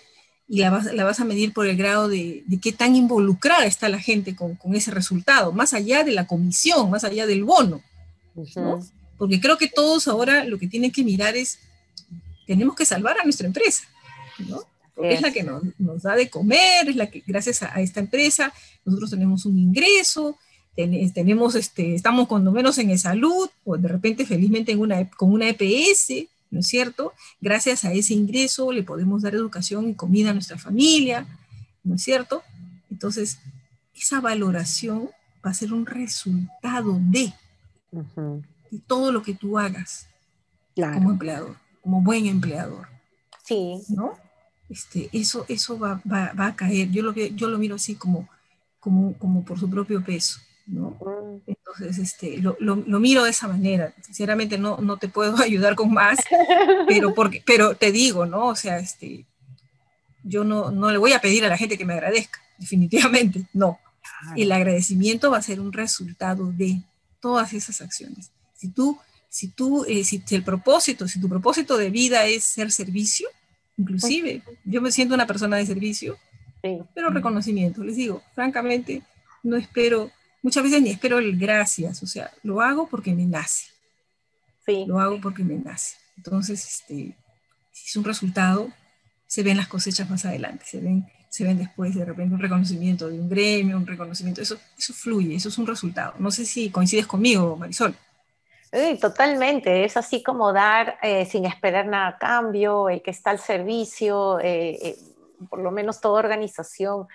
y 0.49 0.59
la 0.59 0.71
vas, 0.71 0.87
la 0.87 1.05
vas 1.05 1.21
a 1.21 1.25
medir 1.25 1.53
por 1.53 1.69
el 1.69 1.77
grado 1.77 2.09
de, 2.09 2.43
qué 2.61 2.73
tan 2.73 2.97
involucrada 2.97 3.65
está 3.65 3.89
la 3.89 4.01
gente 4.01 4.35
con, 4.35 4.59
ese 4.75 4.91
resultado, 4.91 5.53
más 5.53 5.73
allá 5.73 6.03
de 6.03 6.13
la 6.13 6.27
comisión, 6.27 6.91
más 6.91 7.05
allá 7.05 7.25
del 7.25 7.45
bono. 7.45 7.81
Porque 9.17 9.41
creo 9.41 9.59
que 9.59 9.69
todos 9.69 10.09
ahora 10.09 10.45
lo 10.45 10.59
que 10.59 10.69
tienen 10.69 10.93
que 10.93 11.05
mirar 11.05 11.37
es, 11.37 11.59
tenemos 12.47 12.77
que 12.77 12.85
salvar 12.85 13.19
a 13.19 13.25
nuestra 13.25 13.47
empresa, 13.47 13.85
¿no? 14.39 14.63
es 15.03 15.21
la 15.21 15.33
que 15.33 15.43
nos, 15.43 15.63
nos, 15.79 16.03
da 16.03 16.17
de 16.17 16.29
comer, 16.29 16.89
es 16.89 16.97
la 16.97 17.09
que 17.09 17.23
gracias 17.27 17.63
a, 17.63 17.81
esta 17.81 18.01
empresa 18.01 18.53
nosotros 18.85 19.11
tenemos 19.11 19.47
un 19.47 19.59
ingreso, 19.59 20.37
tenemos, 21.15 21.57
este, 21.57 21.95
estamos 21.95 22.29
cuando 22.29 22.53
menos 22.53 22.79
en 22.79 22.97
salud, 22.99 23.49
o 23.65 23.77
de 23.77 23.89
repente 23.89 24.25
felizmente 24.25 24.73
en 24.73 24.81
una, 24.81 25.11
con 25.11 25.33
una 25.33 25.49
EPS, 25.49 26.29
¿no 26.51 26.61
es 26.61 26.67
cierto? 26.67 27.13
Gracias 27.41 27.85
a 27.85 27.93
ese 27.93 28.15
ingreso 28.15 28.71
le 28.71 28.85
podemos 28.85 29.23
dar 29.23 29.35
educación 29.35 29.89
y 29.89 29.95
comida 29.95 30.31
a 30.31 30.35
nuestra 30.35 30.57
familia, 30.57 31.27
¿no 31.83 31.97
es 31.97 32.03
cierto? 32.03 32.43
Entonces, 32.91 33.39
esa 33.95 34.21
valoración 34.21 35.11
va 35.45 35.51
a 35.51 35.55
ser 35.55 35.73
un 35.73 35.85
resultado 35.85 36.99
de, 37.01 37.33
de 37.91 38.79
todo 38.87 39.13
lo 39.13 39.23
que 39.23 39.35
tú 39.35 39.59
hagas 39.59 40.09
como 40.75 41.11
empleador, 41.11 41.57
como 41.83 42.03
buen 42.03 42.27
empleador. 42.27 42.89
Sí. 43.45 43.83
¿No? 43.89 44.13
Este, 44.69 45.09
eso 45.13 45.47
eso 45.49 45.79
va, 45.79 46.01
va, 46.11 46.33
va, 46.39 46.49
a 46.49 46.57
caer. 46.57 46.91
Yo 46.91 47.03
lo, 47.03 47.13
yo 47.15 47.49
lo 47.49 47.59
miro 47.59 47.77
así 47.77 47.95
como, 47.95 48.29
como, 48.79 49.15
como 49.15 49.45
por 49.45 49.59
su 49.59 49.71
propio 49.71 50.05
peso. 50.05 50.41
¿no? 50.69 50.99
Entonces, 51.47 51.99
este, 51.99 52.37
lo, 52.39 52.57
lo, 52.61 52.77
lo, 52.77 53.01
miro 53.01 53.25
de 53.25 53.31
esa 53.31 53.49
manera. 53.49 53.95
Sinceramente 54.03 54.59
no, 54.59 54.77
no 54.79 54.99
te 54.99 55.09
puedo 55.09 55.37
ayudar 55.43 55.75
con 55.75 55.93
más, 55.93 56.19
pero, 56.87 57.15
porque, 57.15 57.43
pero 57.45 57.75
te 57.75 57.91
digo, 57.91 58.27
¿no? 58.27 58.49
O 58.49 58.55
sea, 58.55 58.79
este, 58.79 59.25
yo 60.23 60.45
no, 60.45 60.71
no 60.71 60.91
le 60.91 60.99
voy 60.99 61.13
a 61.13 61.21
pedir 61.21 61.45
a 61.45 61.49
la 61.49 61.57
gente 61.57 61.79
que 61.79 61.87
me 61.87 61.95
agradezca, 61.95 62.41
definitivamente, 62.59 63.47
no. 63.53 63.79
El 64.37 64.53
agradecimiento 64.53 65.31
va 65.31 65.39
a 65.39 65.43
ser 65.43 65.61
un 65.61 65.73
resultado 65.73 66.51
de 66.53 66.81
todas 67.21 67.53
esas 67.53 67.81
acciones. 67.81 68.31
Si 68.55 68.69
tú, 68.69 68.99
si 69.29 69.49
tú, 69.49 69.85
eh, 69.87 70.05
si, 70.05 70.23
el 70.31 70.43
propósito, 70.43 71.07
si 71.07 71.21
tu 71.21 71.29
propósito 71.29 71.77
de 71.77 71.91
vida 71.91 72.27
es 72.27 72.45
ser 72.45 72.71
servicio, 72.73 73.29
inclusive, 73.77 74.43
yo 74.65 74.81
me 74.81 74.91
siento 74.91 75.15
una 75.15 75.27
persona 75.27 75.57
de 75.57 75.67
servicio, 75.67 76.19
pero 76.95 77.11
reconocimiento, 77.11 77.85
les 77.85 77.97
digo, 77.97 78.23
francamente, 78.35 79.03
no 79.43 79.57
espero, 79.57 80.11
muchas 80.43 80.63
veces 80.63 80.83
ni 80.83 80.91
espero 80.91 81.19
el 81.19 81.39
gracias, 81.39 82.03
o 82.03 82.07
sea, 82.07 82.31
lo 82.43 82.61
hago 82.61 82.89
porque 82.89 83.15
me 83.15 83.27
nace. 83.27 83.67
Sí. 84.67 84.85
Lo 84.87 85.01
hago 85.01 85.21
porque 85.21 85.45
me 85.45 85.57
nace. 85.57 85.97
Entonces, 86.17 86.67
este, 86.67 87.17
si 87.73 87.87
es 87.87 87.97
un 87.97 88.05
resultado, 88.05 88.71
se 89.27 89.43
ven 89.43 89.57
las 89.57 89.69
cosechas 89.69 90.11
más 90.11 90.25
adelante, 90.25 90.65
se 90.67 90.81
ven, 90.81 91.07
se 91.29 91.45
ven 91.45 91.59
después 91.59 91.95
de 91.95 92.05
repente 92.05 92.35
un 92.35 92.41
reconocimiento 92.41 93.09
de 93.09 93.21
un 93.21 93.29
gremio, 93.29 93.77
un 93.77 93.87
reconocimiento, 93.87 94.41
eso, 94.41 94.59
eso 94.77 94.93
fluye, 94.93 95.35
eso 95.35 95.49
es 95.49 95.59
un 95.59 95.67
resultado. 95.67 96.15
No 96.19 96.31
sé 96.31 96.45
si 96.45 96.71
coincides 96.71 97.07
conmigo, 97.07 97.57
Marisol. 97.57 97.95
Sí, 98.73 98.99
totalmente, 99.01 99.85
es 99.85 99.97
así 99.97 100.23
como 100.23 100.53
dar 100.53 100.99
eh, 101.03 101.25
sin 101.25 101.47
esperar 101.47 101.87
nada 101.87 102.09
a 102.09 102.19
cambio, 102.19 102.91
el 102.91 103.01
que 103.01 103.11
está 103.11 103.31
al 103.31 103.39
servicio, 103.39 104.39
eh, 104.41 104.79
eh, 104.83 104.97
por 105.49 105.61
lo 105.61 105.71
menos 105.71 106.01
toda 106.03 106.19
organización. 106.19 107.07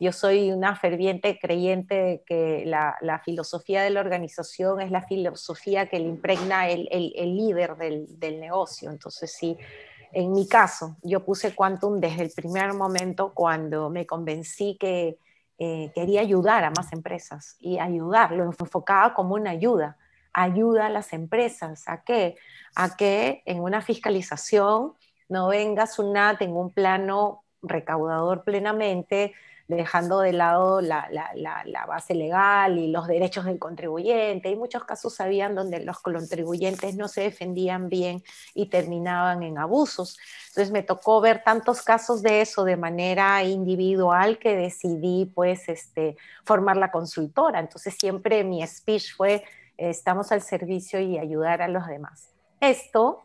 Yo 0.00 0.10
soy 0.12 0.50
una 0.50 0.74
ferviente 0.74 1.38
creyente 1.38 1.94
de 1.94 2.22
que 2.26 2.64
la, 2.66 3.20
filosofía 3.24 3.82
de 3.82 3.90
la 3.90 4.00
organización 4.00 4.80
es 4.80 4.90
la 4.90 5.02
filosofía 5.02 5.86
que 5.86 5.98
le 5.98 6.06
impregna 6.06 6.68
el, 6.70 6.88
el, 6.90 7.12
el 7.14 7.36
líder 7.36 7.76
del, 7.76 8.18
del 8.18 8.40
negocio. 8.40 8.90
Entonces, 8.90 9.32
sí, 9.32 9.56
en 10.12 10.32
mi 10.32 10.46
caso, 10.46 10.96
yo 11.02 11.24
puse 11.24 11.54
Quantum 11.54 11.98
desde 11.98 12.22
el 12.24 12.30
primer 12.30 12.74
momento 12.74 13.32
cuando 13.34 13.90
me 13.90 14.06
convencí 14.06 14.76
que 14.78 15.18
eh, 15.58 15.90
quería 15.94 16.20
ayudar 16.20 16.64
a 16.64 16.70
más 16.70 16.92
empresas 16.92 17.56
y 17.58 17.78
ayudar, 17.78 18.32
lo 18.32 18.44
enfocaba 18.44 19.14
como 19.14 19.34
una 19.34 19.50
ayuda, 19.50 19.96
ayuda 20.32 20.86
a 20.86 20.90
las 20.90 21.12
empresas, 21.12 21.84
¿a 21.86 22.02
qué? 22.02 22.36
A 22.74 22.96
que 22.96 23.42
en 23.46 23.60
una 23.60 23.80
fiscalización 23.80 24.94
no 25.28 25.48
vengas 25.48 25.98
una, 25.98 26.36
tengo 26.36 26.60
un 26.60 26.72
plano 26.72 27.44
recaudador 27.62 28.44
plenamente, 28.44 29.34
dejando 29.74 30.20
de 30.20 30.32
lado 30.32 30.80
la, 30.80 31.08
base 31.86 32.14
legal 32.14 32.78
y 32.78 32.88
los 32.88 33.06
derechos 33.06 33.44
del 33.44 33.58
contribuyente. 33.58 34.48
Hay 34.48 34.56
muchos 34.56 34.84
casos 34.84 35.20
habían 35.20 35.54
donde 35.54 35.80
los 35.80 35.98
contribuyentes 36.00 36.96
no 36.96 37.08
se 37.08 37.22
defendían 37.22 37.88
bien 37.88 38.22
y 38.54 38.66
terminaban 38.66 39.42
en 39.42 39.58
abusos. 39.58 40.18
Entonces 40.48 40.72
me 40.72 40.82
tocó 40.82 41.20
ver 41.20 41.42
tantos 41.42 41.82
casos 41.82 42.22
de 42.22 42.40
eso 42.40 42.64
de 42.64 42.76
manera 42.76 43.42
individual 43.42 44.38
que 44.38 44.56
decidí 44.56 45.26
pues 45.26 45.68
este, 45.68 46.16
formar 46.44 46.76
la 46.76 46.90
consultora. 46.90 47.60
Entonces 47.60 47.94
siempre 47.98 48.44
mi 48.44 48.66
speech 48.66 49.14
fue 49.16 49.44
estamos 49.76 50.32
al 50.32 50.42
servicio 50.42 51.00
y 51.00 51.18
ayudar 51.18 51.62
a 51.62 51.68
los 51.68 51.86
demás. 51.86 52.28
Esto 52.60 53.22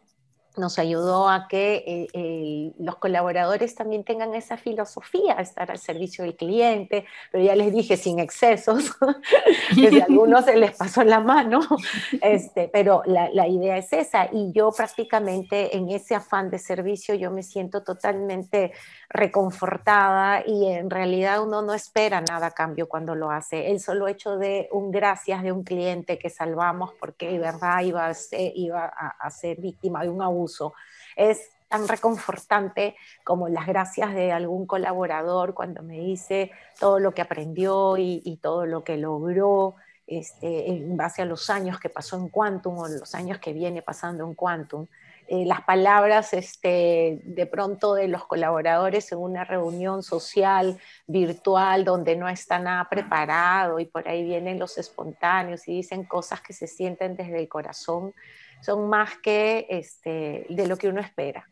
nos 0.57 0.79
ayudó 0.79 1.29
a 1.29 1.47
que 1.47 1.83
eh, 1.85 2.07
eh, 2.13 2.73
los 2.79 2.97
colaboradores 2.97 3.75
también 3.75 4.03
tengan 4.03 4.33
esa 4.33 4.57
filosofía, 4.57 5.33
estar 5.33 5.71
al 5.71 5.77
servicio 5.77 6.23
del 6.23 6.35
cliente, 6.35 7.05
pero 7.31 7.43
ya 7.43 7.55
les 7.55 7.71
dije 7.73 7.97
sin 7.97 8.19
excesos, 8.19 8.91
que 9.75 10.01
a 10.01 10.05
algunos 10.05 10.45
se 10.45 10.57
les 10.57 10.75
pasó 10.75 11.03
la 11.03 11.19
mano, 11.19 11.59
este, 12.21 12.69
pero 12.71 13.03
la, 13.05 13.29
la, 13.29 13.47
idea 13.47 13.77
es 13.77 13.93
esa 13.93 14.29
y 14.31 14.51
yo 14.51 14.71
prácticamente 14.71 15.77
en 15.77 15.89
ese 15.89 16.15
afán 16.15 16.49
de 16.49 16.59
servicio 16.59 17.15
yo 17.15 17.31
me 17.31 17.43
siento 17.43 17.83
totalmente 17.83 18.73
reconfortada 19.09 20.43
y 20.45 20.65
en 20.65 20.89
realidad 20.89 21.41
uno 21.41 21.61
no 21.61 21.73
espera 21.73 22.21
nada 22.21 22.47
a 22.47 22.51
cambio 22.51 22.89
cuando 22.89 23.15
lo 23.15 23.31
hace. 23.31 23.71
El 23.71 23.79
solo 23.79 24.07
hecho 24.07 24.37
de 24.37 24.67
un 24.71 24.91
gracias 24.91 25.43
de 25.43 25.51
un 25.51 25.63
cliente 25.63 26.19
que 26.19 26.29
salvamos 26.29 26.91
porque 26.99 27.31
de 27.31 27.39
verdad 27.39 27.81
iba 27.81 28.05
a 28.05 28.13
ser, 28.13 28.51
iba 28.55 28.85
a, 28.85 29.15
a 29.19 29.29
ser 29.29 29.61
víctima 29.61 30.03
de 30.03 30.09
un 30.09 30.21
abuso 30.21 30.46
es 31.15 31.49
tan 31.67 31.87
reconfortante 31.87 32.95
como 33.23 33.49
las 33.49 33.67
gracias 33.67 34.13
de 34.13 34.31
algún 34.31 34.65
colaborador 34.65 35.53
cuando 35.53 35.83
me 35.83 35.99
dice 35.99 36.51
todo 36.79 36.99
lo 36.99 37.13
que 37.13 37.21
aprendió 37.21 37.97
y, 37.97 38.39
todo 38.41 38.65
lo 38.65 38.83
que 38.83 38.97
logró 38.97 39.75
este, 40.05 40.69
en 40.69 40.95
base 40.95 41.21
a 41.21 41.25
los 41.25 41.49
años 41.49 41.79
que 41.79 41.89
pasó 41.89 42.17
en 42.17 42.29
Quantum 42.29 42.77
o 42.77 42.87
los 42.87 43.13
años 43.15 43.39
que 43.39 43.51
viene 43.51 43.81
pasando 43.81 44.25
en 44.25 44.33
Quantum. 44.33 44.87
Eh, 45.29 45.45
las 45.45 45.61
palabras 45.63 46.33
este, 46.33 47.19
de 47.25 47.45
pronto 47.45 47.95
de 47.95 48.07
los 48.07 48.25
colaboradores 48.25 49.11
en 49.11 49.17
una 49.17 49.43
reunión 49.43 50.01
social 50.01 50.79
virtual 51.05 51.83
donde 51.83 52.15
no 52.15 52.29
está 52.29 52.59
nada 52.59 52.87
preparado 52.89 53.77
y 53.81 53.85
por 53.85 54.07
ahí 54.07 54.23
vienen 54.23 54.57
los 54.57 54.77
espontáneos 54.77 55.67
y 55.67 55.73
dicen 55.73 56.05
cosas 56.05 56.39
que 56.39 56.53
se 56.53 56.65
sienten 56.65 57.17
desde 57.17 57.39
el 57.39 57.49
corazón, 57.49 58.13
son 58.61 58.89
más 58.89 59.17
que 59.19 59.67
este, 59.69 60.45
de 60.49 60.67
lo 60.67 60.77
que 60.77 60.87
uno 60.87 61.01
espera. 61.01 61.47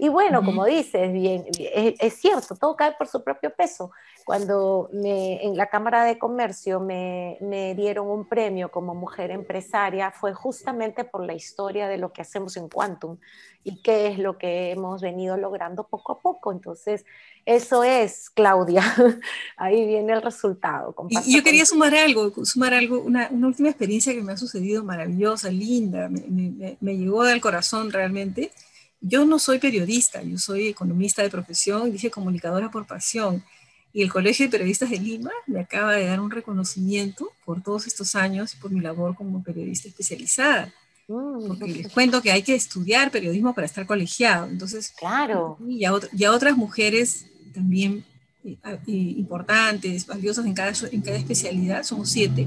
Y 0.00 0.08
bueno, 0.08 0.44
como 0.44 0.64
dices, 0.64 1.12
bien, 1.12 1.44
es, 1.58 1.94
es, 1.98 2.14
cierto, 2.14 2.54
todo 2.54 2.76
cae 2.76 2.92
por 2.92 3.08
su 3.08 3.24
propio 3.24 3.52
peso. 3.52 3.90
Cuando 4.24 4.88
me, 4.92 5.44
en 5.44 5.56
la 5.56 5.66
Cámara 5.66 6.04
de 6.04 6.18
Comercio 6.20 6.78
me, 6.78 7.36
me, 7.40 7.74
dieron 7.74 8.08
un 8.08 8.28
premio 8.28 8.70
como 8.70 8.94
mujer 8.94 9.32
empresaria, 9.32 10.12
fue 10.12 10.34
justamente 10.34 11.02
por 11.02 11.24
la 11.24 11.34
historia 11.34 11.88
de 11.88 11.98
lo 11.98 12.12
que 12.12 12.22
hacemos 12.22 12.56
en 12.56 12.68
Quantum 12.68 13.16
y 13.64 13.82
qué 13.82 14.06
es 14.06 14.20
lo 14.20 14.38
que 14.38 14.70
hemos 14.70 15.02
venido 15.02 15.36
logrando 15.36 15.88
poco 15.88 16.12
a 16.12 16.20
poco. 16.20 16.52
Entonces, 16.52 17.04
eso 17.44 17.82
es, 17.82 18.30
Claudia, 18.30 18.82
ahí 19.56 19.84
viene 19.84 20.12
el 20.12 20.22
resultado. 20.22 20.94
Y 21.08 21.34
yo 21.34 21.42
quería 21.42 21.66
sumar 21.66 21.96
algo, 21.96 22.32
sumar 22.44 22.72
algo, 22.72 23.00
una, 23.00 23.30
una, 23.32 23.48
última 23.48 23.70
experiencia 23.70 24.14
que 24.14 24.22
me 24.22 24.34
ha 24.34 24.36
sucedido 24.36 24.84
maravillosa, 24.84 25.50
linda, 25.50 26.08
me, 26.08 26.20
me, 26.28 26.76
me 26.80 26.96
llegó 26.96 27.24
del 27.24 27.40
corazón 27.40 27.90
realmente 27.90 28.52
yo 29.00 29.24
no 29.24 29.38
soy 29.38 29.58
periodista, 29.58 30.22
yo 30.22 30.38
soy 30.38 30.68
economista 30.68 31.22
de 31.22 31.30
profesión, 31.30 31.92
dije 31.92 32.10
comunicadora 32.10 32.70
por 32.70 32.86
pasión. 32.86 33.44
Y 33.92 34.02
el 34.02 34.12
Colegio 34.12 34.46
de 34.46 34.50
Periodistas 34.50 34.90
de 34.90 34.98
Lima 34.98 35.30
me 35.46 35.60
acaba 35.60 35.92
de 35.92 36.06
dar 36.06 36.20
un 36.20 36.30
reconocimiento 36.30 37.32
por 37.44 37.62
todos 37.62 37.86
estos 37.86 38.14
años 38.14 38.54
por 38.54 38.70
mi 38.70 38.80
labor 38.80 39.14
como 39.14 39.42
periodista 39.42 39.88
especializada. 39.88 40.72
Mm, 41.06 41.46
Porque 41.46 41.66
les 41.68 41.92
cuento 41.92 42.20
que 42.20 42.30
hay 42.30 42.42
que 42.42 42.54
estudiar 42.54 43.10
periodismo 43.10 43.54
para 43.54 43.66
estar 43.66 43.86
colegiado. 43.86 44.46
Entonces, 44.46 44.90
claro. 44.90 45.56
Y 45.66 45.84
a, 45.84 45.92
y 46.12 46.24
a 46.24 46.32
otras 46.32 46.56
mujeres 46.56 47.26
también 47.54 48.04
eh, 48.44 48.56
importantes, 48.86 50.06
valiosas 50.06 50.44
en 50.44 50.54
cada, 50.54 50.72
en 50.92 51.00
cada 51.00 51.16
especialidad, 51.16 51.82
somos 51.82 52.10
siete, 52.10 52.46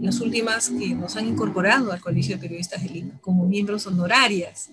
las 0.00 0.20
últimas 0.20 0.70
que 0.70 0.88
nos 0.88 1.16
han 1.16 1.28
incorporado 1.28 1.92
al 1.92 2.00
Colegio 2.00 2.36
de 2.36 2.42
Periodistas 2.42 2.82
de 2.82 2.88
Lima 2.88 3.12
como 3.20 3.46
miembros 3.46 3.86
honorarias 3.86 4.70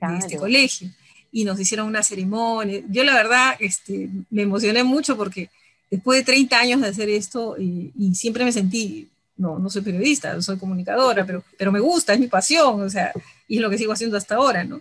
de 0.00 0.18
este 0.18 0.36
colegio. 0.36 0.90
Y 1.30 1.44
nos 1.44 1.60
hicieron 1.60 1.86
una 1.86 2.02
ceremonia. 2.02 2.82
Yo 2.88 3.04
la 3.04 3.14
verdad 3.14 3.54
este, 3.58 4.08
me 4.30 4.42
emocioné 4.42 4.82
mucho 4.82 5.16
porque 5.16 5.50
después 5.90 6.20
de 6.20 6.24
30 6.24 6.58
años 6.58 6.80
de 6.80 6.88
hacer 6.88 7.08
esto 7.08 7.56
y, 7.58 7.92
y 7.96 8.14
siempre 8.14 8.44
me 8.44 8.52
sentí, 8.52 9.08
no, 9.36 9.58
no 9.58 9.70
soy 9.70 9.82
periodista, 9.82 10.40
soy 10.42 10.58
comunicadora, 10.58 11.24
pero, 11.24 11.42
pero 11.56 11.72
me 11.72 11.80
gusta, 11.80 12.14
es 12.14 12.20
mi 12.20 12.26
pasión, 12.28 12.82
o 12.82 12.90
sea, 12.90 13.12
y 13.46 13.56
es 13.56 13.62
lo 13.62 13.70
que 13.70 13.78
sigo 13.78 13.92
haciendo 13.92 14.16
hasta 14.16 14.36
ahora, 14.36 14.64
¿no? 14.64 14.80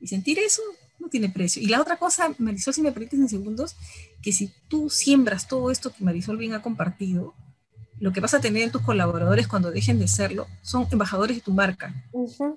Y 0.00 0.06
sentir 0.06 0.38
eso 0.38 0.62
no 0.98 1.08
tiene 1.08 1.28
precio. 1.28 1.62
Y 1.62 1.66
la 1.66 1.80
otra 1.80 1.96
cosa, 1.96 2.32
Marisol, 2.38 2.74
si 2.74 2.82
me 2.82 2.92
permites 2.92 3.18
en 3.18 3.28
segundos, 3.28 3.76
que 4.22 4.32
si 4.32 4.52
tú 4.68 4.90
siembras 4.90 5.48
todo 5.48 5.70
esto 5.70 5.92
que 5.92 6.04
Marisol 6.04 6.36
bien 6.36 6.54
ha 6.54 6.62
compartido, 6.62 7.34
lo 7.98 8.12
que 8.12 8.20
vas 8.20 8.34
a 8.34 8.40
tener 8.40 8.62
en 8.62 8.70
tus 8.70 8.82
colaboradores 8.82 9.46
cuando 9.46 9.70
dejen 9.70 9.98
de 9.98 10.08
serlo 10.08 10.46
son 10.62 10.88
embajadores 10.90 11.36
de 11.36 11.42
tu 11.42 11.52
marca. 11.52 11.94
Uh 12.12 12.28
-huh. 12.28 12.56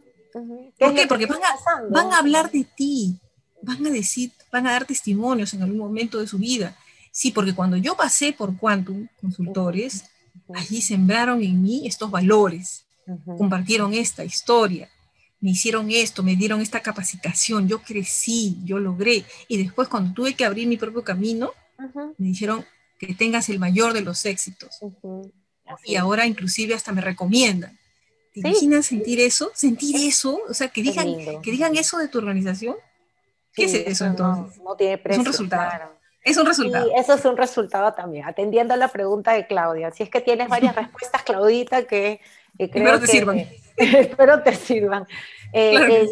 ¿Por 0.80 0.95
qué? 0.95 1.07
Porque 1.07 1.26
van 1.26 1.39
a, 1.43 1.81
van 1.89 2.14
a, 2.14 2.18
hablar 2.19 2.51
de 2.51 2.64
ti. 2.64 3.18
van 3.61 3.85
a 3.85 3.89
decir, 3.89 4.31
van 4.51 4.68
a 4.68 4.72
dar 4.72 4.85
testimonios 4.85 5.53
en 5.53 5.64
algún 5.64 5.80
momento 5.80 6.19
de 6.19 6.27
su 6.27 6.38
vida. 6.38 6.76
Sí, 7.11 7.31
porque 7.31 7.53
cuando 7.53 7.77
yo 7.77 7.95
pasé 7.95 8.34
por 8.34 8.57
Quantum 8.57 9.07
Consultores, 9.22 10.05
allí 10.55 10.81
sembraron 10.81 11.43
en 11.43 11.61
mí 11.61 11.88
estos 11.88 12.10
valores, 12.10 12.85
compartieron 13.38 13.93
esta 13.93 14.23
historia, 14.23 14.89
me 15.39 15.51
hicieron 15.51 15.91
esto, 15.91 16.23
me 16.23 16.35
dieron 16.35 16.61
esta 16.61 16.81
capacitación, 16.81 17.68
yo 17.68 17.81
crecí, 17.81 18.57
yo 18.64 18.80
logré. 18.80 19.26
Y 19.47 19.61
después 19.61 19.89
cuando 19.89 20.14
tuve 20.14 20.34
que 20.34 20.45
abrir 20.45 20.68
mi 20.68 20.77
propio 20.77 21.03
camino, 21.03 21.51
me 22.18 22.27
dijeron 22.27 22.65
que 22.97 23.14
tengas 23.14 23.49
el 23.49 23.60
mayor 23.60 23.93
de 23.93 24.01
los 24.01 24.26
éxitos. 24.26 24.80
Y 25.84 25.97
ahora 25.97 26.26
inclusive 26.26 26.73
hasta 26.73 26.93
me 26.93 27.01
recomiendan. 27.01 27.77
¿Te 28.34 28.39
imaginas 28.39 28.88
sentir 28.88 29.19
eso? 29.19 29.51
¿Sentir 29.53 29.95
eso? 30.07 30.41
O 30.49 30.53
sea, 30.53 30.69
que 30.69 30.81
digan, 30.81 31.07
que 31.41 31.51
digan 31.51 31.76
eso 31.76 31.99
de 31.99 32.07
tu 32.07 32.18
organización. 32.18 32.76
¿Qué 33.53 33.65
es 33.65 33.73
eso 33.73 34.05
entonces? 34.05 34.60
No, 34.64 34.76
tiene 34.76 34.97
precio. 34.97 35.22
Es 35.22 35.27
un 35.27 35.31
resultado. 35.31 35.93
Es 36.23 36.38
un 36.38 36.45
resultado. 36.45 36.89
Y 36.89 36.99
eso 36.99 37.14
es 37.14 37.26
un 37.26 37.38
resultado 37.38 37.93
también, 37.93 38.26
atendiendo 38.26 38.73
a 38.73 38.77
la 38.77 38.88
pregunta 38.88 39.34
de 39.34 39.45
Claudia. 39.45 39.91
Si 39.91 40.03
es 40.03 40.10
que 40.10 40.22
tienes 40.22 40.47
varias 40.47 40.76
respuestas, 40.76 41.22
Claudita, 41.23 41.84
que, 41.84 42.22
espero 42.57 42.99
te 42.99 43.07
sirvan. 43.07 43.39
espero 43.77 44.41
te 44.41 44.55
sirvan. 44.55 45.05
Eh, 45.51 45.76
eh, 45.76 46.10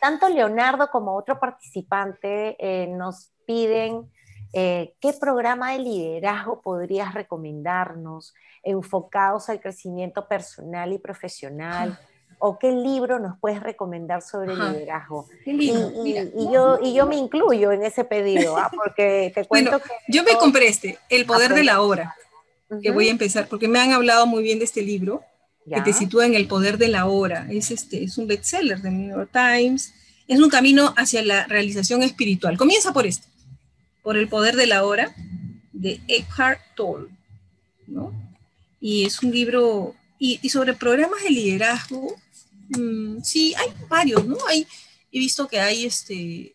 tanto 0.00 0.28
Leonardo 0.28 0.90
como 0.90 1.14
otro 1.14 1.38
participante 1.38 2.56
eh, 2.58 2.88
nos 2.88 3.30
piden 3.46 4.10
qué 4.52 5.12
programa 5.20 5.72
de 5.72 5.78
liderazgo 5.78 6.60
podrías 6.60 7.14
recomendarnos 7.14 8.34
enfocados 8.62 9.48
al 9.48 9.60
crecimiento 9.60 10.28
personal 10.28 10.92
y 10.92 10.98
profesional 10.98 11.98
o 12.38 12.58
qué 12.58 12.72
libro 12.72 13.18
nos 13.18 13.38
puedes 13.38 13.62
recomendar 13.62 14.22
sobre 14.22 14.56
liderazgo. 14.56 15.28
Y, 15.44 15.72
yo, 16.52 16.78
y 16.82 16.94
yo 16.94 17.06
me 17.06 17.16
incluyo 17.16 17.70
en 17.70 17.82
ese 17.82 18.04
pedido, 18.04 18.56
¿ah? 18.56 18.70
porque 18.74 19.30
te 19.34 19.44
cuento 19.44 19.78
que... 19.78 19.90
Yo 20.08 20.24
me 20.24 20.32
compré 20.32 20.68
este, 20.68 20.98
El 21.10 21.26
Poder 21.26 21.54
de 21.54 21.64
la 21.64 21.82
Hora, 21.82 22.16
que 22.82 22.90
voy 22.90 23.08
a 23.08 23.10
empezar, 23.10 23.46
porque 23.48 23.68
me 23.68 23.78
han 23.78 23.92
hablado 23.92 24.26
muy 24.26 24.42
bien 24.42 24.58
de 24.58 24.64
este 24.64 24.82
libro, 24.82 25.22
que 25.68 25.82
te 25.82 25.92
sitúa 25.92 26.26
en 26.26 26.34
el 26.34 26.48
poder 26.48 26.78
de 26.78 26.88
la 26.88 27.06
hora. 27.06 27.46
Es, 27.50 27.70
este, 27.70 28.02
es 28.02 28.18
un 28.18 28.26
bestseller 28.26 28.80
de 28.80 28.90
New 28.90 29.16
York 29.16 29.30
Times. 29.32 29.94
Es 30.26 30.40
un 30.40 30.48
camino 30.48 30.94
hacia 30.96 31.22
la 31.22 31.46
realización 31.46 32.02
espiritual. 32.02 32.56
Comienza 32.56 32.92
por 32.92 33.06
este, 33.06 33.28
por 34.02 34.16
el 34.16 34.28
poder 34.28 34.56
de 34.56 34.66
la 34.66 34.84
hora, 34.84 35.14
de 35.72 36.00
Eckhart 36.08 36.60
Tolle. 36.74 37.08
¿no? 37.86 38.12
Y 38.80 39.04
es 39.04 39.22
un 39.22 39.30
libro, 39.30 39.94
y, 40.18 40.38
y 40.42 40.48
sobre 40.48 40.74
programas 40.74 41.22
de 41.22 41.30
liderazgo, 41.30 42.16
Mm, 42.76 43.22
sí, 43.22 43.54
hay 43.56 43.68
varios, 43.88 44.24
¿no? 44.26 44.36
Hay, 44.48 44.66
he 45.10 45.18
visto 45.18 45.48
que 45.48 45.60
hay, 45.60 45.86
este, 45.86 46.54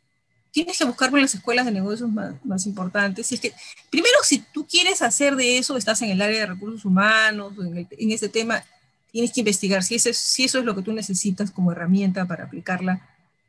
tienes 0.51 0.77
que 0.77 0.85
buscar 0.85 1.09
por 1.09 1.19
las 1.19 1.35
escuelas 1.35 1.65
de 1.65 1.71
negocios 1.71 2.09
más, 2.09 2.65
importantes. 2.65 3.31
es 3.31 3.39
que, 3.39 3.53
primero, 3.89 4.15
si 4.23 4.39
tú 4.39 4.65
quieres 4.65 5.01
hacer 5.01 5.35
de 5.35 5.57
eso, 5.57 5.75
estás 5.77 6.01
en 6.01 6.11
el 6.11 6.21
área 6.21 6.39
de 6.41 6.45
recursos 6.45 6.85
humanos, 6.85 7.53
en, 7.59 7.87
en 7.89 8.11
ese 8.11 8.29
tema, 8.29 8.63
tienes 9.11 9.31
que 9.31 9.41
investigar 9.41 9.83
si, 9.83 9.95
ese, 9.95 10.13
si 10.13 10.45
eso 10.45 10.59
es 10.59 10.65
lo 10.65 10.75
que 10.75 10.81
tú 10.81 10.93
necesitas 10.93 11.51
como 11.51 11.71
herramienta 11.71 12.25
para 12.25 12.45
aplicarla 12.45 13.01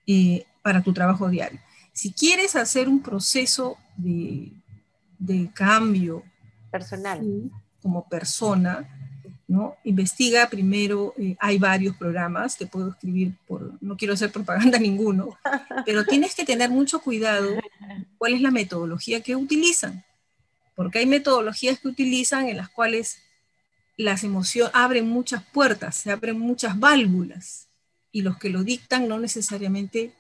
eh, 0.07 0.45
para 0.63 0.83
tu 0.83 0.93
trabajo 0.93 1.29
diario. 1.29 1.61
Si 1.97 2.13
quieres 2.13 2.57
hacer 2.57 2.91
un 2.91 3.01
proceso 3.01 3.79
de, 3.97 4.53
de 5.19 5.51
cambio 5.55 6.23
personal 6.71 7.51
como 7.81 8.07
persona, 8.07 8.87
¿no? 9.49 9.77
Investiga 9.83 10.47
primero, 10.51 11.15
eh, 11.17 11.37
hay 11.41 11.57
varios 11.57 11.97
programas, 11.97 12.59
te 12.59 12.67
puedo 12.67 12.91
escribir 12.91 13.33
por, 13.49 13.83
no 13.83 13.97
quiero 13.97 14.13
hacer 14.13 14.31
propaganda 14.31 14.79
ninguno, 14.91 15.39
pero 15.87 16.05
tienes 16.05 16.35
que 16.35 16.45
tener 16.45 16.69
mucho 16.69 17.01
cuidado 17.01 17.49
cuál 18.19 18.35
es 18.35 18.43
la 18.43 18.51
metodología 18.51 19.23
que 19.23 19.35
utilizan, 19.35 20.05
porque 20.75 20.99
hay 20.99 21.07
metodologías 21.07 21.81
que 21.81 21.89
utilizan 21.89 22.47
en 22.51 22.59
las 22.59 22.69
cuales 22.69 23.23
las 23.97 24.23
emociones 24.23 24.71
abren 24.75 25.09
muchas 25.09 25.43
puertas, 25.45 25.97
se 25.97 26.13
abren 26.13 26.39
muchas 26.39 26.79
válvulas, 26.79 27.69
y 28.13 28.21
los 28.21 28.37
que 28.37 28.51
lo 28.51 28.65
dictan 28.65 29.09
no 29.09 29.19
necesariamente 29.19 30.13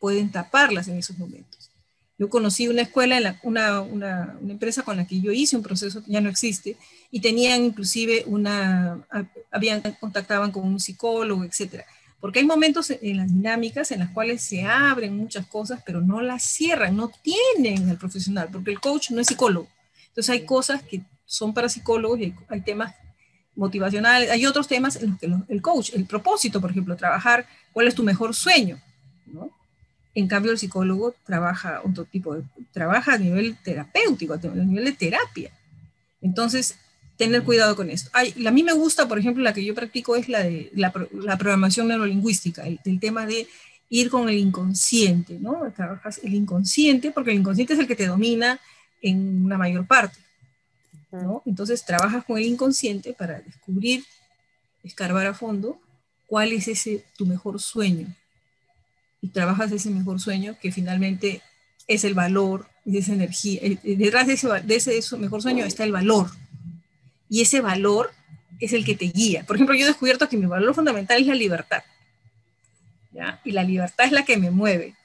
pueden 0.00 0.30
taparlas 0.30 0.88
en 0.88 0.96
esos 0.96 1.16
momentos. 1.18 1.70
Yo 2.18 2.28
conocí 2.28 2.68
una 2.68 2.82
escuela, 2.82 3.38
una, 3.42 3.80
una, 3.80 4.36
una 4.40 4.52
empresa 4.52 4.82
con 4.82 4.96
la 4.96 5.06
que 5.06 5.20
yo 5.20 5.32
hice 5.32 5.56
un 5.56 5.62
proceso 5.62 6.02
que 6.04 6.12
ya 6.12 6.20
no 6.20 6.28
existe, 6.28 6.76
y 7.10 7.20
tenían 7.20 7.64
inclusive 7.64 8.24
una, 8.26 9.06
habían, 9.50 9.80
contactaban 10.00 10.52
con 10.52 10.64
un 10.64 10.80
psicólogo, 10.80 11.44
etcétera. 11.44 11.86
Porque 12.20 12.40
hay 12.40 12.44
momentos 12.44 12.90
en 12.90 13.16
las 13.16 13.28
dinámicas 13.28 13.90
en 13.92 14.00
las 14.00 14.10
cuales 14.10 14.42
se 14.42 14.64
abren 14.64 15.16
muchas 15.16 15.46
cosas, 15.46 15.80
pero 15.84 16.02
no 16.02 16.20
las 16.20 16.42
cierran, 16.42 16.94
no 16.94 17.10
tienen 17.22 17.88
al 17.88 17.96
profesional, 17.96 18.48
porque 18.52 18.70
el 18.70 18.80
coach 18.80 19.10
no 19.10 19.20
es 19.20 19.26
psicólogo. 19.26 19.68
Entonces 20.08 20.30
hay 20.30 20.44
cosas 20.44 20.82
que 20.82 21.02
son 21.24 21.54
para 21.54 21.68
psicólogos 21.68 22.20
y 22.20 22.34
hay, 22.48 22.60
temas 22.60 22.94
motivacionales, 23.54 24.30
hay 24.30 24.44
otros 24.44 24.68
temas 24.68 24.96
en 24.96 25.10
los 25.10 25.18
que 25.18 25.54
el 25.54 25.62
coach, 25.62 25.94
el 25.94 26.04
propósito, 26.04 26.60
por 26.60 26.70
ejemplo, 26.70 26.96
trabajar 26.96 27.46
cuál 27.72 27.88
es 27.88 27.94
tu 27.94 28.02
mejor 28.02 28.34
sueño. 28.34 28.78
En 30.14 30.26
cambio, 30.26 30.50
el 30.52 30.58
psicólogo 30.58 31.14
trabaja 31.24 31.82
otro 31.84 32.04
tipo 32.04 32.34
de, 32.34 32.42
trabaja 32.72 33.14
a 33.14 33.18
nivel 33.18 33.56
terapéutico, 33.62 34.34
a 34.34 34.38
nivel 34.38 34.84
de 34.84 34.92
terapia. 34.92 35.50
Entonces, 36.20 36.76
tener 37.20 37.44
cuidado 37.44 37.76
con 37.76 37.90
esto. 37.90 38.10
a 38.14 38.50
mí 38.50 38.62
me 38.62 38.72
gusta, 38.72 39.06
por 39.06 39.18
ejemplo, 39.18 39.42
la 39.42 39.52
que 39.52 39.62
yo 39.62 39.74
practico 39.74 40.16
es 40.16 40.30
la 40.30 40.42
de 40.42 40.70
la, 40.74 40.90
programación 41.36 41.88
neurolingüística, 41.88 42.66
el, 42.66 42.98
tema 42.98 43.26
de 43.26 43.46
ir 43.90 44.08
con 44.08 44.30
el 44.30 44.38
inconsciente, 44.38 45.38
¿no? 45.38 45.70
Trabajas 45.76 46.18
el 46.24 46.32
inconsciente, 46.32 47.10
porque 47.10 47.32
el 47.32 47.40
inconsciente 47.40 47.74
es 47.74 47.78
el 47.78 47.86
que 47.86 47.94
te 47.94 48.06
domina 48.06 48.58
en 49.02 49.44
una 49.44 49.58
mayor 49.58 49.86
parte, 49.86 50.18
¿no? 51.12 51.42
Entonces 51.44 51.84
trabajas 51.84 52.24
con 52.24 52.38
el 52.38 52.44
inconsciente 52.44 53.12
para 53.12 53.40
descubrir, 53.40 54.02
escarbar 54.82 55.26
a 55.26 55.34
fondo 55.34 55.78
cuál 56.26 56.52
es 56.52 56.68
ese 56.68 57.04
tu 57.18 57.26
mejor 57.26 57.60
sueño. 57.60 58.06
Y 59.22 59.28
trabajas 59.28 59.70
ese 59.72 59.90
mejor 59.90 60.20
sueño 60.20 60.56
que 60.60 60.72
finalmente 60.72 61.42
es 61.86 62.04
el 62.04 62.14
valor 62.14 62.66
de 62.84 62.98
esa 62.98 63.12
energía. 63.12 63.60
Detrás 63.82 64.26
de 64.26 64.34
ese, 64.34 64.48
de 64.48 64.76
ese 64.76 65.16
mejor 65.18 65.42
sueño 65.42 65.64
está 65.64 65.84
el 65.84 65.92
valor, 65.92 66.30
y 67.30 67.40
ese 67.40 67.60
valor 67.60 68.10
es 68.58 68.72
el 68.74 68.84
que 68.84 68.96
te 68.96 69.06
guía. 69.06 69.44
Por 69.44 69.56
ejemplo, 69.56 69.74
yo 69.74 69.84
he 69.84 69.88
descubierto 69.88 70.28
que 70.28 70.36
mi 70.36 70.46
valor 70.46 70.74
fundamental 70.74 71.20
es 71.20 71.26
la 71.26 71.34
libertad. 71.34 71.82
¿ya? 73.12 73.40
Y 73.44 73.52
la 73.52 73.62
libertad 73.62 74.06
es 74.06 74.12
la 74.12 74.24
que 74.24 74.36
me 74.36 74.50
mueve. 74.50 74.96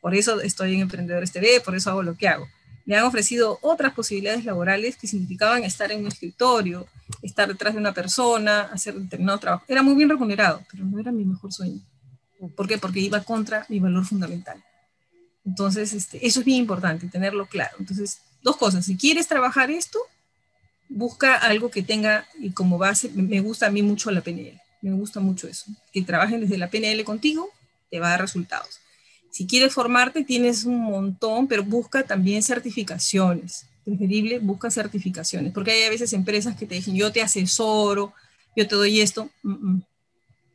Por 0.00 0.14
eso 0.14 0.40
estoy 0.40 0.74
en 0.74 0.80
Emprendedores 0.80 1.32
TV, 1.32 1.60
por 1.64 1.76
eso 1.76 1.90
hago 1.90 2.02
lo 2.02 2.16
que 2.16 2.28
hago. 2.28 2.48
Me 2.84 2.96
han 2.96 3.04
ofrecido 3.04 3.58
otras 3.62 3.94
posibilidades 3.94 4.44
laborales 4.44 4.96
que 4.96 5.06
significaban 5.06 5.62
estar 5.62 5.92
en 5.92 6.00
un 6.00 6.08
escritorio, 6.08 6.86
estar 7.22 7.48
detrás 7.48 7.74
de 7.74 7.80
una 7.80 7.92
persona, 7.92 8.62
hacer 8.62 8.94
determinado 8.94 9.38
trabajo. 9.38 9.64
Era 9.68 9.82
muy 9.82 9.94
bien 9.94 10.08
remunerado, 10.08 10.64
pero 10.70 10.84
no 10.84 10.98
era 10.98 11.12
mi 11.12 11.24
mejor 11.24 11.52
sueño. 11.52 11.80
¿Por 12.56 12.68
qué? 12.68 12.78
Porque 12.78 13.00
iba 13.00 13.22
contra 13.24 13.66
mi 13.68 13.80
valor 13.80 14.04
fundamental. 14.04 14.62
Entonces, 15.44 15.92
este, 15.92 16.24
eso 16.26 16.40
es 16.40 16.46
bien 16.46 16.58
importante, 16.58 17.08
tenerlo 17.08 17.46
claro. 17.46 17.76
Entonces, 17.78 18.18
dos 18.42 18.56
cosas. 18.56 18.84
Si 18.84 18.96
quieres 18.96 19.26
trabajar 19.26 19.70
esto, 19.70 19.98
busca 20.88 21.36
algo 21.36 21.70
que 21.70 21.82
tenga 21.82 22.26
y 22.38 22.50
como 22.50 22.78
base, 22.78 23.10
me 23.14 23.40
gusta 23.40 23.66
a 23.66 23.70
mí 23.70 23.82
mucho 23.82 24.10
la 24.10 24.20
PNL, 24.20 24.60
me 24.82 24.92
gusta 24.92 25.20
mucho 25.20 25.48
eso, 25.48 25.66
que 25.92 26.02
trabajen 26.02 26.40
desde 26.40 26.58
la 26.58 26.70
PNL 26.70 27.04
contigo, 27.04 27.50
te 27.90 28.00
va 28.00 28.08
a 28.08 28.10
dar 28.10 28.20
resultados. 28.22 28.80
Si 29.30 29.46
quieres 29.46 29.74
formarte, 29.74 30.24
tienes 30.24 30.64
un 30.64 30.78
montón, 30.78 31.46
pero 31.46 31.62
busca 31.62 32.02
también 32.02 32.42
certificaciones, 32.42 33.66
preferible, 33.84 34.38
busca 34.38 34.70
certificaciones, 34.70 35.52
porque 35.52 35.72
hay 35.72 35.82
a 35.84 35.90
veces 35.90 36.12
empresas 36.12 36.56
que 36.56 36.66
te 36.66 36.76
dicen, 36.76 36.94
yo 36.94 37.12
te 37.12 37.22
asesoro, 37.22 38.14
yo 38.56 38.66
te 38.66 38.74
doy 38.74 39.00
esto, 39.00 39.30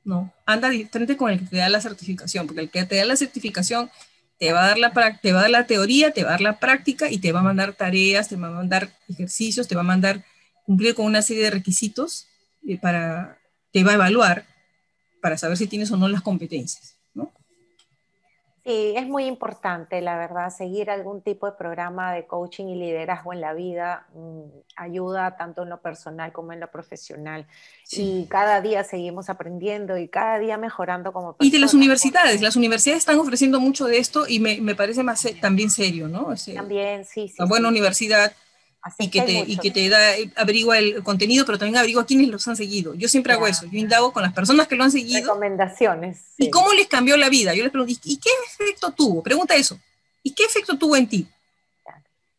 no, 0.04 0.34
anda 0.46 0.70
diferente 0.70 1.18
con 1.18 1.32
el 1.32 1.40
que 1.40 1.46
te 1.46 1.58
da 1.58 1.70
la 1.70 1.82
certificación, 1.82 2.48
porque 2.48 2.62
el 2.62 2.70
que 2.70 2.86
te 2.86 2.96
da 2.98 3.06
la 3.06 3.16
certificación 3.16 3.90
te 4.38 4.52
va, 4.52 4.66
a 4.66 4.68
dar 4.68 4.78
la, 4.78 5.20
te 5.22 5.32
va 5.32 5.40
a 5.40 5.42
dar 5.44 5.52
la 5.52 5.68
teoría, 5.68 6.12
te 6.12 6.24
va 6.24 6.30
a 6.30 6.32
dar 6.32 6.42
la 6.42 6.60
práctica 6.60 7.10
y 7.10 7.20
te 7.20 7.32
va 7.32 7.40
a 7.40 7.44
mandar 7.44 7.74
tareas, 7.74 8.28
te 8.28 8.36
va 8.36 8.48
a 8.48 8.52
mandar 8.52 8.90
ejercicios, 9.08 9.68
te 9.68 9.76
va 9.76 9.82
a 9.82 9.86
mandar 9.86 10.26
cumplir 10.66 10.96
con 10.96 11.06
una 11.06 11.22
serie 11.22 11.44
de 11.44 11.52
requisitos 11.52 12.28
eh, 12.68 12.78
para, 12.78 13.38
te 13.72 13.84
va 13.84 13.92
a 13.92 13.96
evaluar 13.96 14.46
para 15.22 15.38
saber 15.38 15.58
si 15.58 15.68
tienes 15.68 15.92
o 15.92 15.98
no 15.98 16.08
las 16.10 16.22
competencias. 16.22 16.93
Sí, 18.66 18.94
es 18.96 19.06
muy 19.06 19.26
importante, 19.26 20.00
la 20.00 20.18
verdad, 20.18 20.50
seguir 20.50 20.90
algún 20.90 21.22
tipo 21.22 21.48
de 21.48 21.52
programa 21.52 22.14
de 22.14 22.26
coaching 22.26 22.68
y 22.68 22.76
liderazgo 22.76 23.34
en 23.34 23.42
la 23.42 23.54
vida 23.54 24.08
mm, 24.16 24.42
ayuda 24.78 25.36
tanto 25.36 25.64
en 25.64 25.70
lo 25.70 25.82
personal 25.82 26.32
como 26.32 26.54
en 26.54 26.62
lo 26.62 26.72
profesional. 26.72 27.46
Y 27.92 28.26
cada 28.28 28.62
día 28.62 28.86
seguimos 28.86 29.30
aprendiendo 29.30 29.98
y 29.98 30.08
cada 30.08 30.40
día 30.40 30.58
mejorando 30.58 31.12
como 31.12 31.34
personas. 31.34 31.48
Y 31.50 31.52
de 31.52 31.60
las 31.60 31.74
universidades, 31.74 32.42
las 32.42 32.56
universidades 32.56 33.00
están 33.00 33.20
ofreciendo 33.20 33.60
mucho 33.60 33.86
de 33.86 33.98
esto 33.98 34.26
y 34.30 34.40
me, 34.40 34.62
me 34.62 34.76
parece 34.76 35.04
más 35.04 35.28
también 35.42 35.70
serio, 35.70 36.08
¿no? 36.08 36.34
también, 36.56 37.04
sí, 37.04 37.28
sí. 37.28 37.36
Una 37.40 37.50
buena 37.50 37.68
universidad 37.68 38.32
y 39.00 39.10
que, 39.10 39.22
te, 39.22 39.44
y 39.48 39.58
que 39.58 39.72
te 39.72 39.88
da, 39.88 40.00
averigua 40.36 40.78
el 40.78 41.04
contenido, 41.04 41.46
pero 41.46 41.58
también 41.58 41.78
averigua 41.78 42.06
quiénes 42.06 42.28
los 42.28 42.48
han 42.48 42.58
seguido. 42.58 42.94
Yo 42.96 43.08
siempre 43.08 43.34
hago 43.34 43.48
eso, 43.48 43.66
yo 43.66 43.80
indago 43.80 44.12
con 44.12 44.24
las 44.24 44.34
personas 44.34 44.68
que 44.68 44.76
lo 44.76 44.84
han 44.84 44.92
seguido. 44.92 45.22
Recomendaciones. 45.22 46.20
¿Y 46.38 46.50
cómo 46.50 46.74
les 46.74 46.88
cambió 46.88 47.16
la 47.16 47.30
vida? 47.30 47.54
Yo 47.54 47.64
les 47.64 47.72
pregunto, 47.72 47.94
¿y 48.04 48.18
qué 48.18 48.30
efecto 48.52 48.92
tuvo? 48.92 49.24
Pregunta 49.24 49.56
eso. 49.56 49.80
¿Y 50.22 50.32
qué 50.32 50.44
efecto 50.44 50.78
tuvo 50.78 50.96
en 50.96 51.08
ti? 51.08 51.28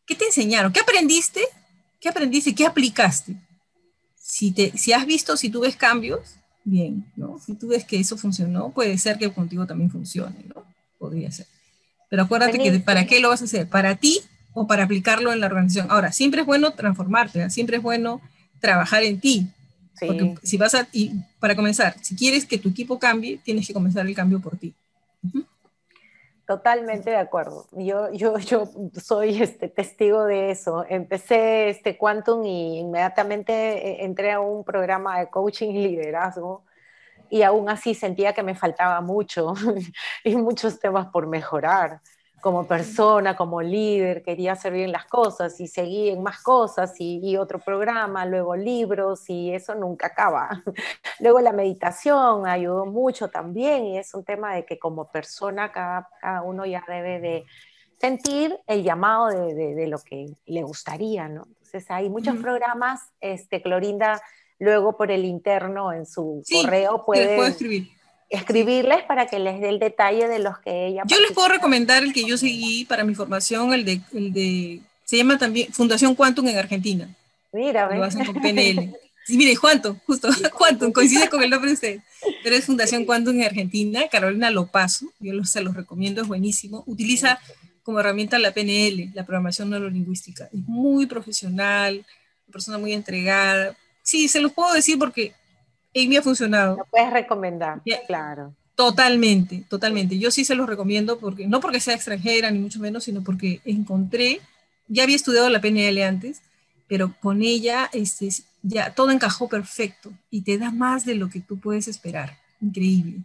¿Qué 0.05 0.15
te 0.15 0.25
enseñaron? 0.25 0.71
¿Qué 0.71 0.79
aprendiste? 0.79 1.41
¿Qué 1.99 2.09
aprendiste? 2.09 2.53
¿Qué 2.53 2.65
aplicaste? 2.65 3.35
Si, 4.15 4.51
te, 4.51 4.77
si 4.77 4.93
has 4.93 5.05
visto, 5.05 5.37
si 5.37 5.49
tú 5.49 5.61
ves 5.61 5.75
cambios, 5.75 6.35
bien, 6.63 7.11
¿no? 7.15 7.39
Si 7.39 7.55
tú 7.55 7.69
ves 7.69 7.85
que 7.85 7.99
eso 7.99 8.17
funcionó, 8.17 8.71
puede 8.71 8.97
ser 8.99 9.17
que 9.17 9.31
contigo 9.33 9.65
también 9.65 9.89
funcione, 9.89 10.45
¿no? 10.53 10.63
Podría 10.99 11.31
ser. 11.31 11.47
Pero 12.09 12.23
acuérdate 12.23 12.59
que 12.59 12.79
¿para 12.79 13.07
qué 13.07 13.19
lo 13.19 13.29
vas 13.29 13.41
a 13.41 13.45
hacer? 13.45 13.67
¿Para 13.67 13.95
ti 13.95 14.21
o 14.55 14.65
para 14.65 14.85
aplicarlo 14.85 15.31
en 15.31 15.41
la 15.41 15.45
organización. 15.45 15.91
Ahora, 15.91 16.11
siempre 16.11 16.41
es 16.41 16.47
bueno 16.47 16.71
transformarte, 16.71 17.43
¿eh? 17.43 17.49
siempre 17.51 17.77
es 17.77 17.83
bueno 17.83 18.21
trabajar 18.59 19.03
en 19.03 19.19
ti. 19.19 19.47
Porque 19.99 20.35
si 20.43 20.57
vas 20.57 20.73
a, 20.75 20.87
y 20.91 21.11
para 21.39 21.55
comenzar, 21.55 21.95
si 22.01 22.15
quieres 22.15 22.45
que 22.45 22.57
tu 22.57 22.69
equipo 22.69 22.97
cambie, 22.97 23.39
tienes 23.43 23.67
que 23.67 23.73
comenzar 23.73 24.05
el 24.07 24.15
cambio 24.15 24.41
por 24.41 24.57
ti. 24.57 24.73
Totalmente 26.47 27.09
de 27.09 27.17
acuerdo. 27.17 27.65
Yo, 27.71 28.11
yo, 28.11 28.37
yo 28.39 28.69
soy 29.01 29.41
este, 29.41 29.67
testigo 29.67 30.25
de 30.25 30.51
eso. 30.51 30.85
Empecé 30.87 31.69
este 31.69 31.97
Quantum 31.97 32.45
y 32.45 32.79
inmediatamente 32.79 33.53
eh, 33.53 34.05
entré 34.05 34.31
a 34.31 34.39
un 34.39 34.63
programa 34.63 35.19
de 35.19 35.29
coaching 35.29 35.69
y 35.69 35.87
liderazgo 35.87 36.63
y 37.29 37.41
aún 37.41 37.69
así 37.69 37.93
sentía 37.93 38.33
que 38.33 38.43
me 38.43 38.55
faltaba 38.55 39.01
mucho 39.01 39.53
y 40.23 40.35
muchos 40.35 40.79
temas 40.79 41.07
por 41.07 41.27
mejorar 41.27 41.99
como 42.45 42.67
persona, 42.67 43.35
como 43.35 43.59
líder, 43.59 44.21
quería 44.21 44.51
hacer 44.51 44.71
bien 44.71 44.91
las 44.91 45.05
cosas 45.05 45.59
y 45.59 45.65
seguí 45.65 46.09
en 46.09 46.21
más 46.21 46.43
cosas 46.43 46.93
y, 46.99 47.37
otro 47.37 47.57
programa, 47.57 48.23
luego 48.27 48.55
libros 48.55 49.27
y 49.31 49.51
eso 49.51 49.73
nunca 49.73 50.05
acaba. 50.05 50.61
luego 51.19 51.41
la 51.41 51.53
meditación 51.53 52.45
ayudó 52.45 52.85
mucho 52.85 53.29
también 53.29 53.85
y 53.85 53.97
es 53.97 54.13
un 54.13 54.23
tema 54.23 54.53
de 54.53 54.63
que 54.63 54.77
como 54.77 55.11
persona 55.11 55.71
cada, 55.71 56.07
uno 56.43 56.67
ya 56.67 56.83
debe 56.87 57.19
de 57.19 57.45
sentir 57.99 58.55
el 58.67 58.83
llamado 58.83 59.29
de, 59.29 59.87
lo 59.87 59.97
que 59.97 60.27
le 60.45 60.61
gustaría, 60.61 61.27
¿no? 61.27 61.47
Entonces 61.47 61.89
hay 61.89 62.11
muchos 62.11 62.37
programas, 62.37 63.01
este, 63.21 63.63
Clorinda 63.63 64.21
luego 64.59 64.95
por 64.95 65.09
el 65.09 65.25
interno 65.25 65.91
en 65.91 66.05
su 66.05 66.43
correo 66.61 67.05
puede... 67.05 67.47
escribir 67.47 67.94
escribirles 68.29 69.03
para 69.03 69.27
que 69.27 69.39
les 69.39 69.59
dé 69.59 69.69
el 69.69 69.79
detalle 69.79 70.27
de 70.27 70.39
los 70.39 70.57
que 70.59 70.87
ella... 70.87 71.03
Yo 71.05 71.19
les 71.19 71.31
puedo 71.31 71.47
recomendar 71.47 72.03
el 72.03 72.13
que 72.13 72.25
yo 72.25 72.37
seguí 72.37 72.85
para 72.85 73.03
mi 73.03 73.15
formación, 73.15 73.73
el 73.73 73.85
de, 73.85 74.01
el 74.13 74.33
de 74.33 74.81
se 75.05 75.17
llama 75.17 75.37
también 75.37 75.71
Fundación 75.71 76.15
Quantum 76.15 76.47
en 76.47 76.57
Argentina. 76.57 77.07
Mira, 77.53 77.95
Lo 77.95 78.03
hacen 78.03 78.25
con 78.25 78.41
PNL. 78.41 78.93
Sí, 79.27 79.37
mire, 79.37 79.57
Quantum, 79.57 79.97
justo, 80.05 80.29
Quantum, 80.55 80.91
coincide 80.93 81.27
con 81.29 81.41
el 81.41 81.49
nombre 81.49 81.71
de 81.71 81.73
usted. 81.73 81.99
Pero 82.43 82.55
es 82.55 82.63
Fundación 82.63 83.05
Quantum 83.05 83.33
en 83.37 83.47
Argentina, 83.47 84.07
Carolina 84.07 84.51
Lopazo, 84.51 85.11
yo 85.19 85.43
se 85.45 85.61
los 85.61 85.73
recomiendo, 85.73 86.21
es 86.21 86.27
buenísimo. 86.27 86.83
Utiliza 86.85 87.39
como 87.81 87.99
herramienta 87.99 88.37
la 88.37 88.53
PNL, 88.53 89.09
la 89.15 89.25
programación 89.25 89.71
neurolingüística. 89.71 90.43
Es 90.53 90.59
muy 90.67 91.07
profesional, 91.07 92.05
una 92.45 92.51
persona 92.51 92.77
muy 92.77 92.93
entregada. 92.93 93.75
Sí, 94.03 94.27
se 94.27 94.41
los 94.41 94.53
puedo 94.53 94.71
decir 94.75 94.99
porque 94.99 95.33
y 95.95 96.09
me 96.09 96.17
ha 96.17 96.21
funcionado. 96.21 96.75
Lo 96.77 96.85
puedes 96.85 97.11
recomendar, 97.11 97.81
claro. 98.05 98.53
Totalmente, 98.75 99.63
totalmente. 99.69 100.19
Yo 100.19 100.29
sí 100.29 100.43
se 100.43 100.53
los 100.53 100.67
recomiendo, 100.67 101.17
porque 101.17 101.47
no 101.47 101.61
porque 101.61 101.79
sea 101.79 101.95
extranjera, 101.95 102.51
ni 102.51 102.59
mucho 102.59 102.79
menos, 102.79 103.05
sino 103.05 103.23
porque 103.23 103.61
encontré, 103.63 104.41
ya 104.89 105.03
había 105.03 105.15
estudiado 105.15 105.49
la 105.49 105.61
PNL 105.61 106.03
antes, 106.03 106.41
pero 106.87 107.15
con 107.21 107.41
ella 107.41 107.89
este, 107.93 108.27
ya 108.61 108.93
todo 108.93 109.11
encajó 109.11 109.47
perfecto 109.47 110.11
y 110.29 110.41
te 110.41 110.57
da 110.57 110.69
más 110.71 111.05
de 111.05 111.15
lo 111.15 111.29
que 111.29 111.39
tú 111.39 111.57
puedes 111.57 111.87
esperar. 111.87 112.37
Increíble, 112.59 113.23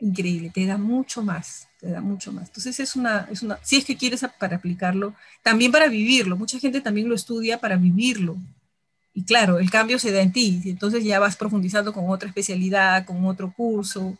increíble, 0.00 0.50
te 0.52 0.66
da 0.66 0.76
mucho 0.76 1.22
más, 1.22 1.68
te 1.78 1.90
da 1.90 2.00
mucho 2.00 2.32
más. 2.32 2.48
Entonces 2.48 2.80
es 2.80 2.96
una, 2.96 3.28
es 3.30 3.42
una, 3.42 3.60
si 3.62 3.76
es 3.76 3.84
que 3.84 3.96
quieres 3.96 4.26
para 4.40 4.56
aplicarlo, 4.56 5.14
también 5.44 5.70
para 5.70 5.86
vivirlo. 5.86 6.36
Mucha 6.36 6.58
gente 6.58 6.80
también 6.80 7.08
lo 7.08 7.14
estudia 7.14 7.60
para 7.60 7.76
vivirlo, 7.76 8.36
y 9.12 9.24
claro, 9.24 9.58
el 9.58 9.70
cambio 9.70 9.98
se 9.98 10.12
da 10.12 10.20
en 10.20 10.32
ti, 10.32 10.62
entonces 10.66 11.04
ya 11.04 11.18
vas 11.18 11.36
profundizando 11.36 11.92
con 11.92 12.08
otra 12.08 12.28
especialidad, 12.28 13.04
con 13.04 13.24
otro 13.26 13.52
curso, 13.52 14.16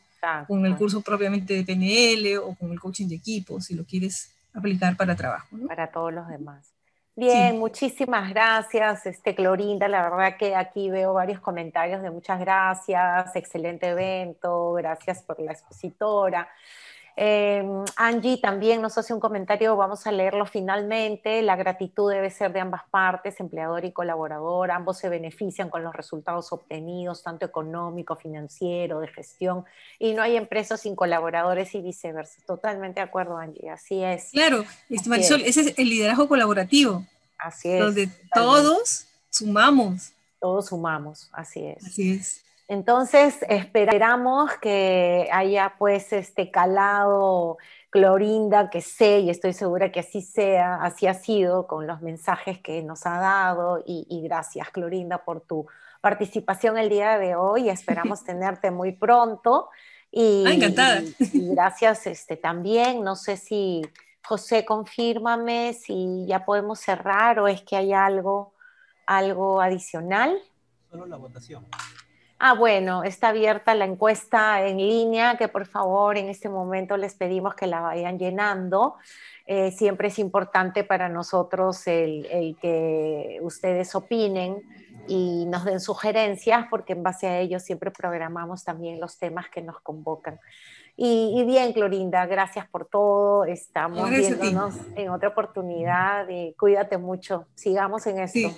con 0.46 0.66
el 0.66 0.76
curso 0.76 1.00
propiamente 1.00 1.54
de 1.54 1.64
PNL 1.64 2.38
o 2.38 2.54
con 2.54 2.72
el 2.72 2.80
coaching 2.80 3.08
de 3.08 3.14
equipo, 3.14 3.60
si 3.60 3.74
lo 3.74 3.84
quieres 3.84 4.34
aplicar 4.52 4.96
para 4.96 5.14
trabajo. 5.14 5.46
Para 5.66 5.90
todos 5.90 6.12
los 6.12 6.28
demás. 6.28 6.74
Bien, 7.16 7.58
muchísimas 7.58 8.30
gracias, 8.30 9.04
este, 9.06 9.34
Clorinda. 9.34 9.88
La 9.88 10.08
verdad 10.08 10.36
que 10.38 10.54
aquí 10.54 10.90
veo 10.90 11.12
varios 11.12 11.40
comentarios 11.40 12.02
de 12.02 12.10
muchas 12.10 12.40
gracias, 12.40 13.36
excelente 13.36 13.88
evento, 13.88 14.72
gracias 14.74 15.22
por 15.22 15.38
la 15.40 15.52
expositora. 15.52 16.48
Em, 17.16 17.84
Angie 17.96 18.38
también 18.38 18.80
nos 18.80 18.96
hace 18.96 19.12
un 19.12 19.20
comentario, 19.20 19.76
vamos 19.76 20.06
a 20.06 20.12
leerlo 20.12 20.46
finalmente. 20.46 21.42
La 21.42 21.56
gratitud 21.56 22.10
debe 22.10 22.30
ser 22.30 22.52
de 22.52 22.60
ambas 22.60 22.82
partes, 22.90 23.40
empleador 23.40 23.84
y 23.84 23.92
colaborador. 23.92 24.70
Ambos 24.70 24.98
se 24.98 25.08
benefician 25.08 25.70
con 25.70 25.82
los 25.82 25.94
resultados 25.94 26.52
obtenidos, 26.52 27.22
tanto 27.22 27.44
económico, 27.46 28.16
financiero, 28.16 29.00
de 29.00 29.08
gestión. 29.08 29.64
Y 29.98 30.14
no 30.14 30.22
hay 30.22 30.36
empresas 30.36 30.80
sin 30.80 30.96
colaboradores 30.96 31.74
y 31.74 31.80
viceversa. 31.80 32.40
Totalmente 32.46 33.00
de 33.00 33.04
acuerdo, 33.04 33.36
Angie. 33.36 33.70
Así 33.70 34.02
es. 34.02 34.30
Claro, 34.30 34.64
este, 34.88 35.08
Marisol, 35.08 35.42
ese 35.42 35.60
es 35.60 35.78
el 35.78 35.90
liderazgo 35.90 36.28
colaborativo. 36.28 37.04
Así 37.38 37.70
es. 37.70 37.80
Donde 37.80 38.08
todos 38.34 39.06
sumamos. 39.30 40.12
Todos 40.40 40.66
sumamos, 40.68 41.28
así 41.32 41.66
es. 41.66 41.84
Así 41.84 42.12
es. 42.12 42.44
Entonces, 42.70 43.36
esperamos 43.48 44.52
que 44.58 45.28
haya 45.32 45.74
pues 45.76 46.12
este 46.12 46.52
calado 46.52 47.58
Clorinda, 47.90 48.70
que 48.70 48.80
sé 48.80 49.18
y 49.18 49.30
estoy 49.30 49.54
segura 49.54 49.90
que 49.90 49.98
así 49.98 50.22
sea, 50.22 50.76
así 50.76 51.08
ha 51.08 51.14
sido 51.14 51.66
con 51.66 51.88
los 51.88 52.00
mensajes 52.00 52.60
que 52.60 52.80
nos 52.84 53.06
ha 53.06 53.18
dado 53.18 53.82
y, 53.84 54.22
gracias 54.22 54.70
Clorinda 54.70 55.24
por 55.24 55.40
tu 55.40 55.66
participación 56.00 56.78
el 56.78 56.88
día 56.88 57.18
de 57.18 57.34
hoy. 57.34 57.68
Esperamos 57.68 58.22
tenerte 58.24 58.70
muy 58.70 58.92
pronto. 58.92 59.68
Y, 60.12 60.44
ah, 60.46 60.52
encantada. 60.52 61.02
Y, 61.18 61.52
gracias 61.52 62.06
este, 62.06 62.36
también. 62.36 63.02
No 63.02 63.16
sé 63.16 63.36
si, 63.36 63.82
José, 64.24 64.64
confírmame 64.64 65.72
si 65.72 66.24
ya 66.24 66.44
podemos 66.44 66.78
cerrar 66.78 67.40
o 67.40 67.48
es 67.48 67.62
que 67.62 67.74
hay 67.74 67.92
algo, 67.92 68.54
algo 69.06 69.60
adicional. 69.60 70.40
Solo 70.88 71.06
la 71.06 71.16
votación. 71.16 71.66
Ah, 72.42 72.54
bueno, 72.54 73.04
está 73.04 73.28
abierta 73.28 73.74
la 73.74 73.84
encuesta 73.84 74.66
en 74.66 74.78
línea, 74.78 75.36
que 75.36 75.48
por 75.48 75.66
favor 75.66 76.16
en 76.16 76.30
este 76.30 76.48
momento 76.48 76.96
les 76.96 77.12
pedimos 77.12 77.54
que 77.54 77.66
la 77.66 77.80
vayan 77.80 78.18
llenando. 78.18 78.94
Eh, 79.44 79.70
siempre 79.72 80.08
es 80.08 80.18
importante 80.18 80.82
para 80.82 81.10
nosotros 81.10 81.86
el, 81.86 82.56
que 82.58 83.40
ustedes 83.42 83.94
opinen 83.94 84.62
y 85.06 85.44
nos 85.48 85.66
den 85.66 85.80
sugerencias, 85.80 86.66
porque 86.70 86.94
en 86.94 87.02
base 87.02 87.26
a 87.26 87.40
ello 87.40 87.60
siempre 87.60 87.90
programamos 87.90 88.64
también 88.64 89.00
los 89.00 89.18
temas 89.18 89.50
que 89.50 89.60
nos 89.60 89.78
convocan. 89.80 90.40
Y, 90.96 91.44
bien, 91.44 91.74
Clorinda, 91.74 92.24
gracias 92.24 92.66
por 92.66 92.86
todo. 92.86 93.44
Estamos 93.44 94.08
viéndonos 94.08 94.76
en 94.96 95.10
otra 95.10 95.28
oportunidad 95.28 96.26
y 96.30 96.54
cuídate 96.54 96.96
mucho. 96.96 97.46
Sigamos 97.54 98.06
en 98.06 98.20
esto. 98.20 98.48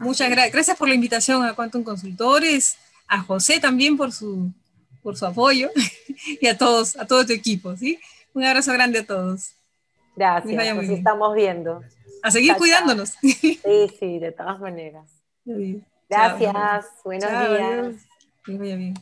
Muchas 0.00 0.28
gracias. 0.28 0.52
Gracias 0.52 0.76
por 0.76 0.88
la 0.88 0.94
invitación 0.94 1.42
a 1.42 1.54
Quantum 1.54 1.82
Consultores 1.82 2.76
a 3.10 3.20
José 3.22 3.58
también 3.58 3.96
por 3.96 4.12
su, 4.12 4.52
por 5.02 5.16
su 5.16 5.26
apoyo 5.26 5.68
y 6.40 6.46
a 6.46 6.56
todos, 6.56 6.96
a 6.96 7.06
todo 7.06 7.26
tu 7.26 7.32
equipo, 7.32 7.76
¿sí? 7.76 7.98
Un 8.32 8.44
abrazo 8.44 8.72
grande 8.72 9.00
a 9.00 9.06
todos. 9.06 9.50
Gracias, 10.14 10.76
nos 10.76 10.84
estamos 10.84 11.34
viendo. 11.34 11.82
A 12.22 12.30
seguir 12.30 12.54
cuidándonos. 12.56 13.14
Sí, 13.22 13.58
sí, 13.98 14.18
de 14.18 14.32
todas 14.32 14.60
maneras. 14.60 15.10
Gracias, 16.08 16.86
buenos 17.04 17.30
días. 17.30 17.96
Que 18.44 18.56
vaya 18.56 18.76
bien. 18.76 18.94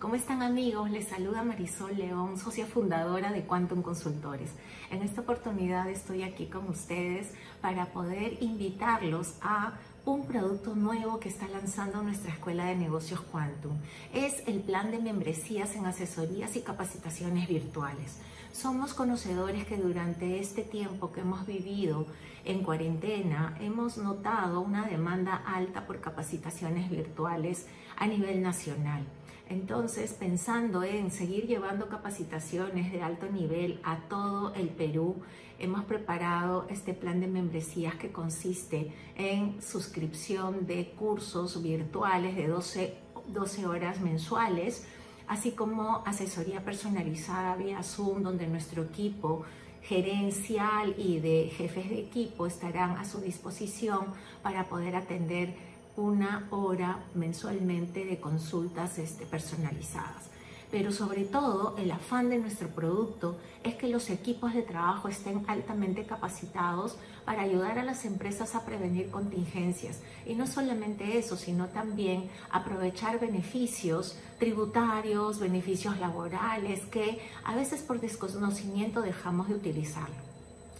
¿Cómo 0.00 0.14
están 0.14 0.42
amigos? 0.42 0.90
Les 0.90 1.08
saluda 1.08 1.42
Marisol 1.42 1.96
León, 1.96 2.38
socia 2.38 2.66
fundadora 2.66 3.32
de 3.32 3.44
Quantum 3.44 3.82
Consultores. 3.82 4.50
En 4.90 5.02
esta 5.02 5.22
oportunidad 5.22 5.88
estoy 5.88 6.22
aquí 6.22 6.46
con 6.46 6.68
ustedes 6.68 7.32
para 7.60 7.86
poder 7.86 8.42
invitarlos 8.42 9.34
a 9.40 9.72
un 10.06 10.24
producto 10.24 10.76
nuevo 10.76 11.18
que 11.18 11.28
está 11.28 11.48
lanzando 11.48 12.00
nuestra 12.00 12.30
Escuela 12.30 12.66
de 12.66 12.76
Negocios 12.76 13.20
Quantum. 13.22 13.76
Es 14.14 14.40
el 14.46 14.60
plan 14.60 14.92
de 14.92 15.00
membresías 15.00 15.74
en 15.74 15.84
asesorías 15.84 16.54
y 16.54 16.60
capacitaciones 16.60 17.48
virtuales. 17.48 18.20
Somos 18.52 18.94
conocedores 18.94 19.66
que 19.66 19.76
durante 19.76 20.38
este 20.38 20.62
tiempo 20.62 21.10
que 21.10 21.22
hemos 21.22 21.44
vivido 21.44 22.06
en 22.44 22.62
cuarentena 22.62 23.56
hemos 23.60 23.98
notado 23.98 24.60
una 24.60 24.86
demanda 24.86 25.42
alta 25.44 25.88
por 25.88 26.00
capacitaciones 26.00 26.88
virtuales 26.88 27.66
a 27.96 28.06
nivel 28.06 28.42
nacional. 28.42 29.04
Entonces, 29.48 30.12
pensando 30.12 30.84
en 30.84 31.10
seguir 31.10 31.48
llevando 31.48 31.88
capacitaciones 31.88 32.92
de 32.92 33.02
alto 33.02 33.28
nivel 33.28 33.80
a 33.82 33.96
todo 34.08 34.54
el 34.54 34.68
Perú, 34.68 35.16
hemos 35.58 35.84
preparado 35.84 36.66
este 36.68 36.94
plan 36.94 37.20
de 37.20 37.26
membresías 37.26 37.94
que 37.94 38.12
consiste 38.12 38.92
en 39.16 39.60
suscripción 39.62 40.66
de 40.66 40.90
cursos 40.90 41.62
virtuales 41.62 42.36
de 42.36 42.48
12, 42.48 42.94
12 43.28 43.66
horas 43.66 44.00
mensuales, 44.00 44.86
así 45.28 45.52
como 45.52 46.02
asesoría 46.06 46.64
personalizada 46.64 47.56
vía 47.56 47.82
Zoom, 47.82 48.22
donde 48.22 48.46
nuestro 48.46 48.84
equipo 48.84 49.44
gerencial 49.82 50.94
y 50.98 51.20
de 51.20 51.50
jefes 51.56 51.88
de 51.88 52.00
equipo 52.00 52.46
estarán 52.46 52.96
a 52.98 53.04
su 53.04 53.20
disposición 53.20 54.06
para 54.42 54.64
poder 54.64 54.96
atender 54.96 55.54
una 55.96 56.46
hora 56.50 57.04
mensualmente 57.14 58.04
de 58.04 58.20
consultas 58.20 58.98
este, 58.98 59.24
personalizadas. 59.26 60.35
Pero 60.70 60.90
sobre 60.90 61.24
todo 61.24 61.76
el 61.78 61.90
afán 61.90 62.28
de 62.28 62.38
nuestro 62.38 62.68
producto 62.68 63.38
es 63.62 63.76
que 63.76 63.88
los 63.88 64.10
equipos 64.10 64.52
de 64.52 64.62
trabajo 64.62 65.08
estén 65.08 65.44
altamente 65.48 66.04
capacitados 66.04 66.96
para 67.24 67.42
ayudar 67.42 67.78
a 67.78 67.84
las 67.84 68.04
empresas 68.04 68.54
a 68.54 68.64
prevenir 68.64 69.10
contingencias. 69.10 70.00
Y 70.24 70.34
no 70.34 70.46
solamente 70.46 71.18
eso, 71.18 71.36
sino 71.36 71.66
también 71.66 72.28
aprovechar 72.50 73.20
beneficios 73.20 74.18
tributarios, 74.38 75.38
beneficios 75.38 75.98
laborales 75.98 76.80
que 76.86 77.20
a 77.44 77.54
veces 77.54 77.82
por 77.82 78.00
desconocimiento 78.00 79.02
dejamos 79.02 79.48
de 79.48 79.54
utilizarlo. 79.54 80.16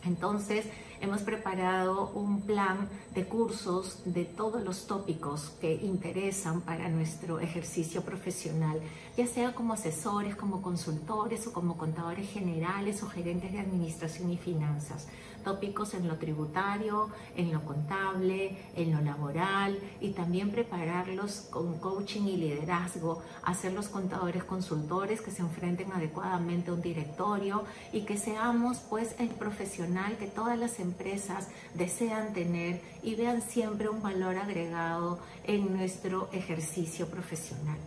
Entonces, 0.05 0.67
hemos 1.01 1.23
preparado 1.23 2.11
un 2.15 2.43
plan 2.43 2.89
de 3.15 3.25
cursos 3.25 4.03
de 4.05 4.25
todos 4.25 4.63
los 4.63 4.87
tópicos 4.87 5.53
que 5.61 5.75
interesan 5.75 6.61
para 6.61 6.89
nuestro 6.89 7.41
ejercicio 7.41 8.03
profesional, 8.03 8.81
ya 9.17 9.27
sea 9.27 9.55
como 9.55 9.73
asesores, 9.73 10.37
como 10.37 10.63
consultores 10.63 11.47
o 11.47 11.53
como 11.53 11.77
contadores 11.77 12.29
generales 12.29 13.03
o 13.03 13.09
gerentes 13.09 13.53
de 13.53 13.61
administración 13.61 14.31
y 14.31 14.37
finanzas. 14.37 15.09
Tópicos 15.47 15.95
en 15.95 16.09
lo 16.09 16.17
tributario, 16.17 17.09
en 17.37 17.53
lo 17.53 17.65
contable, 17.65 18.59
en 18.75 18.91
lo 18.91 19.01
laboral 19.01 19.79
y 20.01 20.11
también 20.11 20.51
prepararlos 20.51 21.47
con 21.51 21.79
coaching 21.79 22.23
y 22.23 22.37
liderazgo, 22.37 23.23
hacer 23.45 23.73
los 23.73 23.87
contadores 23.87 24.43
consultores 24.43 25.21
que 25.21 25.31
se 25.31 25.43
enfrenten 25.43 25.93
adecuadamente 25.93 26.71
a 26.71 26.75
un 26.75 26.83
directorio 26.83 27.63
y 27.93 28.01
que 28.01 28.19
seamos 28.19 28.79
pues 28.91 29.15
el 29.21 29.29
profesional 29.29 30.17
que 30.17 30.27
todas 30.27 30.59
las 30.59 30.81
empresas 30.81 31.47
desean 31.75 32.33
tener 32.33 32.81
y 33.05 33.15
vean 33.15 33.41
siempre 33.41 33.89
un 33.89 34.03
valor 34.03 34.39
agregado 34.39 35.21
en 35.45 35.73
nuestro 35.73 36.29
ejercicio 36.33 37.07
profesional. 37.07 37.79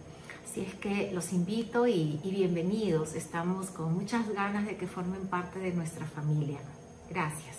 Así 0.49 0.61
es 0.61 0.75
que 0.75 1.11
los 1.11 1.33
invito 1.33 1.87
y, 1.87 2.21
y 2.23 2.31
bienvenidos. 2.31 3.15
Estamos 3.15 3.69
con 3.69 3.93
muchas 3.93 4.29
ganas 4.29 4.65
de 4.65 4.77
que 4.77 4.87
formen 4.87 5.27
parte 5.27 5.59
de 5.59 5.73
nuestra 5.73 6.05
familia. 6.05 6.59
Gracias. 7.09 7.58